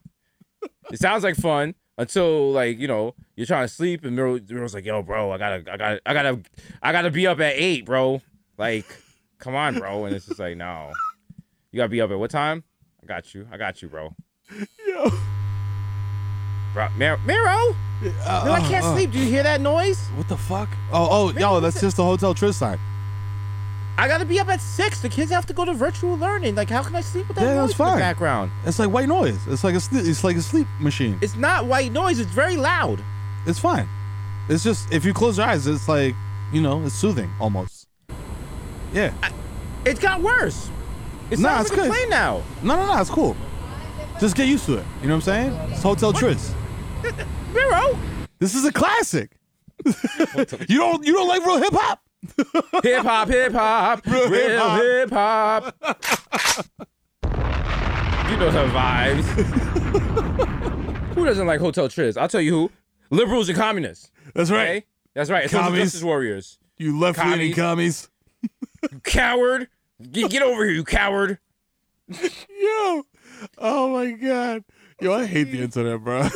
It 0.91 0.99
sounds 0.99 1.23
like 1.23 1.35
fun 1.35 1.75
until 1.97 2.51
like, 2.51 2.79
you 2.79 2.87
know, 2.87 3.15
you're 3.35 3.47
trying 3.47 3.65
to 3.67 3.73
sleep 3.73 4.05
and 4.05 4.15
Mero, 4.15 4.39
Mero's 4.49 4.73
like, 4.73 4.85
yo, 4.85 5.01
bro, 5.01 5.31
I 5.31 5.37
gotta 5.37 5.71
I 5.71 5.77
gotta 5.77 6.01
I 6.05 6.13
gotta 6.13 6.39
I 6.81 6.91
gotta 6.91 7.11
be 7.11 7.27
up 7.27 7.39
at 7.39 7.53
eight, 7.55 7.85
bro. 7.85 8.21
Like, 8.57 8.85
come 9.39 9.55
on, 9.55 9.77
bro. 9.77 10.05
And 10.05 10.15
it's 10.15 10.25
just 10.25 10.39
like, 10.39 10.57
no. 10.57 10.91
You 11.71 11.77
gotta 11.77 11.89
be 11.89 12.01
up 12.01 12.11
at 12.11 12.19
what 12.19 12.31
time? 12.31 12.63
I 13.03 13.05
got 13.05 13.33
you. 13.33 13.47
I 13.51 13.57
got 13.57 13.81
you, 13.81 13.89
bro. 13.89 14.13
Yo. 14.87 15.09
Bro, 16.73 16.89
Mer- 16.97 17.17
Mero! 17.25 17.75
Uh, 18.23 18.43
No, 18.45 18.51
I 18.51 18.59
can't 18.61 18.85
uh, 18.85 18.89
uh. 18.89 18.93
sleep. 18.93 19.11
Do 19.11 19.19
you 19.19 19.25
hear 19.25 19.43
that 19.43 19.61
noise? 19.61 19.99
What 20.15 20.27
the 20.29 20.37
fuck? 20.37 20.69
Oh, 20.91 21.07
oh, 21.09 21.31
yo, 21.39 21.59
that's 21.59 21.81
just 21.81 21.97
the 21.97 22.03
Hotel 22.03 22.33
Tris 22.33 22.57
sign. 22.57 22.77
I 23.99 24.07
gotta 24.07 24.25
be 24.25 24.39
up 24.39 24.47
at 24.49 24.61
six. 24.61 24.99
The 25.01 25.09
kids 25.09 25.31
have 25.31 25.45
to 25.47 25.53
go 25.53 25.65
to 25.65 25.73
virtual 25.73 26.15
learning. 26.17 26.53
Like, 26.55 26.69
how 26.69 26.83
can 26.83 26.95
I 26.95 27.01
sleep 27.01 27.27
with 27.27 27.37
that 27.37 27.43
Yeah, 27.43 27.55
noise 27.55 27.69
that's 27.75 27.79
in 27.79 27.95
the 27.95 27.99
background? 27.99 28.51
It's 28.65 28.77
like 28.79 28.89
white 28.91 29.07
noise. 29.07 29.39
It's 29.47 29.63
like 29.63 29.73
a 29.75 29.79
sleep, 29.79 30.05
it's 30.05 30.23
like 30.23 30.35
a 30.35 30.41
sleep 30.41 30.67
machine. 30.79 31.17
It's 31.21 31.35
not 31.35 31.65
white 31.65 31.91
noise. 31.91 32.19
It's 32.19 32.29
very 32.31 32.57
loud. 32.57 33.01
It's 33.47 33.57
fine. 33.59 33.87
It's 34.49 34.63
just 34.63 34.91
if 34.93 35.03
you 35.03 35.13
close 35.13 35.37
your 35.39 35.47
eyes, 35.47 35.65
it's 35.67 35.87
like 35.89 36.13
you 36.53 36.61
know, 36.61 36.83
it's 36.85 36.95
soothing 36.95 37.29
almost. 37.39 37.87
Yeah. 38.93 39.13
It 39.85 39.99
got 39.99 40.21
worse. 40.21 40.69
It 41.29 41.39
Nah, 41.39 41.49
sounds 41.57 41.61
it's 41.61 41.69
like 41.71 41.79
a 41.79 41.89
good. 41.89 41.91
plane 41.91 42.09
now. 42.09 42.43
No, 42.63 42.75
no, 42.75 42.85
no. 42.93 43.01
It's 43.01 43.09
cool. 43.09 43.35
Just 44.19 44.35
get 44.35 44.47
used 44.47 44.65
to 44.67 44.73
it. 44.77 44.85
You 45.01 45.07
know 45.07 45.15
what 45.15 45.27
I'm 45.27 45.51
saying? 45.53 45.53
It's 45.71 45.81
Hotel 45.83 46.13
Tris. 46.13 46.53
Mero! 47.53 47.97
This 48.39 48.55
is 48.55 48.63
a 48.65 48.71
classic. 48.71 49.31
you 49.85 50.77
don't 50.77 51.05
you 51.05 51.13
don't 51.13 51.27
like 51.27 51.45
real 51.45 51.57
hip 51.57 51.73
hop? 51.73 52.01
Hip 52.83 53.03
hop, 53.03 53.27
hip 53.27 53.51
hop, 53.53 54.05
Real 54.05 54.29
real 54.29 54.69
hip 54.75 55.09
hip-hop. 55.09 55.75
You 58.29 58.37
know 58.37 58.51
the 58.51 58.65
vibes. 58.73 59.23
who 61.15 61.25
doesn't 61.25 61.47
like 61.47 61.59
Hotel 61.59 61.87
Triz? 61.87 62.17
I'll 62.17 62.27
tell 62.27 62.41
you 62.41 62.51
who. 62.51 62.71
Liberals 63.09 63.49
and 63.49 63.57
communists. 63.57 64.11
That's 64.33 64.51
right. 64.51 64.69
Okay? 64.69 64.85
That's 65.15 65.29
right. 65.29 65.49
Commies. 65.49 65.85
justice 65.85 66.03
warriors. 66.03 66.59
You 66.77 66.99
left 66.99 67.17
leaning 67.19 67.53
commies. 67.53 68.09
You 68.43 68.99
coward. 69.03 69.69
Get, 70.11 70.29
get 70.29 70.43
over 70.43 70.63
here, 70.65 70.73
you 70.75 70.83
coward. 70.83 71.39
Yo. 72.09 73.03
Oh 73.57 73.89
my 73.93 74.11
god. 74.11 74.63
Yo, 75.01 75.13
I 75.13 75.25
hate 75.25 75.45
the 75.45 75.61
internet, 75.61 76.03
bro. 76.03 76.21
like, 76.21 76.31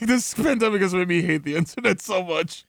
this 0.00 0.34
pandemic 0.34 0.82
has 0.82 0.92
made 0.92 1.08
me 1.08 1.22
hate 1.22 1.44
the 1.44 1.56
internet 1.56 2.02
so 2.02 2.22
much. 2.22 2.65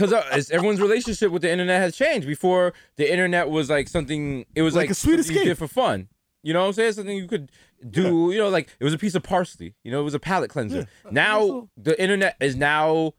Because 0.00 0.12
uh, 0.50 0.54
everyone's 0.54 0.80
relationship 0.80 1.30
with 1.30 1.42
the 1.42 1.50
internet 1.50 1.80
has 1.82 1.94
changed. 1.96 2.26
Before, 2.26 2.72
the 2.96 3.10
internet 3.10 3.50
was 3.50 3.68
like 3.68 3.86
something, 3.88 4.46
it 4.54 4.62
was 4.62 4.74
Like 4.74 4.84
like, 4.84 4.90
a 4.90 4.94
sweet 4.94 5.16
something 5.16 5.34
you 5.34 5.40
escape. 5.42 5.50
did 5.50 5.58
for 5.58 5.68
fun. 5.68 6.08
You 6.42 6.54
know 6.54 6.60
what 6.62 6.68
I'm 6.68 6.72
saying? 6.72 6.92
Something 6.92 7.16
you 7.18 7.28
could 7.28 7.50
do, 7.88 8.30
you 8.32 8.38
know, 8.38 8.48
like 8.48 8.68
it 8.80 8.84
was 8.84 8.94
a 8.94 8.98
piece 8.98 9.14
of 9.14 9.22
parsley. 9.22 9.74
You 9.84 9.90
know, 9.92 10.00
it 10.00 10.04
was 10.04 10.14
a 10.14 10.18
palate 10.18 10.48
cleanser. 10.50 10.86
Now, 11.10 11.68
the 11.76 12.00
internet 12.00 12.36
is 12.40 12.56
now 12.56 13.12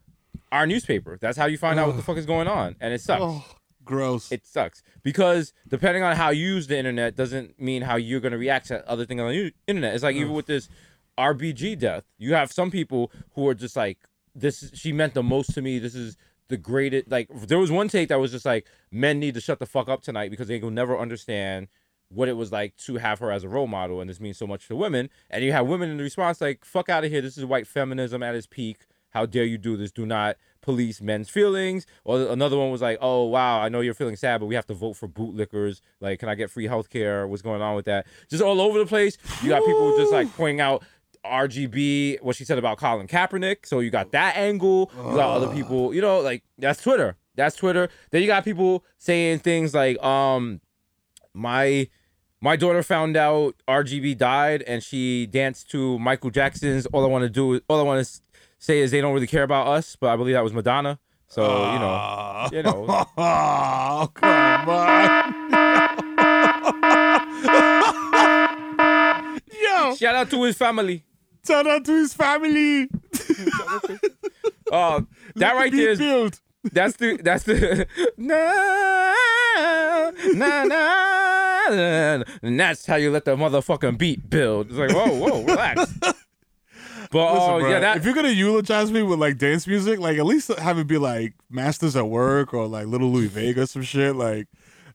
our 0.52 0.66
newspaper. 0.66 1.18
That's 1.22 1.38
how 1.38 1.46
you 1.46 1.58
find 1.60 1.80
out 1.80 1.88
what 1.88 1.98
the 1.98 2.04
fuck 2.04 2.18
is 2.18 2.26
going 2.26 2.48
on. 2.48 2.76
And 2.82 2.94
it 2.94 3.02
sucks. 3.02 3.22
Oh, 3.24 3.46
gross. 3.86 4.32
It 4.32 4.46
sucks 4.48 4.82
because 5.04 5.54
depending 5.68 6.02
on 6.02 6.16
how 6.16 6.32
you 6.32 6.46
use 6.56 6.66
the 6.68 6.78
internet 6.80 7.16
doesn't 7.16 7.60
mean 7.62 7.84
how 7.84 7.96
you're 7.96 8.20
going 8.22 8.32
to 8.32 8.38
react 8.40 8.68
to 8.70 8.88
other 8.90 9.06
things 9.06 9.22
on 9.22 9.30
the 9.32 9.54
internet. 9.68 9.94
It's 9.94 10.04
like 10.04 10.16
even 10.16 10.34
with 10.34 10.48
this 10.48 10.68
RBG 11.18 11.78
death, 11.78 12.06
you 12.18 12.34
have 12.34 12.52
some 12.52 12.72
people 12.72 13.12
who 13.36 13.48
are 13.48 13.54
just 13.54 13.76
like, 13.76 14.00
"This 14.34 14.64
is- 14.64 14.72
she 14.74 14.92
meant 14.92 15.14
the 15.14 15.24
most 15.24 15.54
to 15.54 15.62
me. 15.62 15.78
This 15.78 15.94
is 15.94 16.18
the 16.52 16.58
greatest." 16.58 17.10
Like 17.10 17.28
there 17.48 17.58
was 17.58 17.72
one 17.72 17.88
take 17.88 18.10
that 18.10 18.20
was 18.20 18.32
just 18.32 18.46
like, 18.46 18.68
"Men 18.92 19.20
need 19.20 19.34
to 19.34 19.42
shut 19.42 19.58
the 19.58 19.66
fuck 19.66 19.90
up 19.90 20.04
tonight 20.04 20.30
because 20.30 20.48
they 20.48 20.60
will 20.60 20.72
never 20.72 20.98
understand." 20.98 21.68
What 22.14 22.28
it 22.28 22.36
was 22.36 22.52
like 22.52 22.76
to 22.88 22.98
have 22.98 23.20
her 23.20 23.32
as 23.32 23.46
a 23.46 23.48
role 23.48 23.68
model, 23.68 24.02
and 24.02 24.10
this 24.10 24.20
means 24.20 24.38
so 24.38 24.46
much 24.46 24.68
to 24.68 24.76
women. 24.76 25.10
And 25.30 25.46
you 25.46 25.54
have 25.54 25.66
women 25.66 25.90
in 25.90 25.96
the 25.96 26.04
response 26.04 26.42
like, 26.42 26.66
"Fuck 26.66 26.90
out 26.90 27.06
of 27.06 27.10
here! 27.10 27.22
This 27.22 27.38
is 27.38 27.46
white 27.46 27.68
feminism 27.68 28.22
at 28.22 28.36
its 28.36 28.46
peak. 28.46 28.86
How 29.12 29.26
dare 29.26 29.46
you 29.46 29.58
do 29.58 29.78
this? 29.78 29.92
Do 29.92 30.06
not 30.06 30.38
police 30.62 31.02
men's 31.02 31.30
feelings. 31.30 31.86
Or 32.04 32.22
another 32.28 32.58
one 32.58 32.72
was 32.72 32.82
like, 32.82 32.98
oh, 33.02 33.26
wow, 33.26 33.60
I 33.62 33.70
know 33.70 33.82
you're 33.82 33.94
feeling 33.94 34.16
sad, 34.16 34.40
but 34.40 34.48
we 34.48 34.56
have 34.56 34.66
to 34.68 34.74
vote 34.74 34.94
for 34.94 35.08
bootlickers. 35.08 35.82
Like, 36.00 36.20
can 36.20 36.30
I 36.30 36.36
get 36.36 36.50
free 36.50 36.68
health 36.68 36.90
care? 36.90 37.28
What's 37.28 37.42
going 37.42 37.62
on 37.62 37.76
with 37.76 37.86
that? 37.86 38.08
Just 38.30 38.42
all 38.42 38.62
over 38.62 38.80
the 38.80 38.86
place. 38.86 39.18
You 39.44 39.50
got 39.50 39.66
people 39.66 39.98
just 39.98 40.12
like 40.12 40.34
pointing 40.36 40.62
out 40.62 40.84
RGB, 41.26 42.22
what 42.22 42.36
she 42.36 42.46
said 42.46 42.58
about 42.58 42.78
Colin 42.78 43.08
Kaepernick. 43.08 43.66
So 43.66 43.80
you 43.80 43.90
got 43.90 44.12
that 44.12 44.36
angle. 44.38 44.92
You 44.96 45.16
got 45.16 45.36
other 45.36 45.54
people, 45.54 45.94
you 45.94 46.02
know, 46.02 46.20
like 46.20 46.44
that's 46.58 46.82
Twitter. 46.82 47.16
That's 47.36 47.56
Twitter. 47.56 47.90
Then 48.12 48.22
you 48.22 48.28
got 48.28 48.44
people 48.44 48.84
saying 48.98 49.40
things 49.40 49.74
like, 49.74 50.02
um, 50.04 50.62
my 51.34 51.88
my 52.42 52.56
daughter 52.56 52.82
found 52.84 53.16
out 53.16 53.56
RGB 53.68 54.18
died 54.18 54.64
and 54.64 54.84
she 54.84 55.28
danced 55.28 55.70
to 55.72 56.00
Michael 56.00 56.30
Jackson's 56.32 56.86
All 56.88 57.06
I 57.06 57.08
Want 57.08 57.24
to 57.24 57.30
Do 57.30 57.62
All 57.68 57.80
I 57.80 57.84
Want 57.84 58.06
to 58.06 58.22
Say 58.58 58.80
Is 58.80 58.92
They 58.92 59.00
Don't 59.02 59.14
Really 59.14 59.28
Care 59.28 59.44
About 59.44 59.68
Us, 59.68 59.96
but 59.96 60.10
I 60.10 60.16
believe 60.16 60.34
that 60.34 60.44
was 60.44 60.54
Madonna. 60.54 61.00
So, 61.28 61.44
you 61.44 61.80
know, 61.80 62.50
you 62.52 62.64
know. 62.64 62.86
Oh, 63.18 64.10
come 64.14 64.70
on. 64.70 65.32
Yo, 69.62 69.96
Shout 70.00 70.16
out 70.16 70.30
to 70.32 70.44
his 70.44 70.58
family. 70.58 71.06
Shout 71.46 71.68
out 71.68 71.86
to 71.86 71.92
his 71.92 72.14
family. 72.14 72.90
Uh, 74.72 75.02
that 75.36 75.56
right 75.56 75.72
there 75.72 75.92
is 75.92 76.42
that's 76.64 76.96
the 76.98 77.18
that's 77.18 77.44
the 77.44 77.88
na 78.18 80.12
na 80.34 80.64
na 80.66 82.24
and 82.44 82.60
that's 82.60 82.86
how 82.86 82.96
you 82.96 83.10
let 83.12 83.26
the 83.26 83.36
motherfucking 83.36 83.98
beat 83.98 84.30
build. 84.30 84.68
It's 84.70 84.78
like, 84.78 84.92
whoa, 84.92 85.14
whoa, 85.14 85.44
relax. 85.44 85.94
But 87.12 87.34
Listen, 87.34 87.50
oh 87.50 87.60
bro, 87.60 87.70
yeah, 87.70 87.80
that 87.82 87.98
if 87.98 88.06
you're 88.06 88.14
gonna 88.14 88.30
eulogize 88.30 88.90
me 88.90 89.04
with 89.04 89.20
like 89.20 89.38
dance 89.38 89.68
music, 89.68 90.00
like 90.00 90.18
at 90.18 90.26
least 90.26 90.48
have 90.48 90.78
it 90.78 90.88
be 90.88 90.98
like 90.98 91.34
Masters 91.50 91.98
at 91.98 92.08
Work 92.08 92.54
or 92.54 92.68
like 92.68 92.88
Little 92.88 93.12
Louie 93.12 93.28
Vega, 93.28 93.68
some 93.68 93.82
shit. 93.82 94.16
Like, 94.16 94.48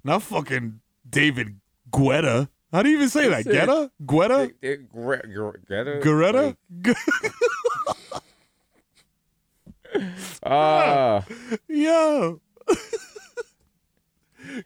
not 0.03 0.23
fucking 0.23 0.81
David 1.07 1.61
Guetta. 1.93 2.49
How 2.73 2.83
do 2.83 2.89
you 2.91 2.97
even 2.97 3.09
say 3.09 3.29
that? 3.29 3.47
Listen. 3.47 3.67
Guetta? 3.69 3.91
Guetta? 4.05 4.53
it, 4.61 4.89
Gre- 4.93 5.17
Gre- 5.33 5.57
Greta? 5.67 6.01
Goretta? 6.03 6.57
Ah, 10.43 11.25
Yo. 11.69 12.41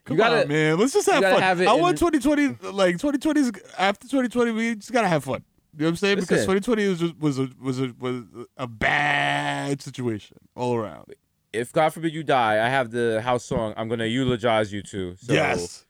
Come 0.04 0.16
gotta- 0.16 0.42
on, 0.42 0.48
man. 0.48 0.78
Let's 0.78 0.92
just 0.92 1.08
have 1.10 1.22
fun. 1.22 1.40
have 1.40 1.60
I 1.62 1.72
want 1.74 1.98
2020, 1.98 2.70
like 2.72 2.96
2020 2.98 3.40
is 3.40 3.52
after 3.78 4.06
2020. 4.08 4.50
We 4.52 4.74
just 4.74 4.92
gotta 4.92 5.08
have 5.08 5.24
fun. 5.24 5.44
You 5.76 5.82
know 5.82 5.86
what 5.86 5.90
I'm 5.90 5.96
saying? 5.96 6.16
Because 6.16 6.40
2020 6.46 6.88
was 6.88 6.98
just, 7.00 7.18
was 7.18 7.38
a 7.38 7.48
was 7.62 7.80
a 7.80 7.94
was 7.98 8.24
a 8.56 8.66
bad 8.66 9.80
situation 9.80 10.36
all 10.56 10.74
around. 10.74 11.14
if 11.52 11.72
God 11.72 11.90
forbid 11.94 12.12
you 12.12 12.24
die, 12.24 12.54
I 12.64 12.68
have 12.68 12.90
the 12.90 13.20
house 13.22 13.44
song. 13.44 13.72
I'm 13.76 13.88
gonna 13.88 14.06
eulogize 14.06 14.72
you 14.72 14.82
to. 14.82 15.14
So 15.16 15.32
yes. 15.32 15.86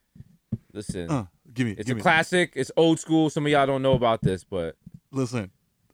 listen, 0.72 1.10
Uh, 1.10 1.24
give 1.60 1.66
me. 1.66 1.74
it's 1.78 1.86
give 1.86 1.96
a 1.96 1.98
me. 1.98 2.02
classic. 2.02 2.52
It's 2.56 2.70
old 2.76 2.98
school. 2.98 3.30
Some 3.30 3.44
of 3.46 3.52
y'all 3.52 3.66
don't 3.66 3.82
know 3.82 3.92
about 3.92 4.22
this, 4.22 4.44
but 4.44 4.76
Listen, 5.12 5.50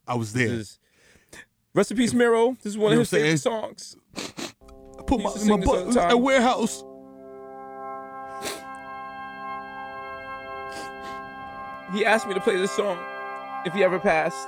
I 0.07 0.15
was 0.15 0.33
there. 0.33 0.47
this 0.49 0.57
is 0.57 0.79
Rest 1.73 1.91
in 1.91 1.97
peace, 1.97 2.13
Mero. 2.13 2.55
This 2.63 2.71
is 2.73 2.77
one 2.77 2.91
You 2.93 3.01
of 3.01 3.09
his 3.09 3.09
favorite 3.09 3.37
songs. 3.37 3.95
I 4.15 5.03
put 5.05 5.19
my, 5.19 5.25
my 5.25 5.29
sing 5.31 5.59
this 5.59 5.67
all 5.69 5.85
butt 5.85 6.05
in 6.05 6.11
a 6.11 6.17
warehouse. 6.17 6.83
He 11.93 12.03
asked 12.05 12.27
me 12.27 12.33
to 12.33 12.41
play 12.41 12.57
this 12.57 12.71
song 12.71 12.97
if 13.65 13.73
he 13.73 13.83
ever 13.83 13.99
passed. 13.99 14.47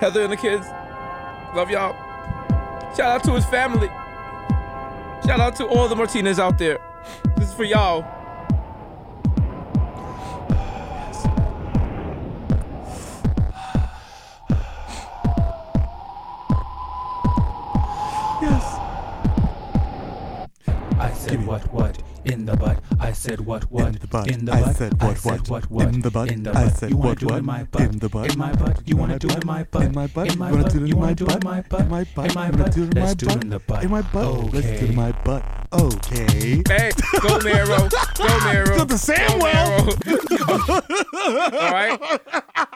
Heather 0.00 0.22
and 0.22 0.32
the 0.32 0.36
kids, 0.36 0.66
love 1.54 1.70
y'all. 1.70 1.92
Shout 2.94 3.10
out 3.10 3.24
to 3.24 3.32
his 3.32 3.44
family. 3.46 3.88
Shout 5.26 5.40
out 5.40 5.56
to 5.56 5.66
all 5.66 5.88
the 5.88 5.96
Martinez 5.96 6.38
out 6.38 6.58
there. 6.58 6.78
This 7.36 7.48
is 7.48 7.54
for 7.54 7.64
y'all. 7.64 8.02
Yes. 18.44 18.80
I 20.98 21.12
said 21.12 21.44
what 21.46 21.72
what 21.72 21.98
in 22.24 22.44
the 22.46 22.56
butt. 22.56 22.78
I 23.00 23.12
said 23.12 23.40
what 23.40 23.70
what 23.70 23.86
In 23.88 23.92
the 24.00 24.06
butt. 24.06 24.30
in 24.30 24.44
the 24.44 24.52
butt. 24.52 24.62
I 24.64 24.72
said 24.72 25.02
what. 25.02 25.18
what 25.50 25.70
what 25.70 25.88
In 25.88 26.00
the 26.00 26.10
butt. 26.10 26.30
in 26.30 26.42
the 26.42 26.52
I 26.56 26.68
said 26.68 26.90
You 26.90 26.96
wanna 26.96 27.08
what, 27.10 27.18
do 27.18 27.26
it 27.26 27.30
what. 27.32 27.38
in 27.38 27.44
my 27.46 27.64
butt? 27.64 27.80
In 27.82 27.98
the 27.98 28.08
butt. 28.08 28.32
In 28.32 28.38
my 28.38 28.52
butt. 28.54 28.82
You 28.86 28.96
wanna 28.96 29.18
do 29.18 29.28
it 29.28 29.40
in 29.42 29.46
my 29.46 29.62
butt? 29.64 29.82
In 29.84 29.92
my 29.92 30.06
butt. 30.06 30.32
In 30.32 30.38
my 30.38 30.48
You 30.48 30.54
wanna 30.54 30.62
butt. 30.64 30.72
do 30.72 30.78
it 30.78 30.82
in 30.82 30.86
You 30.88 30.94
my 30.96 31.00
wanna 31.00 31.14
do 31.14 31.24
it 31.26 31.32
in 31.32 31.40
butt? 31.40 31.44
my 31.44 31.60
butt? 31.62 31.80
In 31.80 31.88
my 31.90 32.04
butt. 32.14 32.26
In 32.28 32.34
my 32.34 32.46
You 32.46 32.52
wanna 32.52 32.64
butt. 32.64 32.72
do 32.74 32.82
it 32.82 32.84
in 32.84 33.00
my 33.00 33.06
Let's 33.06 33.14
do 33.16 33.26
it 33.28 33.42
in 33.44 33.50
the 33.50 33.58
butt. 33.60 33.84
In 33.84 33.90
my 33.90 34.02
butt. 34.02 34.52
Let's 34.54 34.66
do 34.66 34.72
it 34.72 34.82
in 34.90 34.94
my 34.94 35.12
butt. 35.24 35.42
Okay. 35.72 36.62
Hey, 36.68 36.90
go 37.20 37.38
Mero. 37.40 37.88
Go 38.14 38.38
Mero. 38.44 38.76
Got 38.76 38.88
the 38.88 38.94
Samwell. 38.94 39.90
All 41.62 41.72
right. 41.72 42.00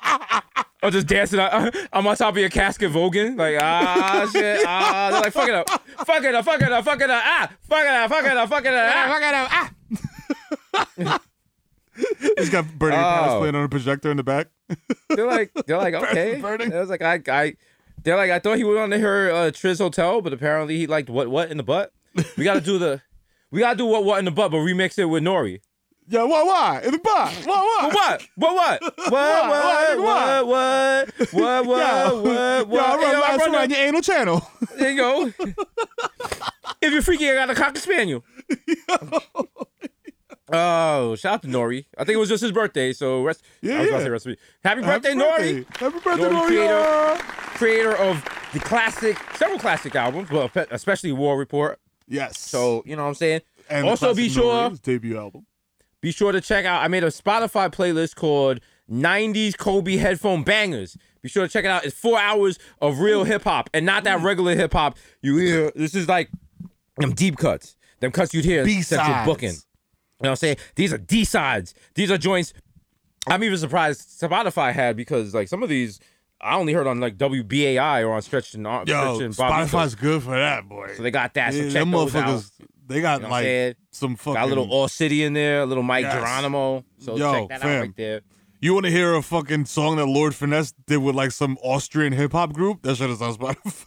I'm 0.83 0.93
just 0.93 1.07
dancing. 1.09 1.41
on- 1.41 1.72
I'm 1.93 2.07
on 2.07 2.16
top 2.16 2.35
of 2.35 2.39
your 2.39 2.51
casket, 2.51 2.93
voguing. 2.93 3.37
Like, 3.37 3.57
ah, 3.61 4.29
shit. 4.33 4.64
Ah, 4.66 5.09
they're 5.11 5.20
like, 5.22 5.33
fuck 5.33 5.49
it 5.49 5.55
up. 5.55 5.68
Fuck 6.07 6.22
it 6.24 6.35
up. 6.35 6.45
Fuck 6.45 6.62
it 6.62 6.72
up. 6.72 6.85
Fuck 6.85 7.01
it 7.01 7.11
up. 7.11 7.22
Ah, 7.24 7.51
fuck 7.68 7.81
it 7.85 7.87
up. 7.89 8.11
Fuck 8.11 8.24
it 8.24 8.37
up. 8.37 8.49
Fuck 8.49 8.64
it 8.64 8.74
up. 8.74 8.95
Ah, 8.95 9.09
fuck 9.09 9.22
it 9.22 9.35
up. 9.35 11.09
Ah. 11.11 11.20
He's 12.39 12.51
got 12.51 12.66
Bernie 12.79 12.95
Paris 12.95 13.33
Oh. 13.33 13.39
playing 13.41 13.55
on 13.57 13.64
a 13.64 13.68
projector 13.68 14.11
in 14.11 14.16
the 14.16 14.22
back. 14.22 14.49
They're 15.09 15.26
like, 15.26 15.51
they're 15.66 15.79
like, 15.79 15.95
okay. 16.11 16.41
burning. 16.41 16.72
I 16.72 16.79
was 16.81 16.91
like, 16.91 17.03
I, 17.03 17.20
I, 17.29 17.55
they're 18.05 18.16
like, 18.16 18.31
I 18.31 18.39
thought 18.39 18.57
he 18.59 18.64
went 18.64 18.79
on 18.79 18.91
to 18.91 18.99
her 19.01 19.31
uh, 19.33 19.51
Triz 19.51 19.79
Hotel, 19.79 20.20
but 20.22 20.33
apparently 20.33 20.76
he 20.76 20.87
liked 20.87 21.11
what, 21.11 21.29
what 21.29 21.51
in 21.51 21.57
the 21.57 21.64
butt. 21.64 21.93
We 22.37 22.45
got 22.45 22.55
to 22.55 22.61
do 22.61 22.79
the, 22.79 23.03
we 23.51 23.59
got 23.61 23.72
to 23.72 23.76
do 23.79 23.87
what, 23.87 24.05
what 24.05 24.20
in 24.20 24.24
the 24.26 24.31
butt, 24.31 24.53
but 24.53 24.59
remix 24.59 24.97
it 24.99 25.07
with 25.07 25.24
Nori. 25.24 25.61
Yeah, 26.11 26.22
what, 26.24 26.46
why? 26.46 26.80
In 26.84 26.92
the 26.92 26.98
bar. 26.98 27.30
What, 27.44 27.92
what? 27.94 28.22
What, 28.36 28.54
what? 28.54 28.82
What, 28.82 28.82
what? 28.82 28.82
What, 29.11 29.46
what? 29.48 29.98
What, 29.98 30.46
what? 30.46 31.32
What, 31.32 31.66
what? 31.66 31.66
What, 31.66 31.66
what? 31.66 32.68
What, 32.68 32.84
I 32.84 32.96
run 32.96 33.12
yo, 33.12 33.20
lines 33.20 33.42
around 33.42 33.70
your 33.70 33.80
anal 33.80 34.00
channel. 34.00 34.50
There 34.76 34.90
you 34.90 34.96
go. 34.96 35.32
if 36.80 36.92
you're 36.92 37.02
freaky, 37.02 37.30
I 37.30 37.34
got 37.34 37.50
a 37.50 37.54
Cocker 37.54 37.78
Spaniel. 37.78 38.24
Oh, 40.50 41.14
shout 41.16 41.34
out 41.34 41.42
to 41.42 41.48
Nori. 41.48 41.84
I 41.98 42.04
think 42.04 42.16
it 42.16 42.18
was 42.18 42.30
just 42.30 42.42
his 42.42 42.52
birthday, 42.52 42.94
so 42.94 43.22
rest. 43.22 43.42
Yeah, 43.61 43.74
I 43.74 43.78
was 43.80 43.86
yeah. 43.86 43.90
gonna 43.92 44.20
say 44.20 44.30
rest. 44.30 44.40
Happy 44.64 44.80
birthday, 44.80 45.14
Happy 45.14 45.20
Nori! 45.20 45.66
Birthday. 45.66 45.84
Happy 45.84 45.98
birthday, 46.00 46.24
Nori! 46.24 46.48
Nori. 46.48 47.18
Creator, 47.18 47.24
creator 47.59 47.96
of 47.96 48.24
the 48.54 48.61
classic, 48.61 49.18
several 49.34 49.59
classic 49.59 49.94
albums, 49.94 50.28
but 50.30 50.68
especially 50.70 51.12
War 51.12 51.36
Report. 51.36 51.78
Yes. 52.06 52.38
So 52.38 52.82
you 52.86 52.96
know 52.96 53.02
what 53.02 53.11
I'm 53.11 53.14
saying. 53.14 53.42
And 53.68 53.86
also, 53.86 54.14
be 54.14 54.30
sure 54.30 54.70
Nori's 54.70 54.80
debut 54.80 55.18
album 55.18 55.44
be 56.01 56.12
sure 56.12 56.32
to 56.32 56.40
check 56.40 56.64
out. 56.64 56.82
I 56.82 56.88
made 56.88 57.05
a 57.05 57.09
Spotify 57.09 57.72
playlist 57.72 58.16
called 58.16 58.61
"90s 58.90 59.57
Kobe 59.57 59.96
Headphone 59.96 60.44
Bangers." 60.44 60.96
Be 61.22 61.28
sure 61.28 61.46
to 61.46 61.53
check 61.53 61.64
it 61.64 61.68
out. 61.68 61.84
It's 61.84 61.99
four 61.99 62.18
hours 62.18 62.59
of 62.80 63.01
real 63.01 63.24
mm. 63.24 63.26
hip 63.26 63.42
hop 63.42 63.68
and 63.74 63.84
not 63.84 64.05
that 64.05 64.20
mm. 64.20 64.24
regular 64.24 64.55
hip 64.55 64.72
hop 64.72 64.96
you 65.20 65.36
hear. 65.36 65.72
This 65.74 65.94
is 65.94 66.09
like 66.09 66.30
them 66.96 67.12
deep 67.12 67.36
cuts, 67.36 67.76
them 68.01 68.12
cuts 68.12 68.32
you'd 68.32 68.44
hear 68.44 68.64
central 68.64 68.76
B-sides. 68.76 69.26
booking. 69.26 69.51
You 69.51 70.24
know 70.24 70.30
what 70.30 70.30
I'm 70.30 70.36
saying? 70.36 70.57
These 70.74 70.92
are 70.92 70.99
D 70.99 71.24
sides. 71.24 71.74
These 71.94 72.11
are 72.11 72.18
joints. 72.18 72.53
I'm 73.26 73.42
even 73.44 73.59
surprised 73.59 74.20
Spotify 74.20 74.72
had 74.72 74.96
because 74.96 75.34
like 75.34 75.49
some 75.49 75.62
of 75.62 75.68
these 75.68 76.01
I 76.40 76.57
only 76.57 76.72
heard 76.72 76.86
on 76.86 77.01
like 77.01 77.16
WBAI 77.18 78.07
or 78.07 78.12
on 78.12 78.22
Stretch 78.22 78.55
and 78.55 78.66
Ar- 78.66 78.84
Yo, 78.86 79.16
Stretch 79.16 79.26
and 79.26 79.36
Bob 79.36 79.68
Spotify's 79.68 79.94
good 79.94 80.22
for 80.22 80.36
that, 80.36 80.68
boy. 80.68 80.92
So 80.96 81.03
they 81.03 81.11
got 81.11 81.34
that. 81.34 81.53
So 81.53 81.61
Yeah, 81.61 81.64
check 81.64 81.82
them 81.82 81.90
those 81.90 82.14
out. 82.14 82.44
They 82.89 83.01
got 83.01 83.20
You 83.20 83.26
know 83.26 83.30
like 83.30 83.76
some 83.93 84.16
fucking. 84.16 84.34
Got 84.34 84.45
a 84.45 84.49
little 84.49 84.70
All 84.70 84.89
City 84.89 85.22
in 85.24 85.32
there, 85.34 85.61
a 85.62 85.66
little 85.66 85.82
Mike 85.82 86.03
Yes. 86.05 86.14
Geronimo. 86.14 86.84
So 86.99 87.16
Yo, 87.16 87.32
check 87.32 87.49
that 87.51 87.61
fam. 87.61 87.70
out 87.76 87.80
right 87.82 87.97
there. 87.97 88.20
You 88.61 88.74
want 88.74 88.86
to 88.86 88.91
hear 88.91 89.14
a 89.14 89.22
fucking 89.22 89.66
song 89.66 89.97
that 89.97 90.07
Lord 90.07 90.34
Finesse 90.34 90.74
did 90.86 90.97
with 90.99 91.14
like 91.14 91.30
some 91.30 91.57
Austrian 91.62 92.12
hip 92.12 92.32
hop 92.32 92.53
group? 92.53 92.82
That 92.82 92.97
shit 92.97 93.09
is 93.11 93.22
on 93.22 93.34
Spotify. 93.36 93.84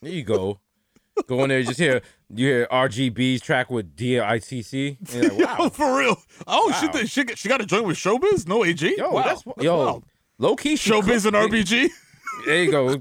There 0.00 0.12
you 0.12 0.22
go. 0.22 0.60
Go 1.26 1.42
in 1.44 1.48
there, 1.48 1.62
just 1.62 1.78
hear 1.78 2.00
you 2.34 2.46
hear 2.46 2.66
RGB's 2.70 3.40
track 3.40 3.70
with 3.70 3.94
DITC. 3.96 5.14
And 5.14 5.38
like, 5.38 5.58
wow. 5.58 5.68
for 5.68 5.98
real. 5.98 6.16
Oh 6.46 6.70
Wow. 6.70 6.90
shit, 6.92 7.08
she, 7.08 7.24
she 7.36 7.48
got 7.48 7.60
a 7.60 7.66
joint 7.66 7.84
with 7.86 7.96
Showbiz, 7.96 8.46
no 8.48 8.64
AG. 8.64 8.96
Yo, 8.96 9.10
wow, 9.10 9.22
that's, 9.22 9.42
that's 9.44 9.62
yo, 9.62 9.76
wild. 9.76 10.04
low 10.38 10.56
key. 10.56 10.74
Showbiz 10.74 11.24
and 11.26 11.34
cooked. 11.34 11.52
RBG. 11.52 11.88
There 12.46 12.62
you 12.64 12.70
go. 12.70 12.96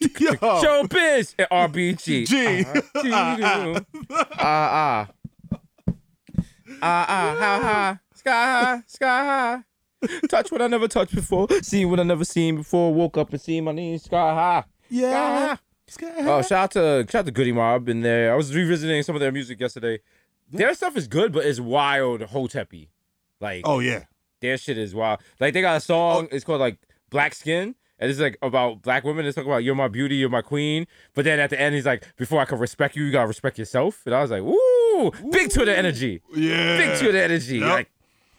Showbiz 0.00 1.34
and 1.38 1.48
RBG. 1.50 2.26
G. 2.26 2.64
Ah 3.04 3.36
ah. 4.40 5.08
Ah 6.80 7.06
ah. 7.08 7.36
Ha 7.40 7.60
ha. 7.62 7.98
Sky 8.14 8.30
high. 8.30 8.82
Sky 8.86 9.24
high. 9.24 9.62
Touch 10.28 10.52
what 10.52 10.62
I 10.62 10.66
never 10.68 10.88
touched 10.88 11.14
before. 11.14 11.48
Seen 11.62 11.90
what 11.90 12.00
I 12.00 12.04
never 12.04 12.24
seen 12.24 12.56
before. 12.56 12.92
Woke 12.94 13.16
up 13.18 13.30
and 13.32 13.40
seen 13.40 13.64
my 13.64 13.72
knees 13.72 14.04
sky 14.04 14.34
high. 14.34 14.64
Yeah. 14.88 15.56
Sky 15.88 16.10
high. 16.22 16.28
Oh, 16.28 16.42
shout 16.42 16.52
out 16.52 16.70
to 16.72 17.06
shout 17.10 17.20
out 17.20 17.26
to 17.26 17.32
Goodie 17.32 17.52
Mob 17.52 17.88
in 17.88 18.02
there. 18.02 18.32
I 18.32 18.36
was 18.36 18.54
revisiting 18.54 19.02
some 19.02 19.16
of 19.16 19.20
their 19.20 19.32
music 19.32 19.60
yesterday. 19.60 20.00
Their 20.50 20.74
stuff 20.74 20.96
is 20.96 21.08
good, 21.08 21.32
but 21.32 21.44
it's 21.44 21.60
wild 21.60 22.20
hotepi. 22.22 22.88
Like 23.40 23.62
Oh 23.64 23.80
yeah. 23.80 24.04
their 24.40 24.56
shit 24.56 24.78
is 24.78 24.94
wild. 24.94 25.20
Like 25.40 25.52
they 25.54 25.60
got 25.60 25.76
a 25.76 25.80
song, 25.80 26.28
it's 26.30 26.44
called 26.44 26.60
like 26.60 26.78
Black 27.10 27.34
Skin. 27.34 27.74
And 28.00 28.08
it's 28.10 28.20
like 28.20 28.38
about 28.42 28.82
black 28.82 29.02
women. 29.02 29.26
It's 29.26 29.34
talking 29.34 29.50
about 29.50 29.64
you're 29.64 29.74
my 29.74 29.88
beauty, 29.88 30.14
you're 30.16 30.28
my 30.28 30.40
queen. 30.42 30.86
But 31.14 31.24
then 31.24 31.40
at 31.40 31.50
the 31.50 31.60
end, 31.60 31.74
he's 31.74 31.84
like, 31.86 32.06
before 32.16 32.40
I 32.40 32.44
can 32.44 32.58
respect 32.60 32.94
you, 32.94 33.02
you 33.04 33.10
gotta 33.10 33.26
respect 33.26 33.58
yourself. 33.58 34.02
And 34.06 34.14
I 34.14 34.22
was 34.22 34.30
like, 34.30 34.42
woo, 34.42 35.10
big 35.32 35.50
Twitter 35.52 35.72
energy. 35.74 36.22
Yeah. 36.32 36.76
Big 36.78 37.00
Twitter 37.00 37.18
energy. 37.18 37.58
Yep. 37.58 37.68
Like, 37.68 37.90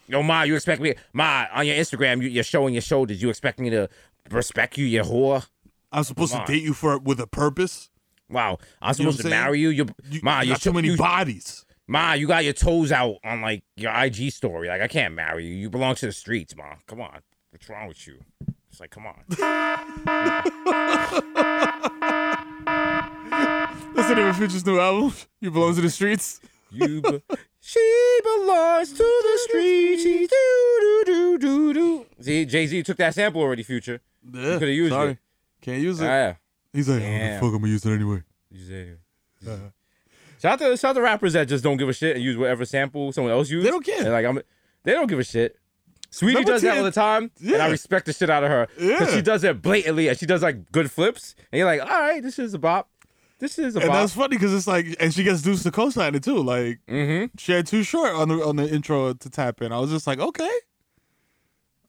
yo, 0.07 0.23
Ma, 0.23 0.43
you 0.43 0.55
expect 0.55 0.81
me, 0.81 0.93
Ma, 1.11 1.47
on 1.53 1.67
your 1.67 1.75
Instagram, 1.75 2.21
you, 2.21 2.29
you're 2.29 2.43
showing 2.45 2.73
your 2.73 2.81
shoulders. 2.81 3.21
You 3.21 3.29
expect 3.29 3.59
me 3.59 3.69
to 3.71 3.89
respect 4.31 4.77
you, 4.77 4.85
you 4.85 5.01
whore? 5.01 5.45
I'm 5.91 6.05
supposed 6.05 6.31
Come 6.31 6.45
to 6.45 6.51
on. 6.53 6.57
date 6.57 6.63
you 6.63 6.73
for 6.73 6.97
with 6.97 7.19
a 7.19 7.27
purpose. 7.27 7.89
Wow, 8.29 8.59
I'm 8.81 8.95
You 8.97 9.03
know 9.03 9.11
supposed 9.11 9.17
to 9.17 9.23
saying? 9.23 9.31
marry 9.43 9.59
you. 9.59 9.69
You, 9.71 9.87
You, 10.09 10.21
Ma, 10.23 10.39
you 10.39 10.47
you're 10.47 10.55
got 10.55 10.61
too 10.61 10.71
many 10.71 10.87
you, 10.87 10.95
bodies. 10.95 11.65
Ma, 11.85 12.13
you 12.13 12.27
got 12.27 12.45
your 12.45 12.53
toes 12.53 12.93
out 12.93 13.17
on 13.25 13.41
like 13.41 13.63
your 13.75 13.91
IG 13.93 14.31
story. 14.31 14.69
Like 14.69 14.79
I 14.79 14.87
can't 14.87 15.15
marry 15.15 15.45
you. 15.47 15.53
You 15.55 15.69
belong 15.69 15.95
to 15.95 16.05
the 16.05 16.13
streets, 16.13 16.55
Ma. 16.55 16.75
Come 16.87 17.01
on, 17.01 17.19
what's 17.49 17.67
wrong 17.67 17.89
with 17.89 18.07
you? 18.07 18.19
It's 18.79 18.81
like, 18.81 18.91
come 18.91 19.07
on. 19.07 19.25
That's 23.93 24.07
the 24.07 24.15
name 24.15 24.27
of 24.27 24.37
Future's 24.37 24.65
new 24.65 24.79
album. 24.79 25.13
You 25.41 25.51
belong 25.51 25.75
to 25.75 25.81
the 25.81 25.89
streets. 25.89 26.39
You, 26.71 27.01
be- 27.01 27.21
she 27.59 28.19
belongs 28.23 28.91
to 28.93 28.97
the 29.03 29.39
streets. 29.49 30.03
She 30.03 30.27
do 30.27 30.79
do 30.81 31.03
do 31.05 31.37
do 31.39 31.73
do. 31.73 32.05
See, 32.21 32.45
Jay 32.45 32.67
Z 32.67 32.83
took 32.83 32.95
that 32.97 33.13
sample 33.15 33.41
already. 33.41 33.63
Future. 33.63 33.99
Yeah, 34.23 34.59
coulda 34.59 34.71
used 34.71 34.93
sorry. 34.93 35.11
it. 35.11 35.17
Can't 35.61 35.81
use 35.81 35.99
it. 35.99 36.05
Ah, 36.05 36.07
yeah. 36.07 36.33
He's 36.71 36.87
like, 36.87 36.99
oh, 37.01 37.05
Damn. 37.05 37.39
fuck, 37.41 37.47
I'm 37.53 37.59
gonna 37.59 37.67
use 37.67 37.85
it 37.85 37.91
anyway. 37.91 38.23
You 38.49 38.65
say- 38.65 38.91
uh-huh. 39.45 39.57
Shout 40.41 40.53
out 40.53 40.59
to 40.59 40.77
shout 40.77 40.91
out 40.91 40.93
to 40.93 41.01
rappers 41.01 41.33
that 41.33 41.49
just 41.49 41.65
don't 41.65 41.75
give 41.75 41.89
a 41.89 41.93
shit 41.93 42.15
and 42.15 42.23
use 42.23 42.37
whatever 42.37 42.63
sample 42.63 43.11
someone 43.11 43.33
else 43.33 43.49
used. 43.49 43.65
They 43.67 43.71
don't 43.71 43.83
care. 43.85 43.99
And 44.03 44.11
like 44.11 44.25
I'm, 44.25 44.41
they 44.83 44.93
don't 44.93 45.07
give 45.07 45.19
a 45.19 45.23
shit. 45.25 45.58
Saweetie 46.11 46.33
Number 46.33 46.51
does 46.51 46.61
that 46.63 46.77
all 46.77 46.83
the 46.83 46.91
time, 46.91 47.29
and 47.39 47.61
I 47.61 47.69
respect 47.69 48.07
the 48.07 48.13
shit 48.13 48.29
out 48.29 48.43
of 48.43 48.49
her 48.49 48.67
because 48.77 49.09
Yeah. 49.09 49.15
she 49.15 49.21
does 49.21 49.43
it 49.43 49.61
blatantly 49.61 50.07
and 50.07 50.17
she 50.17 50.25
does 50.25 50.41
like 50.41 50.71
good 50.71 50.89
flips. 50.91 51.35
And 51.51 51.59
you're 51.59 51.67
like, 51.67 51.81
all 51.81 51.87
right, 51.87 52.21
this 52.23 52.39
is 52.39 52.53
a 52.53 52.59
bop. 52.59 52.89
This 53.37 53.59
is 53.59 53.75
a 53.75 53.79
bop. 53.79 53.83
And 53.83 53.91
bop. 53.91 54.01
that's 54.01 54.13
funny 54.13 54.35
because 54.35 54.53
it's 54.53 54.65
like, 54.67 54.95
and 54.99 55.13
she 55.13 55.23
gets 55.23 55.41
Deuce 55.43 55.63
to 55.63 55.71
co-sign 55.71 56.15
it 56.15 56.23
too. 56.23 56.41
Like, 56.41 56.79
mm-hmm. 56.89 57.27
she 57.37 57.51
had 57.51 57.67
Too 57.67 57.83
Short 57.83 58.13
on 58.15 58.27
the 58.29 58.43
on 58.43 58.55
the 58.55 58.67
intro 58.67 59.13
to 59.13 59.29
tap 59.29 59.61
in. 59.61 59.71
I 59.71 59.77
was 59.79 59.91
just 59.91 60.07
like, 60.07 60.19
okay. 60.19 60.49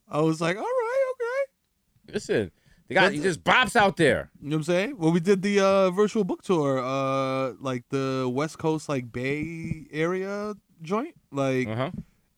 I 0.08 0.20
was 0.20 0.40
like, 0.40 0.56
all 0.56 0.62
right, 0.62 1.12
okay. 1.14 2.14
Listen, 2.14 2.50
the 2.88 2.94
guy 2.96 3.02
That's- 3.08 3.22
just 3.22 3.42
bops 3.44 3.74
out 3.76 3.96
there. 3.96 4.30
You 4.42 4.50
know 4.50 4.56
what 4.56 4.58
I'm 4.58 4.64
saying? 4.64 4.98
Well, 4.98 5.12
we 5.12 5.20
did 5.20 5.40
the 5.42 5.60
uh, 5.60 5.90
virtual 5.92 6.24
book 6.24 6.42
tour, 6.42 6.78
uh, 6.78 7.52
like 7.60 7.84
the 7.90 8.28
West 8.32 8.58
Coast, 8.58 8.88
like 8.88 9.10
Bay 9.12 9.86
Area 9.92 10.54
joint, 10.82 11.14
like, 11.30 11.68
Uh-huh. 11.68 11.90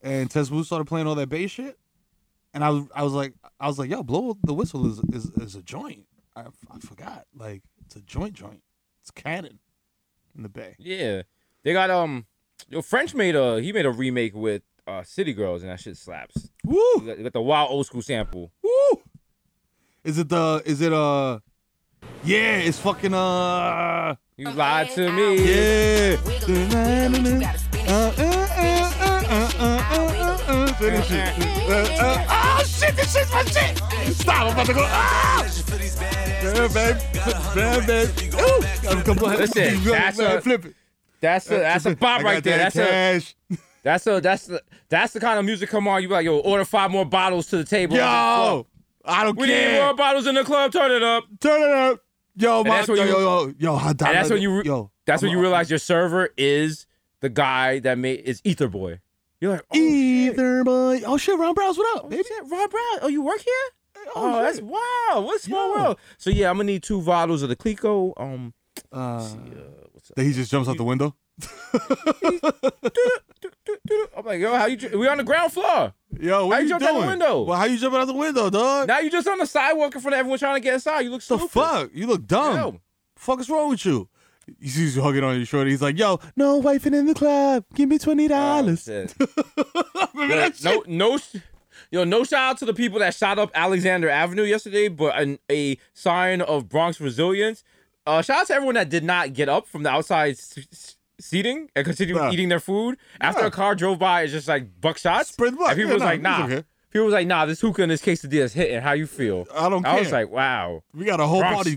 And 0.03 0.31
Tez 0.31 0.51
Wu 0.51 0.65
started 0.65 0.87
playing 0.87 1.07
all 1.07 1.15
that 1.15 1.29
Bay 1.29 1.47
shit, 1.47 1.79
and 2.55 2.65
I 2.65 2.71
was, 2.71 2.85
I 2.95 3.03
was 3.03 3.13
like, 3.13 3.35
I 3.61 3.67
was 3.67 3.79
like, 3.79 3.91
yo, 3.91 4.03
blow 4.03 4.37
the 4.43 4.55
whistle 4.55 4.87
is 4.91 4.99
is, 5.13 5.31
is 5.41 5.55
a 5.55 5.63
joint. 5.63 6.07
I, 6.35 6.45
I 6.71 6.79
forgot, 6.81 7.27
like, 7.35 7.63
it's 7.85 7.97
a 7.97 8.01
joint 8.01 8.35
joint. 8.35 8.63
It's 9.01 9.11
canon 9.11 9.59
in 10.37 10.43
the 10.43 10.49
Bay. 10.49 10.75
Yeah, 10.79 11.23
they 11.63 11.73
got 11.73 11.91
um, 11.91 12.27
yo 12.69 12.83
French 12.83 13.15
made 13.15 13.37
a 13.37 13.61
he 13.61 13.73
made 13.73 13.87
a 13.87 13.91
remake 13.91 14.35
with 14.35 14.63
uh 14.87 15.03
City 15.05 15.33
Girls 15.33 15.63
and 15.63 15.71
that 15.71 15.81
shit 15.81 15.97
slaps. 15.97 16.51
Woo, 16.65 16.77
You 16.77 17.03
got, 17.07 17.19
you 17.19 17.25
got 17.25 17.33
the 17.33 17.43
wild 17.43 17.71
old 17.71 17.87
school 17.87 18.03
sample. 18.03 18.53
woo. 18.63 19.03
Is 20.05 20.19
it 20.19 20.29
the? 20.29 20.63
Is 20.67 20.81
it 20.81 20.93
uh? 20.93 21.39
Yeah, 22.25 22.57
it's 22.59 22.79
fucking 22.79 23.15
uh. 23.15 24.17
You 24.37 24.51
lied 24.51 24.91
to 24.91 25.13
me. 25.13 25.49
Yeah. 25.49 26.17
Say 30.83 30.91
that 30.91 31.05
shit. 31.07 32.01
Uh, 32.01 32.05
uh, 32.05 32.27
Oh 32.59 32.65
shit! 32.65 32.97
This 32.97 33.13
shit's 33.15 33.31
my 33.33 33.43
shit. 33.45 34.15
Stop! 34.17 34.47
I'm 34.47 34.53
about 34.53 34.67
to 34.67 34.75
go. 34.75 34.85
Ah! 34.85 35.49
Bam, 36.43 36.73
bam, 36.73 36.99
bam, 37.55 37.87
bam. 37.87 38.07
Ooh! 38.41 39.03
Come 39.05 39.19
on. 39.21 39.37
Listen, 39.39 39.85
that's 39.85 40.19
a- 40.19 40.41
flip 40.41 40.65
it. 40.67 40.75
That's 41.21 41.47
a 41.51 41.59
that's 41.59 41.87
a 41.87 41.95
bop 41.95 42.23
right 42.25 42.43
there. 42.43 42.59
that 42.59 42.73
That's 42.75 43.35
a 43.51 43.57
that's 43.85 44.07
a 44.09 44.21
that's 44.21 44.47
the 44.47 44.63
that's 44.89 45.13
the 45.13 45.21
kind 45.21 45.39
of 45.39 45.45
music. 45.45 45.71
Come 45.71 45.87
on, 45.87 46.03
you 46.03 46.09
be 46.09 46.15
like 46.15 46.25
yo, 46.25 46.39
order 46.39 46.65
five 46.65 46.91
more 46.91 47.05
bottles 47.05 47.47
to 47.49 47.59
the 47.59 47.65
table. 47.65 47.97
Yo, 47.97 48.67
I 49.05 49.23
don't 49.25 49.37
care. 49.37 49.47
we 49.47 49.47
need 49.47 49.79
more 49.81 49.95
bottles 49.95 50.27
in 50.27 50.35
the 50.35 50.43
club. 50.43 50.73
Turn 50.73 50.91
it 50.91 51.03
up. 51.03 51.25
Turn 51.41 51.63
it 51.63 51.71
up. 51.71 52.01
Yo, 52.35 52.65
my, 52.65 52.71
that's 52.79 52.89
when 52.89 52.97
yo, 52.99 53.05
you- 53.05 53.11
yo, 53.11 53.19
yo, 53.21 53.55
yo, 53.59 53.79
And 53.89 53.99
that's 53.99 54.31
when 54.31 54.43
you 54.43 54.63
yo. 54.65 54.91
that's 55.07 55.23
when 55.23 55.31
you 55.31 55.39
realize 55.41 55.71
your 55.71 55.79
server 55.79 56.31
is 56.37 56.87
the 57.21 57.29
guy 57.29 57.79
that 57.81 57.99
made 57.99 58.21
is 58.21 58.41
Ether 58.43 58.69
Boy. 58.69 58.99
You're 59.43 59.51
like, 59.55 59.65
oh, 59.73 59.77
Either 59.77 60.63
boy. 60.63 61.01
Oh 61.05 61.17
shit, 61.17 61.37
Ron 61.37 61.53
Browns, 61.53 61.77
what 61.77 61.97
up, 61.97 62.09
baby? 62.09 62.23
shit, 62.23 62.43
Rob 62.49 62.71
Brown. 62.71 62.99
Oh, 63.03 63.09
you 63.09 63.23
work 63.23 63.41
here? 63.41 64.07
Oh, 64.15 64.41
that's 64.41 64.61
wow. 64.61 65.21
What's 65.21 65.43
small 65.43 65.77
Yo. 65.77 65.83
world. 65.83 65.99
So 66.17 66.31
yeah, 66.31 66.49
I'm 66.49 66.59
gonna 66.59 66.69
need 66.69 66.85
two 66.85 67.03
bottles 67.03 67.43
of 67.43 67.49
the 67.49 67.57
Clicquot. 67.57 68.15
Um, 68.19 68.55
Uh, 68.93 69.29
that 70.15 70.23
he 70.23 70.33
just 70.33 70.49
jumps 70.49 70.69
out 70.69 70.77
the 70.77 70.85
window. 70.85 71.17
I'm 74.17 74.25
like, 74.25 74.39
yo, 74.41 74.55
how 74.57 74.67
you? 74.67 74.97
We 74.97 75.09
on 75.09 75.19
the 75.19 75.25
ground 75.25 75.53
floor. 75.53 75.93
Yo, 76.21 76.47
what 76.47 76.55
How 76.55 76.61
you 76.61 76.69
you 76.69 76.75
out 76.77 76.81
the 76.81 77.07
window? 77.07 77.43
Well, 77.43 77.59
how 77.59 77.65
you 77.65 77.79
jumping 77.79 78.01
out 78.01 78.07
the 78.07 78.15
window, 78.15 78.49
dog? 78.49 78.87
Now 78.87 79.01
you 79.01 79.11
just 79.11 79.27
on 79.27 79.39
the 79.39 79.47
sidewalk 79.47 79.93
in 79.93 80.01
front 80.01 80.15
of 80.15 80.21
everyone 80.21 80.39
trying 80.39 80.55
to 80.55 80.61
get 80.61 80.75
inside. 80.75 81.01
You 81.01 81.11
look 81.11 81.23
stupid. 81.23 81.47
the 81.47 81.49
fuck? 81.49 81.91
You 81.93 82.07
look 82.07 82.29
dumb. 82.29 82.57
Yo. 82.57 82.81
Fuck 83.17 83.41
is 83.41 83.51
wrong 83.51 83.71
with 83.71 83.85
you? 83.85 84.09
He 84.61 84.69
sees 84.69 84.97
you 84.97 85.03
hugging 85.03 85.25
on 85.25 85.37
your 85.37 85.47
shoulder. 85.47 85.69
He's 85.71 85.83
like, 85.83 85.99
"Yo, 85.99 86.19
no 86.37 86.61
wifing 86.61 86.95
in 86.95 87.07
the 87.07 87.15
club. 87.15 87.65
Give 87.75 87.89
me 87.89 87.99
twenty 87.99 88.29
dollars." 88.29 88.89
Yo, 88.89 89.07
that 90.29 90.57
shit? 90.57 90.65
no, 90.65 90.85
no, 90.87 91.19
yo, 91.91 92.05
no 92.05 92.25
shout 92.25 92.51
out 92.53 92.59
to 92.59 92.65
the 92.65 92.75
people 92.75 92.99
that 93.01 93.15
shot 93.15 93.39
up 93.39 93.51
Alexander 93.55 94.09
Avenue 94.09 94.43
yesterday, 94.45 94.89
but 94.89 95.19
an, 95.21 95.39
a 95.51 95.77
sign 95.95 96.41
of 96.41 96.69
Bronx 96.69 97.01
resilience. 97.01 97.65
Uh, 98.07 98.23
shout 98.23 98.41
out 98.43 98.47
to 98.49 98.55
everyone 98.55 98.75
that 98.75 98.89
did 98.89 99.05
not 99.05 99.33
get 99.33 99.49
up 99.49 99.67
from 99.67 99.83
the 99.83 99.89
outside 99.91 100.33
s- 100.33 100.97
seating 101.21 101.69
and 101.77 101.85
continue 101.85 102.17
Yeah. 102.17 102.31
eating 102.31 102.49
their 102.49 102.61
food 102.61 102.99
after 103.21 103.45
a 103.45 103.51
car 103.51 103.75
drove 103.75 103.99
by. 103.99 104.23
It's 104.23 104.33
just 104.33 104.49
like 104.49 104.81
buck 104.81 104.99
shots. 104.99 105.31
Spread 105.31 105.57
buck. 105.57 105.69
And 105.71 105.77
people 105.77 105.91
Yeah, 105.91 105.95
was 105.95 106.01
no, 106.03 106.07
like, 106.09 106.21
nah. 106.21 106.45
okay. 106.45 106.65
People 106.91 107.05
was 107.07 107.15
like, 107.15 107.27
nah, 107.27 107.47
this 107.47 107.61
hookah 107.61 107.83
and 107.83 107.91
this 107.93 108.03
quesadilla 108.03 108.41
is 108.43 108.53
hitting. 108.53 108.81
How 108.83 108.93
you 108.93 109.07
feel? 109.07 109.47
I 109.55 109.69
don't 109.69 109.87
I 109.87 109.99
was 109.99 110.13
like, 110.13 110.31
wow. 110.31 110.83
We 110.93 111.05
got 111.05 111.21
a 111.21 111.27
whole 111.27 111.41
Bronx. 111.41 111.75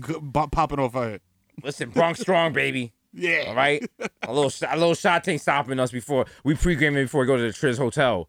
popping 0.50 0.78
off 0.80 0.94
our 0.96 1.10
head. 1.10 1.20
Listen, 1.62 1.90
Bronx 1.90 2.20
strong, 2.20 2.52
baby. 2.52 2.92
Yeah. 3.12 3.44
All 3.48 3.54
right, 3.54 3.82
a 4.22 4.32
little 4.32 4.52
a 4.68 4.76
little 4.76 4.94
shot 4.94 5.26
ain't 5.26 5.40
stopping 5.40 5.80
us 5.80 5.90
before 5.90 6.26
we 6.44 6.54
pregame 6.54 6.96
it 6.96 7.04
before 7.04 7.22
we 7.22 7.26
go 7.26 7.36
to 7.36 7.42
the 7.42 7.48
Triz 7.48 7.78
Hotel. 7.78 8.28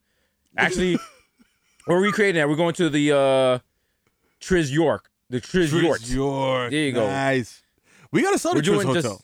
Actually, 0.55 0.97
we're 1.87 2.01
recreating 2.01 2.35
that. 2.39 2.47
We're 2.47 2.55
going 2.55 2.73
to 2.75 2.89
the 2.89 3.11
uh 3.11 3.59
Triz 4.39 4.71
York, 4.71 5.09
the 5.29 5.41
Triz, 5.41 5.71
York. 5.81 5.99
York. 6.07 6.71
There 6.71 6.79
you 6.79 6.91
go. 6.93 7.05
Nice. 7.05 7.61
We 8.11 8.21
gotta 8.21 8.39
sell 8.39 8.55
We're 8.55 8.61
Triz 8.61 8.83
hotel. 8.85 9.21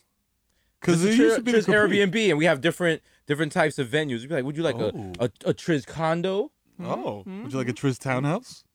Because 0.82 1.06
it 1.06 1.16
used 1.16 1.38
to 1.38 1.41
be 1.41 1.54
the 1.54 1.60
Triz 1.60 1.66
Airbnb, 1.68 2.30
and 2.30 2.38
we 2.38 2.43
have 2.43 2.60
different 2.60 3.01
different 3.26 3.54
types 3.54 3.80
of 3.80 3.88
venues. 3.88 4.20
We'd 4.20 4.30
be 4.30 4.36
like, 4.36 4.43
would 4.43 4.58
you 4.58 4.64
like 4.64 4.76
Oh. 4.76 5.14
a, 5.20 5.24
a 5.26 5.49
a 5.51 5.54
Triz 5.54 5.86
condo? 5.86 6.51
Oh, 6.84 7.24
would 7.26 7.54
you 7.54 7.58
like 7.58 7.70
a 7.70 7.74
Triz 7.74 7.97
townhouse? 7.97 8.66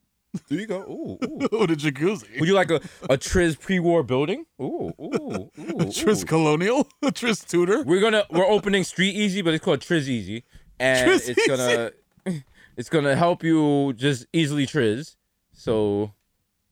There 0.49 0.61
you 0.61 0.67
go. 0.67 0.81
Ooh, 0.83 1.19
ooh. 1.25 1.49
With 1.59 1.71
a 1.71 1.77
jacuzzi. 1.77 2.39
Would 2.39 2.49
you 2.49 2.55
like 2.55 2.71
a, 2.71 2.77
a 3.05 3.17
Triz 3.17 3.59
pre-war 3.59 4.03
building? 4.03 4.45
Ooh, 4.61 4.93
ooh, 5.01 5.01
ooh. 5.01 5.51
A 5.59 5.87
Triz 5.87 6.27
colonial? 6.27 6.87
A 7.03 7.11
Triz 7.11 7.47
Tudor? 7.47 7.83
We're 7.85 8.01
gonna 8.01 8.25
we're 8.31 8.45
opening 8.47 8.85
Street 8.85 9.15
Easy, 9.15 9.41
but 9.43 9.55
it's 9.55 9.65
called 9.65 9.81
Triz 9.81 10.07
Easy, 10.09 10.45
and 10.79 11.11
Triz 11.11 11.29
it's 11.31 11.47
gonna 11.47 11.93
it's 12.77 12.89
gonna 12.91 13.17
help 13.17 13.43
you 13.43 13.93
just 13.95 14.27
easily 14.33 14.67
Triz. 14.67 15.17
So 15.53 16.13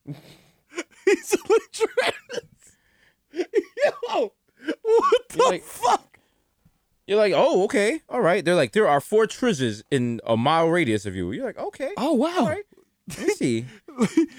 Easily 0.07 1.61
Triz. 1.73 2.13
Yo, 3.33 4.33
what 4.83 5.29
the 5.31 5.39
like- 5.45 5.63
fuck? 5.63 6.19
you're 7.07 7.19
like, 7.19 7.33
oh, 7.37 7.63
okay, 7.65 8.01
all 8.09 8.21
right. 8.21 8.45
They're 8.45 8.55
like, 8.57 8.73
there 8.73 8.89
are 8.89 9.01
four 9.01 9.27
Trizes 9.27 9.83
in 9.91 10.21
a 10.27 10.37
mile 10.37 10.69
radius 10.69 11.07
of 11.07 11.15
you. 11.15 11.31
You're 11.33 11.47
like, 11.47 11.59
okay, 11.59 11.93
Oh 11.97 12.13
wow. 12.15 12.35
all 12.39 12.47
right. 12.47 12.65
Let 13.09 13.27
me 13.27 13.35
see. 13.35 13.65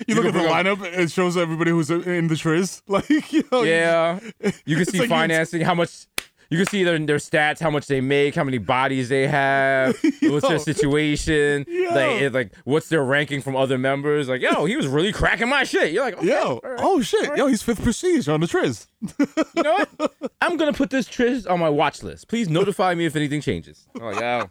You 0.07 0.15
look 0.15 0.25
at 0.25 0.33
the 0.33 0.39
bring 0.39 0.45
up- 0.47 0.65
lineup, 0.65 0.83
it 0.83 1.09
shows 1.11 1.35
everybody 1.37 1.71
who's 1.71 1.89
in 1.89 2.27
the 2.27 2.35
Triz. 2.35 2.81
Like, 2.87 3.09
you 3.31 3.43
know, 3.51 3.63
Yeah, 3.63 4.19
you 4.65 4.75
can 4.75 4.85
see 4.85 4.99
like 4.99 5.09
financing, 5.09 5.61
how 5.61 5.73
much. 5.75 6.07
You 6.49 6.57
can 6.57 6.65
see 6.67 6.85
their, 6.85 6.97
their 6.97 7.17
stats, 7.17 7.59
how 7.59 7.69
much 7.69 7.87
they 7.87 7.99
make, 7.99 8.33
how 8.33 8.45
many 8.45 8.57
bodies 8.57 9.09
they 9.09 9.27
have, 9.27 10.01
what's 10.21 10.47
their 10.47 10.59
situation, 10.59 11.65
Yo. 11.67 11.89
like 11.89 12.21
it, 12.21 12.33
like 12.33 12.55
what's 12.63 12.87
their 12.87 13.03
ranking 13.03 13.41
from 13.41 13.57
other 13.57 13.77
members. 13.77 14.29
Like, 14.29 14.41
yo, 14.41 14.63
he 14.63 14.77
was 14.77 14.87
really 14.87 15.11
cracking 15.11 15.49
my 15.49 15.65
shit. 15.65 15.91
You're 15.91 16.05
like, 16.05 16.17
okay, 16.17 16.27
Yo, 16.27 16.61
all 16.63 16.69
right. 16.71 16.79
oh 16.81 17.01
shit, 17.01 17.35
yo, 17.35 17.47
he's 17.47 17.61
fifth 17.61 17.83
prestige 17.83 18.29
on 18.29 18.39
the 18.39 18.47
Triz. 18.47 18.87
you 19.57 19.61
know 19.63 19.85
what? 19.97 20.13
I'm 20.39 20.55
gonna 20.55 20.71
put 20.71 20.89
this 20.89 21.09
Triz 21.09 21.49
on 21.51 21.59
my 21.59 21.67
watch 21.69 22.01
list. 22.01 22.29
Please 22.29 22.47
notify 22.47 22.95
me 22.95 23.05
if 23.05 23.17
anything 23.17 23.41
changes. 23.41 23.85
I'm 23.95 24.03
like, 24.03 24.21
oh. 24.23 24.49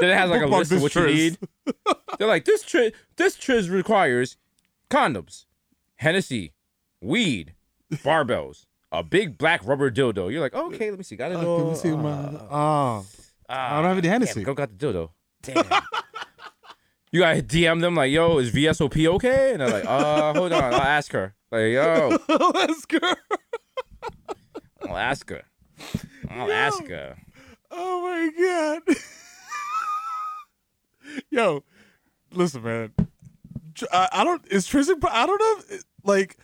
Then 0.00 0.10
it 0.10 0.16
has 0.16 0.30
like 0.30 0.42
a 0.42 0.46
list 0.46 0.72
of 0.72 0.82
what 0.82 0.94
you 0.94 1.06
need. 1.06 1.38
They're 2.18 2.28
like, 2.28 2.44
this 2.44 2.64
Triz, 2.64 2.92
this 3.16 3.36
Triz 3.36 3.70
requires 3.70 4.36
condoms, 4.90 5.44
Hennessy, 5.96 6.52
weed, 7.00 7.54
barbells, 7.92 8.66
a 8.92 9.02
big 9.02 9.38
black 9.38 9.64
rubber 9.64 9.90
dildo. 9.90 10.30
You're 10.30 10.40
like, 10.40 10.54
okay, 10.54 10.90
let 10.90 10.98
me 10.98 11.04
see. 11.04 11.16
Got 11.16 11.32
it. 11.32 11.36
Uh, 11.36 11.40
can 11.40 11.68
we 11.68 11.74
see 11.74 11.90
my? 11.90 12.30
Oh, 12.50 13.06
I 13.48 13.76
don't 13.76 13.84
have 13.84 13.98
any 13.98 14.08
Hennessy. 14.08 14.40
Damn, 14.40 14.44
go 14.44 14.54
got 14.54 14.76
the 14.76 14.86
dildo. 14.86 15.10
Damn. 15.42 15.64
you 17.12 17.20
gotta 17.20 17.42
DM 17.42 17.80
them 17.80 17.94
like, 17.94 18.12
yo, 18.12 18.38
is 18.38 18.52
VSOP 18.52 19.06
okay? 19.14 19.52
And 19.52 19.60
they're 19.60 19.68
like, 19.70 19.84
uh, 19.84 20.34
hold 20.34 20.52
on, 20.52 20.74
I'll 20.74 20.80
ask 20.80 21.12
her. 21.12 21.34
Like, 21.50 21.72
yo, 21.72 22.18
Let's 22.28 22.84
go. 22.86 22.98
I'll 24.88 24.96
ask 24.96 25.28
her. 25.30 25.42
I'll 26.30 26.52
ask 26.52 26.86
her. 26.86 27.16
Oh 27.70 28.02
my 28.02 28.30
god. 28.86 28.96
Yo, 31.30 31.64
listen, 32.32 32.62
man. 32.62 32.92
I, 33.92 34.08
I 34.12 34.24
don't. 34.24 34.42
Is 34.50 34.66
Triz? 34.66 34.88
in 34.88 35.00
pro- 35.00 35.10
I 35.10 35.26
don't 35.26 35.38
know. 35.40 35.78
Like, 36.04 36.36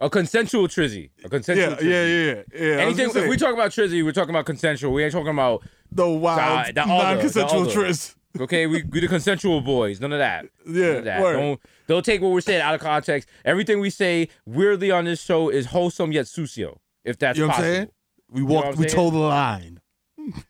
A 0.00 0.08
consensual 0.08 0.68
trizzy. 0.68 1.10
A 1.24 1.28
consensual 1.28 1.70
yeah, 1.70 1.76
trizzy. 1.76 1.82
yeah, 1.90 2.04
yeah, 2.04 2.42
yeah. 2.70 2.76
yeah. 2.76 2.82
Anything. 2.82 3.10
If 3.14 3.28
we 3.28 3.36
talk 3.36 3.52
about 3.54 3.70
trizzy, 3.72 4.04
we're 4.04 4.12
talking 4.12 4.30
about 4.30 4.46
consensual. 4.46 4.92
We 4.92 5.02
ain't 5.04 5.12
talking 5.12 5.28
about 5.28 5.62
the 5.90 6.08
wild, 6.08 6.74
the 6.74 6.82
other, 6.82 6.88
non-consensual 6.88 7.64
the. 7.64 7.70
Triz. 7.70 8.14
okay. 8.40 8.66
We 8.66 8.82
we 8.84 9.00
the 9.00 9.08
consensual 9.08 9.60
boys. 9.60 10.00
None 10.00 10.12
of 10.12 10.18
that. 10.20 10.46
None 10.64 10.74
Yeah, 10.76 10.86
of 10.98 11.04
that. 11.04 11.20
Don't 11.20 11.60
don't 11.88 12.04
take 12.04 12.20
what 12.20 12.30
we're 12.32 12.40
saying 12.40 12.62
out 12.62 12.74
of 12.74 12.80
context. 12.80 13.28
Everything 13.44 13.80
we 13.80 13.90
say 13.90 14.28
weirdly 14.46 14.90
on 14.90 15.04
this 15.04 15.20
show 15.20 15.48
is 15.50 15.66
wholesome 15.66 16.12
yet 16.12 16.26
sucio. 16.26 16.78
If 17.04 17.18
that's 17.18 17.36
You 17.36 17.44
know 17.44 17.48
what 17.48 17.56
I'm 17.58 17.62
saying? 17.62 17.88
We 18.30 18.40
know 18.40 18.46
walked. 18.46 18.66
I'm 18.68 18.76
we 18.76 18.84
saying? 18.88 18.94
told 18.94 19.14
the 19.14 19.18
line. 19.18 19.80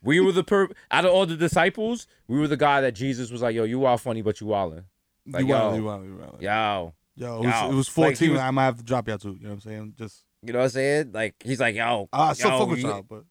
We 0.02 0.20
were 0.20 0.32
the 0.32 0.44
per 0.44 0.68
out 0.90 1.04
of 1.04 1.12
all 1.12 1.26
the 1.26 1.36
disciples, 1.36 2.06
we 2.28 2.38
were 2.38 2.48
the 2.48 2.56
guy 2.56 2.80
that 2.80 2.92
Jesus 2.92 3.30
was 3.30 3.42
like, 3.42 3.54
"Yo, 3.54 3.64
you 3.64 3.84
all 3.84 3.98
funny, 3.98 4.22
but 4.22 4.40
you 4.40 4.46
wildin'." 4.48 4.84
Like, 5.26 5.42
you 5.42 5.48
yo, 5.48 5.74
you 5.74 5.84
wild, 5.84 6.04
you 6.04 6.16
wild. 6.16 6.42
yo, 6.42 6.94
Yo, 7.14 7.42
it 7.42 7.46
was, 7.46 7.54
yo. 7.62 7.70
it 7.70 7.74
was 7.74 7.88
Like, 7.88 8.16
14. 8.16 8.30
was- 8.32 8.40
I 8.40 8.50
might 8.50 8.64
have 8.64 8.78
to 8.78 8.82
drop 8.82 9.06
y'all 9.08 9.18
too. 9.18 9.36
You 9.38 9.44
know 9.44 9.48
what 9.50 9.54
I'm 9.54 9.60
saying? 9.60 9.94
Just 9.98 10.24
you 10.42 10.52
know 10.52 10.58
what 10.60 10.64
I'm 10.66 10.70
saying? 10.70 11.12
Like 11.12 11.34
he's 11.44 11.60
like, 11.60 11.76
"Yo, 11.76 12.08
ah, 12.12 12.30
I 12.30 12.32
still 12.32 12.50
yo, 12.50 12.58
fuck 12.58 12.68
with 12.70 12.78
y'all, 12.80 13.02
but 13.02 13.24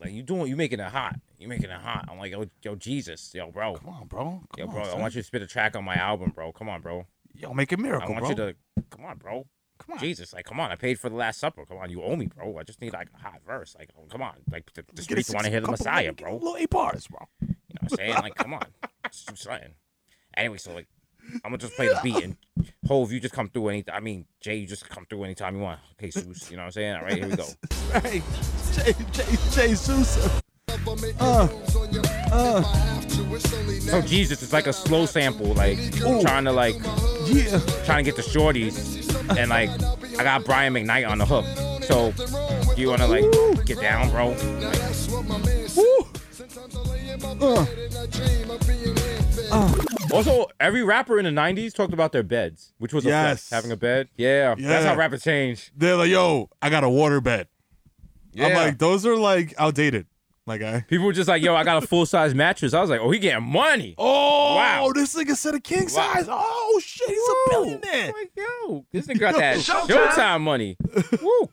Like 0.00 0.12
you 0.12 0.22
doing, 0.22 0.48
you 0.48 0.56
making 0.56 0.80
it 0.80 0.88
hot. 0.90 1.16
You 1.38 1.48
making 1.48 1.70
it 1.70 1.80
hot. 1.80 2.06
I'm 2.10 2.18
like, 2.18 2.32
yo, 2.32 2.44
yo, 2.62 2.74
Jesus, 2.74 3.32
yo, 3.34 3.50
bro, 3.50 3.74
come 3.74 3.88
on, 3.90 4.06
bro. 4.06 4.24
Come 4.24 4.46
yo, 4.58 4.64
on, 4.66 4.70
bro. 4.72 4.82
I 4.82 4.90
son. 4.90 5.00
want 5.00 5.14
you 5.14 5.22
to 5.22 5.26
spit 5.26 5.42
a 5.42 5.46
track 5.46 5.76
on 5.76 5.84
my 5.84 5.94
album, 5.94 6.32
bro. 6.34 6.52
Come 6.52 6.68
on, 6.68 6.80
bro. 6.82 7.06
Yo, 7.34 7.52
make 7.54 7.72
a 7.72 7.76
miracle, 7.76 8.08
I 8.08 8.12
want 8.20 8.36
bro. 8.36 8.46
you 8.46 8.52
to, 8.52 8.84
come 8.90 9.04
on, 9.06 9.16
bro. 9.18 9.46
Come 9.78 9.94
on. 9.94 9.98
Jesus, 9.98 10.32
like, 10.32 10.44
come 10.46 10.60
on. 10.60 10.70
I 10.70 10.76
paid 10.76 10.98
for 10.98 11.08
the 11.08 11.16
Last 11.16 11.40
Supper. 11.40 11.64
Come 11.66 11.78
on, 11.78 11.90
you 11.90 12.02
owe 12.02 12.16
me, 12.16 12.26
bro. 12.26 12.56
I 12.58 12.62
just 12.62 12.80
need 12.80 12.92
like 12.92 13.08
a 13.14 13.18
hot 13.22 13.40
verse. 13.46 13.74
Like, 13.78 13.90
oh, 13.98 14.06
come 14.10 14.22
on. 14.22 14.34
Like 14.50 14.72
the, 14.74 14.84
the 14.94 15.02
streets 15.02 15.30
want 15.30 15.44
to 15.44 15.50
hear 15.50 15.60
the 15.60 15.70
Messiah, 15.70 16.12
bro. 16.12 16.34
Little 16.34 16.56
eight 16.56 16.70
bars, 16.70 17.06
bro. 17.08 17.26
You 17.40 17.48
know 17.48 17.54
what 17.80 17.92
I'm 17.92 17.96
saying? 17.96 18.14
Like, 18.14 18.34
come 18.36 18.54
on. 18.54 18.66
Just 19.10 19.28
do 19.28 19.36
something. 19.36 19.74
Anyway, 20.36 20.58
so 20.58 20.72
like, 20.72 20.86
I'm 21.44 21.50
gonna 21.50 21.58
just 21.58 21.74
play 21.74 21.88
the 21.88 21.98
beat 22.02 22.22
and 22.22 22.36
Hove, 22.86 23.10
you 23.12 23.18
just 23.20 23.34
come 23.34 23.48
through 23.48 23.68
any. 23.68 23.84
I 23.90 24.00
mean, 24.00 24.26
Jay, 24.40 24.56
you 24.56 24.66
just 24.66 24.88
come 24.88 25.06
through 25.08 25.24
anytime 25.24 25.56
you 25.56 25.62
want. 25.62 25.80
Okay, 25.92 26.08
Seuss, 26.08 26.50
you 26.50 26.56
know 26.56 26.62
what 26.62 26.66
I'm 26.66 26.72
saying? 26.72 26.96
All 26.96 27.02
right, 27.02 27.14
here 27.14 27.28
we 27.28 27.36
go. 27.36 27.46
Hey, 28.02 28.22
Jay, 28.74 28.92
Jay, 29.12 29.36
Jay 29.52 29.74
Sousa. 29.74 30.30
Uh, 31.20 31.48
uh, 32.32 32.62
So 32.62 34.02
Jesus 34.02 34.42
it's 34.42 34.52
like 34.52 34.66
a 34.66 34.72
slow 34.72 35.06
sample, 35.06 35.54
like 35.54 35.78
trying 36.22 36.44
to 36.44 36.52
like 36.52 36.74
yeah. 37.26 37.60
trying 37.84 38.04
to 38.04 38.10
get 38.10 38.16
the 38.16 38.22
shorties, 38.22 39.03
and 39.30 39.50
like 39.50 39.70
I 40.18 40.24
got 40.24 40.44
Brian 40.44 40.72
McKnight 40.74 41.08
on 41.08 41.18
the 41.18 41.26
hook. 41.26 41.44
So 41.84 42.12
you 42.76 42.88
wanna 42.88 43.06
like 43.06 43.24
get 43.66 43.80
down, 43.80 44.10
bro? 44.10 44.30
Like, 44.60 45.76
Woo. 45.76 46.06
Uh. 47.40 47.66
Uh. 49.50 49.74
Also, 50.12 50.46
every 50.60 50.82
rapper 50.82 51.18
in 51.18 51.24
the 51.24 51.30
'90s 51.30 51.74
talked 51.74 51.92
about 51.92 52.12
their 52.12 52.22
beds, 52.22 52.72
which 52.78 52.92
was 52.92 53.04
a 53.06 53.08
flex. 53.10 53.50
Having 53.50 53.72
a 53.72 53.76
bed. 53.76 54.08
Yeah, 54.16 54.50
that's 54.54 54.60
Yeah. 54.60 54.82
how 54.84 54.96
rappers 54.96 55.22
change. 55.22 55.72
They're 55.76 55.96
like, 55.96 56.10
yo, 56.10 56.50
I 56.62 56.70
got 56.70 56.84
a 56.84 56.88
water 56.88 57.20
bed. 57.20 57.48
I'm 58.36 58.50
Yeah. 58.50 58.58
like, 58.58 58.78
those 58.78 59.04
are 59.06 59.16
like 59.16 59.54
outdated. 59.58 60.06
My 60.46 60.58
guy. 60.58 60.84
People 60.88 61.06
were 61.06 61.12
just 61.14 61.28
like, 61.28 61.42
"Yo, 61.42 61.54
I 61.54 61.64
got 61.64 61.82
a 61.82 61.86
full 61.86 62.04
size 62.04 62.34
mattress." 62.34 62.74
I 62.74 62.80
was 62.82 62.90
like, 62.90 63.00
"Oh, 63.00 63.10
he 63.10 63.18
getting 63.18 63.44
money." 63.50 63.94
Oh, 63.96 64.56
wow. 64.56 64.92
this 64.94 65.14
nigga 65.14 65.34
said 65.36 65.54
a 65.54 65.60
king 65.60 65.84
Wow. 65.84 65.88
size. 66.12 66.26
Oh 66.28 66.80
shit, 66.84 67.08
he's 67.08 67.18
a 67.18 67.50
billionaire. 67.50 68.12
Like, 68.12 68.30
yo, 68.36 68.84
this 68.92 69.06
nigga 69.06 69.20
got 69.20 69.36
that 69.36 69.56
Showtime. 69.58 69.88
Showtime 70.10 70.40
money. 70.42 70.76
Woo. 71.22 71.48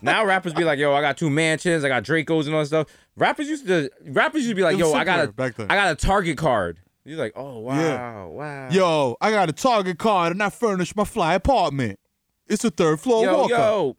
now 0.00 0.24
rappers 0.24 0.54
be 0.54 0.64
like, 0.64 0.78
"Yo, 0.78 0.94
I 0.94 1.00
got 1.02 1.18
two 1.18 1.28
mansions, 1.28 1.84
I 1.84 1.88
got 1.88 2.02
Dracos 2.04 2.46
and 2.46 2.54
all 2.54 2.60
that 2.60 2.66
stuff." 2.66 2.86
Rappers 3.16 3.48
used 3.48 3.66
to 3.66 3.90
rappers 4.06 4.42
used 4.42 4.50
to 4.50 4.54
be 4.54 4.62
like, 4.62 4.78
"Yo, 4.78 4.92
I 4.94 5.04
got 5.04 5.28
a. 5.28 5.34
I 5.68 5.74
got 5.74 5.92
a 5.92 5.94
Target 5.94 6.38
card." 6.38 6.78
He's 7.04 7.18
like, 7.18 7.32
"Oh 7.36 7.58
wow, 7.58 7.74
Yeah. 7.78 8.24
wow." 8.24 8.68
Yo, 8.70 9.16
I 9.20 9.30
got 9.30 9.48
a 9.50 9.52
Target 9.52 9.98
card 9.98 10.32
and 10.32 10.42
I 10.42 10.48
furnished 10.50 10.96
my 10.96 11.04
fly 11.04 11.34
apartment. 11.34 11.98
It's 12.46 12.64
a 12.64 12.70
third 12.70 12.98
floor 13.00 13.24
yo, 13.24 13.38
walk 13.38 13.50
yo, 13.50 13.96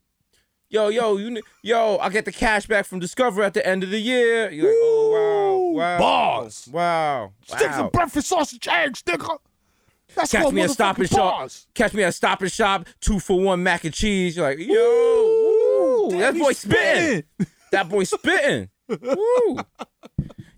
yo, 0.71 0.87
yo, 0.87 1.17
you, 1.17 1.41
yo, 1.61 1.97
I 1.99 2.09
get 2.09 2.25
the 2.25 2.31
cash 2.31 2.65
back 2.65 2.85
from 2.85 2.99
Discover 2.99 3.43
at 3.43 3.53
the 3.53 3.65
end 3.65 3.83
of 3.83 3.91
the 3.91 3.99
year. 3.99 4.49
You're 4.49 4.67
like, 4.67 4.75
oh 4.81 5.71
wow, 5.73 5.79
wow, 5.79 5.99
Bars. 5.99 6.69
wow, 6.71 7.31
Sticks 7.45 7.63
wow. 7.77 7.83
and 7.83 7.91
breakfast 7.91 8.27
sausage 8.27 8.67
eggs, 8.67 9.03
nigga. 9.03 9.37
That's 10.15 10.31
Catch 10.31 10.51
me 10.51 10.61
at 10.61 10.71
Stop 10.71 10.97
and 10.97 11.09
Shop. 11.09 11.49
Catch 11.73 11.93
me 11.93 12.03
at 12.03 12.13
Stop 12.13 12.41
and 12.41 12.51
Shop. 12.51 12.85
Two 12.99 13.19
for 13.19 13.39
one 13.39 13.63
mac 13.63 13.85
and 13.85 13.93
cheese. 13.93 14.35
You're 14.35 14.49
like, 14.49 14.59
yo, 14.59 14.73
woo, 14.73 16.09
Damn, 16.09 16.19
that 16.19 16.37
boy 16.37 16.51
spitting. 16.53 17.23
That 17.71 17.87
boy 17.87 18.03
spitting. 18.03 18.69
Woo. 18.89 19.57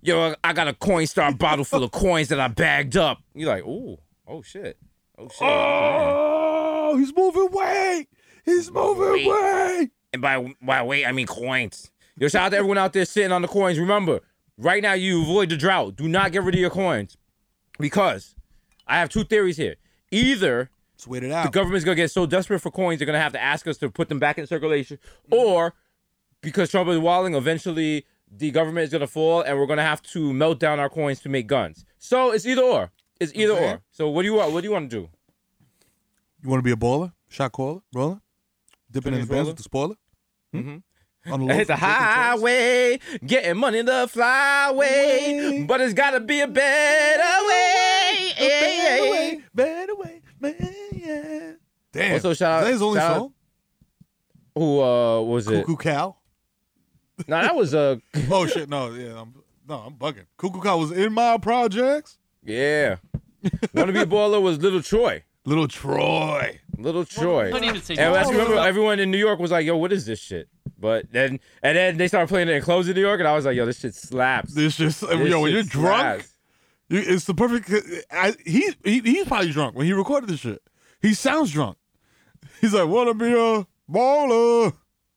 Yo, 0.01 0.33
I 0.43 0.53
got 0.53 0.67
a 0.67 0.73
Coinstar 0.73 1.37
bottle 1.37 1.63
full 1.63 1.83
of 1.83 1.91
coins 1.91 2.29
that 2.29 2.39
I 2.39 2.47
bagged 2.47 2.97
up. 2.97 3.19
You're 3.35 3.49
like, 3.49 3.63
ooh, 3.63 3.97
oh 4.27 4.41
shit, 4.41 4.77
oh 5.19 5.29
shit. 5.29 5.37
Oh, 5.41 6.97
he's 6.97 7.15
moving 7.15 7.49
weight. 7.51 8.07
He's 8.43 8.71
moving 8.71 9.29
weight. 9.29 9.91
And 10.13 10.21
by 10.21 10.53
by 10.61 10.81
weight, 10.83 11.05
I 11.05 11.11
mean 11.11 11.27
coins. 11.27 11.91
Yo, 12.17 12.27
shout 12.27 12.43
out 12.43 12.49
to 12.49 12.57
everyone 12.57 12.77
out 12.77 12.93
there 12.93 13.05
sitting 13.05 13.31
on 13.31 13.41
the 13.41 13.47
coins. 13.47 13.79
Remember, 13.79 14.19
right 14.57 14.81
now 14.81 14.93
you 14.93 15.23
avoid 15.23 15.49
the 15.49 15.57
drought. 15.57 15.95
Do 15.95 16.07
not 16.07 16.31
get 16.31 16.43
rid 16.43 16.53
of 16.53 16.61
your 16.61 16.69
coins 16.69 17.17
because 17.79 18.35
I 18.85 18.99
have 18.99 19.09
two 19.09 19.23
theories 19.23 19.57
here. 19.57 19.75
Either 20.11 20.69
Let's 20.93 21.07
wait 21.07 21.23
it 21.23 21.29
the 21.29 21.49
government's 21.49 21.83
gonna 21.83 21.95
get 21.95 22.11
so 22.11 22.25
desperate 22.25 22.59
for 22.59 22.69
coins, 22.69 22.99
they're 22.99 23.07
gonna 23.07 23.19
have 23.19 23.33
to 23.33 23.41
ask 23.41 23.67
us 23.67 23.77
to 23.79 23.89
put 23.89 24.09
them 24.09 24.19
back 24.19 24.37
in 24.37 24.45
circulation, 24.45 24.97
mm-hmm. 24.97 25.33
or 25.33 25.73
because 26.41 26.69
Trump 26.69 26.87
is 26.89 26.99
walling, 26.99 27.33
eventually 27.33 28.05
the 28.31 28.51
government 28.51 28.85
is 28.85 28.91
gonna 28.91 29.07
fall, 29.07 29.41
and 29.41 29.57
we're 29.57 29.65
gonna 29.65 29.81
have 29.81 30.01
to 30.03 30.31
melt 30.31 30.59
down 30.59 30.79
our 30.79 30.89
coins 30.89 31.19
to 31.21 31.29
make 31.29 31.47
guns. 31.47 31.83
So 31.97 32.31
it's 32.31 32.45
either 32.45 32.61
or. 32.61 32.91
It's 33.19 33.33
either 33.35 33.53
Okay. 33.53 33.71
or. 33.71 33.81
So 33.91 34.09
what 34.09 34.21
do 34.21 34.27
you 34.27 34.35
want? 34.35 34.53
What 34.53 34.61
do 34.61 34.67
you 34.67 34.73
want 34.73 34.89
to 34.91 34.95
do? 34.95 35.09
You 36.43 36.49
want 36.49 36.59
to 36.59 36.63
be 36.63 36.71
a 36.71 36.75
baller? 36.75 37.13
Shot 37.29 37.51
caller? 37.51 37.81
Roller? 37.93 38.21
Dipping 38.91 39.13
in 39.13 39.21
the 39.21 39.25
bands 39.25 39.31
roller? 39.31 39.45
with 39.47 39.57
the 39.57 39.63
spoiler? 39.63 39.95
Mm-hmm. 40.53 40.77
The 41.25 41.37
low 41.37 41.47
It's 41.49 41.67
drinking 41.67 41.75
highway, 41.77 42.99
getting 43.25 43.57
money 43.57 43.81
the 43.81 44.09
flyway, 44.13 45.65
but 45.67 45.79
it's 45.81 45.93
gotta 45.93 46.19
be 46.19 46.41
a 46.41 46.47
better 46.47 47.47
way. 47.47 48.33
Better 48.37 49.11
way, 49.11 49.41
better 49.55 49.95
way, 49.95 50.21
man, 50.39 50.55
yeah. 50.91 51.51
Damn. 51.93 52.13
Also, 52.13 52.33
shout 52.33 52.51
out- 52.59 52.63
that 52.65 52.71
his 52.73 52.81
only 52.81 52.99
shout 52.99 53.17
out- 53.21 53.31
Who 54.55 54.81
uh 54.81 55.21
was 55.21 55.47
it? 55.47 55.65
Cuckoo 55.65 55.77
Cow? 55.77 56.15
No, 57.27 57.41
that 57.41 57.55
was 57.55 57.73
uh 57.73 57.97
oh 58.31 58.45
shit, 58.47 58.67
no, 58.69 58.91
yeah, 58.91 59.21
I'm 59.21 59.33
no, 59.67 59.75
I'm 59.75 59.93
bugging. 59.93 60.25
Cuckoo 60.37 60.61
Cow 60.61 60.77
was 60.77 60.91
in 60.91 61.13
my 61.13 61.37
projects. 61.37 62.17
yeah. 62.43 62.97
Wanna 63.73 63.91
be 63.93 63.99
a 63.99 64.05
baller 64.05 64.41
was 64.41 64.57
Little 64.57 64.81
Troy. 64.81 65.23
Little 65.45 65.67
Troy. 65.67 66.59
Little 66.77 67.05
Troy. 67.05 67.51
Don't 67.51 67.63
even 67.63 67.81
say 67.81 67.95
And. 67.95 68.15
I 68.15 68.29
remember 68.29 68.55
everyone 68.55 68.99
in 68.99 69.11
New 69.11 69.17
York 69.17 69.39
was 69.39 69.51
like, 69.51 69.65
"Yo, 69.65 69.75
what 69.75 69.91
is 69.91 70.05
this 70.05 70.19
shit?" 70.19 70.47
But 70.79 71.11
then, 71.11 71.39
and 71.61 71.77
then 71.77 71.97
they 71.97 72.07
started 72.07 72.27
playing 72.27 72.47
it 72.49 72.53
in 72.55 72.61
clothes 72.61 72.87
in 72.87 72.95
New 72.95 73.01
York, 73.01 73.19
and 73.19 73.27
I 73.27 73.33
was 73.33 73.45
like, 73.45 73.55
"Yo, 73.55 73.65
this 73.65 73.79
shit 73.79 73.95
slaps." 73.95 74.53
This 74.53 74.77
just 74.77 75.01
This 75.01 75.29
yo, 75.29 75.41
when 75.41 75.51
you're 75.51 75.63
drunk, 75.63 76.21
slaps. 76.21 76.33
you, 76.89 76.99
it's 77.05 77.25
the 77.25 77.33
perfect. 77.33 77.69
I, 78.11 78.33
he, 78.45 78.73
he 78.83 78.99
he's 78.99 79.27
probably 79.27 79.51
drunk 79.51 79.75
when 79.75 79.85
he 79.85 79.93
recorded 79.93 80.29
this 80.29 80.39
shit. 80.39 80.61
He 81.01 81.13
sounds 81.13 81.51
drunk. 81.51 81.77
He's 82.61 82.73
like, 82.73 82.87
"Wanna 82.87 83.13
be 83.13 83.33
a 83.33 83.67
baller?" 83.91 84.73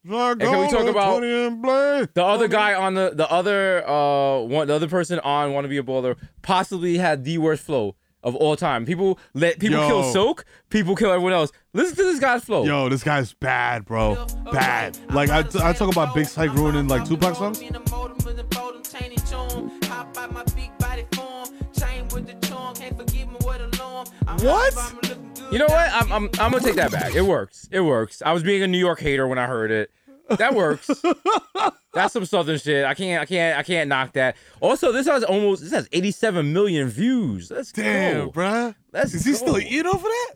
And 0.08 0.40
can 0.40 0.60
we 0.60 0.70
talk 0.70 0.86
about 0.86 1.20
the 1.20 2.08
The 2.14 2.24
other 2.24 2.48
guy 2.48 2.74
on 2.74 2.94
the 2.94 3.10
the 3.14 3.30
other 3.30 3.88
uh 3.88 4.40
one 4.40 4.68
the 4.68 4.74
other 4.74 4.88
person 4.88 5.18
on 5.20 5.52
Want 5.52 5.64
to 5.64 5.68
Be 5.68 5.78
a 5.78 5.82
Baller 5.82 6.16
possibly 6.42 6.98
had 6.98 7.24
the 7.24 7.38
worst 7.38 7.64
flow 7.64 7.96
of 8.26 8.34
all 8.34 8.56
time. 8.56 8.84
People 8.84 9.18
let 9.34 9.60
people 9.60 9.78
Yo. 9.78 9.86
kill 9.86 10.02
Silk, 10.12 10.44
people 10.68 10.96
kill 10.96 11.10
everyone 11.10 11.32
else. 11.32 11.52
Listen 11.72 11.96
to 11.96 12.02
this 12.02 12.18
guy's 12.18 12.44
flow. 12.44 12.64
Yo, 12.64 12.88
this 12.88 13.04
guy's 13.04 13.32
bad, 13.32 13.84
bro. 13.84 14.26
Bad. 14.52 14.98
Like 15.12 15.30
I, 15.30 15.38
I 15.62 15.72
talk 15.72 15.90
about 15.90 16.14
Big 16.14 16.26
Syke 16.26 16.52
ruining 16.52 16.88
like 16.88 17.06
Tupac 17.06 17.36
songs. 17.36 17.62
What? 24.42 24.92
You 25.52 25.58
know 25.58 25.66
what? 25.66 25.90
I'm, 25.92 26.12
I'm 26.12 26.24
I'm 26.40 26.50
gonna 26.50 26.60
take 26.60 26.74
that 26.74 26.90
back. 26.90 27.14
It 27.14 27.22
works. 27.22 27.68
It 27.70 27.80
works. 27.80 28.20
I 28.26 28.32
was 28.32 28.42
being 28.42 28.62
a 28.62 28.66
New 28.66 28.78
York 28.78 29.00
hater 29.00 29.28
when 29.28 29.38
I 29.38 29.46
heard 29.46 29.70
it. 29.70 29.90
That 30.30 30.54
works. 30.54 30.90
That's 31.96 32.12
some 32.12 32.26
southern 32.26 32.58
shit. 32.58 32.84
I 32.84 32.92
can't 32.94 33.22
I 33.22 33.24
can't 33.24 33.58
I 33.58 33.62
can't 33.62 33.88
knock 33.88 34.12
that. 34.12 34.36
Also, 34.60 34.92
this 34.92 35.06
has 35.06 35.24
almost 35.24 35.62
this 35.62 35.72
has 35.72 35.88
87 35.92 36.52
million 36.52 36.88
views. 36.88 37.50
Let's 37.50 37.72
Damn, 37.72 38.26
go. 38.26 38.32
bruh. 38.32 38.74
Let's 38.92 39.14
Is 39.14 39.24
he 39.24 39.32
go. 39.32 39.38
still 39.38 39.58
eating 39.58 39.86
off 39.86 39.94
of 39.96 40.02
that? 40.02 40.34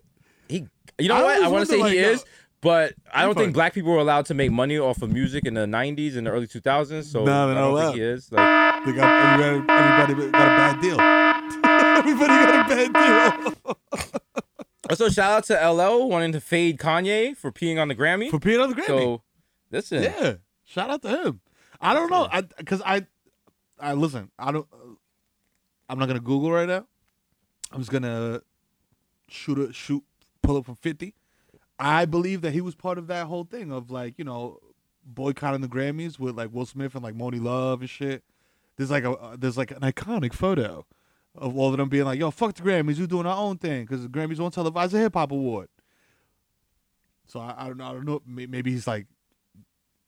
He, 0.49 0.67
you 0.99 1.09
know 1.09 1.17
I 1.17 1.23
what? 1.23 1.43
I 1.43 1.49
want 1.49 1.67
to 1.67 1.67
say 1.67 1.77
he 1.77 1.83
like, 1.83 1.95
yo, 1.95 2.01
is, 2.13 2.23
uh, 2.23 2.27
but 2.63 2.95
I 3.13 3.23
don't 3.25 3.37
think 3.37 3.53
black 3.53 3.75
people 3.75 3.93
were 3.93 3.99
allowed 3.99 4.25
to 4.27 4.35
make 4.35 4.51
money 4.51 4.79
off 4.79 5.03
of 5.03 5.13
music 5.13 5.45
in 5.45 5.53
the 5.55 5.67
90s 5.67 6.17
and 6.17 6.27
the 6.27 6.31
early 6.31 6.47
2000s. 6.47 7.05
So 7.05 7.25
No, 7.25 7.51
I 7.51 7.55
don't 7.55 7.79
think 7.79 7.95
he 7.97 8.03
is. 8.03 8.33
Like, 8.33 8.85
They 8.87 8.93
got 8.93 9.41
everybody, 9.41 10.13
everybody 10.13 10.31
got 10.33 10.43
a 10.43 10.57
bad 10.57 10.81
deal. 10.81 11.01
everybody 12.01 12.27
got 12.29 12.71
a 12.71 12.89
bad 12.89 13.53
deal. 13.55 13.79
also, 14.91 15.09
shout 15.11 15.31
out 15.33 15.45
to 15.45 15.71
LL 15.71 16.09
wanting 16.09 16.33
to 16.33 16.41
fade 16.41 16.79
Kanye 16.79 17.37
for 17.37 17.53
peeing 17.53 17.79
on 17.81 17.89
the 17.89 17.95
Grammy. 17.95 18.31
For 18.31 18.39
peeing 18.39 18.63
on 18.63 18.71
the 18.71 18.77
Grammy. 18.77 18.87
So, 18.87 19.23
listen. 19.71 20.03
Yeah, 20.03 20.35
shout 20.65 20.91
out 20.91 21.03
to 21.03 21.09
him. 21.09 21.41
I 21.81 21.95
don't 21.95 22.11
know, 22.11 22.29
I 22.31 22.43
because 22.43 22.83
I, 22.85 23.07
I 23.79 23.95
listen. 23.95 24.31
I 24.39 24.53
don't. 24.53 24.67
I'm 25.89 25.99
not 25.99 26.07
gonna 26.07 26.21
Google 26.21 26.53
right 26.53 26.69
now. 26.69 26.87
I'm 27.73 27.81
just 27.81 27.91
gonna 27.91 28.43
shoot 29.29 29.59
a 29.59 29.73
shoot 29.73 30.05
pull 30.43 30.57
up 30.57 30.67
from 30.67 30.77
fifty. 30.77 31.15
I 31.79 32.05
believe 32.05 32.43
that 32.43 32.53
he 32.53 32.61
was 32.61 32.75
part 32.75 32.99
of 32.99 33.07
that 33.07 33.27
whole 33.27 33.45
thing 33.45 33.73
of 33.73 33.91
like 33.91 34.19
you 34.19 34.25
know 34.25 34.59
boycotting 35.05 35.63
the 35.63 35.69
Grammys 35.69 36.19
with 36.19 36.37
like 36.37 36.53
Will 36.53 36.67
Smith 36.67 36.95
and 36.95 37.03
like 37.03 37.15
Monie 37.15 37.43
Love 37.43 37.81
and 37.81 37.89
shit. 37.91 38.23
There's 38.77 38.91
like 38.91 39.05
a 39.05 39.13
uh, 39.13 39.37
there's 39.39 39.57
like 39.57 39.71
an 39.71 39.81
iconic 39.81 40.35
photo 40.35 40.85
of 41.35 41.57
all 41.57 41.71
of 41.71 41.77
them 41.77 41.89
being 41.89 42.05
like, 42.05 42.19
"Yo, 42.19 42.31
fuck 42.31 42.55
the 42.55 42.63
Grammys, 42.63 42.99
we're 42.99 43.07
doing 43.07 43.27
our 43.27 43.37
own 43.37 43.59
thing," 43.59 43.83
because 43.85 44.03
the 44.03 44.09
Grammys 44.09 44.39
won't 44.39 44.55
televise 44.55 44.93
a 44.93 44.99
hip 44.99 45.15
hop 45.15 45.33
award. 45.33 45.69
So 47.27 47.41
I, 47.41 47.55
I 47.57 47.67
don't 47.69 47.79
know. 47.79 47.85
I 47.85 47.93
don't 47.93 48.05
know. 48.05 48.23
Maybe 48.27 48.73
he's 48.73 48.87
like 48.87 49.07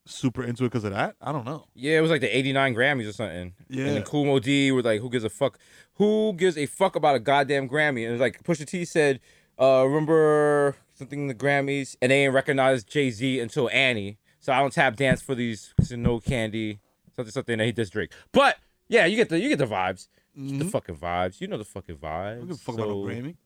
super 0.05 0.43
into 0.43 0.65
it 0.65 0.69
because 0.69 0.85
of 0.85 0.93
that. 0.93 1.17
I 1.21 1.33
don't 1.33 1.45
know. 1.45 1.67
Yeah, 1.75 1.99
it 1.99 2.01
was 2.01 2.11
like 2.11 2.21
the 2.21 2.37
89 2.37 2.75
Grammys 2.75 3.09
or 3.09 3.13
something. 3.13 3.55
Yeah. 3.69 3.87
And 3.87 3.97
then 3.97 4.03
Kool 4.03 4.25
Moe 4.25 4.39
Dee 4.41 4.73
was 4.73 4.85
like, 4.85 5.01
who 5.01 5.09
gives 5.11 5.25
a 5.25 5.31
fuck? 5.31 5.59
Who 5.95 6.33
gives 6.35 6.57
a 6.59 6.67
fuck 6.67 6.97
about 6.97 7.15
a 7.17 7.21
goddamn 7.21 7.69
Grammy? 7.69 8.01
And 8.05 8.09
it 8.09 8.13
was 8.13 8.21
like, 8.21 8.43
Pusha 8.43 8.67
T 8.67 8.85
said, 8.85 9.21
uh, 9.61 9.85
remember 9.87 10.77
something 10.95 11.21
in 11.21 11.27
the 11.29 11.35
Grammys? 11.35 11.97
And 12.03 12.11
they 12.11 12.23
didn't 12.25 12.35
recognize 12.35 12.85
Jay 12.85 13.11
Z 13.11 13.41
until 13.41 13.69
Annie. 13.71 14.19
So 14.41 14.53
I 14.53 14.59
don't 14.59 14.73
tap 14.73 14.97
dance 14.97 15.23
for 15.23 15.35
these 15.37 15.73
'cause 15.79 15.93
no 15.93 16.19
candy. 16.19 16.81
Something, 17.15 17.31
something 17.33 17.59
that 17.59 17.65
he 17.65 17.73
does 17.73 17.91
Drake. 17.91 18.11
But 18.33 18.57
yeah, 18.89 19.07
you 19.07 19.15
get 19.17 19.29
the 19.29 19.39
you 19.39 19.49
get 19.49 19.59
the 19.59 19.67
vibes. 19.67 20.09
The 20.35 20.65
fucking 20.65 20.97
vibes. 20.97 21.41
You 21.41 21.47
know 21.47 21.59
the 21.59 21.65
fucking 21.65 21.97
vibes. 21.97 22.39
Don't 22.39 22.49
give 22.49 22.57
a 22.57 22.59
fuck 22.59 22.75
about 22.77 22.89
no 22.89 22.97
Grammy. 23.03 23.27
You 23.27 23.37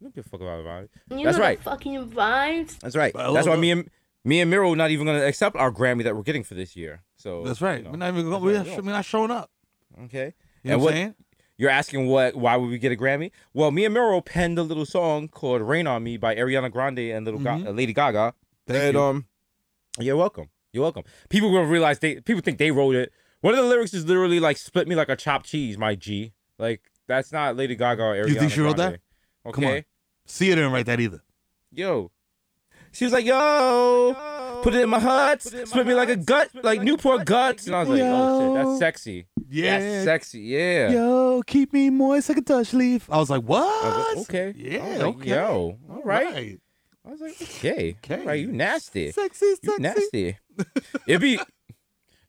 don't 0.00 0.14
give 0.14 0.26
a 0.26 0.28
fuck 0.28 0.40
about 0.40 0.62
the 0.64 0.68
vibes. 0.68 0.88
You 1.18 1.24
That's 1.26 1.36
know 1.36 1.44
right. 1.44 1.58
the 1.58 1.64
fucking 1.64 2.10
vibes. 2.10 2.78
That's 2.80 2.96
right. 2.96 3.12
That's 3.14 3.32
love 3.32 3.46
why 3.46 3.56
me 3.56 3.70
and 3.72 3.90
me 4.24 4.40
and 4.40 4.50
Mero 4.50 4.74
not 4.74 4.90
even 4.90 5.06
gonna 5.06 5.24
accept 5.24 5.56
our 5.56 5.70
Grammy 5.70 6.02
that 6.04 6.16
we're 6.16 6.22
getting 6.22 6.42
for 6.44 6.54
this 6.54 6.74
year. 6.76 7.02
So 7.16 7.42
That's 7.44 7.60
right. 7.60 7.78
you 7.78 7.84
know. 7.84 7.90
We're 7.90 7.96
not 7.98 8.08
even 8.14 8.28
going. 8.30 8.42
We're, 8.42 8.64
we're 8.82 8.82
not 8.92 9.04
showing 9.04 9.30
up. 9.30 9.50
Okay. 10.04 10.34
You 10.62 10.70
know 10.70 10.74
and 10.74 10.80
what 10.82 10.84
what 10.86 10.94
I'm 10.94 10.96
saying? 10.98 11.14
you're 11.56 11.70
asking 11.70 12.06
what 12.08 12.34
why 12.34 12.56
would 12.56 12.68
we 12.70 12.78
get 12.78 12.90
a 12.92 12.96
Grammy? 12.96 13.30
Well, 13.52 13.70
me 13.70 13.84
and 13.84 13.94
Mero 13.94 14.20
penned 14.20 14.58
a 14.58 14.62
little 14.62 14.86
song 14.86 15.28
called 15.28 15.62
"Rain 15.62 15.86
on 15.86 16.02
Me" 16.02 16.16
by 16.16 16.34
Ariana 16.34 16.70
Grande 16.72 16.98
and 17.00 17.24
little 17.24 17.40
Ga- 17.40 17.58
Mhm. 17.58 17.66
uh, 17.66 17.70
Lady 17.70 17.92
Gaga. 17.92 18.34
Thank 18.66 18.82
and 18.82 18.94
you. 18.94 19.00
um, 19.00 19.26
you're 20.00 20.16
welcome. 20.16 20.48
You're 20.72 20.82
welcome. 20.82 21.04
People 21.28 21.50
will 21.52 21.64
realize 21.64 21.98
they 22.00 22.16
people 22.20 22.42
think 22.42 22.58
they 22.58 22.70
wrote 22.70 22.96
it. 22.96 23.12
One 23.42 23.54
of 23.54 23.62
the 23.62 23.68
lyrics 23.68 23.92
is 23.94 24.06
literally 24.06 24.40
like 24.40 24.56
"split 24.56 24.88
me 24.88 24.94
like 24.96 25.08
a 25.08 25.16
chopped 25.16 25.46
cheese," 25.46 25.76
my 25.78 25.94
G. 25.94 26.32
Like 26.58 26.80
that's 27.06 27.30
not 27.30 27.56
Lady 27.56 27.76
Gaga 27.76 28.02
or 28.02 28.14
Ariana. 28.14 28.28
You 28.28 28.34
think 28.40 28.50
she 28.52 28.60
wrote 28.60 28.76
Grande. 28.76 28.94
that? 28.94 29.48
Okay. 29.50 29.62
Come 29.62 29.70
on. 29.70 29.84
See 30.26 30.50
it 30.50 30.54
didn't 30.56 30.72
write 30.72 30.86
that 30.86 30.98
either. 31.00 31.22
Yo. 31.70 32.10
She 32.94 33.04
was 33.04 33.12
like, 33.12 33.24
yo, 33.26 34.16
Put 34.64 34.72
it 34.74 34.80
in 34.80 34.88
my 34.88 34.98
huts. 34.98 35.52
Split 35.68 35.86
me 35.86 35.92
like 35.92 36.08
a 36.08 36.16
gut, 36.16 36.48
like 36.62 36.80
Newport 36.80 37.26
guts. 37.26 37.66
And 37.66 37.76
I 37.76 37.80
was 37.80 37.88
like, 37.90 38.00
oh 38.02 38.40
shit, 38.40 38.64
that's 38.64 38.78
sexy. 38.78 39.26
Yeah. 39.50 39.78
That's 39.78 40.04
sexy. 40.04 40.40
Yeah. 40.40 40.90
Yo, 40.90 41.42
keep 41.46 41.74
me 41.74 41.90
moist 41.90 42.30
like 42.30 42.38
a 42.38 42.40
Dutch 42.40 42.72
leaf. 42.72 43.06
I 43.10 43.18
was 43.18 43.28
like, 43.28 43.42
what? 43.42 43.62
I 43.62 43.88
was 43.88 44.16
like, 44.16 44.30
okay. 44.30 44.54
Yeah, 44.56 44.86
like, 45.04 45.16
okay. 45.16 45.30
Yo, 45.30 45.78
all 45.90 46.02
right. 46.02 46.32
Right. 46.32 46.60
I 47.06 47.10
was 47.10 47.20
like, 47.20 47.42
okay. 47.42 47.96
Okay. 48.02 48.20
All 48.20 48.26
right, 48.26 48.40
you 48.40 48.50
nasty. 48.50 49.12
Sexy, 49.12 49.44
You 49.44 49.56
sexy. 49.62 49.82
nasty. 49.82 50.38
It'd 51.06 51.20
be. 51.20 51.38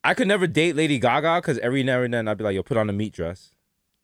I 0.03 0.13
could 0.13 0.27
never 0.27 0.45
date 0.45 0.75
Lady 0.75 0.99
Gaga 0.99 1.37
because 1.41 1.57
every 1.59 1.83
now 1.83 2.01
and 2.01 2.13
then 2.13 2.27
I'd 2.27 2.37
be 2.37 2.43
like, 2.43 2.53
yo, 2.55 2.63
put 2.63 2.75
on 2.75 2.89
a 2.89 2.93
meat 2.93 3.13
dress. 3.13 3.51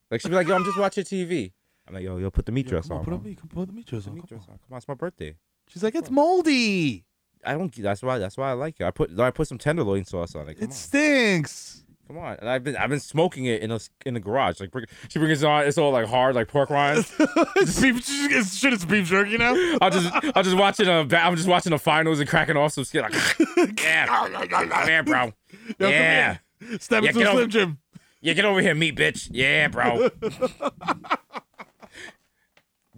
Like 0.10 0.22
she'd 0.22 0.30
be 0.30 0.36
like, 0.36 0.48
yo, 0.48 0.56
I'm 0.56 0.64
just 0.64 0.78
watching 0.78 1.04
TV. 1.04 1.52
I'm 1.86 1.96
like, 1.96 2.04
yo, 2.04 2.18
yo, 2.18 2.32
put 2.32 2.46
the 2.46 2.54
meat 2.54 2.68
dress 2.68 2.90
on, 2.90 3.00
on. 3.00 3.04
put, 3.04 3.14
on 3.14 3.24
me, 3.24 3.36
put 3.36 3.68
the 3.68 3.74
meat 3.74 3.88
dress 3.88 4.08
on. 4.08 4.14
Meat 4.14 4.22
Come 4.22 4.38
dress 4.38 4.48
on. 4.48 4.54
on. 4.54 4.60
Come 4.60 4.74
on, 4.74 4.78
it's 4.78 4.88
my 4.88 4.94
birthday. 4.94 5.36
She's 5.72 5.84
like, 5.84 5.96
it's 5.96 6.10
moldy. 6.10 7.06
I 7.46 7.54
don't. 7.54 7.74
That's 7.76 8.04
why. 8.04 8.18
That's 8.20 8.38
why 8.38 8.50
I 8.50 8.54
like 8.54 8.80
it. 8.80 8.86
I 8.86 8.92
put. 8.92 9.18
I 9.20 9.32
put 9.32 9.48
some 9.48 9.58
tenderloin 9.58 10.06
sauce 10.06 10.36
on 10.36 10.48
it. 10.50 10.56
Come 10.56 10.64
It 10.66 10.68
on. 10.68 10.72
stinks. 10.72 11.84
Come 12.08 12.18
on. 12.20 12.36
And 12.40 12.50
I've 12.50 12.64
been. 12.64 12.76
I've 12.76 12.90
been 12.90 13.00
smoking 13.00 13.46
it 13.46 13.62
in 13.64 13.72
a 13.72 13.80
in 14.06 14.14
the 14.14 14.20
garage. 14.20 14.60
Like 14.60 14.70
bring, 14.70 14.86
she 15.08 15.18
brings 15.18 15.42
it 15.42 15.48
on. 15.48 15.66
It's 15.66 15.78
all 15.78 15.92
like 15.92 16.06
hard, 16.08 16.36
like 16.36 16.50
pork 16.50 16.70
rinds. 16.72 17.12
it's 17.20 17.82
beef, 17.82 17.98
it's, 18.32 18.56
shit, 18.58 18.74
it's 18.74 18.86
beef 18.86 19.08
jerky 19.08 19.38
now. 19.38 19.56
I'll 19.82 19.90
just. 19.90 20.14
I'll 20.36 20.44
just 20.44 20.58
watching 20.58 20.88
uh, 20.88 21.08
a. 21.10 21.16
I'm 21.16 21.36
just 21.36 21.48
watching 21.48 21.72
the 21.72 21.80
finals 21.80 22.20
and 22.20 22.30
cracking 22.30 22.58
off 22.58 22.74
some 22.74 22.84
skin. 22.84 23.02
Like, 23.02 23.14
yeah, 23.82 24.86
here, 24.86 25.02
bro. 25.04 25.34
Yo, 25.80 25.88
yeah. 25.90 26.38
Step 26.80 27.02
Yeah, 27.04 27.10
into 27.10 27.20
get 27.22 27.28
a 27.28 27.30
over- 27.32 27.38
Slim 27.40 27.50
Jim. 27.50 27.78
Yeah, 28.24 28.34
get 28.34 28.46
over 28.46 28.62
here, 28.62 28.76
meat 28.76 28.96
bitch. 28.96 29.30
Yeah, 29.32 29.68
bro. 29.70 30.10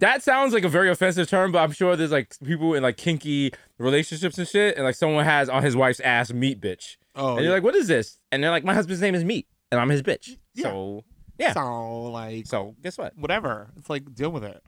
that 0.04 0.22
sounds 0.22 0.54
like 0.54 0.66
a 0.66 0.70
very 0.70 0.90
offensive 0.90 1.30
term, 1.30 1.54
but 1.54 1.60
I'm 1.60 1.72
sure 1.72 1.96
there's 1.96 2.12
like 2.12 2.36
people 2.44 2.74
in 2.74 2.84
like 2.84 2.98
kinky 2.98 3.54
relationships 3.78 4.38
and 4.38 4.46
shit, 4.46 4.76
and 4.76 4.84
like 4.84 4.96
someone 4.96 5.24
has 5.24 5.48
on 5.48 5.64
his 5.64 5.78
wife's 5.78 6.02
ass 6.02 6.32
meat 6.34 6.60
bitch. 6.60 6.98
Oh, 7.16 7.36
and 7.38 7.46
you're 7.46 7.54
like, 7.54 7.64
what 7.64 7.74
is 7.74 7.88
this? 7.88 8.20
And 8.32 8.44
they're 8.44 8.52
like, 8.52 8.66
my 8.66 8.74
husband's 8.74 9.02
name 9.02 9.16
is 9.16 9.24
Meat, 9.24 9.48
and 9.72 9.80
I'm 9.80 9.88
his 9.90 10.02
bitch. 10.02 10.38
Yeah. 10.54 10.64
So 10.64 11.04
yeah. 11.40 11.54
So 11.54 12.02
like, 12.04 12.48
So 12.48 12.76
guess 12.82 12.98
what? 12.98 13.18
whatever. 13.18 13.72
It's 13.78 13.90
like 13.90 14.14
deal 14.14 14.30
with 14.32 14.44
it. 14.44 14.62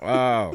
Wow. 0.00 0.54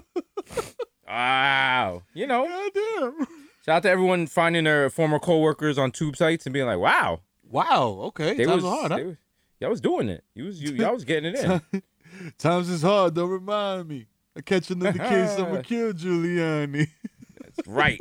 wow. 1.07 2.03
You 2.13 2.27
know, 2.27 2.45
Goddamn. 2.45 3.27
shout 3.65 3.75
out 3.77 3.83
to 3.83 3.89
everyone 3.89 4.27
finding 4.27 4.65
their 4.65 4.89
former 4.89 5.19
coworkers 5.19 5.77
on 5.77 5.91
tube 5.91 6.17
sites 6.17 6.45
and 6.45 6.53
being 6.53 6.65
like, 6.65 6.79
wow, 6.79 7.21
Wow. 7.49 7.99
Okay. 8.07 8.35
they 8.35 8.45
Times 8.45 8.63
was, 8.63 8.71
hard, 8.71 8.91
huh? 8.91 8.97
they 8.97 9.03
was, 9.03 9.15
y'all 9.59 9.69
was 9.69 9.81
doing 9.81 10.09
it. 10.09 10.23
You 10.35 10.45
was 10.45 10.61
you 10.61 10.71
y'all 10.75 10.93
was 10.93 11.05
getting 11.05 11.33
it 11.35 11.43
in. 11.73 11.81
Times 12.37 12.69
is 12.69 12.81
hard. 12.81 13.13
Don't 13.15 13.29
remind 13.29 13.87
me. 13.87 14.07
I 14.35 14.41
catch 14.41 14.69
another 14.71 14.97
case. 14.97 15.37
I'ma 15.37 15.61
kill 15.63 15.93
Giuliani. 15.93 16.87
That's 17.41 17.67
right. 17.67 17.99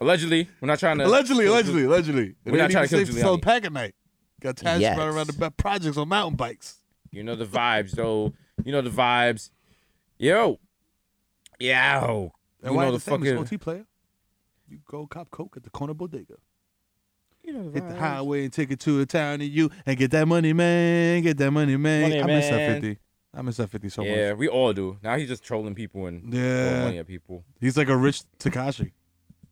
Allegedly, 0.00 0.48
we're 0.60 0.68
not 0.68 0.78
trying 0.78 0.98
to. 0.98 1.06
allegedly, 1.06 1.46
allegedly, 1.46 1.84
allegedly. 1.84 2.34
We're 2.44 2.56
not 2.58 2.70
trying 2.70 2.84
to 2.84 2.88
kill 2.90 2.98
safe 3.06 3.14
to 3.14 3.20
sell 3.20 3.36
Giuliani. 3.38 3.42
pack 3.42 3.64
at 3.64 3.72
night. 3.72 3.94
Got 4.40 4.56
tasked 4.56 4.80
Yes. 4.80 4.96
running 4.96 5.14
around 5.14 5.26
the 5.28 5.50
projects 5.50 5.96
on 5.96 6.08
mountain 6.08 6.36
bikes. 6.36 6.76
You 7.10 7.24
know 7.24 7.34
the 7.34 7.46
vibes, 7.46 7.92
though. 7.92 8.32
You 8.64 8.70
know 8.72 8.82
the 8.82 8.90
vibes. 8.90 9.50
Yo. 10.18 10.60
Yo. 11.58 12.32
And 12.62 12.72
you 12.72 12.76
why 12.76 12.84
know 12.84 12.92
the 12.92 12.98
the 12.98 13.04
famous 13.04 13.28
fucking. 13.28 13.38
OT 13.42 13.58
player? 13.58 13.86
You 14.68 14.78
go 14.86 15.06
cop 15.06 15.30
coke 15.30 15.54
at 15.56 15.64
the 15.64 15.70
corner 15.70 15.94
bodega. 15.94 16.34
You 17.48 17.70
the 17.70 17.80
Hit 17.80 17.88
the 17.88 17.94
highway 17.96 18.44
and 18.44 18.52
take 18.52 18.70
it 18.70 18.78
to 18.80 19.00
a 19.00 19.06
town 19.06 19.38
near 19.38 19.48
you 19.48 19.70
and 19.86 19.96
get 19.96 20.10
that 20.10 20.28
money, 20.28 20.52
man. 20.52 21.22
Get 21.22 21.38
that 21.38 21.50
money, 21.50 21.76
man. 21.78 22.02
Money, 22.02 22.20
I 22.22 22.26
miss 22.26 22.48
that 22.50 22.72
50. 22.82 22.98
I 23.34 23.42
miss 23.42 23.56
that 23.56 23.70
50 23.70 23.88
so 23.88 24.02
much. 24.02 24.10
yeah, 24.10 24.32
we 24.34 24.48
all 24.48 24.72
do. 24.72 24.98
Now 25.02 25.16
he's 25.16 25.28
just 25.28 25.42
trolling 25.44 25.74
people 25.74 26.06
and 26.06 26.30
throwing 26.30 26.44
Yeah. 26.46 26.84
money 26.84 26.98
at 26.98 27.06
people. 27.06 27.44
He's 27.60 27.76
like 27.76 27.88
a 27.88 27.96
rich 27.96 28.22
Tekashi. 28.38 28.92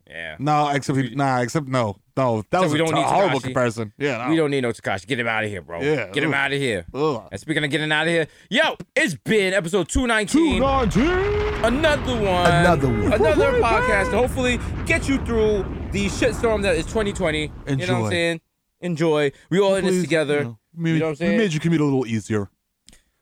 Yeah. 0.08 0.36
No, 0.38 0.68
except 0.68 0.98
he, 0.98 1.14
nah, 1.14 1.40
except 1.40 1.66
no, 1.66 1.96
no. 2.16 2.44
That 2.50 2.60
was 2.62 2.72
we 2.72 2.76
a 2.80 2.84
don't 2.84 2.88
t- 2.94 2.94
need 2.94 3.04
horrible 3.06 3.40
Tekashi. 3.40 3.42
comparison. 3.42 3.92
Yeah, 3.98 4.18
no. 4.24 4.30
We 4.30 4.36
don't 4.36 4.50
need 4.52 4.60
no 4.60 4.70
Tekashi. 4.70 5.06
Get 5.06 5.18
him 5.18 5.26
out 5.26 5.42
of 5.42 5.50
here, 5.50 5.62
bro. 5.62 5.80
Yeah, 5.82 6.10
Get 6.12 6.22
him 6.22 6.30
ugh. 6.30 6.34
out 6.36 6.52
of 6.52 6.58
here. 6.60 6.86
Ugh. 6.94 7.28
And 7.32 7.40
speaking 7.40 7.64
of 7.64 7.70
getting 7.70 7.90
out 7.90 8.06
of 8.06 8.12
here, 8.12 8.28
yo, 8.48 8.76
it's 8.94 9.14
been 9.16 9.52
episode 9.52 9.88
219. 9.88 10.58
219. 10.60 11.64
Another 11.64 12.14
one. 12.14 12.50
Another 12.52 12.88
one. 12.88 13.12
Another 13.14 13.60
podcast 13.60 14.10
to 14.10 14.16
hopefully 14.18 14.60
get 14.86 15.08
you 15.08 15.18
through 15.24 15.64
the 15.90 16.06
shitstorm 16.06 16.62
that 16.62 16.76
is 16.76 16.86
2020. 16.86 17.40
You 17.42 17.48
know 17.48 17.52
what 17.64 17.68
I'm 17.72 17.80
Enjoy. 17.80 18.10
saying? 18.10 18.40
Enjoy. 18.80 19.32
We 19.50 19.58
all 19.60 19.74
in 19.74 19.84
this 19.86 20.02
together. 20.02 20.38
You 20.38 20.44
know, 20.44 20.58
we, 20.76 20.92
You 20.92 20.98
know 21.00 21.04
what 21.06 21.10
I'm 21.10 21.16
saying? 21.16 21.32
we 21.32 21.38
made 21.38 21.52
your 21.52 21.60
commute 21.60 21.80
a 21.80 21.84
little 21.84 22.06
easier. 22.06 22.48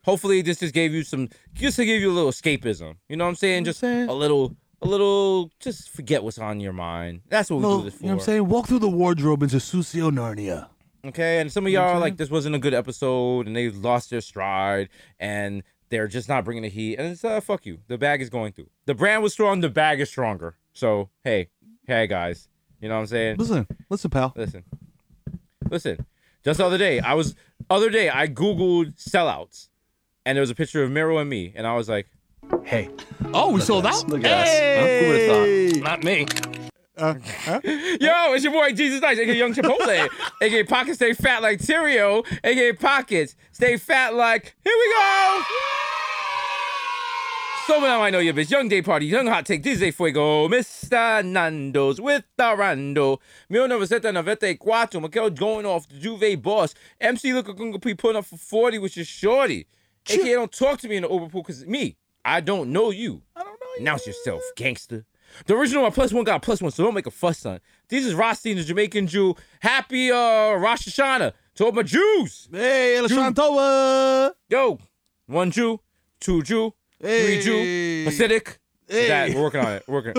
Hopefully 0.03 0.43
this 0.43 0.59
just 0.59 0.73
gave 0.73 0.93
you 0.93 1.03
some 1.03 1.29
just 1.53 1.77
to 1.77 1.85
give 1.85 1.99
you 1.99 2.11
a 2.11 2.13
little 2.13 2.29
escapism. 2.29 2.97
You 3.09 3.15
know 3.17 3.23
what 3.23 3.29
I'm 3.29 3.35
saying? 3.35 3.63
Just 3.65 3.79
saying? 3.79 4.07
a 4.07 4.13
little 4.13 4.55
a 4.85 4.89
little 4.89 5.51
just 5.59 5.89
forget 5.89 6.23
what's 6.23 6.37
on 6.37 6.59
your 6.59 6.73
mind. 6.73 7.21
That's 7.27 7.49
what 7.49 7.57
we 7.57 7.63
do 7.63 7.83
this 7.83 7.95
for. 7.95 8.03
you 8.03 8.07
know 8.07 8.15
what 8.15 8.21
I'm 8.21 8.25
saying? 8.25 8.47
Walk 8.47 8.67
through 8.67 8.79
the 8.79 8.89
wardrobe 8.89 9.43
into 9.43 9.57
Sucio 9.57 10.11
Narnia. 10.11 10.67
Okay, 11.05 11.39
and 11.39 11.51
some 11.51 11.65
of 11.65 11.71
You 11.71 11.77
know 11.77 11.83
what 11.83 11.87
y'all 11.87 11.95
I'm 11.95 11.97
are 11.97 12.01
like 12.01 12.17
this 12.17 12.29
wasn't 12.31 12.55
a 12.55 12.59
good 12.59 12.73
episode, 12.73 13.47
and 13.47 13.55
they 13.55 13.69
lost 13.69 14.09
their 14.09 14.21
stride, 14.21 14.89
and 15.19 15.61
they're 15.89 16.07
just 16.07 16.27
not 16.27 16.43
bringing 16.45 16.63
the 16.63 16.69
heat. 16.69 16.97
And 16.97 17.07
it's 17.07 17.23
uh, 17.23 17.39
fuck 17.41 17.65
you. 17.65 17.79
The 17.87 17.97
bag 17.97 18.21
is 18.21 18.29
going 18.29 18.53
through. 18.53 18.69
The 18.85 18.95
brand 18.95 19.21
was 19.21 19.33
strong. 19.33 19.59
The 19.59 19.69
bag 19.69 19.99
is 19.99 20.09
stronger. 20.09 20.55
So 20.73 21.09
hey, 21.23 21.49
hey 21.87 22.07
guys, 22.07 22.49
you 22.81 22.89
know 22.89 22.95
what 22.95 23.01
I'm 23.01 23.07
saying? 23.07 23.37
Listen, 23.37 23.67
listen, 23.89 24.09
pal. 24.09 24.33
Listen, 24.35 24.63
listen. 25.69 26.05
Just 26.43 26.57
the 26.59 26.65
other 26.65 26.77
day, 26.77 26.99
I 26.99 27.13
was 27.13 27.35
other 27.69 27.89
day 27.89 28.09
I 28.09 28.27
googled 28.27 28.95
sellouts, 29.01 29.69
and 30.25 30.35
there 30.35 30.41
was 30.41 30.49
a 30.49 30.55
picture 30.55 30.83
of 30.83 30.91
Mero 30.91 31.17
and 31.17 31.29
me, 31.29 31.53
and 31.55 31.67
I 31.67 31.75
was 31.75 31.87
like, 31.87 32.07
Hey. 32.63 32.89
Oh, 33.33 33.51
we 33.51 33.61
sold 33.61 33.85
out? 33.85 34.07
Look 34.07 34.23
at 34.23 34.31
us. 34.31 34.49
Huh? 34.49 34.87
Who 34.87 35.07
would 35.07 35.19
have 35.21 35.73
thought? 35.73 35.83
Not 35.83 36.03
me. 36.03 36.25
Uh, 36.97 37.15
huh? 37.43 37.59
Yo, 37.63 38.33
it's 38.33 38.43
your 38.43 38.53
boy 38.53 38.71
Desus 38.71 39.01
Nice, 39.01 39.19
aka 39.19 39.35
Young 39.35 39.53
Chipotle, 39.53 40.07
aka 40.41 40.63
Pockets 40.63 40.95
Stay 40.95 41.13
Fat 41.13 41.41
Like 41.41 41.59
Terrio, 41.59 42.25
aka 42.43 42.71
Pockets 42.73 43.35
Stay 43.51 43.77
Fat 43.77 44.13
Like. 44.13 44.55
Here 44.63 44.73
we 44.73 44.93
go. 44.93 45.41
So 47.67 47.79
now 47.79 48.01
I 48.01 48.11
know 48.11 48.19
you, 48.19 48.31
bitch. 48.31 48.51
Young 48.51 48.69
Day 48.69 48.81
Party, 48.81 49.07
Young 49.07 49.25
Hot 49.27 49.45
Take, 49.45 49.63
DJ 49.63 49.93
Fuego, 49.93 50.47
Mr. 50.47 51.25
Nando's 51.25 51.99
with 51.99 52.23
the 52.37 52.43
Rando, 52.43 53.17
1994, 53.49 55.01
Mikel 55.01 55.29
going 55.31 55.65
off 55.65 55.89
the 55.89 55.95
Juve 55.95 56.41
boss, 56.41 56.75
MC 57.01 57.33
Luka 57.33 57.53
Gunga 57.53 57.79
P 57.79 57.95
putting 57.95 58.17
up 58.17 58.25
for 58.25 58.37
40, 58.37 58.77
which 58.77 58.97
is 58.97 59.07
shorty. 59.07 59.67
AKA 60.07 60.33
don't 60.33 60.51
talk 60.51 60.79
to 60.79 60.87
me 60.87 60.97
in 60.97 61.03
the 61.03 61.09
Uber 61.09 61.27
pool 61.27 61.41
because 61.41 61.63
it's 61.63 61.69
me, 61.69 61.97
I 62.25 62.41
don't 62.41 62.71
know 62.71 62.89
you. 62.89 63.21
I 63.35 63.39
don't 63.43 63.49
know. 63.59 63.67
you. 63.75 63.81
Announce 63.81 64.07
yourself, 64.07 64.41
gangster. 64.55 65.05
The 65.45 65.55
original 65.55 65.83
one 65.83 65.91
plus 65.91 66.11
one 66.13 66.23
got 66.23 66.41
plus 66.41 66.61
one, 66.61 66.71
so 66.71 66.83
don't 66.83 66.93
make 66.93 67.07
a 67.07 67.11
fuss, 67.11 67.39
son. 67.39 67.59
This 67.89 68.05
is 68.05 68.13
Rothstein, 68.15 68.57
the 68.57 68.63
Jamaican 68.63 69.07
Jew. 69.07 69.35
Happy 69.59 70.11
uh 70.11 70.53
Rosh 70.55 70.87
Hashanah 70.87 71.33
to 71.55 71.65
all 71.65 71.71
my 71.71 71.83
Jews. 71.83 72.47
Hey, 72.51 72.97
Alessandro. 72.99 74.31
Yo, 74.49 74.79
one 75.27 75.51
Jew, 75.51 75.79
two 76.19 76.41
Jew, 76.41 76.73
three 77.01 77.41
Jew, 77.41 77.53
Hey. 77.53 78.05
Hasidic. 78.07 78.57
Hey. 78.87 79.07
That, 79.07 79.33
we're 79.35 79.41
working 79.41 79.59
on 79.61 79.73
it. 79.73 79.83
We're 79.87 79.95
working. 79.95 80.13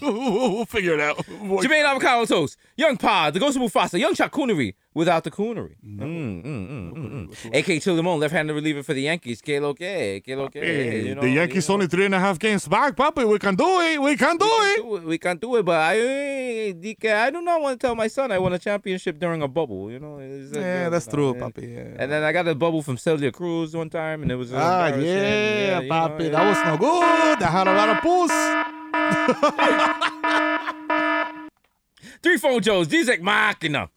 we'll 0.02 0.66
figure 0.66 0.92
it 0.94 1.00
out. 1.00 1.16
Jermaine 1.18 1.84
Avocado 1.84 2.26
Toast, 2.26 2.56
Young 2.76 2.96
Pod, 2.96 3.34
the 3.34 3.40
Ghost 3.40 3.56
of 3.56 3.62
Mufasa, 3.62 3.98
Young 3.98 4.14
Coonery 4.14 4.74
without 4.94 5.24
the 5.24 5.30
coonery. 5.30 5.74
Mm, 5.84 5.98
mm, 5.98 6.44
mm, 6.44 6.92
mm, 6.94 7.28
mm. 7.28 7.58
AK 7.58 7.80
Till 7.82 7.94
Limon, 7.94 8.18
left-handed 8.20 8.54
reliever 8.54 8.82
for 8.82 8.94
the 8.94 9.02
Yankees. 9.02 9.40
Que 9.42 9.60
lo 9.60 9.74
que, 9.74 10.20
que 10.24 10.36
lo 10.36 10.48
que. 10.48 10.60
Hey, 10.60 11.08
you 11.08 11.14
know, 11.14 11.20
the 11.22 11.30
Yankees 11.30 11.66
you 11.68 11.72
know. 11.72 11.74
only 11.74 11.86
three 11.88 12.04
and 12.06 12.14
a 12.14 12.20
half 12.20 12.38
games 12.38 12.66
back, 12.68 12.94
Papi. 12.96 13.24
We 13.28 13.38
can 13.38 13.54
do 13.56 13.80
it. 13.80 14.00
We 14.00 14.16
can 14.16 14.36
do 14.36 14.46
it. 14.48 14.82
do 14.82 14.96
it. 14.96 15.04
We 15.04 15.18
can 15.18 15.36
do 15.38 15.56
it, 15.56 15.64
but 15.64 15.80
I, 15.80 15.96
DK, 15.96 17.12
I 17.14 17.30
do 17.30 17.42
not 17.42 17.60
want 17.60 17.80
to 17.80 17.86
tell 17.86 17.94
my 17.94 18.06
son 18.06 18.30
I 18.32 18.38
won 18.38 18.52
a 18.52 18.58
championship 18.58 19.18
during 19.18 19.42
a 19.42 19.48
bubble. 19.48 19.90
You 19.90 19.98
know, 19.98 20.14
like, 20.16 20.54
Yeah, 20.54 20.88
that's 20.88 21.06
no, 21.08 21.12
true, 21.12 21.30
and- 21.32 21.42
Papi. 21.42 21.74
Yeah. 21.74 22.02
And 22.02 22.10
then 22.12 22.22
I 22.22 22.32
got 22.32 22.46
a 22.48 22.54
bubble 22.54 22.82
from 22.82 22.96
Celia 22.96 23.32
Cruz 23.32 23.74
one 23.76 23.90
time, 23.90 24.22
and 24.22 24.30
it 24.30 24.36
was 24.36 24.52
Ah, 24.54 24.86
yeah, 24.88 25.80
know, 25.80 25.88
Papi. 25.88 26.24
yeah. 26.24 26.30
That 26.30 26.44
was 26.48 26.58
no 26.66 26.76
good. 26.78 27.38
That 27.40 27.50
had 27.50 27.66
a 27.68 27.74
lot 27.74 27.88
of 27.88 28.00
puss. 28.00 28.32
Three 32.22 32.38
phone 32.38 32.60
Joes, 32.62 32.88
Dizek 32.88 33.20
Machina, 33.20 33.90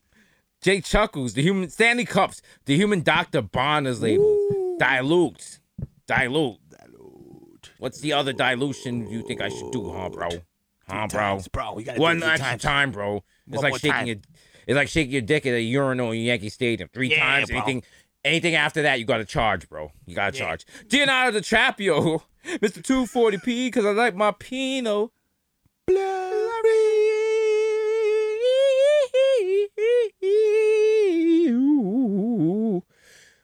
Jay 0.62 0.82
Chuckles, 0.82 1.34
the 1.34 1.42
human 1.42 1.70
Stanley 1.70 2.06
Cups, 2.06 2.42
the 2.66 2.76
human 2.76 3.02
Dr. 3.02 3.42
Bronner's 3.42 4.02
label, 4.02 4.76
Dilute, 4.80 5.60
Dilute. 6.08 6.58
Dilute. 6.70 7.72
What's 7.80 8.00
the 8.02 8.14
other 8.14 8.34
dilution 8.34 9.08
you 9.10 9.22
think 9.28 9.42
I 9.42 9.50
should 9.50 9.72
do, 9.72 9.92
huh, 9.92 10.10
bro? 10.10 10.30
Huh, 10.90 11.08
bro? 11.08 11.20
times, 11.20 11.48
bro. 11.48 11.74
We 11.74 11.84
gotta 11.84 12.00
One 12.00 12.24
extra 12.24 12.50
times. 12.52 12.62
time, 12.64 12.92
bro. 12.92 13.24
It's 13.48 13.56
One 13.62 13.64
like 13.72 13.74
shaking 13.76 13.92
time. 13.92 14.08
your, 14.08 14.16
it's 14.68 14.76
like 14.76 14.88
shaking 14.90 15.12
your 15.14 15.22
dick 15.22 15.46
at 15.46 15.54
a 15.54 15.62
urinal 15.62 16.12
in 16.12 16.22
Yankee 16.22 16.50
Stadium 16.50 16.90
three 16.94 17.10
Yeah, 17.10 17.20
times. 17.24 17.50
bro. 17.50 17.58
Anything, 17.58 17.84
anything 18.26 18.56
after 18.56 18.82
that, 18.82 19.00
you 19.00 19.06
gotta 19.06 19.26
charge, 19.26 19.70
bro. 19.70 19.92
You 20.06 20.16
gotta 20.16 20.32
charge. 20.38 20.66
Leonardo 20.92 21.40
DiCaprio, 21.40 22.22
Mr. 22.48 22.82
240p, 22.82 23.68
because 23.68 23.86
I 23.86 23.92
like 23.92 24.16
my 24.16 24.32
Pinot. 24.32 25.12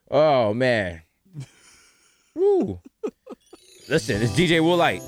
Oh 0.09 0.53
man. 0.53 1.01
Woo. 2.35 2.79
Listen, 3.89 4.21
it's 4.21 4.33
DJ 4.33 4.59
Woolite. 4.61 5.01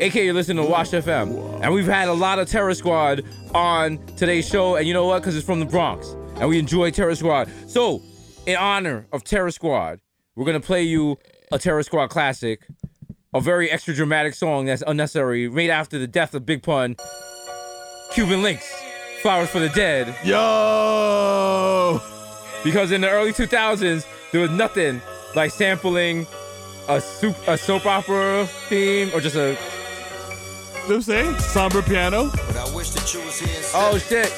AK, 0.00 0.14
you're 0.14 0.34
listening 0.34 0.64
to 0.64 0.70
Wash 0.70 0.90
FM. 0.90 1.60
And 1.62 1.72
we've 1.72 1.86
had 1.86 2.08
a 2.08 2.12
lot 2.12 2.38
of 2.38 2.48
Terror 2.48 2.74
Squad 2.74 3.24
on 3.54 3.98
today's 4.16 4.48
show. 4.48 4.76
And 4.76 4.86
you 4.86 4.94
know 4.94 5.06
what? 5.06 5.20
Because 5.20 5.34
it's 5.36 5.46
from 5.46 5.60
the 5.60 5.66
Bronx. 5.66 6.14
And 6.36 6.48
we 6.48 6.58
enjoy 6.58 6.90
Terror 6.90 7.14
Squad. 7.14 7.50
So, 7.66 8.02
in 8.46 8.56
honor 8.56 9.06
of 9.12 9.24
Terror 9.24 9.50
Squad, 9.50 10.00
we're 10.36 10.44
going 10.44 10.60
to 10.60 10.64
play 10.64 10.84
you 10.84 11.18
a 11.50 11.58
Terror 11.58 11.82
Squad 11.82 12.10
classic, 12.10 12.66
a 13.34 13.40
very 13.40 13.70
extra 13.70 13.92
dramatic 13.92 14.34
song 14.34 14.66
that's 14.66 14.84
unnecessary, 14.86 15.48
made 15.48 15.70
after 15.70 15.98
the 15.98 16.06
death 16.06 16.34
of 16.34 16.46
Big 16.46 16.62
Pun, 16.62 16.94
Cuban 18.12 18.42
Links, 18.42 18.72
Flowers 19.22 19.50
for 19.50 19.58
the 19.58 19.68
Dead. 19.70 20.14
Yo! 20.24 22.00
Because 22.62 22.92
in 22.92 23.00
the 23.00 23.10
early 23.10 23.32
2000s, 23.32 24.06
there 24.32 24.40
was 24.40 24.50
nothing 24.50 25.00
like 25.34 25.50
sampling 25.50 26.26
a, 26.88 27.00
soup, 27.00 27.36
a 27.46 27.58
soap 27.58 27.86
opera 27.86 28.46
theme 28.68 29.10
or 29.14 29.20
just 29.20 29.36
a. 29.36 29.50
You 29.50 29.54
know 29.54 29.58
what 30.86 30.94
I'm 30.94 31.02
saying? 31.02 31.38
Somber 31.38 31.82
piano. 31.82 32.30
But 32.32 32.56
I 32.56 32.74
wish 32.74 32.90
that 32.90 33.12
you 33.12 33.20
was 33.20 33.38
here 33.38 33.54
instead. 33.56 33.92
Oh 33.92 33.98
shit! 33.98 34.32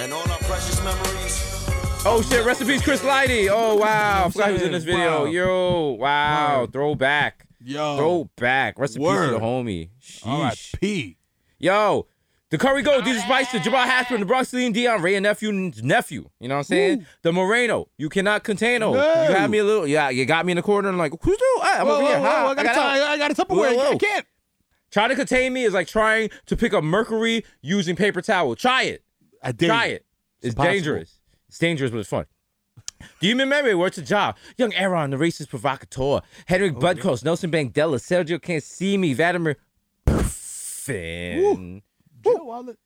And 0.00 0.12
all 0.12 0.20
our 0.30 0.38
precious 0.38 0.82
memories. 0.84 1.64
Oh 2.04 2.22
shit! 2.28 2.44
Rest 2.44 2.60
in 2.60 2.66
peace, 2.66 2.82
Chris 2.82 3.00
Lighty. 3.02 3.48
Oh 3.50 3.76
wow! 3.76 4.26
I 4.26 4.30
forgot 4.30 4.48
he 4.48 4.52
was 4.54 4.62
in 4.62 4.72
this 4.72 4.84
video. 4.84 5.24
Wow. 5.24 5.30
Yo! 5.30 5.90
Wow! 5.92 6.60
Word. 6.60 6.72
Throwback. 6.72 7.46
Yo. 7.64 7.96
Throwback. 7.96 8.78
Rest 8.78 8.96
in 8.96 9.02
peace 9.02 9.10
to 9.10 9.26
the 9.28 9.32
Word. 9.38 9.42
homie. 9.42 9.88
All 10.24 10.42
right, 10.42 10.54
Sheesh. 10.54 10.80
P. 10.80 11.16
Yo, 11.58 12.06
the 12.50 12.58
Curry 12.58 12.82
Gold, 12.82 13.04
DJ 13.04 13.20
Spicer, 13.20 13.58
Jabal 13.58 13.80
Hasper, 13.80 14.18
the 14.18 14.24
Bronx 14.24 14.50
Celine 14.50 14.72
Dion, 14.72 15.02
Ray 15.02 15.16
and 15.16 15.24
nephew, 15.24 15.50
nephew. 15.82 16.28
You 16.38 16.48
know 16.48 16.54
what 16.54 16.58
I'm 16.60 16.64
saying? 16.64 17.06
The 17.22 17.32
Moreno, 17.32 17.88
you 17.98 18.08
cannot 18.08 18.44
contain. 18.44 18.82
Oh, 18.82 18.92
No. 18.92 19.22
you 19.28 19.34
had 19.34 19.50
me 19.50 19.58
a 19.58 19.64
little. 19.64 19.86
Yeah, 19.86 20.10
you 20.10 20.24
got 20.26 20.46
me 20.46 20.52
in 20.52 20.56
the 20.56 20.62
corner. 20.62 20.88
and 20.88 20.96
like, 20.98 21.12
who's 21.20 21.36
doing? 21.36 21.50
Ah, 21.60 21.80
I'm 21.80 21.86
Whoa, 21.86 21.92
over 21.94 22.02
whoa, 22.04 22.08
here. 22.10 22.18
whoa, 22.20 22.24
Hi, 22.26 22.46
I 22.50 22.54
got, 22.54 22.56
got 22.56 22.66
a 22.66 22.68
out. 22.68 22.74
tie- 22.74 23.12
I 23.12 23.18
got 23.18 23.30
a 23.30 23.34
Tupperware. 23.34 23.76
Whoa, 23.76 23.82
I 23.82 23.90
whoa. 23.90 23.98
can't. 23.98 24.26
Trying 24.92 25.08
to 25.10 25.16
contain 25.16 25.52
me 25.52 25.64
is 25.64 25.74
like 25.74 25.88
trying 25.88 26.30
to 26.46 26.56
pick 26.56 26.72
up 26.72 26.84
mercury 26.84 27.44
using 27.60 27.96
paper 27.96 28.22
towel. 28.22 28.54
Try 28.54 28.84
it. 28.84 29.02
I 29.42 29.52
dare 29.52 29.68
Try 29.68 29.86
it. 29.86 30.06
It's, 30.40 30.54
impossible. 30.54 30.72
dangerous. 30.72 31.18
It's 31.48 31.58
dangerous, 31.58 31.90
but 31.90 31.98
it's 31.98 32.08
fun. 32.08 32.26
Do 33.20 33.26
you 33.28 33.36
remember 33.36 33.76
what's 33.76 33.98
a 33.98 34.02
job? 34.02 34.36
Young 34.56 34.72
Aaron, 34.72 35.10
the 35.10 35.16
racist 35.16 35.48
provocateur. 35.50 36.22
Henrik 36.46 36.74
oh, 36.76 36.80
Budkos, 36.80 37.24
Nelson 37.24 37.50
Mandela, 37.50 37.98
Sergio 37.98 38.40
Can't 38.40 38.62
See 38.62 38.96
Me, 38.96 39.12
Vladimir 39.12 39.56
Finn. 42.26 42.36
Joe 42.36 42.44
Wallet. 42.44 42.78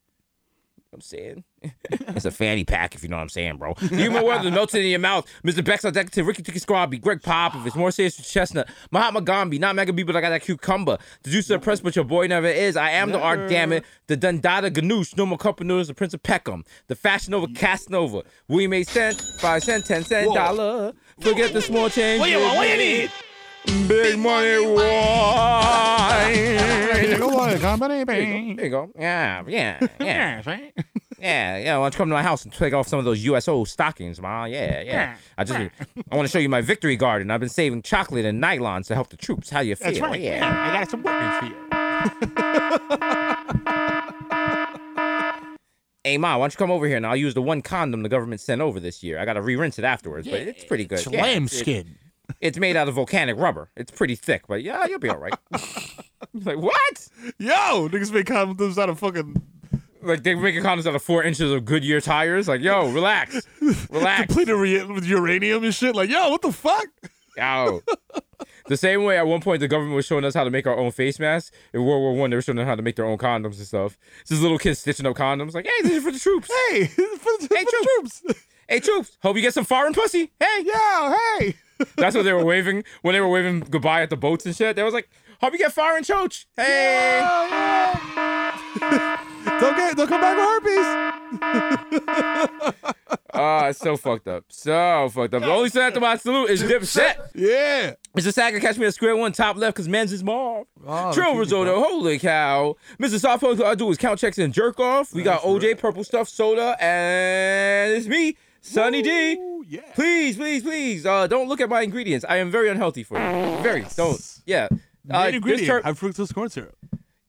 I'm 0.93 1.01
saying. 1.01 1.45
it's 1.91 2.25
a 2.25 2.33
fanny 2.33 2.65
pack, 2.65 2.97
if 2.97 3.05
you 3.05 3.09
know 3.09 3.17
what 3.17 3.23
I'm 3.23 3.29
saying, 3.29 3.59
bro. 3.59 3.75
Human 3.75 4.25
world 4.25 4.45
is 4.45 4.51
melting 4.51 4.83
in 4.83 4.91
your 4.91 4.99
mouth. 4.99 5.25
Mr. 5.45 5.65
Bex, 5.65 5.83
Decorative, 5.83 6.27
Ricky 6.27 6.43
Tiki 6.43 6.59
Squabby, 6.59 7.01
Greg 7.01 7.23
Pop, 7.23 7.55
if 7.55 7.65
it's 7.65 7.77
more 7.77 7.93
serious 7.93 8.17
with 8.17 8.27
Chestnut, 8.27 8.69
Mahatma 8.91 9.21
Gandhi, 9.21 9.61
not 9.61 9.77
Mega 9.77 9.93
B, 9.93 10.03
but 10.03 10.17
I 10.17 10.21
got 10.21 10.31
that 10.31 10.43
cucumber. 10.43 10.99
The 11.23 11.31
juice 11.31 11.49
of 11.51 11.61
the 11.61 11.65
press, 11.65 11.81
but 11.81 11.95
your 11.95 12.05
boy 12.05 12.27
never 12.27 12.49
is. 12.49 12.77
I 12.77 12.91
am 12.91 13.13
the 13.13 13.21
art, 13.21 13.49
damn 13.49 13.73
it. 13.73 13.85
The 14.09 14.17
Dundada 14.17 14.71
Ganoush, 14.71 15.17
no 15.17 15.27
more 15.27 15.39
cup 15.39 15.61
noodles, 15.61 15.87
the 15.87 15.95
Prince 15.95 16.15
of 16.15 16.25
Peckham. 16.25 16.65
The 16.89 16.97
Fashion 16.97 17.35
Over 17.35 17.47
Casanova. 17.55 18.25
We 18.49 18.67
made 18.67 18.89
cent, 18.89 19.21
five 19.39 19.63
cent, 19.63 19.87
ten 19.87 20.03
cent, 20.03 20.29
Whoa. 20.29 20.35
dollar. 20.35 20.93
Forget 21.21 21.53
the 21.53 21.63
small 21.63 21.89
change. 21.89 22.19
What 22.19 22.31
you 22.31 22.41
want? 22.41 22.57
What 22.57 22.69
you 22.69 22.77
need? 22.77 23.11
Big 23.67 24.19
money 24.19 24.59
wine. 24.67 24.89
company, 27.61 28.05
There 28.05 28.21
you 28.21 28.27
go. 28.27 28.55
There 28.57 28.65
you 28.65 28.71
go. 28.71 28.91
Yeah, 28.99 29.43
yeah, 29.47 29.87
yeah. 30.01 30.43
Yeah, 31.21 31.59
yeah. 31.59 31.77
Why 31.77 31.85
don't 31.85 31.95
you 31.95 31.99
come 31.99 32.09
to 32.09 32.15
my 32.15 32.23
house 32.23 32.45
and 32.45 32.53
take 32.53 32.73
off 32.73 32.89
some 32.89 32.99
of 32.99 33.05
those 33.05 33.23
USO 33.25 33.65
stockings, 33.65 34.21
ma? 34.21 34.45
Yeah, 34.47 34.81
yeah. 34.81 35.17
I 35.37 35.45
just, 35.45 35.59
I 36.11 36.17
want 36.17 36.27
to 36.27 36.33
show 36.33 36.39
you 36.39 36.49
my 36.49 36.63
victory 36.63 36.97
garden. 36.97 37.31
I've 37.31 37.41
been 37.41 37.49
saving 37.51 37.83
chocolate 37.83 38.25
and 38.25 38.43
nylons 38.43 38.87
to 38.87 38.95
help 38.95 39.11
the 39.11 39.17
troops. 39.19 39.51
How 39.51 39.61
you 39.61 39.77
feel? 39.77 39.89
That's 39.89 40.01
right. 40.01 40.21
Yeah. 40.21 40.71
I 40.73 40.79
got 40.81 40.91
some 40.91 41.03
weapons 41.03 41.39
for 41.39 41.47
you. 41.47 41.57
Hey, 46.03 46.17
ma, 46.17 46.39
why 46.39 46.45
don't 46.45 46.55
you 46.55 46.57
come 46.57 46.71
over 46.71 46.87
here 46.87 46.97
and 46.97 47.07
I'll 47.07 47.15
use 47.15 47.35
the 47.35 47.43
one 47.43 47.61
condom 47.61 48.03
the 48.03 48.09
government 48.09 48.41
sent 48.41 48.63
over 48.63 48.81
this 48.81 49.03
year. 49.03 49.19
I 49.19 49.27
got 49.27 49.35
to 49.35 49.43
re-rinse 49.43 49.79
it 49.79 49.85
afterwards, 49.85 50.27
but 50.27 50.41
it's 50.41 50.65
pretty 50.65 50.87
good. 50.87 51.01
It's 51.01 51.07
Yeah, 51.11 51.21
it- 51.21 51.23
lambskin. 51.25 51.99
It's 52.41 52.59
made 52.59 52.77
out 52.77 52.89
of 52.89 52.95
volcanic 52.95 53.37
rubber. 53.37 53.71
It's 53.77 53.91
pretty 53.91 54.15
thick, 54.15 54.43
but 54.49 54.63
yeah, 54.63 54.87
you'll 54.87 54.99
be 54.99 55.09
all 55.09 55.19
right. 55.19 55.35
like 56.35 56.59
what? 56.59 57.09
Yo, 57.39 57.89
niggas 57.89 58.13
make 58.13 58.27
condoms 58.27 58.79
out 58.79 58.89
of 58.89 58.99
fucking 58.99 59.37
Like 60.03 60.23
they're 60.23 60.37
making 60.37 60.63
condoms 60.63 60.87
out 60.87 60.95
of 60.95 61.03
four 61.03 61.23
inches 61.23 61.51
of 61.53 61.65
Goodyear 61.65 62.01
tires? 62.01 62.49
Like, 62.49 62.61
yo, 62.61 62.91
relax, 62.91 63.41
relax. 63.91 64.27
completed 64.27 64.55
re- 64.57 64.85
with 64.85 65.05
uranium 65.05 65.65
and 65.65 65.75
shit. 65.75 65.95
Like, 65.97 66.11
yo, 66.11 66.31
what 66.31 66.43
the 66.43 66.53
fuck? 66.53 66.87
Yo. 67.37 67.81
The 68.67 68.77
same 68.77 69.03
way 69.05 69.19
at 69.19 69.27
one 69.27 69.41
point 69.41 69.61
the 69.61 69.69
government 69.69 69.97
was 69.97 70.07
showing 70.07 70.25
us 70.25 70.35
how 70.35 70.45
to 70.45 70.51
make 70.51 70.67
our 70.67 70.77
own 70.77 70.91
face 70.93 71.19
masks. 71.19 71.51
In 71.73 71.85
World 71.85 72.01
War 72.03 72.15
One, 72.15 72.31
they 72.31 72.37
were 72.37 72.43
showing 72.43 72.59
us 72.59 72.67
how 72.67 72.75
to 72.77 72.83
make 72.83 72.95
their 72.97 73.05
own 73.07 73.19
condoms 73.19 73.57
and 73.59 73.67
stuff. 73.67 73.99
It's 74.21 74.31
this 74.31 74.41
little 74.41 74.59
kid 74.59 74.77
stitching 74.77 75.07
up 75.07 75.17
condoms, 75.17 75.55
like, 75.55 75.67
hey, 75.67 75.83
this 75.83 75.93
is 75.93 76.05
for 76.05 76.13
the 76.13 76.19
troops. 76.19 76.49
Hey, 76.71 76.87
for 76.87 77.03
the, 77.03 77.49
Hey, 77.51 77.65
for 77.65 77.71
the 77.71 77.89
troops. 77.97 78.21
troops. 78.21 78.45
Hey, 78.69 78.81
troops, 78.81 79.17
hope 79.23 79.35
you 79.37 79.43
get 79.43 79.55
some 79.55 79.65
foreign 79.65 79.93
pussy. 79.93 80.31
Hey. 80.39 80.63
Yo, 80.65 81.15
hey. 81.41 81.55
That's 81.97 82.17
what 82.17 82.25
they 82.25 82.33
were 82.33 82.45
waving 82.45 82.85
when 83.03 83.15
they 83.15 83.21
were 83.21 83.29
waving 83.29 83.61
goodbye 83.61 84.03
at 84.03 84.11
the 84.11 84.17
boats 84.17 84.47
and 84.47 84.57
shit. 84.57 84.75
They 84.77 84.83
was 84.83 84.95
like, 84.95 85.09
hope 85.41 85.53
you 85.53 85.59
get 85.59 85.73
foreign 85.73 86.03
choach. 86.05 86.47
Hey. 86.57 87.21
Don't 89.61 89.77
get, 89.77 89.97
don't 89.97 90.09
come 90.09 90.21
back 90.21 90.37
with 90.37 91.43
herpes. 91.43 92.95
Ah, 93.33 93.69
it's 93.69 93.79
so 93.79 93.97
fucked 93.97 94.27
up. 94.27 94.45
So 94.49 95.09
fucked 95.13 95.35
up. 95.35 95.43
The 95.43 95.49
only 95.51 95.69
set 95.69 95.95
to 95.95 96.01
my 96.01 96.17
salute 96.17 96.51
is 96.51 96.65
Dipset. 96.65 97.31
Yeah. 97.35 97.95
Mr. 98.17 98.33
Sacker, 98.33 98.59
catch 98.59 98.77
me 98.77 98.87
at 98.87 98.95
square 98.95 99.17
one, 99.17 99.31
top 99.33 99.57
left, 99.57 99.77
because 99.77 99.89
men's 99.89 100.13
is 100.13 100.25
Marv. 100.25 100.67
Oh, 100.85 101.13
Trill 101.13 101.37
risotto, 101.37 101.81
holy 101.81 102.19
cow. 102.19 102.75
Mr. 103.01 103.21
Softphone, 103.21 103.61
all 103.61 103.67
I 103.67 103.77
do 103.77 103.89
is 103.91 103.99
count 103.99 104.19
checks 104.19 104.37
and 104.39 104.53
jerk 104.53 104.81
off. 104.81 105.15
We 105.15 105.23
got 105.23 105.43
OJ, 105.43 105.79
purple 105.79 106.03
stuff, 106.03 106.29
soda, 106.29 106.77
and 106.81 107.93
it's 107.93 108.09
me, 108.09 108.37
Sunny 108.61 109.03
D. 109.03 109.39
Yeah. 109.69 109.81
Please, 109.95 110.37
please, 110.37 110.63
please, 110.63 111.07
uh, 111.07 111.27
don't 111.27 111.49
look 111.49 111.61
at 111.61 111.69
my 111.69 111.83
ingredients. 111.83 112.25
I 112.29 112.39
am 112.39 112.51
very 112.51 112.69
unhealthy 112.69 113.05
for 113.05 113.19
you. 113.19 113.63
Very. 113.63 113.87
Don't. 113.97 114.21
Yeah. 114.47 114.69
Uh, 115.09 115.31
ingredient, 115.33 115.85
high 115.85 115.93
fructose 115.93 116.35
corn 116.35 116.51
syrup. 116.51 116.77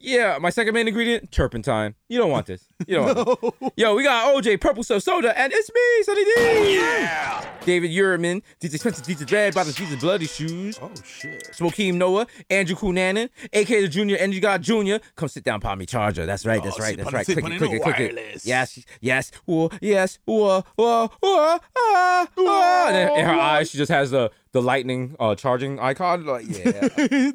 Yeah, 0.01 0.37
my 0.39 0.49
second 0.49 0.73
main 0.73 0.87
ingredient, 0.87 1.31
turpentine. 1.31 1.95
You 2.09 2.17
don't 2.17 2.31
want 2.31 2.45
this. 2.45 2.65
You 2.87 2.95
don't 2.97 3.15
want 3.15 3.59
this. 3.59 3.71
Yo, 3.77 3.95
we 3.95 4.03
got 4.03 4.35
OJ, 4.35 4.59
Purple 4.59 4.83
Stuff 4.83 5.03
Soda, 5.03 5.37
and 5.39 5.51
it's 5.53 5.69
me, 5.73 6.03
Sunny 6.03 6.25
D. 6.25 6.75
Yeah. 6.75 7.45
David 7.63 7.91
Uriman, 7.91 8.41
DJ 8.59 8.79
Spencer, 8.79 9.01
DJ 9.03 9.25
Dread, 9.25 9.53
Brothers, 9.53 9.75
Jesus 9.75 9.99
Bloody 9.99 10.25
Shoes. 10.25 10.79
Oh 10.81 10.91
shit. 11.05 11.49
Smokeem 11.53 11.95
Noah, 11.95 12.27
Andrew 12.49 12.75
Cunanan, 12.75 13.29
aka 13.53 13.81
the 13.81 13.87
Junior, 13.87 14.17
Energy 14.17 14.39
God 14.39 14.61
Junior. 14.61 14.99
Come 15.15 15.29
sit 15.29 15.43
down, 15.43 15.59
Palmy 15.61 15.85
Charger. 15.85 16.25
That's 16.25 16.45
right, 16.45 16.61
that's 16.63 16.79
Oh, 16.79 16.83
right, 16.83 16.97
that's 16.97 17.13
right. 17.13 17.25
Click 17.25 17.37
it, 17.37 17.57
click 17.57 17.71
it, 17.71 17.81
click 17.83 17.99
it. 17.99 18.45
Yes, 18.45 18.83
yes, 18.99 19.31
whoa, 19.45 19.69
yes, 19.79 20.17
whoa, 20.25 20.63
whoa, 20.75 21.07
whoa, 21.21 21.59
ah, 21.77 22.27
ah. 22.37 22.87
And 22.87 22.95
then 22.95 23.19
in 23.19 23.25
her 23.25 23.33
eyes, 23.39 23.69
she 23.69 23.77
just 23.77 23.91
has 23.91 24.11
the 24.11 24.31
the 24.53 24.61
lightning 24.61 25.15
uh, 25.19 25.35
charging 25.35 25.79
icon. 25.79 26.25
Like, 26.25 26.45
yeah, 26.47 26.89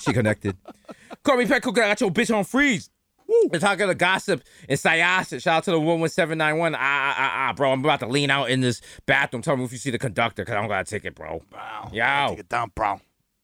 she 0.00 0.12
connected. 0.12 0.56
Call 1.22 1.36
me 1.36 1.46
Pet 1.46 1.62
Cook. 1.62 1.78
I 1.78 1.88
got 1.88 2.00
your 2.00 2.10
bitch 2.10 2.34
on 2.34 2.44
freeze. 2.44 2.90
We're 3.52 3.60
talking 3.60 3.86
the 3.86 3.94
gossip 3.94 4.42
in 4.68 4.76
Syosset. 4.76 5.40
Shout 5.40 5.58
out 5.58 5.64
to 5.64 5.70
the 5.70 5.78
11791. 5.78 6.74
Ah, 6.74 6.78
ah, 6.80 7.14
ah, 7.16 7.48
ah, 7.48 7.52
bro. 7.52 7.72
I'm 7.72 7.80
about 7.84 8.00
to 8.00 8.06
lean 8.08 8.28
out 8.28 8.50
in 8.50 8.60
this 8.60 8.80
bathroom. 9.06 9.42
Tell 9.42 9.56
me 9.56 9.64
if 9.64 9.70
you 9.72 9.78
see 9.78 9.90
the 9.90 9.98
conductor, 9.98 10.42
because 10.42 10.56
I 10.56 10.60
don't 10.60 10.68
got 10.68 10.80
a 10.80 10.84
ticket, 10.84 11.14
bro. 11.14 11.40
Wow. 11.52 11.90
Yo. 11.92 12.30
Take 12.30 12.38
it 12.40 12.48
down, 12.48 12.72
bro. 12.74 13.00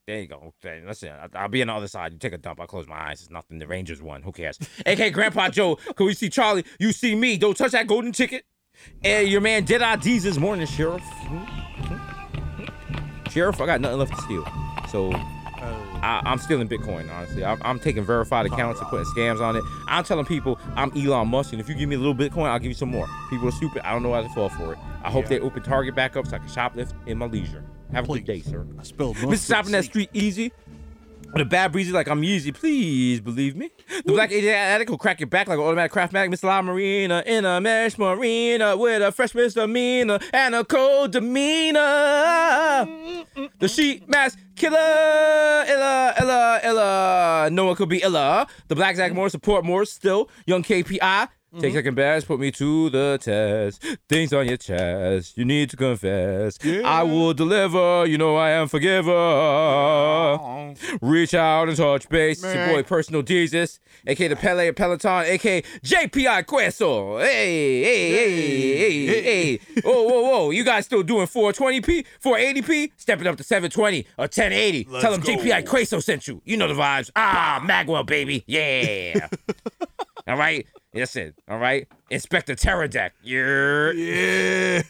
There 0.09 0.20
you 0.20 0.27
go. 0.27 0.55
Okay, 0.65 0.82
listen, 0.85 1.11
I- 1.11 1.39
I'll 1.39 1.48
be 1.48 1.62
on 1.62 1.69
the 1.69 1.74
other 1.74 1.86
side. 1.89 2.12
You 2.12 2.19
take 2.19 2.32
a 2.32 2.39
dump. 2.39 2.61
I'll 2.61 2.66
close 2.66 2.89
my 2.89 3.11
eyes. 3.11 3.20
It's 3.23 3.31
nothing. 3.31 3.59
The 3.59 3.66
Rangers 3.69 4.03
won. 4.03 4.23
Who 4.23 4.32
cares? 4.32 4.59
AK 4.86 5.12
Grandpa 5.12 5.51
Joe, 5.51 5.77
can 5.77 6.07
we 6.07 6.15
see 6.15 6.31
Charlie? 6.31 6.65
You 6.81 6.90
see 6.93 7.15
me. 7.15 7.36
Don't 7.36 7.57
touch 7.57 7.73
that 7.73 7.86
golden 7.86 8.11
ticket. 8.12 8.44
And 9.05 9.28
your 9.28 9.40
man 9.40 9.65
did 9.65 9.82
IDs 9.82 10.24
this 10.24 10.36
morning, 10.39 10.66
Sheriff. 10.66 11.03
Sheriff, 13.31 13.61
I 13.61 13.66
got 13.66 13.81
nothing 13.81 13.98
left 13.98 14.15
to 14.16 14.23
steal. 14.23 14.47
So 14.89 15.12
I, 16.07 16.23
I'm 16.24 16.39
stealing 16.39 16.69
Bitcoin, 16.69 17.12
honestly. 17.12 17.45
I'm, 17.45 17.61
I'm 17.62 17.81
taking 17.81 18.05
verified 18.05 18.47
accounts 18.47 18.81
and 18.81 18.89
putting 18.89 19.07
scams 19.07 19.41
on 19.41 19.57
it. 19.57 19.65
I'm 19.89 20.05
telling 20.05 20.24
people 20.24 20.61
I'm 20.77 20.97
Elon 20.97 21.27
Musk, 21.27 21.53
and 21.53 21.61
if 21.61 21.69
you 21.69 21.74
give 21.74 21.89
me 21.89 21.97
a 21.97 21.99
little 21.99 22.15
Bitcoin, 22.15 22.49
I'll 22.49 22.61
give 22.61 22.69
you 22.69 22.74
some 22.74 22.91
more. 22.91 23.09
People 23.28 23.49
are 23.49 23.53
stupid. 23.53 23.83
I 23.85 23.93
don't 23.93 24.05
know 24.05 24.12
how 24.12 24.23
to 24.23 24.28
fall 24.28 24.49
for 24.49 24.74
it. 24.74 24.78
I 25.03 25.11
hope 25.11 25.27
they 25.27 25.41
open 25.41 25.65
Target 25.65 25.97
back 25.97 26.16
up 26.16 26.27
so 26.27 26.37
I 26.37 26.39
can 26.39 26.49
shoplift 26.49 26.93
in 27.07 27.19
my 27.19 27.27
leisure. 27.27 27.65
Have 27.93 28.09
a 28.09 28.12
good 28.12 28.24
day, 28.24 28.41
sir. 28.41 28.65
I 28.78 28.83
spilled 28.85 29.16
Mr. 29.16 29.31
most 29.31 29.45
Stopping 29.45 29.73
that 29.73 29.85
street 29.85 30.11
easy. 30.12 30.53
The 31.37 31.45
bad 31.45 31.73
breezy 31.73 31.93
like 31.93 32.09
I'm 32.09 32.25
easy, 32.25 32.51
please 32.51 33.21
believe 33.21 33.57
me. 33.57 33.71
The 34.07 34.13
black 34.13 34.33
addict 34.33 34.91
will 34.91 34.97
crack 34.97 35.21
your 35.21 35.27
back 35.27 35.49
like 35.49 35.59
an 35.59 35.65
automatic 35.65 35.93
craftmatic 35.93 36.31
Miss 36.31 36.43
La 36.43 36.63
Marina 36.63 37.23
in 37.27 37.45
a 37.45 37.61
mesh 37.61 37.99
marina 37.99 38.75
with 38.75 39.03
a 39.03 39.13
fresh 39.13 39.35
misdemeanor 39.35 40.19
and 40.33 40.55
a 40.55 40.65
cold 40.65 41.13
demeanor. 41.13 41.81
The 43.59 43.69
sheet 43.69 44.09
mask 44.09 44.39
killer, 44.55 44.79
illa, 44.79 46.15
illa, 46.19 46.61
illa. 46.65 47.51
No 47.53 47.67
one 47.67 47.77
could 47.77 47.91
be 47.91 48.03
illa. 48.03 48.47
The 48.69 48.75
black 48.75 48.97
Zach 48.97 49.13
Moore 49.13 49.29
support 49.29 49.63
more 49.63 49.85
still. 49.85 50.31
Young 50.47 50.63
KPI, 50.63 51.29
Take 51.60 51.73
second 51.74 51.94
best, 51.94 52.27
put 52.27 52.39
me 52.39 52.51
to 52.51 52.90
the 52.90 53.18
test. 53.20 53.82
Things 54.09 54.32
on 54.32 54.47
your 54.47 54.56
chest, 54.56 55.39
you 55.39 55.44
need 55.44 55.70
to 55.70 55.77
confess. 55.77 56.59
I 56.85 57.02
will 57.02 57.32
deliver, 57.32 58.05
you 58.05 58.18
know 58.18 58.36
I 58.36 58.51
am 58.51 58.68
forgiver. 58.68 59.14
Reach 61.01 61.35
out 61.35 61.68
and 61.68 61.77
touch 61.77 62.09
base. 62.09 62.43
It's 62.44 62.55
your 62.55 62.66
boy, 62.66 62.82
Personal 62.82 63.23
Jesus, 63.23 63.81
aka 64.06 64.28
the 64.28 64.36
Pele 64.36 64.70
Peloton, 64.73 65.24
aka 65.24 65.62
JPI 65.62 66.47
Queso. 66.47 67.18
Hey, 67.18 67.82
hey, 67.82 68.10
hey, 68.10 68.77
hey, 68.77 69.06
hey. 69.06 69.23
hey. 69.23 69.81
Whoa, 69.82 70.02
whoa, 70.02 70.23
whoa. 70.23 70.51
You 70.51 70.64
guys 70.64 70.85
still 70.85 71.02
doing 71.02 71.27
420p, 71.27 72.05
480p? 72.23 72.93
Stepping 72.97 73.27
up 73.27 73.36
to 73.36 73.44
720 73.44 74.01
or 74.18 74.24
1080. 74.24 74.89
Let's 74.90 75.02
Tell 75.02 75.12
them 75.12 75.20
go. 75.20 75.36
JPI 75.36 75.66
Queso 75.66 76.01
sent 76.01 76.28
you. 76.28 76.43
You 76.44 76.56
know 76.56 76.68
the 76.68 76.74
vibes. 76.74 77.10
Ah, 77.16 77.64
Magwell, 77.64 78.05
baby. 78.05 78.44
Yeah. 78.47 79.28
All 80.27 80.36
right. 80.36 80.66
That's 80.93 81.15
it. 81.16 81.35
All 81.48 81.59
right. 81.59 81.86
Inspector 82.11 82.55
Pterodec. 82.57 83.11
Yeah. 83.23 83.93
Yeah. 83.93 84.82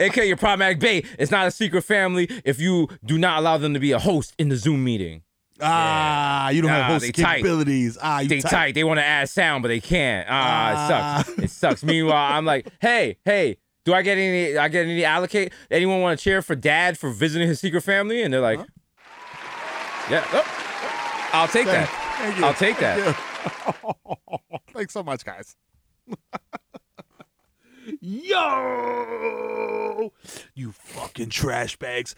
AK, 0.00 0.16
your 0.16 0.36
problematic 0.36 0.80
bait 0.80 1.06
It's 1.18 1.30
not 1.30 1.46
a 1.46 1.50
secret 1.50 1.82
family 1.82 2.28
if 2.44 2.60
you 2.60 2.88
do 3.04 3.16
not 3.18 3.38
allow 3.38 3.58
them 3.58 3.74
to 3.74 3.80
be 3.80 3.92
a 3.92 3.98
host 3.98 4.34
in 4.38 4.48
the 4.48 4.56
Zoom 4.56 4.82
meeting. 4.84 5.22
Ah, 5.60 6.50
you 6.50 6.62
don't 6.62 6.70
have 6.70 6.82
Nah, 6.82 6.86
host 6.86 7.04
they 7.04 7.10
tight. 7.12 7.36
capabilities. 7.38 7.98
Ah, 8.00 8.20
you 8.20 8.28
they 8.28 8.40
tight. 8.40 8.50
tight. 8.50 8.74
They 8.74 8.84
want 8.84 8.98
to 8.98 9.04
add 9.04 9.28
sound, 9.28 9.62
but 9.62 9.68
they 9.68 9.80
can't. 9.80 10.26
Ah, 10.30 11.20
it 11.20 11.24
sucks. 11.26 11.38
It 11.42 11.50
sucks. 11.50 11.84
Meanwhile, 11.84 12.32
I'm 12.32 12.44
like, 12.44 12.68
hey, 12.80 13.16
hey, 13.24 13.56
do 13.84 13.92
I 13.92 14.02
get 14.02 14.18
any? 14.18 14.56
I 14.56 14.68
get 14.68 14.84
any 14.86 15.04
allocate? 15.04 15.52
Anyone 15.70 16.00
want 16.00 16.16
to 16.18 16.22
cheer 16.22 16.42
for 16.42 16.54
Dad 16.54 16.96
for 16.96 17.10
visiting 17.10 17.48
his 17.48 17.58
secret 17.58 17.80
family? 17.82 18.22
And 18.22 18.32
they're 18.32 18.40
like, 18.40 18.60
yeah, 20.10 20.24
oh, 20.32 20.44
I'll 21.32 21.48
take 21.48 21.66
Thank- 21.66 21.88
that. 21.90 22.04
Thank 22.18 22.38
you. 22.38 22.44
I'll 22.44 22.54
take 22.54 22.76
Thank 22.76 23.04
that. 23.04 23.84
you. 23.84 24.58
Thanks 24.74 24.92
so 24.92 25.02
much, 25.02 25.24
guys. 25.24 25.56
Yo, 28.00 30.12
you 30.54 30.72
fucking 30.72 31.30
trash 31.30 31.76
bags. 31.78 32.14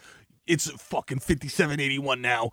It's 0.47 0.71
fucking 0.71 1.19
5781 1.21 2.21
now. 2.21 2.51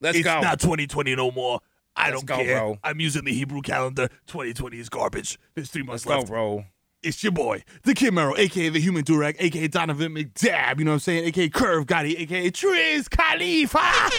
Let's 0.00 0.18
it's 0.18 0.24
go. 0.24 0.36
It's 0.38 0.44
not 0.44 0.60
2020 0.60 1.14
no 1.16 1.30
more. 1.30 1.60
I 1.94 2.10
Let's 2.10 2.22
don't 2.22 2.26
go, 2.26 2.36
care. 2.44 2.58
bro. 2.58 2.78
I'm 2.84 3.00
using 3.00 3.24
the 3.24 3.32
Hebrew 3.32 3.62
calendar. 3.62 4.08
2020 4.26 4.78
is 4.78 4.88
garbage. 4.88 5.38
There's 5.54 5.70
three 5.70 5.82
months 5.82 6.04
Let's 6.04 6.14
go, 6.14 6.18
left. 6.18 6.28
bro. 6.28 6.64
It's 7.02 7.22
your 7.22 7.32
boy, 7.32 7.62
the 7.84 7.94
Kid 7.94 8.16
aka 8.18 8.68
the 8.68 8.80
Human 8.80 9.04
Durag, 9.04 9.36
aka 9.38 9.68
Donovan 9.68 10.14
McDab, 10.14 10.78
you 10.78 10.84
know 10.84 10.92
what 10.92 10.94
I'm 10.94 11.00
saying? 11.00 11.26
aka 11.26 11.48
Curve 11.48 11.86
Gotti, 11.86 12.18
aka 12.18 12.50
Triz 12.50 13.08
Khalifa. 13.10 14.10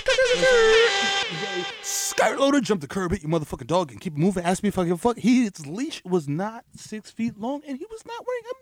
Skirt 1.81 2.39
loader, 2.39 2.61
jump 2.61 2.81
the 2.81 2.87
curb, 2.87 3.11
hit 3.11 3.23
your 3.23 3.31
motherfucking 3.31 3.67
dog, 3.67 3.91
and 3.91 3.99
keep 3.99 4.15
moving. 4.15 4.43
Ask 4.43 4.63
me 4.63 4.69
if 4.69 4.77
I 4.77 4.85
give 4.85 4.93
a 4.93 4.97
fuck. 4.97 5.17
His 5.17 5.65
leash 5.65 6.01
was 6.05 6.27
not 6.27 6.65
six 6.75 7.11
feet 7.11 7.37
long, 7.37 7.61
and 7.67 7.77
he 7.77 7.85
was 7.89 8.05
not 8.05 8.25
wearing 8.25 8.43
a 8.45 8.55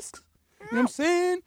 mask. 0.00 0.24
You 0.60 0.66
know 0.66 0.76
what 0.76 0.80
I'm 0.80 0.88
saying? 0.88 1.40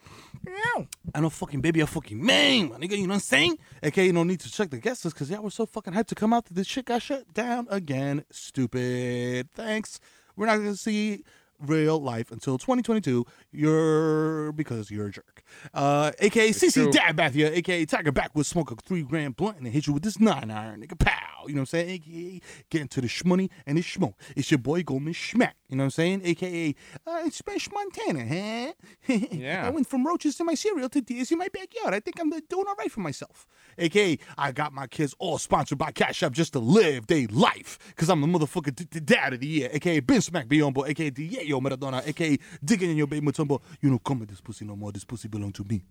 Yeah. 0.48 0.84
I 1.14 1.19
know 1.22 1.30
fucking 1.30 1.61
baby, 1.61 1.82
I 1.82 1.86
fucking 1.86 2.23
man, 2.23 2.69
my 2.69 2.77
nigga. 2.77 2.91
You 2.91 3.03
know 3.03 3.10
what 3.10 3.15
I'm 3.15 3.19
saying? 3.22 3.57
Okay, 3.84 4.06
you 4.06 4.14
don't 4.14 4.27
need 4.27 4.41
to 4.41 4.52
check 4.52 4.69
the 4.69 4.77
guest 4.77 5.06
list 5.06 5.15
because 5.15 5.30
y'all 5.30 5.41
were 5.41 5.49
so 5.49 5.65
fucking 5.65 5.94
hyped 5.94 6.07
to 6.07 6.15
come 6.15 6.34
out 6.34 6.45
that 6.45 6.53
this 6.53 6.68
shit 6.68 6.86
got 6.86 7.02
shut 7.02 7.34
down 7.34 7.68
again. 7.69 8.23
Stupid. 8.30 9.49
Thanks. 9.53 9.99
We're 10.36 10.45
not 10.45 10.57
gonna 10.57 10.76
see 10.76 11.23
real 11.66 12.00
life 12.00 12.32
until 12.32 12.58
2022. 12.58 13.26
You're 13.52 14.52
because 14.52 14.92
you're 14.92 15.08
a 15.08 15.12
jerk. 15.12 15.44
Uh, 15.74 16.12
aka 16.20 16.50
CC. 16.50 16.92
Dad 16.92 17.16
Bathia, 17.18 17.52
aka 17.52 17.86
Tiger 17.86 18.12
Back 18.12 18.36
would 18.36 18.46
smoke 18.46 18.72
a 18.72 18.76
three 18.76 19.04
grand 19.04 19.36
blunt 19.36 19.58
and 19.58 19.68
hit 19.68 19.88
you 19.88 19.94
with 19.94 20.04
this 20.04 20.20
nine 20.20 20.52
iron, 20.52 20.82
nigga. 20.82 20.98
Pow. 20.98 21.46
You 21.48 21.54
know 21.54 21.62
what 21.62 21.74
I'm 21.74 21.86
saying? 21.88 21.90
AKA 21.90 22.42
get 22.70 22.82
into 22.82 23.02
the 23.02 23.08
shmoney 23.08 23.50
and 23.66 23.78
the 23.78 23.82
schmo. 23.82 24.14
It's 24.36 24.50
your 24.50 24.58
boy 24.58 24.84
Goldman 24.84 25.14
Schmack. 25.14 25.54
You 25.70 25.78
know 25.78 25.84
what 25.84 25.86
I'm 25.86 25.92
saying? 25.92 26.22
AKA 26.24 26.76
uh, 27.06 27.22
it's 27.26 27.38
Spanish 27.38 27.70
Montana, 27.72 28.26
huh? 28.26 28.74
Yeah. 29.32 29.66
I 29.66 29.70
went 29.70 29.88
from 29.88 30.06
roaches 30.06 30.36
to 30.38 30.44
my 30.44 30.56
cereal 30.56 30.90
to 30.90 31.02
deers 31.02 31.32
in 31.32 31.38
my 31.38 31.48
backyard. 31.50 31.94
I 31.94 32.00
think 32.00 32.20
I'm 32.20 32.30
doing 32.30 32.66
all 32.68 32.76
right 32.76 32.92
for 32.92 33.02
myself. 33.02 33.48
AKA 33.77 34.19
I 34.38 34.52
got 34.52 34.73
my 34.73 34.88
kids 34.88 35.15
all 35.19 35.38
sponsored 35.38 35.77
by 35.77 35.91
Cash 35.91 36.23
App 36.23 36.31
just 36.31 36.53
to 36.53 36.60
live 36.60 37.07
their 37.07 37.27
life. 37.27 37.77
Cause 37.95 38.10
I'm 38.10 38.22
the 38.22 38.27
motherfucker 38.27 38.73
d- 38.76 38.88
d- 38.89 38.99
dad 38.99 39.34
of 39.34 39.39
the 39.39 39.47
year. 39.47 39.69
AKA 39.72 39.99
Ben 40.02 40.22
Smack 40.22 40.47
Biombo. 40.47 40.88
AKA 40.88 41.10
Diego 41.10 41.60
Maradona. 41.60 42.07
AKA 42.07 42.38
digging 42.64 42.91
in 42.91 42.97
your 42.97 43.07
baby 43.07 43.26
Mutombo. 43.26 43.61
You 43.81 43.89
don't 43.89 44.03
come 44.03 44.19
with 44.19 44.30
this 44.30 44.41
pussy 44.41 44.65
no 44.65 44.76
more. 44.76 44.91
This 44.91 45.03
pussy 45.03 45.27
belong 45.27 45.52
to 45.53 45.64
me. 45.64 45.81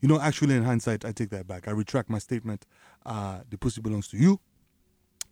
You 0.00 0.08
know, 0.08 0.20
actually, 0.20 0.56
in 0.56 0.64
hindsight, 0.64 1.04
I 1.04 1.12
take 1.12 1.30
that 1.30 1.46
back. 1.46 1.68
I 1.68 1.70
retract 1.70 2.10
my 2.10 2.18
statement. 2.18 2.66
Uh, 3.06 3.40
the 3.48 3.56
pussy 3.56 3.80
belongs 3.80 4.08
to 4.08 4.16
you, 4.16 4.40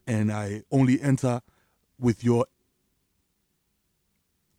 and 0.06 0.30
I 0.30 0.62
only 0.70 1.00
enter 1.02 1.40
with 1.98 2.22
your 2.22 2.46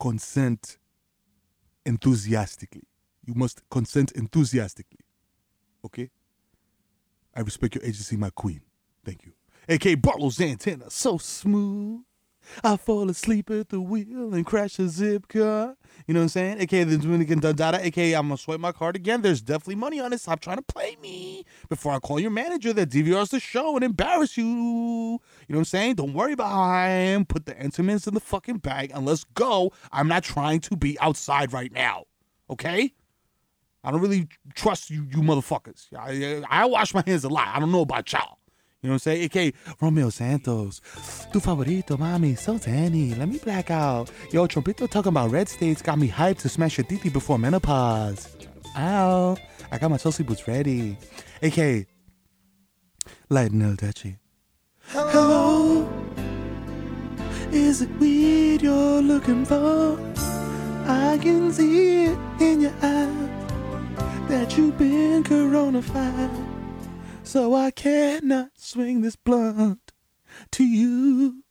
consent 0.02 0.78
enthusiastically. 1.86 2.84
You 3.26 3.36
must 3.36 3.62
consent 3.70 4.12
enthusiastically. 4.12 5.00
Okay? 5.86 6.10
I 7.36 7.42
respect 7.42 7.76
your 7.76 7.84
agency, 7.84 8.18
my 8.18 8.30
queen. 8.30 8.62
Thank 9.06 9.26
you. 9.26 9.34
AK 9.70 10.02
Barlow 10.02 10.32
antenna, 10.40 10.90
so 10.90 11.18
smooth. 11.18 12.02
I 12.64 12.78
fall 12.78 13.10
asleep 13.10 13.50
at 13.50 13.70
the 13.70 13.80
wheel 13.80 14.34
and 14.34 14.46
crash 14.46 14.80
a 14.80 14.88
zip 14.88 15.28
car. 15.28 15.78
You 16.08 16.14
know 16.14 16.22
what 16.22 16.24
I'm 16.24 16.30
saying? 16.30 16.62
AKA 16.62 16.84
the 16.86 16.98
Dominican 16.98 17.40
Dada, 17.40 17.80
AKA 17.86 18.14
I'm 18.16 18.28
gonna 18.28 18.38
swipe 18.38 18.60
my 18.60 18.72
card 18.72 18.96
again. 18.96 19.22
There's 19.22 19.42
definitely 19.42 19.76
money 19.76 20.00
on 20.00 20.12
it. 20.14 20.20
Stop 20.20 20.40
trying 20.40 20.58
to 20.58 20.64
play 20.64 20.98
me 21.02 21.46
before 21.70 21.94
I 21.94 22.00
call 22.00 22.20
your 22.20 22.32
manager 22.32 22.74
that 22.74 22.90
DVRs 22.90 23.30
the 23.30 23.40
show 23.40 23.76
and 23.76 23.84
embarrass 23.84 24.38
you. 24.38 24.46
You 24.46 24.50
know 24.52 25.20
what 25.48 25.58
I'm 25.60 25.66
saying? 25.66 25.96
Don't 25.96 26.14
worry 26.14 26.34
about 26.34 26.50
how 26.50 26.62
I 26.62 26.88
am. 26.88 27.26
Put 27.26 27.46
the 27.46 27.58
intimates 27.58 28.08
in 28.08 28.14
the 28.14 28.20
fucking 28.20 28.58
bag 28.58 28.92
and 28.94 29.06
let's 29.06 29.24
go. 29.36 29.72
I'm 29.92 30.08
not 30.08 30.24
trying 30.24 30.60
to 30.62 30.76
be 30.76 31.00
outside 31.00 31.54
right 31.54 31.72
now. 31.72 32.06
Okay? 32.50 32.94
I 33.84 33.92
don't 33.92 34.02
really 34.02 34.28
trust 34.54 34.90
you, 34.90 35.08
you 35.10 35.18
motherfuckers. 35.18 35.88
I, 35.98 36.44
I 36.50 36.66
wash 36.66 36.94
my 36.94 37.04
hands 37.06 37.24
a 37.24 37.30
lot. 37.30 37.48
I 37.48 37.60
don't 37.60 37.72
know 37.72 37.82
about 37.82 38.12
y'all. 38.12 38.38
You 38.82 38.88
know 38.90 38.94
what 38.94 39.08
I'm 39.08 39.30
saying? 39.30 39.30
AK 39.32 39.54
Romeo 39.80 40.10
Santos, 40.10 40.82
tu 41.32 41.40
favorito, 41.40 41.98
mami, 41.98 42.36
so 42.36 42.58
tanny. 42.58 43.14
Let 43.14 43.30
me 43.30 43.38
black 43.38 43.70
out. 43.70 44.10
Yo, 44.32 44.48
Trumpito 44.48 44.90
talking 44.90 45.10
about 45.10 45.30
red 45.30 45.48
states 45.48 45.84
got 45.84 46.00
me 46.00 46.10
hyped 46.10 46.40
to 46.40 46.50
smash 46.50 46.80
your 46.80 46.86
titi 46.86 47.10
before 47.10 47.38
menopause. 47.38 48.36
Ow. 48.78 49.38
I 49.72 49.78
got 49.78 49.92
my 49.92 49.98
chelsea 49.98 50.24
boots 50.24 50.48
ready. 50.48 50.98
AK 51.44 51.86
Lighten 53.30 53.62
El 53.62 53.76
Dechi. 53.76 54.18
Hello. 54.88 55.88
Is 57.52 57.84
it 57.84 57.90
weed 58.00 58.64
you're 58.64 59.02
looking 59.02 59.46
for? 59.46 60.00
I 60.88 61.20
can 61.22 61.52
see 61.52 62.06
it 62.06 62.18
in 62.40 62.62
your 62.62 62.74
eyes 62.82 63.41
that 64.32 64.56
you've 64.58 64.78
been 64.78 65.22
coronafied. 65.26 66.32
So 67.22 67.54
I 67.54 67.70
cannot 67.70 68.52
swing 68.56 69.02
this 69.02 69.18
blunt 69.18 69.92
to 70.52 70.64
you. 70.64 71.44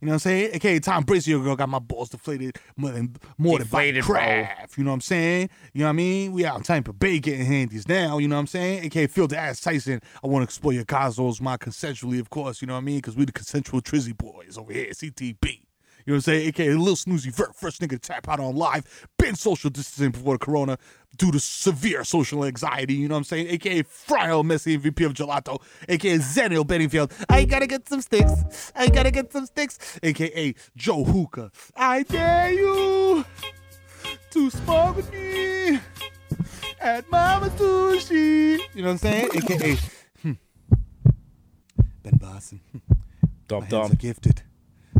You 0.00 0.06
know 0.06 0.10
what 0.10 0.12
I'm 0.14 0.18
saying? 0.18 0.56
Okay, 0.56 0.80
Tom 0.80 1.04
Brady, 1.04 1.30
your 1.30 1.42
girl 1.44 1.54
got 1.54 1.68
my 1.68 1.78
balls 1.78 2.08
deflated 2.08 2.58
more 2.76 2.90
than 2.90 3.14
more 3.38 3.60
Deflated, 3.60 4.02
than 4.02 4.06
bro. 4.08 4.16
by 4.16 4.26
craft. 4.26 4.76
You 4.76 4.82
know 4.82 4.90
what 4.90 4.94
I'm 4.94 5.00
saying? 5.02 5.50
You 5.72 5.80
know 5.82 5.86
what 5.86 5.90
I 5.90 5.92
mean? 5.92 6.32
We 6.32 6.44
out 6.44 6.56
in 6.56 6.64
Tampa 6.64 6.92
Bay 6.92 7.20
getting 7.20 7.46
handies 7.46 7.86
now. 7.86 8.18
You 8.18 8.26
know 8.26 8.34
what 8.34 8.40
I'm 8.40 8.46
saying? 8.48 8.86
Okay, 8.86 9.06
Phil 9.06 9.28
the 9.28 9.38
ass 9.38 9.60
Tyson. 9.60 10.00
I 10.22 10.26
want 10.26 10.42
to 10.42 10.44
explore 10.44 10.72
your 10.72 10.84
cosmos, 10.84 11.40
my 11.40 11.56
consensually, 11.56 12.18
of 12.18 12.28
course. 12.30 12.60
You 12.60 12.66
know 12.66 12.74
what 12.74 12.80
I 12.80 12.82
mean? 12.82 12.98
Because 12.98 13.14
we 13.14 13.24
the 13.24 13.30
consensual 13.30 13.80
Trizzy 13.80 14.16
boys 14.16 14.58
over 14.58 14.72
here, 14.72 14.90
CTB. 14.90 15.60
You 16.06 16.12
know 16.12 16.18
what 16.18 16.28
I'm 16.28 16.34
saying? 16.34 16.48
AKA 16.48 16.74
Lil 16.74 16.94
Snoozy 16.94 17.32
Vert, 17.34 17.56
first 17.56 17.82
nigga 17.82 17.90
to 17.90 17.98
tap 17.98 18.28
out 18.28 18.38
on 18.38 18.54
live. 18.54 19.08
Been 19.18 19.34
social 19.34 19.70
distancing 19.70 20.12
before 20.12 20.34
the 20.34 20.38
corona 20.38 20.78
due 21.16 21.32
to 21.32 21.40
severe 21.40 22.04
social 22.04 22.44
anxiety. 22.44 22.94
You 22.94 23.08
know 23.08 23.14
what 23.14 23.18
I'm 23.18 23.24
saying? 23.24 23.48
AKA 23.48 23.82
Fryle 23.82 24.44
Messi, 24.44 24.78
MVP 24.78 25.04
of 25.04 25.14
Gelato. 25.14 25.60
AKA 25.88 26.18
Zenil 26.18 26.64
Benningfield. 26.64 27.10
I 27.28 27.44
gotta 27.44 27.66
get 27.66 27.88
some 27.88 28.00
sticks. 28.00 28.72
I 28.76 28.88
gotta 28.88 29.10
get 29.10 29.32
some 29.32 29.46
sticks. 29.46 29.98
AKA 30.00 30.54
Joe 30.76 31.02
Hookah. 31.02 31.50
I 31.74 32.04
dare 32.04 32.52
you 32.52 33.24
to 34.30 34.50
smoke 34.50 34.94
with 34.96 35.12
me 35.12 35.80
at 36.80 37.10
Mama 37.10 37.48
Sushi. 37.50 38.60
You 38.74 38.82
know 38.82 38.92
what 38.92 38.92
I'm 38.92 38.98
saying? 38.98 39.30
AKA 39.34 39.76
hmm, 40.22 40.32
Ben 42.04 42.16
Boston. 42.18 42.60
Dump, 43.48 43.70
My 43.72 43.76
hands 43.76 43.88
dump. 43.88 43.92
are 43.92 43.96
gifted. 43.96 44.42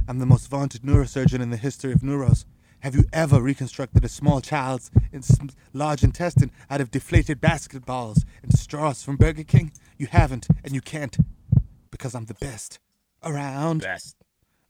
I'm 0.09 0.21
the 0.21 0.27
most 0.27 0.49
vaunted 0.49 0.83
neurosurgeon 0.83 1.41
in 1.41 1.51
the 1.51 1.57
history 1.57 1.93
of 1.93 2.01
neuros. 2.01 2.45
Have 2.81 2.95
you 2.95 3.05
ever 3.13 3.41
reconstructed 3.41 4.05
a 4.05 4.09
small 4.09 4.41
child's 4.41 4.91
large 5.73 6.05
intestine 6.05 6.53
out 6.71 6.81
of 6.81 6.93
deflated 6.93 7.41
basketballs 7.41 8.25
and 8.41 8.57
straws 8.57 9.03
from 9.03 9.17
Burger 9.17 9.43
King? 9.43 9.73
You 9.97 10.07
haven't, 10.07 10.47
and 10.63 10.75
you 10.75 10.81
can't, 10.81 11.17
because 11.91 12.15
I'm 12.15 12.27
the 12.27 12.35
best 12.35 12.79
around. 13.25 13.83
Best. 13.83 14.15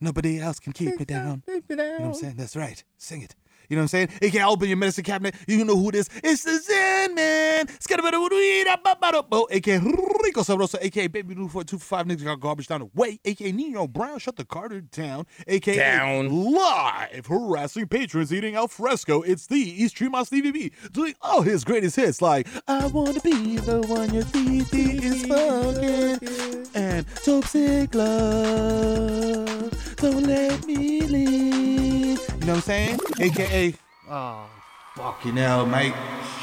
Nobody 0.00 0.38
else 0.38 0.58
can 0.58 0.72
keep 0.72 0.98
me 0.98 1.04
down. 1.04 1.42
You 1.46 1.76
know 1.76 1.84
what 1.84 2.00
I'm 2.00 2.14
saying? 2.14 2.36
That's 2.36 2.56
right. 2.56 2.82
Sing 2.96 3.20
it. 3.20 3.34
You 3.68 3.76
know 3.76 3.82
what 3.82 3.84
I'm 3.84 3.88
saying? 3.88 4.08
AKA 4.22 4.44
open 4.44 4.68
your 4.68 4.76
medicine 4.76 5.04
cabinet. 5.04 5.34
You 5.46 5.64
know 5.64 5.76
who 5.76 5.88
it 5.90 5.94
is. 5.96 6.08
It's 6.22 6.44
the 6.44 6.58
Zen 6.58 7.14
Man. 7.14 7.66
It's 7.68 7.86
gotta 7.86 8.02
be 8.02 8.10
the 8.10 8.20
one 8.20 8.30
we 8.30 8.64
rap 8.64 8.80
about. 8.84 9.46
AKA 9.50 9.78
Rico 9.78 10.42
Sabroso. 10.42 10.78
AKA 10.80 11.08
Baby 11.08 11.34
New 11.34 11.48
425 11.48 12.06
niggas 12.06 12.24
got 12.24 12.40
garbage 12.40 12.66
down 12.66 12.80
the 12.80 12.90
way. 12.94 13.18
AKA 13.24 13.52
Nino 13.52 13.86
Brown. 13.86 14.18
Shut 14.18 14.36
the 14.36 14.44
Carter 14.44 14.80
down. 14.80 15.26
AKA 15.46 15.76
Down. 15.76 16.52
live 16.52 17.26
harassing 17.26 17.88
patrons 17.88 18.32
eating 18.32 18.54
al 18.54 18.68
fresco. 18.68 19.22
It's 19.22 19.46
the 19.46 19.56
East 19.56 19.96
Tremont 19.96 20.26
Stevie 20.26 20.50
B 20.50 20.72
doing 20.92 21.14
all 21.22 21.42
his 21.42 21.64
greatest 21.64 21.96
hits 21.96 22.22
like 22.22 22.46
I 22.68 22.86
Wanna 22.86 23.20
Be 23.20 23.56
the 23.56 23.80
One 23.82 24.12
Your 24.12 24.24
TT 24.24 25.04
is 25.04 25.26
fucking 25.26 26.66
and 26.74 27.06
Sick 27.46 27.94
Love. 27.94 29.96
Don't 29.96 30.24
let 30.24 30.66
me 30.66 31.00
leave. 31.02 32.35
You 32.46 32.52
know 32.52 32.58
what 32.58 32.68
I'm 32.68 32.98
saying? 32.98 33.00
AKA, 33.18 33.74
oh, 34.08 34.46
fucking 34.94 35.36
hell, 35.36 35.66
mate. 35.66 35.92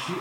Shit. 0.06 0.16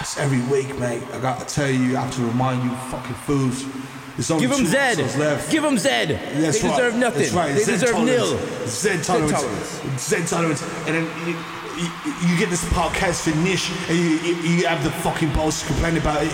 It's 0.00 0.16
every 0.18 0.40
week, 0.50 0.74
mate. 0.78 1.02
I 1.12 1.20
gotta 1.20 1.44
tell 1.44 1.68
you, 1.68 1.94
I 1.94 2.00
have 2.00 2.14
to 2.16 2.22
remind 2.24 2.64
you, 2.64 2.74
fucking 2.88 3.14
fools. 3.26 3.66
There's 4.16 4.30
only 4.30 4.46
Give 4.46 4.52
'em 4.52 4.60
two 4.64 4.66
Zed. 4.68 4.98
episodes 5.00 5.16
left. 5.18 5.50
Give 5.52 5.64
'em 5.66 5.76
Zed. 5.76 6.08
That's 6.08 6.62
They 6.62 6.68
right. 6.68 6.76
deserve 6.78 6.94
nothing. 6.94 7.20
That's 7.24 7.32
right. 7.34 7.54
They 7.54 7.62
Zed 7.62 7.72
deserve 7.72 7.90
tolerance. 7.90 8.30
nil. 8.30 8.68
Zed 8.68 9.04
tolerance. 9.04 9.04
Zed 9.04 9.04
tolerance. 9.04 9.80
tolerance. 9.82 10.08
Zed 10.08 10.26
tolerance. 10.28 10.62
And 10.86 10.94
then 10.96 11.04
you, 11.28 11.84
you, 11.84 12.30
you 12.30 12.38
get 12.38 12.48
this 12.48 12.64
podcast 12.70 13.24
to 13.24 13.36
niche, 13.40 13.70
and 13.90 13.98
you, 13.98 14.04
you, 14.24 14.34
you 14.60 14.66
have 14.66 14.82
the 14.82 14.92
fucking 14.92 15.30
balls 15.34 15.60
to 15.60 15.66
complain 15.66 15.98
about 15.98 16.22
it. 16.22 16.32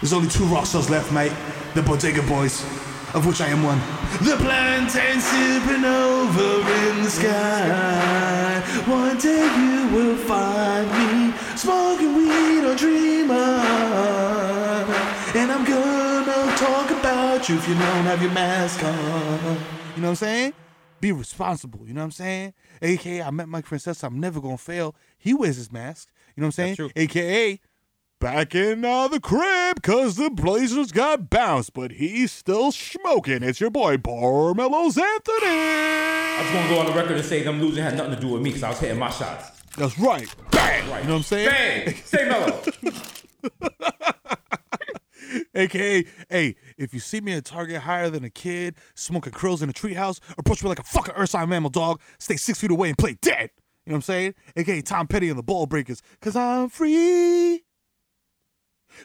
There's 0.00 0.14
only 0.14 0.30
two 0.30 0.44
rock 0.44 0.64
stars 0.64 0.88
left, 0.88 1.12
mate. 1.12 1.32
The 1.74 1.82
Bodega 1.82 2.22
Boys, 2.22 2.64
of 3.14 3.26
which 3.26 3.40
I 3.40 3.48
am 3.48 3.62
one. 3.62 3.78
The 4.20 4.36
plantain 4.36 5.20
sipping 5.20 5.84
over 5.84 6.60
in 6.88 7.02
the 7.04 7.10
sky. 7.10 8.60
One 8.86 9.18
day 9.18 9.44
you 9.58 9.88
will 9.94 10.16
find 10.16 10.86
me 10.92 11.34
smoking 11.56 12.14
weed 12.16 12.64
or 12.64 12.74
dreaming. 12.74 13.28
And 15.34 15.52
I'm 15.52 15.64
gonna 15.64 16.56
talk 16.56 16.90
about 16.90 17.48
you 17.48 17.56
if 17.56 17.68
you 17.68 17.74
don't 17.74 18.04
have 18.04 18.22
your 18.22 18.32
mask 18.32 18.82
on. 18.82 18.94
You 19.96 20.02
know 20.02 20.08
what 20.08 20.08
I'm 20.08 20.14
saying? 20.16 20.52
Be 21.00 21.12
responsible. 21.12 21.86
You 21.86 21.94
know 21.94 22.00
what 22.00 22.06
I'm 22.06 22.10
saying? 22.12 22.54
AKA, 22.82 23.22
I 23.22 23.30
met 23.30 23.48
my 23.48 23.62
Princess. 23.62 24.02
I'm 24.02 24.18
never 24.18 24.40
gonna 24.40 24.58
fail. 24.58 24.94
He 25.18 25.32
wears 25.34 25.56
his 25.56 25.70
mask. 25.70 26.08
You 26.36 26.42
know 26.42 26.48
what 26.48 26.58
I'm 26.58 26.76
saying? 26.76 26.90
AKA, 26.96 27.60
back 28.20 28.54
in 28.54 28.84
uh, 28.84 29.08
the 29.08 29.20
crib 29.20 29.76
because 29.76 30.16
the 30.16 30.30
Blazers 30.30 30.92
got 30.92 31.30
bounced, 31.30 31.72
but 31.72 31.92
he's 31.92 32.32
still 32.32 32.72
smoking. 32.72 33.42
It's 33.42 33.60
your 33.60 33.70
boy, 33.70 33.96
Barmelos 33.96 34.98
Anthony. 34.98 35.46
I 35.46 36.38
just 36.42 36.54
want 36.54 36.68
to 36.68 36.74
go 36.74 36.80
on 36.80 36.86
the 36.86 36.92
record 36.92 37.16
and 37.16 37.24
say 37.24 37.42
them 37.42 37.60
losing 37.60 37.82
had 37.82 37.96
nothing 37.96 38.14
to 38.14 38.20
do 38.20 38.28
with 38.28 38.42
me 38.42 38.50
because 38.50 38.62
I 38.62 38.70
was 38.70 38.80
hitting 38.80 38.98
my 38.98 39.10
shots. 39.10 39.50
That's 39.76 39.98
right. 39.98 40.28
Bang. 40.50 40.90
Right. 40.90 41.02
You 41.02 41.08
know 41.08 41.14
what 41.14 41.18
I'm 41.18 41.22
saying? 41.24 41.48
Bang. 41.48 41.94
Stay 42.04 42.28
mellow. 42.28 42.62
AKA, 45.54 46.06
hey, 46.30 46.56
if 46.78 46.94
you 46.94 47.00
see 47.00 47.20
me 47.20 47.34
at 47.34 47.44
Target 47.44 47.82
higher 47.82 48.08
than 48.08 48.24
a 48.24 48.30
kid, 48.30 48.76
smoking 48.94 49.32
krills 49.32 49.62
in 49.62 49.68
a 49.68 49.72
treehouse, 49.72 50.20
approach 50.38 50.62
me 50.62 50.68
like 50.68 50.78
a 50.78 50.84
fucking 50.84 51.26
sign 51.26 51.48
mammal 51.48 51.70
dog, 51.70 52.00
stay 52.18 52.36
six 52.36 52.60
feet 52.60 52.70
away 52.70 52.88
and 52.88 52.96
play 52.96 53.18
dead. 53.20 53.50
You 53.84 53.90
know 53.90 53.94
what 53.94 53.96
I'm 53.96 54.02
saying? 54.02 54.34
AKA 54.56 54.82
Tom 54.82 55.06
Petty 55.06 55.28
and 55.28 55.38
the 55.38 55.42
Ball 55.42 55.66
Breakers, 55.66 56.02
cause 56.20 56.34
I'm 56.34 56.70
free. 56.70 57.62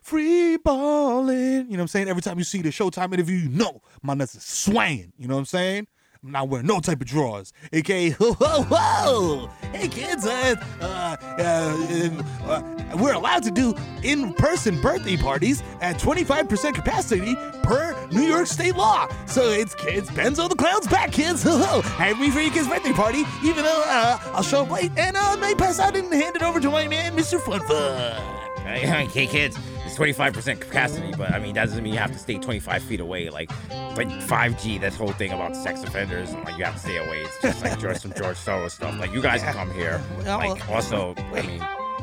Free 0.02 0.58
balling. 0.58 1.36
You 1.38 1.64
know 1.64 1.70
what 1.70 1.80
I'm 1.82 1.88
saying? 1.88 2.08
Every 2.10 2.22
time 2.22 2.38
you 2.38 2.44
see 2.44 2.62
the 2.62 2.70
Showtime 2.70 3.14
interview, 3.14 3.38
you 3.38 3.50
know 3.50 3.82
my 4.02 4.14
nuts 4.14 4.36
is 4.36 4.44
swaying. 4.44 5.14
You 5.18 5.28
know 5.28 5.36
what 5.36 5.42
I'm 5.42 5.46
saying? 5.46 5.88
I'm 6.24 6.32
not 6.32 6.48
wearing 6.48 6.68
no 6.68 6.80
type 6.80 7.02
of 7.02 7.08
drawers. 7.08 7.52
AKA, 7.74 8.10
ho, 8.20 8.34
ho, 8.34 8.64
ho. 8.64 9.50
Hey, 9.74 9.90
kids, 9.90 10.26
uh, 10.26 10.56
uh, 10.80 11.18
uh, 11.38 12.24
uh, 12.46 12.98
we're 12.98 13.14
allowed 13.14 13.44
to 13.44 13.52
do 13.52 13.76
in 14.04 14.34
person 14.34 14.80
birthday 14.80 15.18
parties 15.18 15.62
at 15.82 15.98
25% 15.98 16.76
capacity 16.76 17.36
per 17.64 18.08
New 18.12 18.22
York 18.22 18.48
state 18.48 18.78
law. 18.78 19.10
So 19.26 19.50
it's 19.50 19.76
kids, 19.76 20.10
Benzo 20.12 20.48
the 20.48 20.56
Clown's 20.56 20.88
back, 20.88 21.12
kids. 21.12 21.44
Have 21.44 22.20
me 22.20 22.30
for 22.30 22.40
your 22.40 22.54
kid's 22.54 22.70
birthday 22.70 22.94
party, 22.94 23.26
even 23.44 23.66
though 23.66 23.84
uh, 23.86 24.18
I'll 24.34 24.44
show 24.44 24.62
up 24.64 24.72
late 24.72 24.92
and 24.98 25.18
I 25.18 25.36
may 25.36 25.56
pass 25.56 25.80
out 25.80 25.98
and 25.98 26.12
hand 26.14 26.38
it 26.38 26.44
over 26.44 26.62
to 26.62 26.70
my 26.72 26.88
man, 26.88 27.18
Mr. 27.18 27.40
Fun 27.42 27.60
Fun. 27.62 28.44
Okay, 28.66 29.28
kids, 29.28 29.58
it's 29.58 29.73
25% 29.94 30.60
capacity, 30.60 31.12
but 31.18 31.32
I 31.32 31.40
mean, 31.40 31.54
that 31.56 31.66
doesn't 31.66 31.84
mean 31.84 31.94
you 31.94 32.00
have 32.00 32.12
to 32.12 32.20
stay 32.20 32.38
25 32.38 32.84
feet 32.84 33.00
away. 33.00 33.30
Like, 33.30 33.50
like 33.96 34.08
5G, 34.08 34.80
that 34.82 34.94
whole 34.94 35.12
thing 35.14 35.32
about 35.32 35.56
sex 35.56 35.84
offenders, 35.84 36.32
and 36.32 36.44
like, 36.46 36.58
you 36.58 36.66
have 36.66 36.76
to 36.76 36.80
stay 36.80 36.98
away. 36.98 37.22
It's 37.22 37.42
just 37.42 37.64
like 37.64 37.80
George, 37.80 37.98
some 37.98 38.14
George 38.14 38.38
Soros 38.38 38.72
stuff. 38.72 38.98
Like, 39.00 39.14
you 39.14 39.22
guys 39.22 39.42
can 39.42 39.54
come 39.54 39.72
here. 39.74 40.02
Like, 40.26 40.70
also, 40.70 41.14
I 41.18 41.42
mean, 41.44 41.62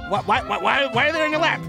Why, 0.08 0.22
why, 0.22 0.42
why, 0.42 0.58
why, 0.58 0.86
why 0.92 1.08
are 1.08 1.12
they 1.12 1.24
in 1.24 1.30
your 1.30 1.40
lap? 1.40 1.60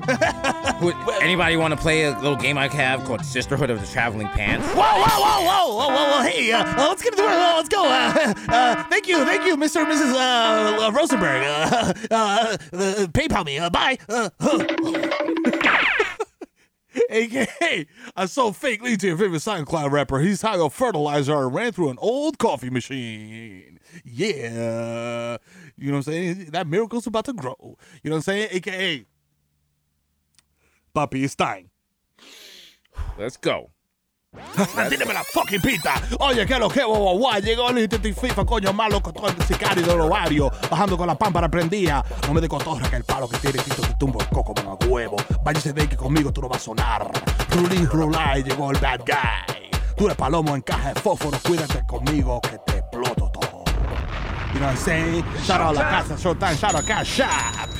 would 0.81 0.95
anybody 1.21 1.57
want 1.57 1.73
to 1.75 1.79
play 1.79 2.05
a 2.05 2.11
little 2.19 2.35
game 2.35 2.57
I 2.57 2.67
have 2.69 3.03
called 3.03 3.23
Sisterhood 3.23 3.69
of 3.69 3.79
the 3.79 3.85
Traveling 3.87 4.27
Pants? 4.29 4.65
Whoa, 4.69 4.81
whoa, 4.81 5.21
whoa, 5.21 5.41
whoa, 5.45 5.75
whoa, 5.75 5.87
whoa, 5.89 6.17
whoa, 6.17 6.21
hey, 6.23 6.51
uh, 6.51 6.63
uh, 6.63 6.87
let's 6.89 7.03
get 7.03 7.13
into 7.13 7.23
it. 7.23 7.29
Uh, 7.29 7.53
let's 7.57 7.69
go. 7.69 7.85
Uh, 7.85 8.33
uh, 8.49 8.83
thank 8.85 9.07
you, 9.07 9.23
thank 9.25 9.45
you, 9.45 9.55
Mr. 9.57 9.83
and 9.83 9.91
Mrs. 9.91 10.13
Uh, 10.13 10.87
uh, 10.87 10.91
Rosenberg. 10.91 11.43
Uh, 11.43 11.93
uh, 12.11 12.57
uh, 12.73 13.05
PayPal 13.13 13.45
me. 13.45 13.59
Uh, 13.59 13.69
bye. 13.69 13.97
Uh, 14.09 14.29
AKA, 17.09 17.87
I 18.15 18.25
sold 18.25 18.55
fake 18.55 18.81
lead 18.81 18.99
to 19.01 19.07
your 19.07 19.17
favorite 19.17 19.39
SoundCloud 19.39 19.91
rapper. 19.91 20.19
He's 20.19 20.43
on 20.43 20.69
fertilizer 20.69 21.35
and 21.45 21.53
ran 21.53 21.71
through 21.71 21.89
an 21.89 21.97
old 21.99 22.37
coffee 22.37 22.69
machine. 22.69 23.79
Yeah. 24.05 25.37
You 25.77 25.87
know 25.91 25.97
what 25.97 26.07
I'm 26.07 26.13
saying? 26.13 26.45
That 26.51 26.67
miracle's 26.67 27.07
about 27.07 27.25
to 27.25 27.33
grow. 27.33 27.77
You 28.03 28.09
know 28.09 28.15
what 28.15 28.17
I'm 28.17 28.21
saying? 28.21 28.49
AKA, 28.51 29.05
Papi 30.95 31.29
Stein. 31.29 31.69
Let's 33.17 33.37
go. 33.37 33.71
Dime 34.89 35.13
la 35.13 35.23
fucking 35.25 35.59
pita. 35.61 35.95
Oye, 36.19 36.45
que 36.45 36.57
lo 36.57 36.69
que 36.69 36.85
guau, 36.85 37.41
llegó 37.41 37.69
el 37.69 37.89
FIFA, 37.89 38.45
coño 38.45 38.71
malo, 38.71 39.01
todo 39.01 39.27
el 39.27 39.43
sicario 39.43 39.85
del 39.85 39.99
ovario, 39.99 40.49
bajando 40.69 40.97
con 40.97 41.05
la 41.07 41.15
pámpara 41.15 41.49
prendida. 41.49 42.01
No 42.27 42.33
me 42.33 42.39
de 42.39 42.47
cotorra 42.47 42.89
que 42.89 42.95
el 42.95 43.03
palo 43.03 43.27
que 43.27 43.37
tiene 43.39 43.59
Tito 43.59 43.81
te 43.81 43.93
tumbo 43.95 44.21
el 44.21 44.27
coco 44.29 44.53
como 44.53 44.71
a 44.71 44.85
huevo. 44.85 45.17
Váyase 45.43 45.73
de 45.73 45.89
que 45.89 45.97
conmigo 45.97 46.31
tú 46.31 46.41
no 46.41 46.47
vas 46.47 46.61
a 46.61 46.65
sonar. 46.65 47.11
Rulín, 47.49 47.85
rulay, 47.89 48.41
llegó 48.43 48.71
el 48.71 48.77
bad 48.79 49.01
guy. 49.01 49.69
Tú 49.97 50.05
eres 50.05 50.15
palomo 50.15 50.55
en 50.55 50.61
caja 50.61 50.93
de 50.93 50.99
fósforo, 51.01 51.37
cuídate 51.43 51.85
conmigo 51.85 52.39
que 52.39 52.57
te 52.59 52.77
exploto. 52.77 53.30
You 54.53 54.59
know 54.59 54.67
what 54.67 54.71
I'm 54.71 54.77
saying? 54.77 55.23
Shout 55.43 55.61
out 55.61 55.75
La 55.75 55.89
Casa 55.89 56.17
Showtime, 56.17 56.55
shout 56.57 56.75
out 56.75 56.85
Cash 56.85 57.07
Shop. 57.07 57.71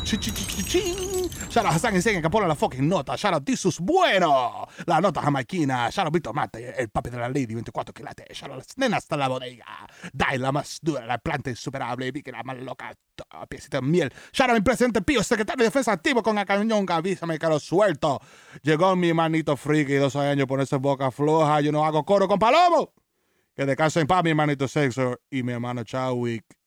Shout 1.50 1.66
out 1.66 1.74
Hassan 1.74 1.96
Enseña 1.96 2.22
que 2.22 2.30
pone 2.30 2.48
la 2.48 2.56
fucking 2.56 2.88
nota. 2.88 3.16
Shout 3.18 3.34
out 3.34 3.44
Tisus 3.46 3.80
Bueno. 3.80 4.68
La 4.86 5.02
nota 5.02 5.22
jamaiquina. 5.22 5.90
Shout 5.90 6.06
out 6.06 6.14
Víctor 6.14 6.34
Mate, 6.34 6.74
el 6.82 6.90
papi 6.90 7.10
de 7.10 7.18
la 7.18 7.28
Lady 7.28 7.54
24 7.54 7.94
quilates. 7.94 8.38
Shout 8.38 8.52
out 8.52 8.60
las 8.60 8.78
nenas 8.78 9.00
hasta 9.00 9.18
la 9.18 9.28
bodega. 9.28 9.66
Dai 10.14 10.38
la 10.38 10.52
más 10.52 10.80
dura, 10.82 11.06
la 11.06 11.18
planta 11.18 11.50
insuperable. 11.50 12.10
Vi 12.12 12.24
que 12.24 12.32
la 12.32 12.42
más 12.44 12.58
loca. 12.58 12.94
Piecita 13.50 13.82
de 13.82 13.88
miel. 13.88 14.12
Shout 14.32 14.50
out 14.50 14.58
mi 14.58 14.64
presidente 14.64 15.02
Pío, 15.02 15.22
secretario 15.24 15.64
de 15.64 15.66
defensa 15.66 15.92
activo 15.92 16.24
con 16.24 16.38
el 16.38 16.46
cañón. 16.46 16.86
Avísame 16.90 17.38
que 17.38 17.48
lo 17.48 17.60
suelto. 17.60 18.20
Llegó 18.64 18.96
mi 18.96 19.14
manito 19.14 19.58
friki, 19.58 19.96
12 19.96 20.20
años, 20.20 20.48
ponerse 20.48 20.78
boca 20.78 21.12
floja. 21.12 21.60
Yo 21.62 21.72
no 21.72 21.86
hago 21.86 22.06
coro 22.06 22.28
con 22.30 22.40
palomo. 22.40 22.94
Que 23.56 23.66
descanse 23.66 24.00
en 24.00 24.08
paz, 24.08 24.24
mi 24.24 24.30
hermanito 24.30 24.68
Sexor 24.68 25.22
y 25.30 25.44
mi 25.44 25.52
hermano 25.52 25.84
Chadwick. 25.84 26.61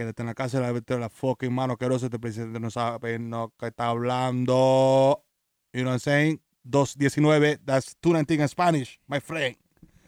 Quédate 0.00 0.22
en 0.22 0.28
la 0.28 0.34
casa 0.34 0.58
de 0.58 0.82
la, 0.88 0.98
la 0.98 1.10
fucking 1.10 1.52
mano 1.52 1.74
asqueroso. 1.74 2.06
Este 2.06 2.18
presidente 2.18 2.58
no 2.58 2.70
sabe 2.70 3.18
no 3.18 3.52
que 3.58 3.66
está 3.66 3.88
hablando. 3.88 5.22
You 5.74 5.82
know 5.82 5.90
what 5.90 5.96
I'm 5.96 5.98
saying? 5.98 6.40
219, 6.70 7.58
that's 7.66 7.94
219 8.00 8.40
in 8.40 8.48
Spanish, 8.48 8.98
my 9.06 9.20
friend. 9.20 9.56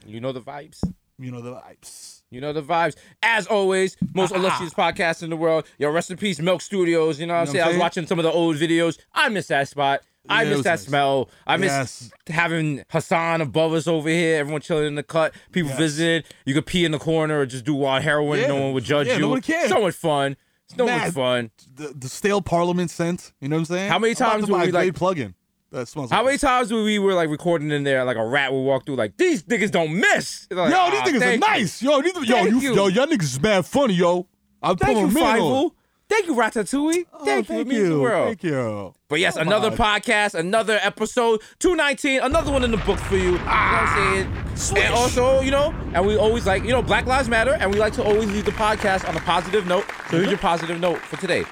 You 0.07 0.19
know 0.19 0.33
the 0.33 0.41
vibes. 0.41 0.81
You 1.19 1.31
know 1.31 1.43
the 1.43 1.53
vibes. 1.53 2.23
You 2.31 2.41
know 2.41 2.55
the 2.55 2.63
vibes. 2.63 2.97
As 3.23 3.47
always, 3.47 3.99
most 4.15 4.33
ah, 4.33 4.37
ah. 4.37 4.39
illustrious 4.39 4.73
podcast 4.73 5.23
in 5.23 5.29
the 5.29 5.37
world. 5.37 5.67
Yo, 5.77 5.91
rest 5.91 6.11
in 6.11 6.17
peace, 6.17 6.41
Milk 6.41 6.63
Studios. 6.63 7.21
You 7.21 7.27
know 7.27 7.35
what 7.35 7.41
I'm 7.41 7.47
You 7.49 7.53
know 7.53 7.53
saying? 7.53 7.61
what 7.61 7.67
I 7.67 7.73
I'm 7.73 7.75
was 7.77 7.81
watching 7.83 8.07
some 8.07 8.19
of 8.19 8.23
the 8.23 8.33
old 8.33 8.57
videos. 8.57 8.99
I 9.13 9.29
miss 9.29 9.49
that 9.49 9.69
spot. 9.69 10.01
I 10.29 10.45
miss 10.45 10.63
that 10.63 10.71
nice. 10.71 10.83
smell. 10.87 11.29
I 11.47 11.57
miss 11.57 11.71
Yes. 11.73 12.11
having 12.29 12.85
Hassan 12.91 13.41
above 13.41 13.73
us 13.73 13.87
over 13.87 14.09
here. 14.09 14.39
Everyone 14.39 14.61
chilling 14.61 14.87
in 14.87 14.95
the 14.95 15.03
cut. 15.03 15.35
People 15.51 15.71
Yes. 15.71 15.79
visiting. 15.79 16.23
You 16.47 16.55
could 16.55 16.67
pee 16.67 16.85
in 16.85 16.93
the 16.93 16.99
corner 16.99 17.41
or 17.41 17.47
just 17.47 17.65
do 17.65 17.75
wild 17.75 18.03
heroin. 18.05 18.41
Yeah. 18.41 18.47
No 18.49 18.57
one 18.57 18.73
would 18.75 18.85
judge 18.85 19.09
Yeah, 19.09 19.15
you. 19.15 19.21
nobody 19.21 19.43
cared. 19.43 19.69
So 19.69 19.81
much 19.81 19.95
fun. 19.95 20.37
So 20.77 20.87
much 20.87 21.13
fun. 21.13 21.51
The, 21.75 21.93
the 21.97 22.09
stale 22.09 22.41
parliament 22.41 22.91
scent, 22.91 23.33
you 23.41 23.49
know 23.49 23.57
what 23.57 23.61
I'm 23.61 23.65
saying? 23.67 23.91
How 23.91 23.99
many 23.99 24.15
times 24.15 24.49
were 24.51 24.59
we, 24.59 24.71
like- 24.71 24.95
plug-in? 24.95 25.35
That 25.71 25.89
smells 25.89 26.11
How 26.11 26.19
like 26.19 26.27
many 26.27 26.39
times 26.39 26.71
were 26.71 26.83
we 26.85 26.99
were 26.99 27.15
like 27.15 27.31
recording 27.31 27.71
in 27.71 27.83
there 27.83 28.05
like 28.05 28.19
a 28.19 28.25
rat 28.27 28.53
would 28.53 28.61
walk 28.61 28.85
through 28.85 28.97
like 28.97 29.17
these 29.17 29.43
niggas 29.45 29.71
don't 29.71 29.95
miss. 29.99 30.47
Like, 30.51 30.71
Yo, 30.71 30.91
these 30.91 31.01
"Ah, 31.01 31.05
niggas 31.07 31.17
are 31.17 31.21
thank 31.21 31.33
you." 31.45 31.51
nice. 31.51 31.83
Yo, 31.83 32.03
these, 32.03 32.15
yo, 32.29 32.45
you, 32.45 32.61
you. 32.61 32.75
yo, 32.75 32.87
y'all 32.89 33.07
niggas 33.07 33.23
is 33.23 33.41
mad 33.41 33.65
funny, 33.65 33.95
yo. 33.95 34.29
I'm 34.63 34.77
Thank 34.77 34.99
you, 34.99 35.09
pulling. 35.09 35.25
Fievel. 35.41 35.71
Thank 36.13 36.27
you, 36.27 36.35
Ratatouille. 36.35 37.07
Oh, 37.11 37.25
thank, 37.25 37.49
you. 37.49 37.61
It 37.61 37.67
means 37.67 37.89
the 37.89 37.99
world. 37.99 38.27
Thank 38.27 38.43
you. 38.43 38.93
But 39.09 39.19
yes, 39.19 39.39
Come 39.39 39.47
another 39.47 39.71
on. 39.71 39.79
podcast, 39.79 40.35
another 40.35 40.79
episode, 40.83 41.41
219, 41.59 42.21
another 42.21 42.53
one 42.53 42.65
in 42.65 42.71
the 42.71 42.77
book 42.77 42.99
for 42.99 43.17
you. 43.17 43.23
You 43.23 43.31
know 43.33 43.39
what 43.39 43.49
I'm 43.49 44.27
ah. 44.29 44.55
saying? 44.55 44.85
And 44.85 44.95
also, 44.95 45.41
you 45.41 45.51
know, 45.51 45.75
and 45.95 46.07
we 46.07 46.19
always 46.19 46.45
like, 46.45 46.65
you 46.65 46.69
know, 46.69 46.83
Black 46.83 47.07
Lives 47.07 47.31
Matter, 47.31 47.55
and 47.55 47.73
we 47.73 47.79
like 47.79 47.95
to 47.95 48.05
always 48.05 48.31
leave 48.31 48.45
the 48.45 48.51
podcast 48.51 49.09
on 49.09 49.17
a 49.17 49.21
positive 49.21 49.67
note. 49.67 49.87
So 50.11 50.19
here's 50.19 50.27
mhm. 50.27 50.33
your 50.33 50.39
positive 50.39 50.79
note 50.81 50.99
for 50.99 51.17
today. 51.17 51.45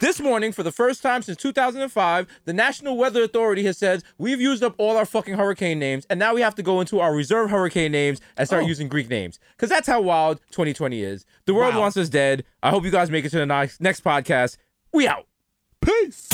This 0.00 0.20
morning, 0.20 0.52
for 0.52 0.62
the 0.62 0.70
first 0.70 1.02
time 1.02 1.22
since 1.22 1.38
2005, 1.38 2.26
the 2.44 2.52
National 2.52 2.98
Weather 2.98 3.22
Authority 3.22 3.64
has 3.64 3.78
said 3.78 4.02
we've 4.18 4.40
used 4.40 4.62
up 4.62 4.74
all 4.76 4.98
our 4.98 5.06
fucking 5.06 5.34
hurricane 5.34 5.78
names, 5.78 6.04
and 6.10 6.18
now 6.18 6.34
we 6.34 6.42
have 6.42 6.54
to 6.56 6.62
go 6.62 6.80
into 6.80 7.00
our 7.00 7.14
reserve 7.14 7.48
hurricane 7.48 7.92
names 7.92 8.20
and 8.36 8.46
start 8.46 8.64
Oh. 8.64 8.66
using 8.66 8.88
Greek 8.88 9.08
names. 9.08 9.38
Because 9.56 9.70
that's 9.70 9.86
how 9.86 10.02
wild 10.02 10.40
2020 10.50 11.02
is. 11.02 11.24
The 11.46 11.54
world 11.54 11.74
Wow. 11.74 11.80
wants 11.82 11.96
us 11.96 12.08
dead. 12.08 12.44
I 12.62 12.70
hope 12.70 12.84
you 12.84 12.90
guys 12.90 13.10
make 13.10 13.24
it 13.24 13.30
to 13.30 13.38
the 13.38 13.46
next, 13.46 13.80
next 13.80 14.02
podcast. 14.02 14.56
We 14.92 15.06
out. 15.06 15.26
Peace. 15.80 16.28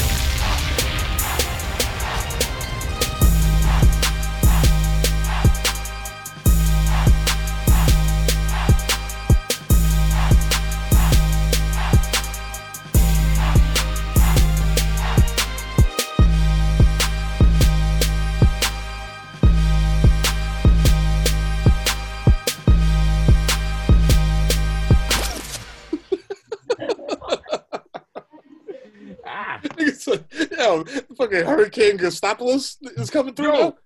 Said, 29.94 30.24
Yo, 30.58 30.84
fucking 31.16 31.44
Hurricane 31.44 31.96
Gustavopoulos 31.98 32.76
is 32.98 33.10
coming 33.10 33.34
through. 33.34 33.56
Yo, 33.56 33.76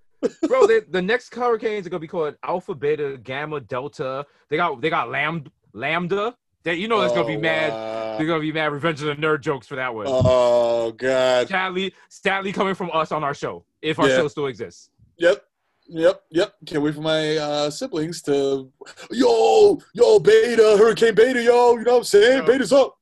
bro, 0.49 0.67
they, 0.67 0.81
the 0.89 1.03
next 1.03 1.35
hurricanes 1.35 1.87
are 1.87 1.91
gonna 1.91 2.01
be 2.01 2.09
called 2.09 2.35
Alpha, 2.43 2.75
Beta, 2.75 3.19
Gamma, 3.23 3.61
Delta. 3.61 4.25
They 4.49 4.57
got 4.57 4.81
they 4.81 4.91
got 4.91 5.11
Lambda. 5.11 5.51
Lambda. 5.73 6.35
They, 6.63 6.75
you 6.77 6.89
know, 6.89 7.01
there's 7.01 7.13
gonna 7.13 7.27
be 7.27 7.37
Oh, 7.37 7.41
mad. 7.41 7.73
wow. 7.73 8.17
They're 8.19 8.27
gonna 8.27 8.41
be 8.41 8.53
mad. 8.53 8.73
Revenge 8.73 9.03
of 9.03 9.09
the 9.09 9.15
Nerd 9.15 9.41
jokes 9.43 9.67
for 9.67 9.77
that 9.77 9.95
one. 9.95 10.07
Oh 10.09 10.93
God. 10.93 11.49
Sadly, 11.49 11.93
sadly, 12.09 12.53
coming 12.53 12.75
from 12.75 12.91
us 12.93 13.13
on 13.13 13.23
our 13.23 13.35
show, 13.35 13.65
if 13.83 13.99
our 13.99 14.09
Yeah. 14.09 14.17
show 14.17 14.29
still 14.29 14.47
exists. 14.47 14.91
Yep. 15.19 15.45
Yep, 15.87 16.23
yep. 16.31 16.55
Can't 16.65 16.83
wait 16.83 16.95
for 16.95 17.03
my 17.03 17.37
uh, 17.37 17.69
siblings 17.71 18.23
to, 18.23 18.73
yo, 19.11 19.79
yo, 19.93 20.19
Beta, 20.19 20.77
Hurricane 20.79 21.15
Beta, 21.15 21.43
yo. 21.43 21.77
You 21.77 21.85
know 21.85 21.93
what 21.93 21.99
I'm 21.99 22.05
saying? 22.05 22.39
Yo. 22.39 22.47
Beta's 22.47 22.73
up. 22.73 22.97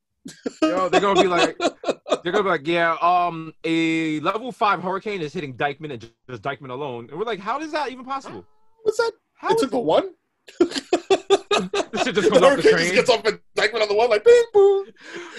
Yo, 0.61 0.89
they're 0.89 0.99
gonna 0.99 1.21
be 1.21 1.27
like, 1.29 1.57
they're 2.21 2.31
gonna 2.31 2.43
be 2.43 2.49
like, 2.49 2.67
yeah, 2.67 2.95
um, 3.01 3.53
a 3.63 4.19
level 4.21 4.51
five 4.51 4.81
hurricane 4.83 5.21
is 5.21 5.33
hitting 5.33 5.55
Dyckman 5.55 5.91
and 5.91 6.01
just 6.29 6.41
Dyckman 6.43 6.69
alone, 6.69 7.07
and 7.09 7.17
we're 7.19 7.25
like, 7.25 7.39
how 7.39 7.59
is 7.59 7.71
that 7.71 7.91
even 7.91 8.05
possible? 8.05 8.45
What's 8.83 8.97
that? 8.97 9.11
How 9.35 9.49
It's 9.49 9.61
is 9.61 9.65
at 9.65 9.71
the 9.71 9.79
one. 9.79 10.11
this 10.59 12.03
shit 12.03 12.15
just 12.15 12.29
The 12.29 12.35
off 12.35 12.39
the 12.41 12.49
hurricane 12.49 12.77
just 12.77 12.93
gets 12.93 13.09
off 13.09 13.25
and 13.25 13.39
Dyckman 13.57 13.81
on 13.81 13.87
the 13.87 13.95
one, 13.95 14.09
like, 14.09 14.23
bing, 14.23 14.43
boom. 14.53 14.85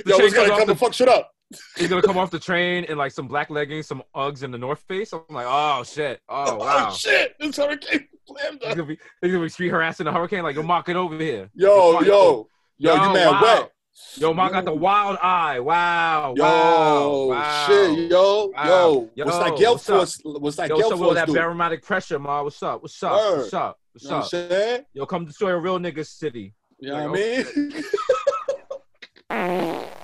The 0.04 0.10
Yo, 0.10 0.16
train 0.16 0.26
it's 0.26 0.34
gonna 0.34 0.48
come 0.48 0.66
the- 0.66 0.72
and 0.72 0.78
fuck 0.80 0.92
shit 0.94 1.08
up. 1.08 1.30
He's 1.76 1.88
gonna 1.88 2.02
come 2.02 2.16
off 2.18 2.30
the 2.30 2.38
train 2.40 2.84
in 2.84 2.96
like 2.98 3.12
some 3.12 3.28
black 3.28 3.48
leggings, 3.50 3.86
some 3.86 4.02
Uggs, 4.16 4.42
and 4.42 4.52
the 4.52 4.58
North 4.58 4.80
Face. 4.88 5.12
I'm 5.12 5.20
like, 5.28 5.46
oh 5.48 5.84
shit, 5.84 6.20
oh 6.28 6.56
wow. 6.58 6.88
Oh, 6.90 6.94
shit. 6.94 7.36
This 7.38 7.56
hurricane 7.56 8.08
slammed 8.26 8.60
He's 8.64 8.74
gonna 8.74 8.84
be, 8.86 8.98
he's 9.20 9.30
gonna 9.30 9.44
be 9.44 9.48
street 9.50 9.68
harassing 9.68 10.04
the 10.04 10.12
hurricane. 10.12 10.42
Like, 10.42 10.56
yo, 10.56 10.62
Mark, 10.62 10.86
get 10.86 10.96
over 10.96 11.16
here. 11.16 11.50
Yo, 11.54 12.00
Yo, 12.00 12.00
yo, 12.00 12.48
yo, 12.78 12.94
you 12.94 13.12
man 13.12 13.26
wow. 13.28 13.40
wet. 13.42 13.70
Yo, 14.16 14.32
Mark 14.34 14.52
got 14.52 14.64
the 14.64 14.74
wild 14.74 15.18
eye. 15.22 15.60
Wow. 15.60 16.34
Yo, 16.36 16.42
wow. 16.44 17.24
wow. 17.26 17.66
shit, 17.66 18.10
yo, 18.10 18.46
Wow. 18.56 18.66
yo, 18.66 19.10
Yo, 19.14 19.24
what's 19.24 19.38
that 19.38 19.56
gale 19.58 19.72
what's 19.72 19.88
up? 19.90 19.96
force? 19.98 20.20
What's 20.24 20.56
that 20.56 20.68
Yo, 20.68 20.76
gale 20.78 20.90
so 20.90 20.96
force 20.96 21.14
that 21.14 21.28
barometric 21.32 21.82
pressure, 21.82 22.18
ma. 22.18 22.42
What's 22.42 22.62
up? 22.62 22.82
What's 22.82 23.02
up? 23.02 23.12
Word. 23.12 23.38
What's 23.38 23.54
up? 23.54 23.78
What's 23.92 24.04
You 24.04 24.10
know 24.10 24.16
up? 24.18 24.32
what 24.32 24.86
Yo, 24.94 25.06
come 25.06 25.24
destroy 25.26 25.50
a 25.50 25.58
real 25.58 25.78
nigga 25.78 26.06
city. 26.06 26.54
You 26.80 26.90
know 26.90 27.10
what 27.10 27.20
I 27.20 27.44
mean? 29.30 29.90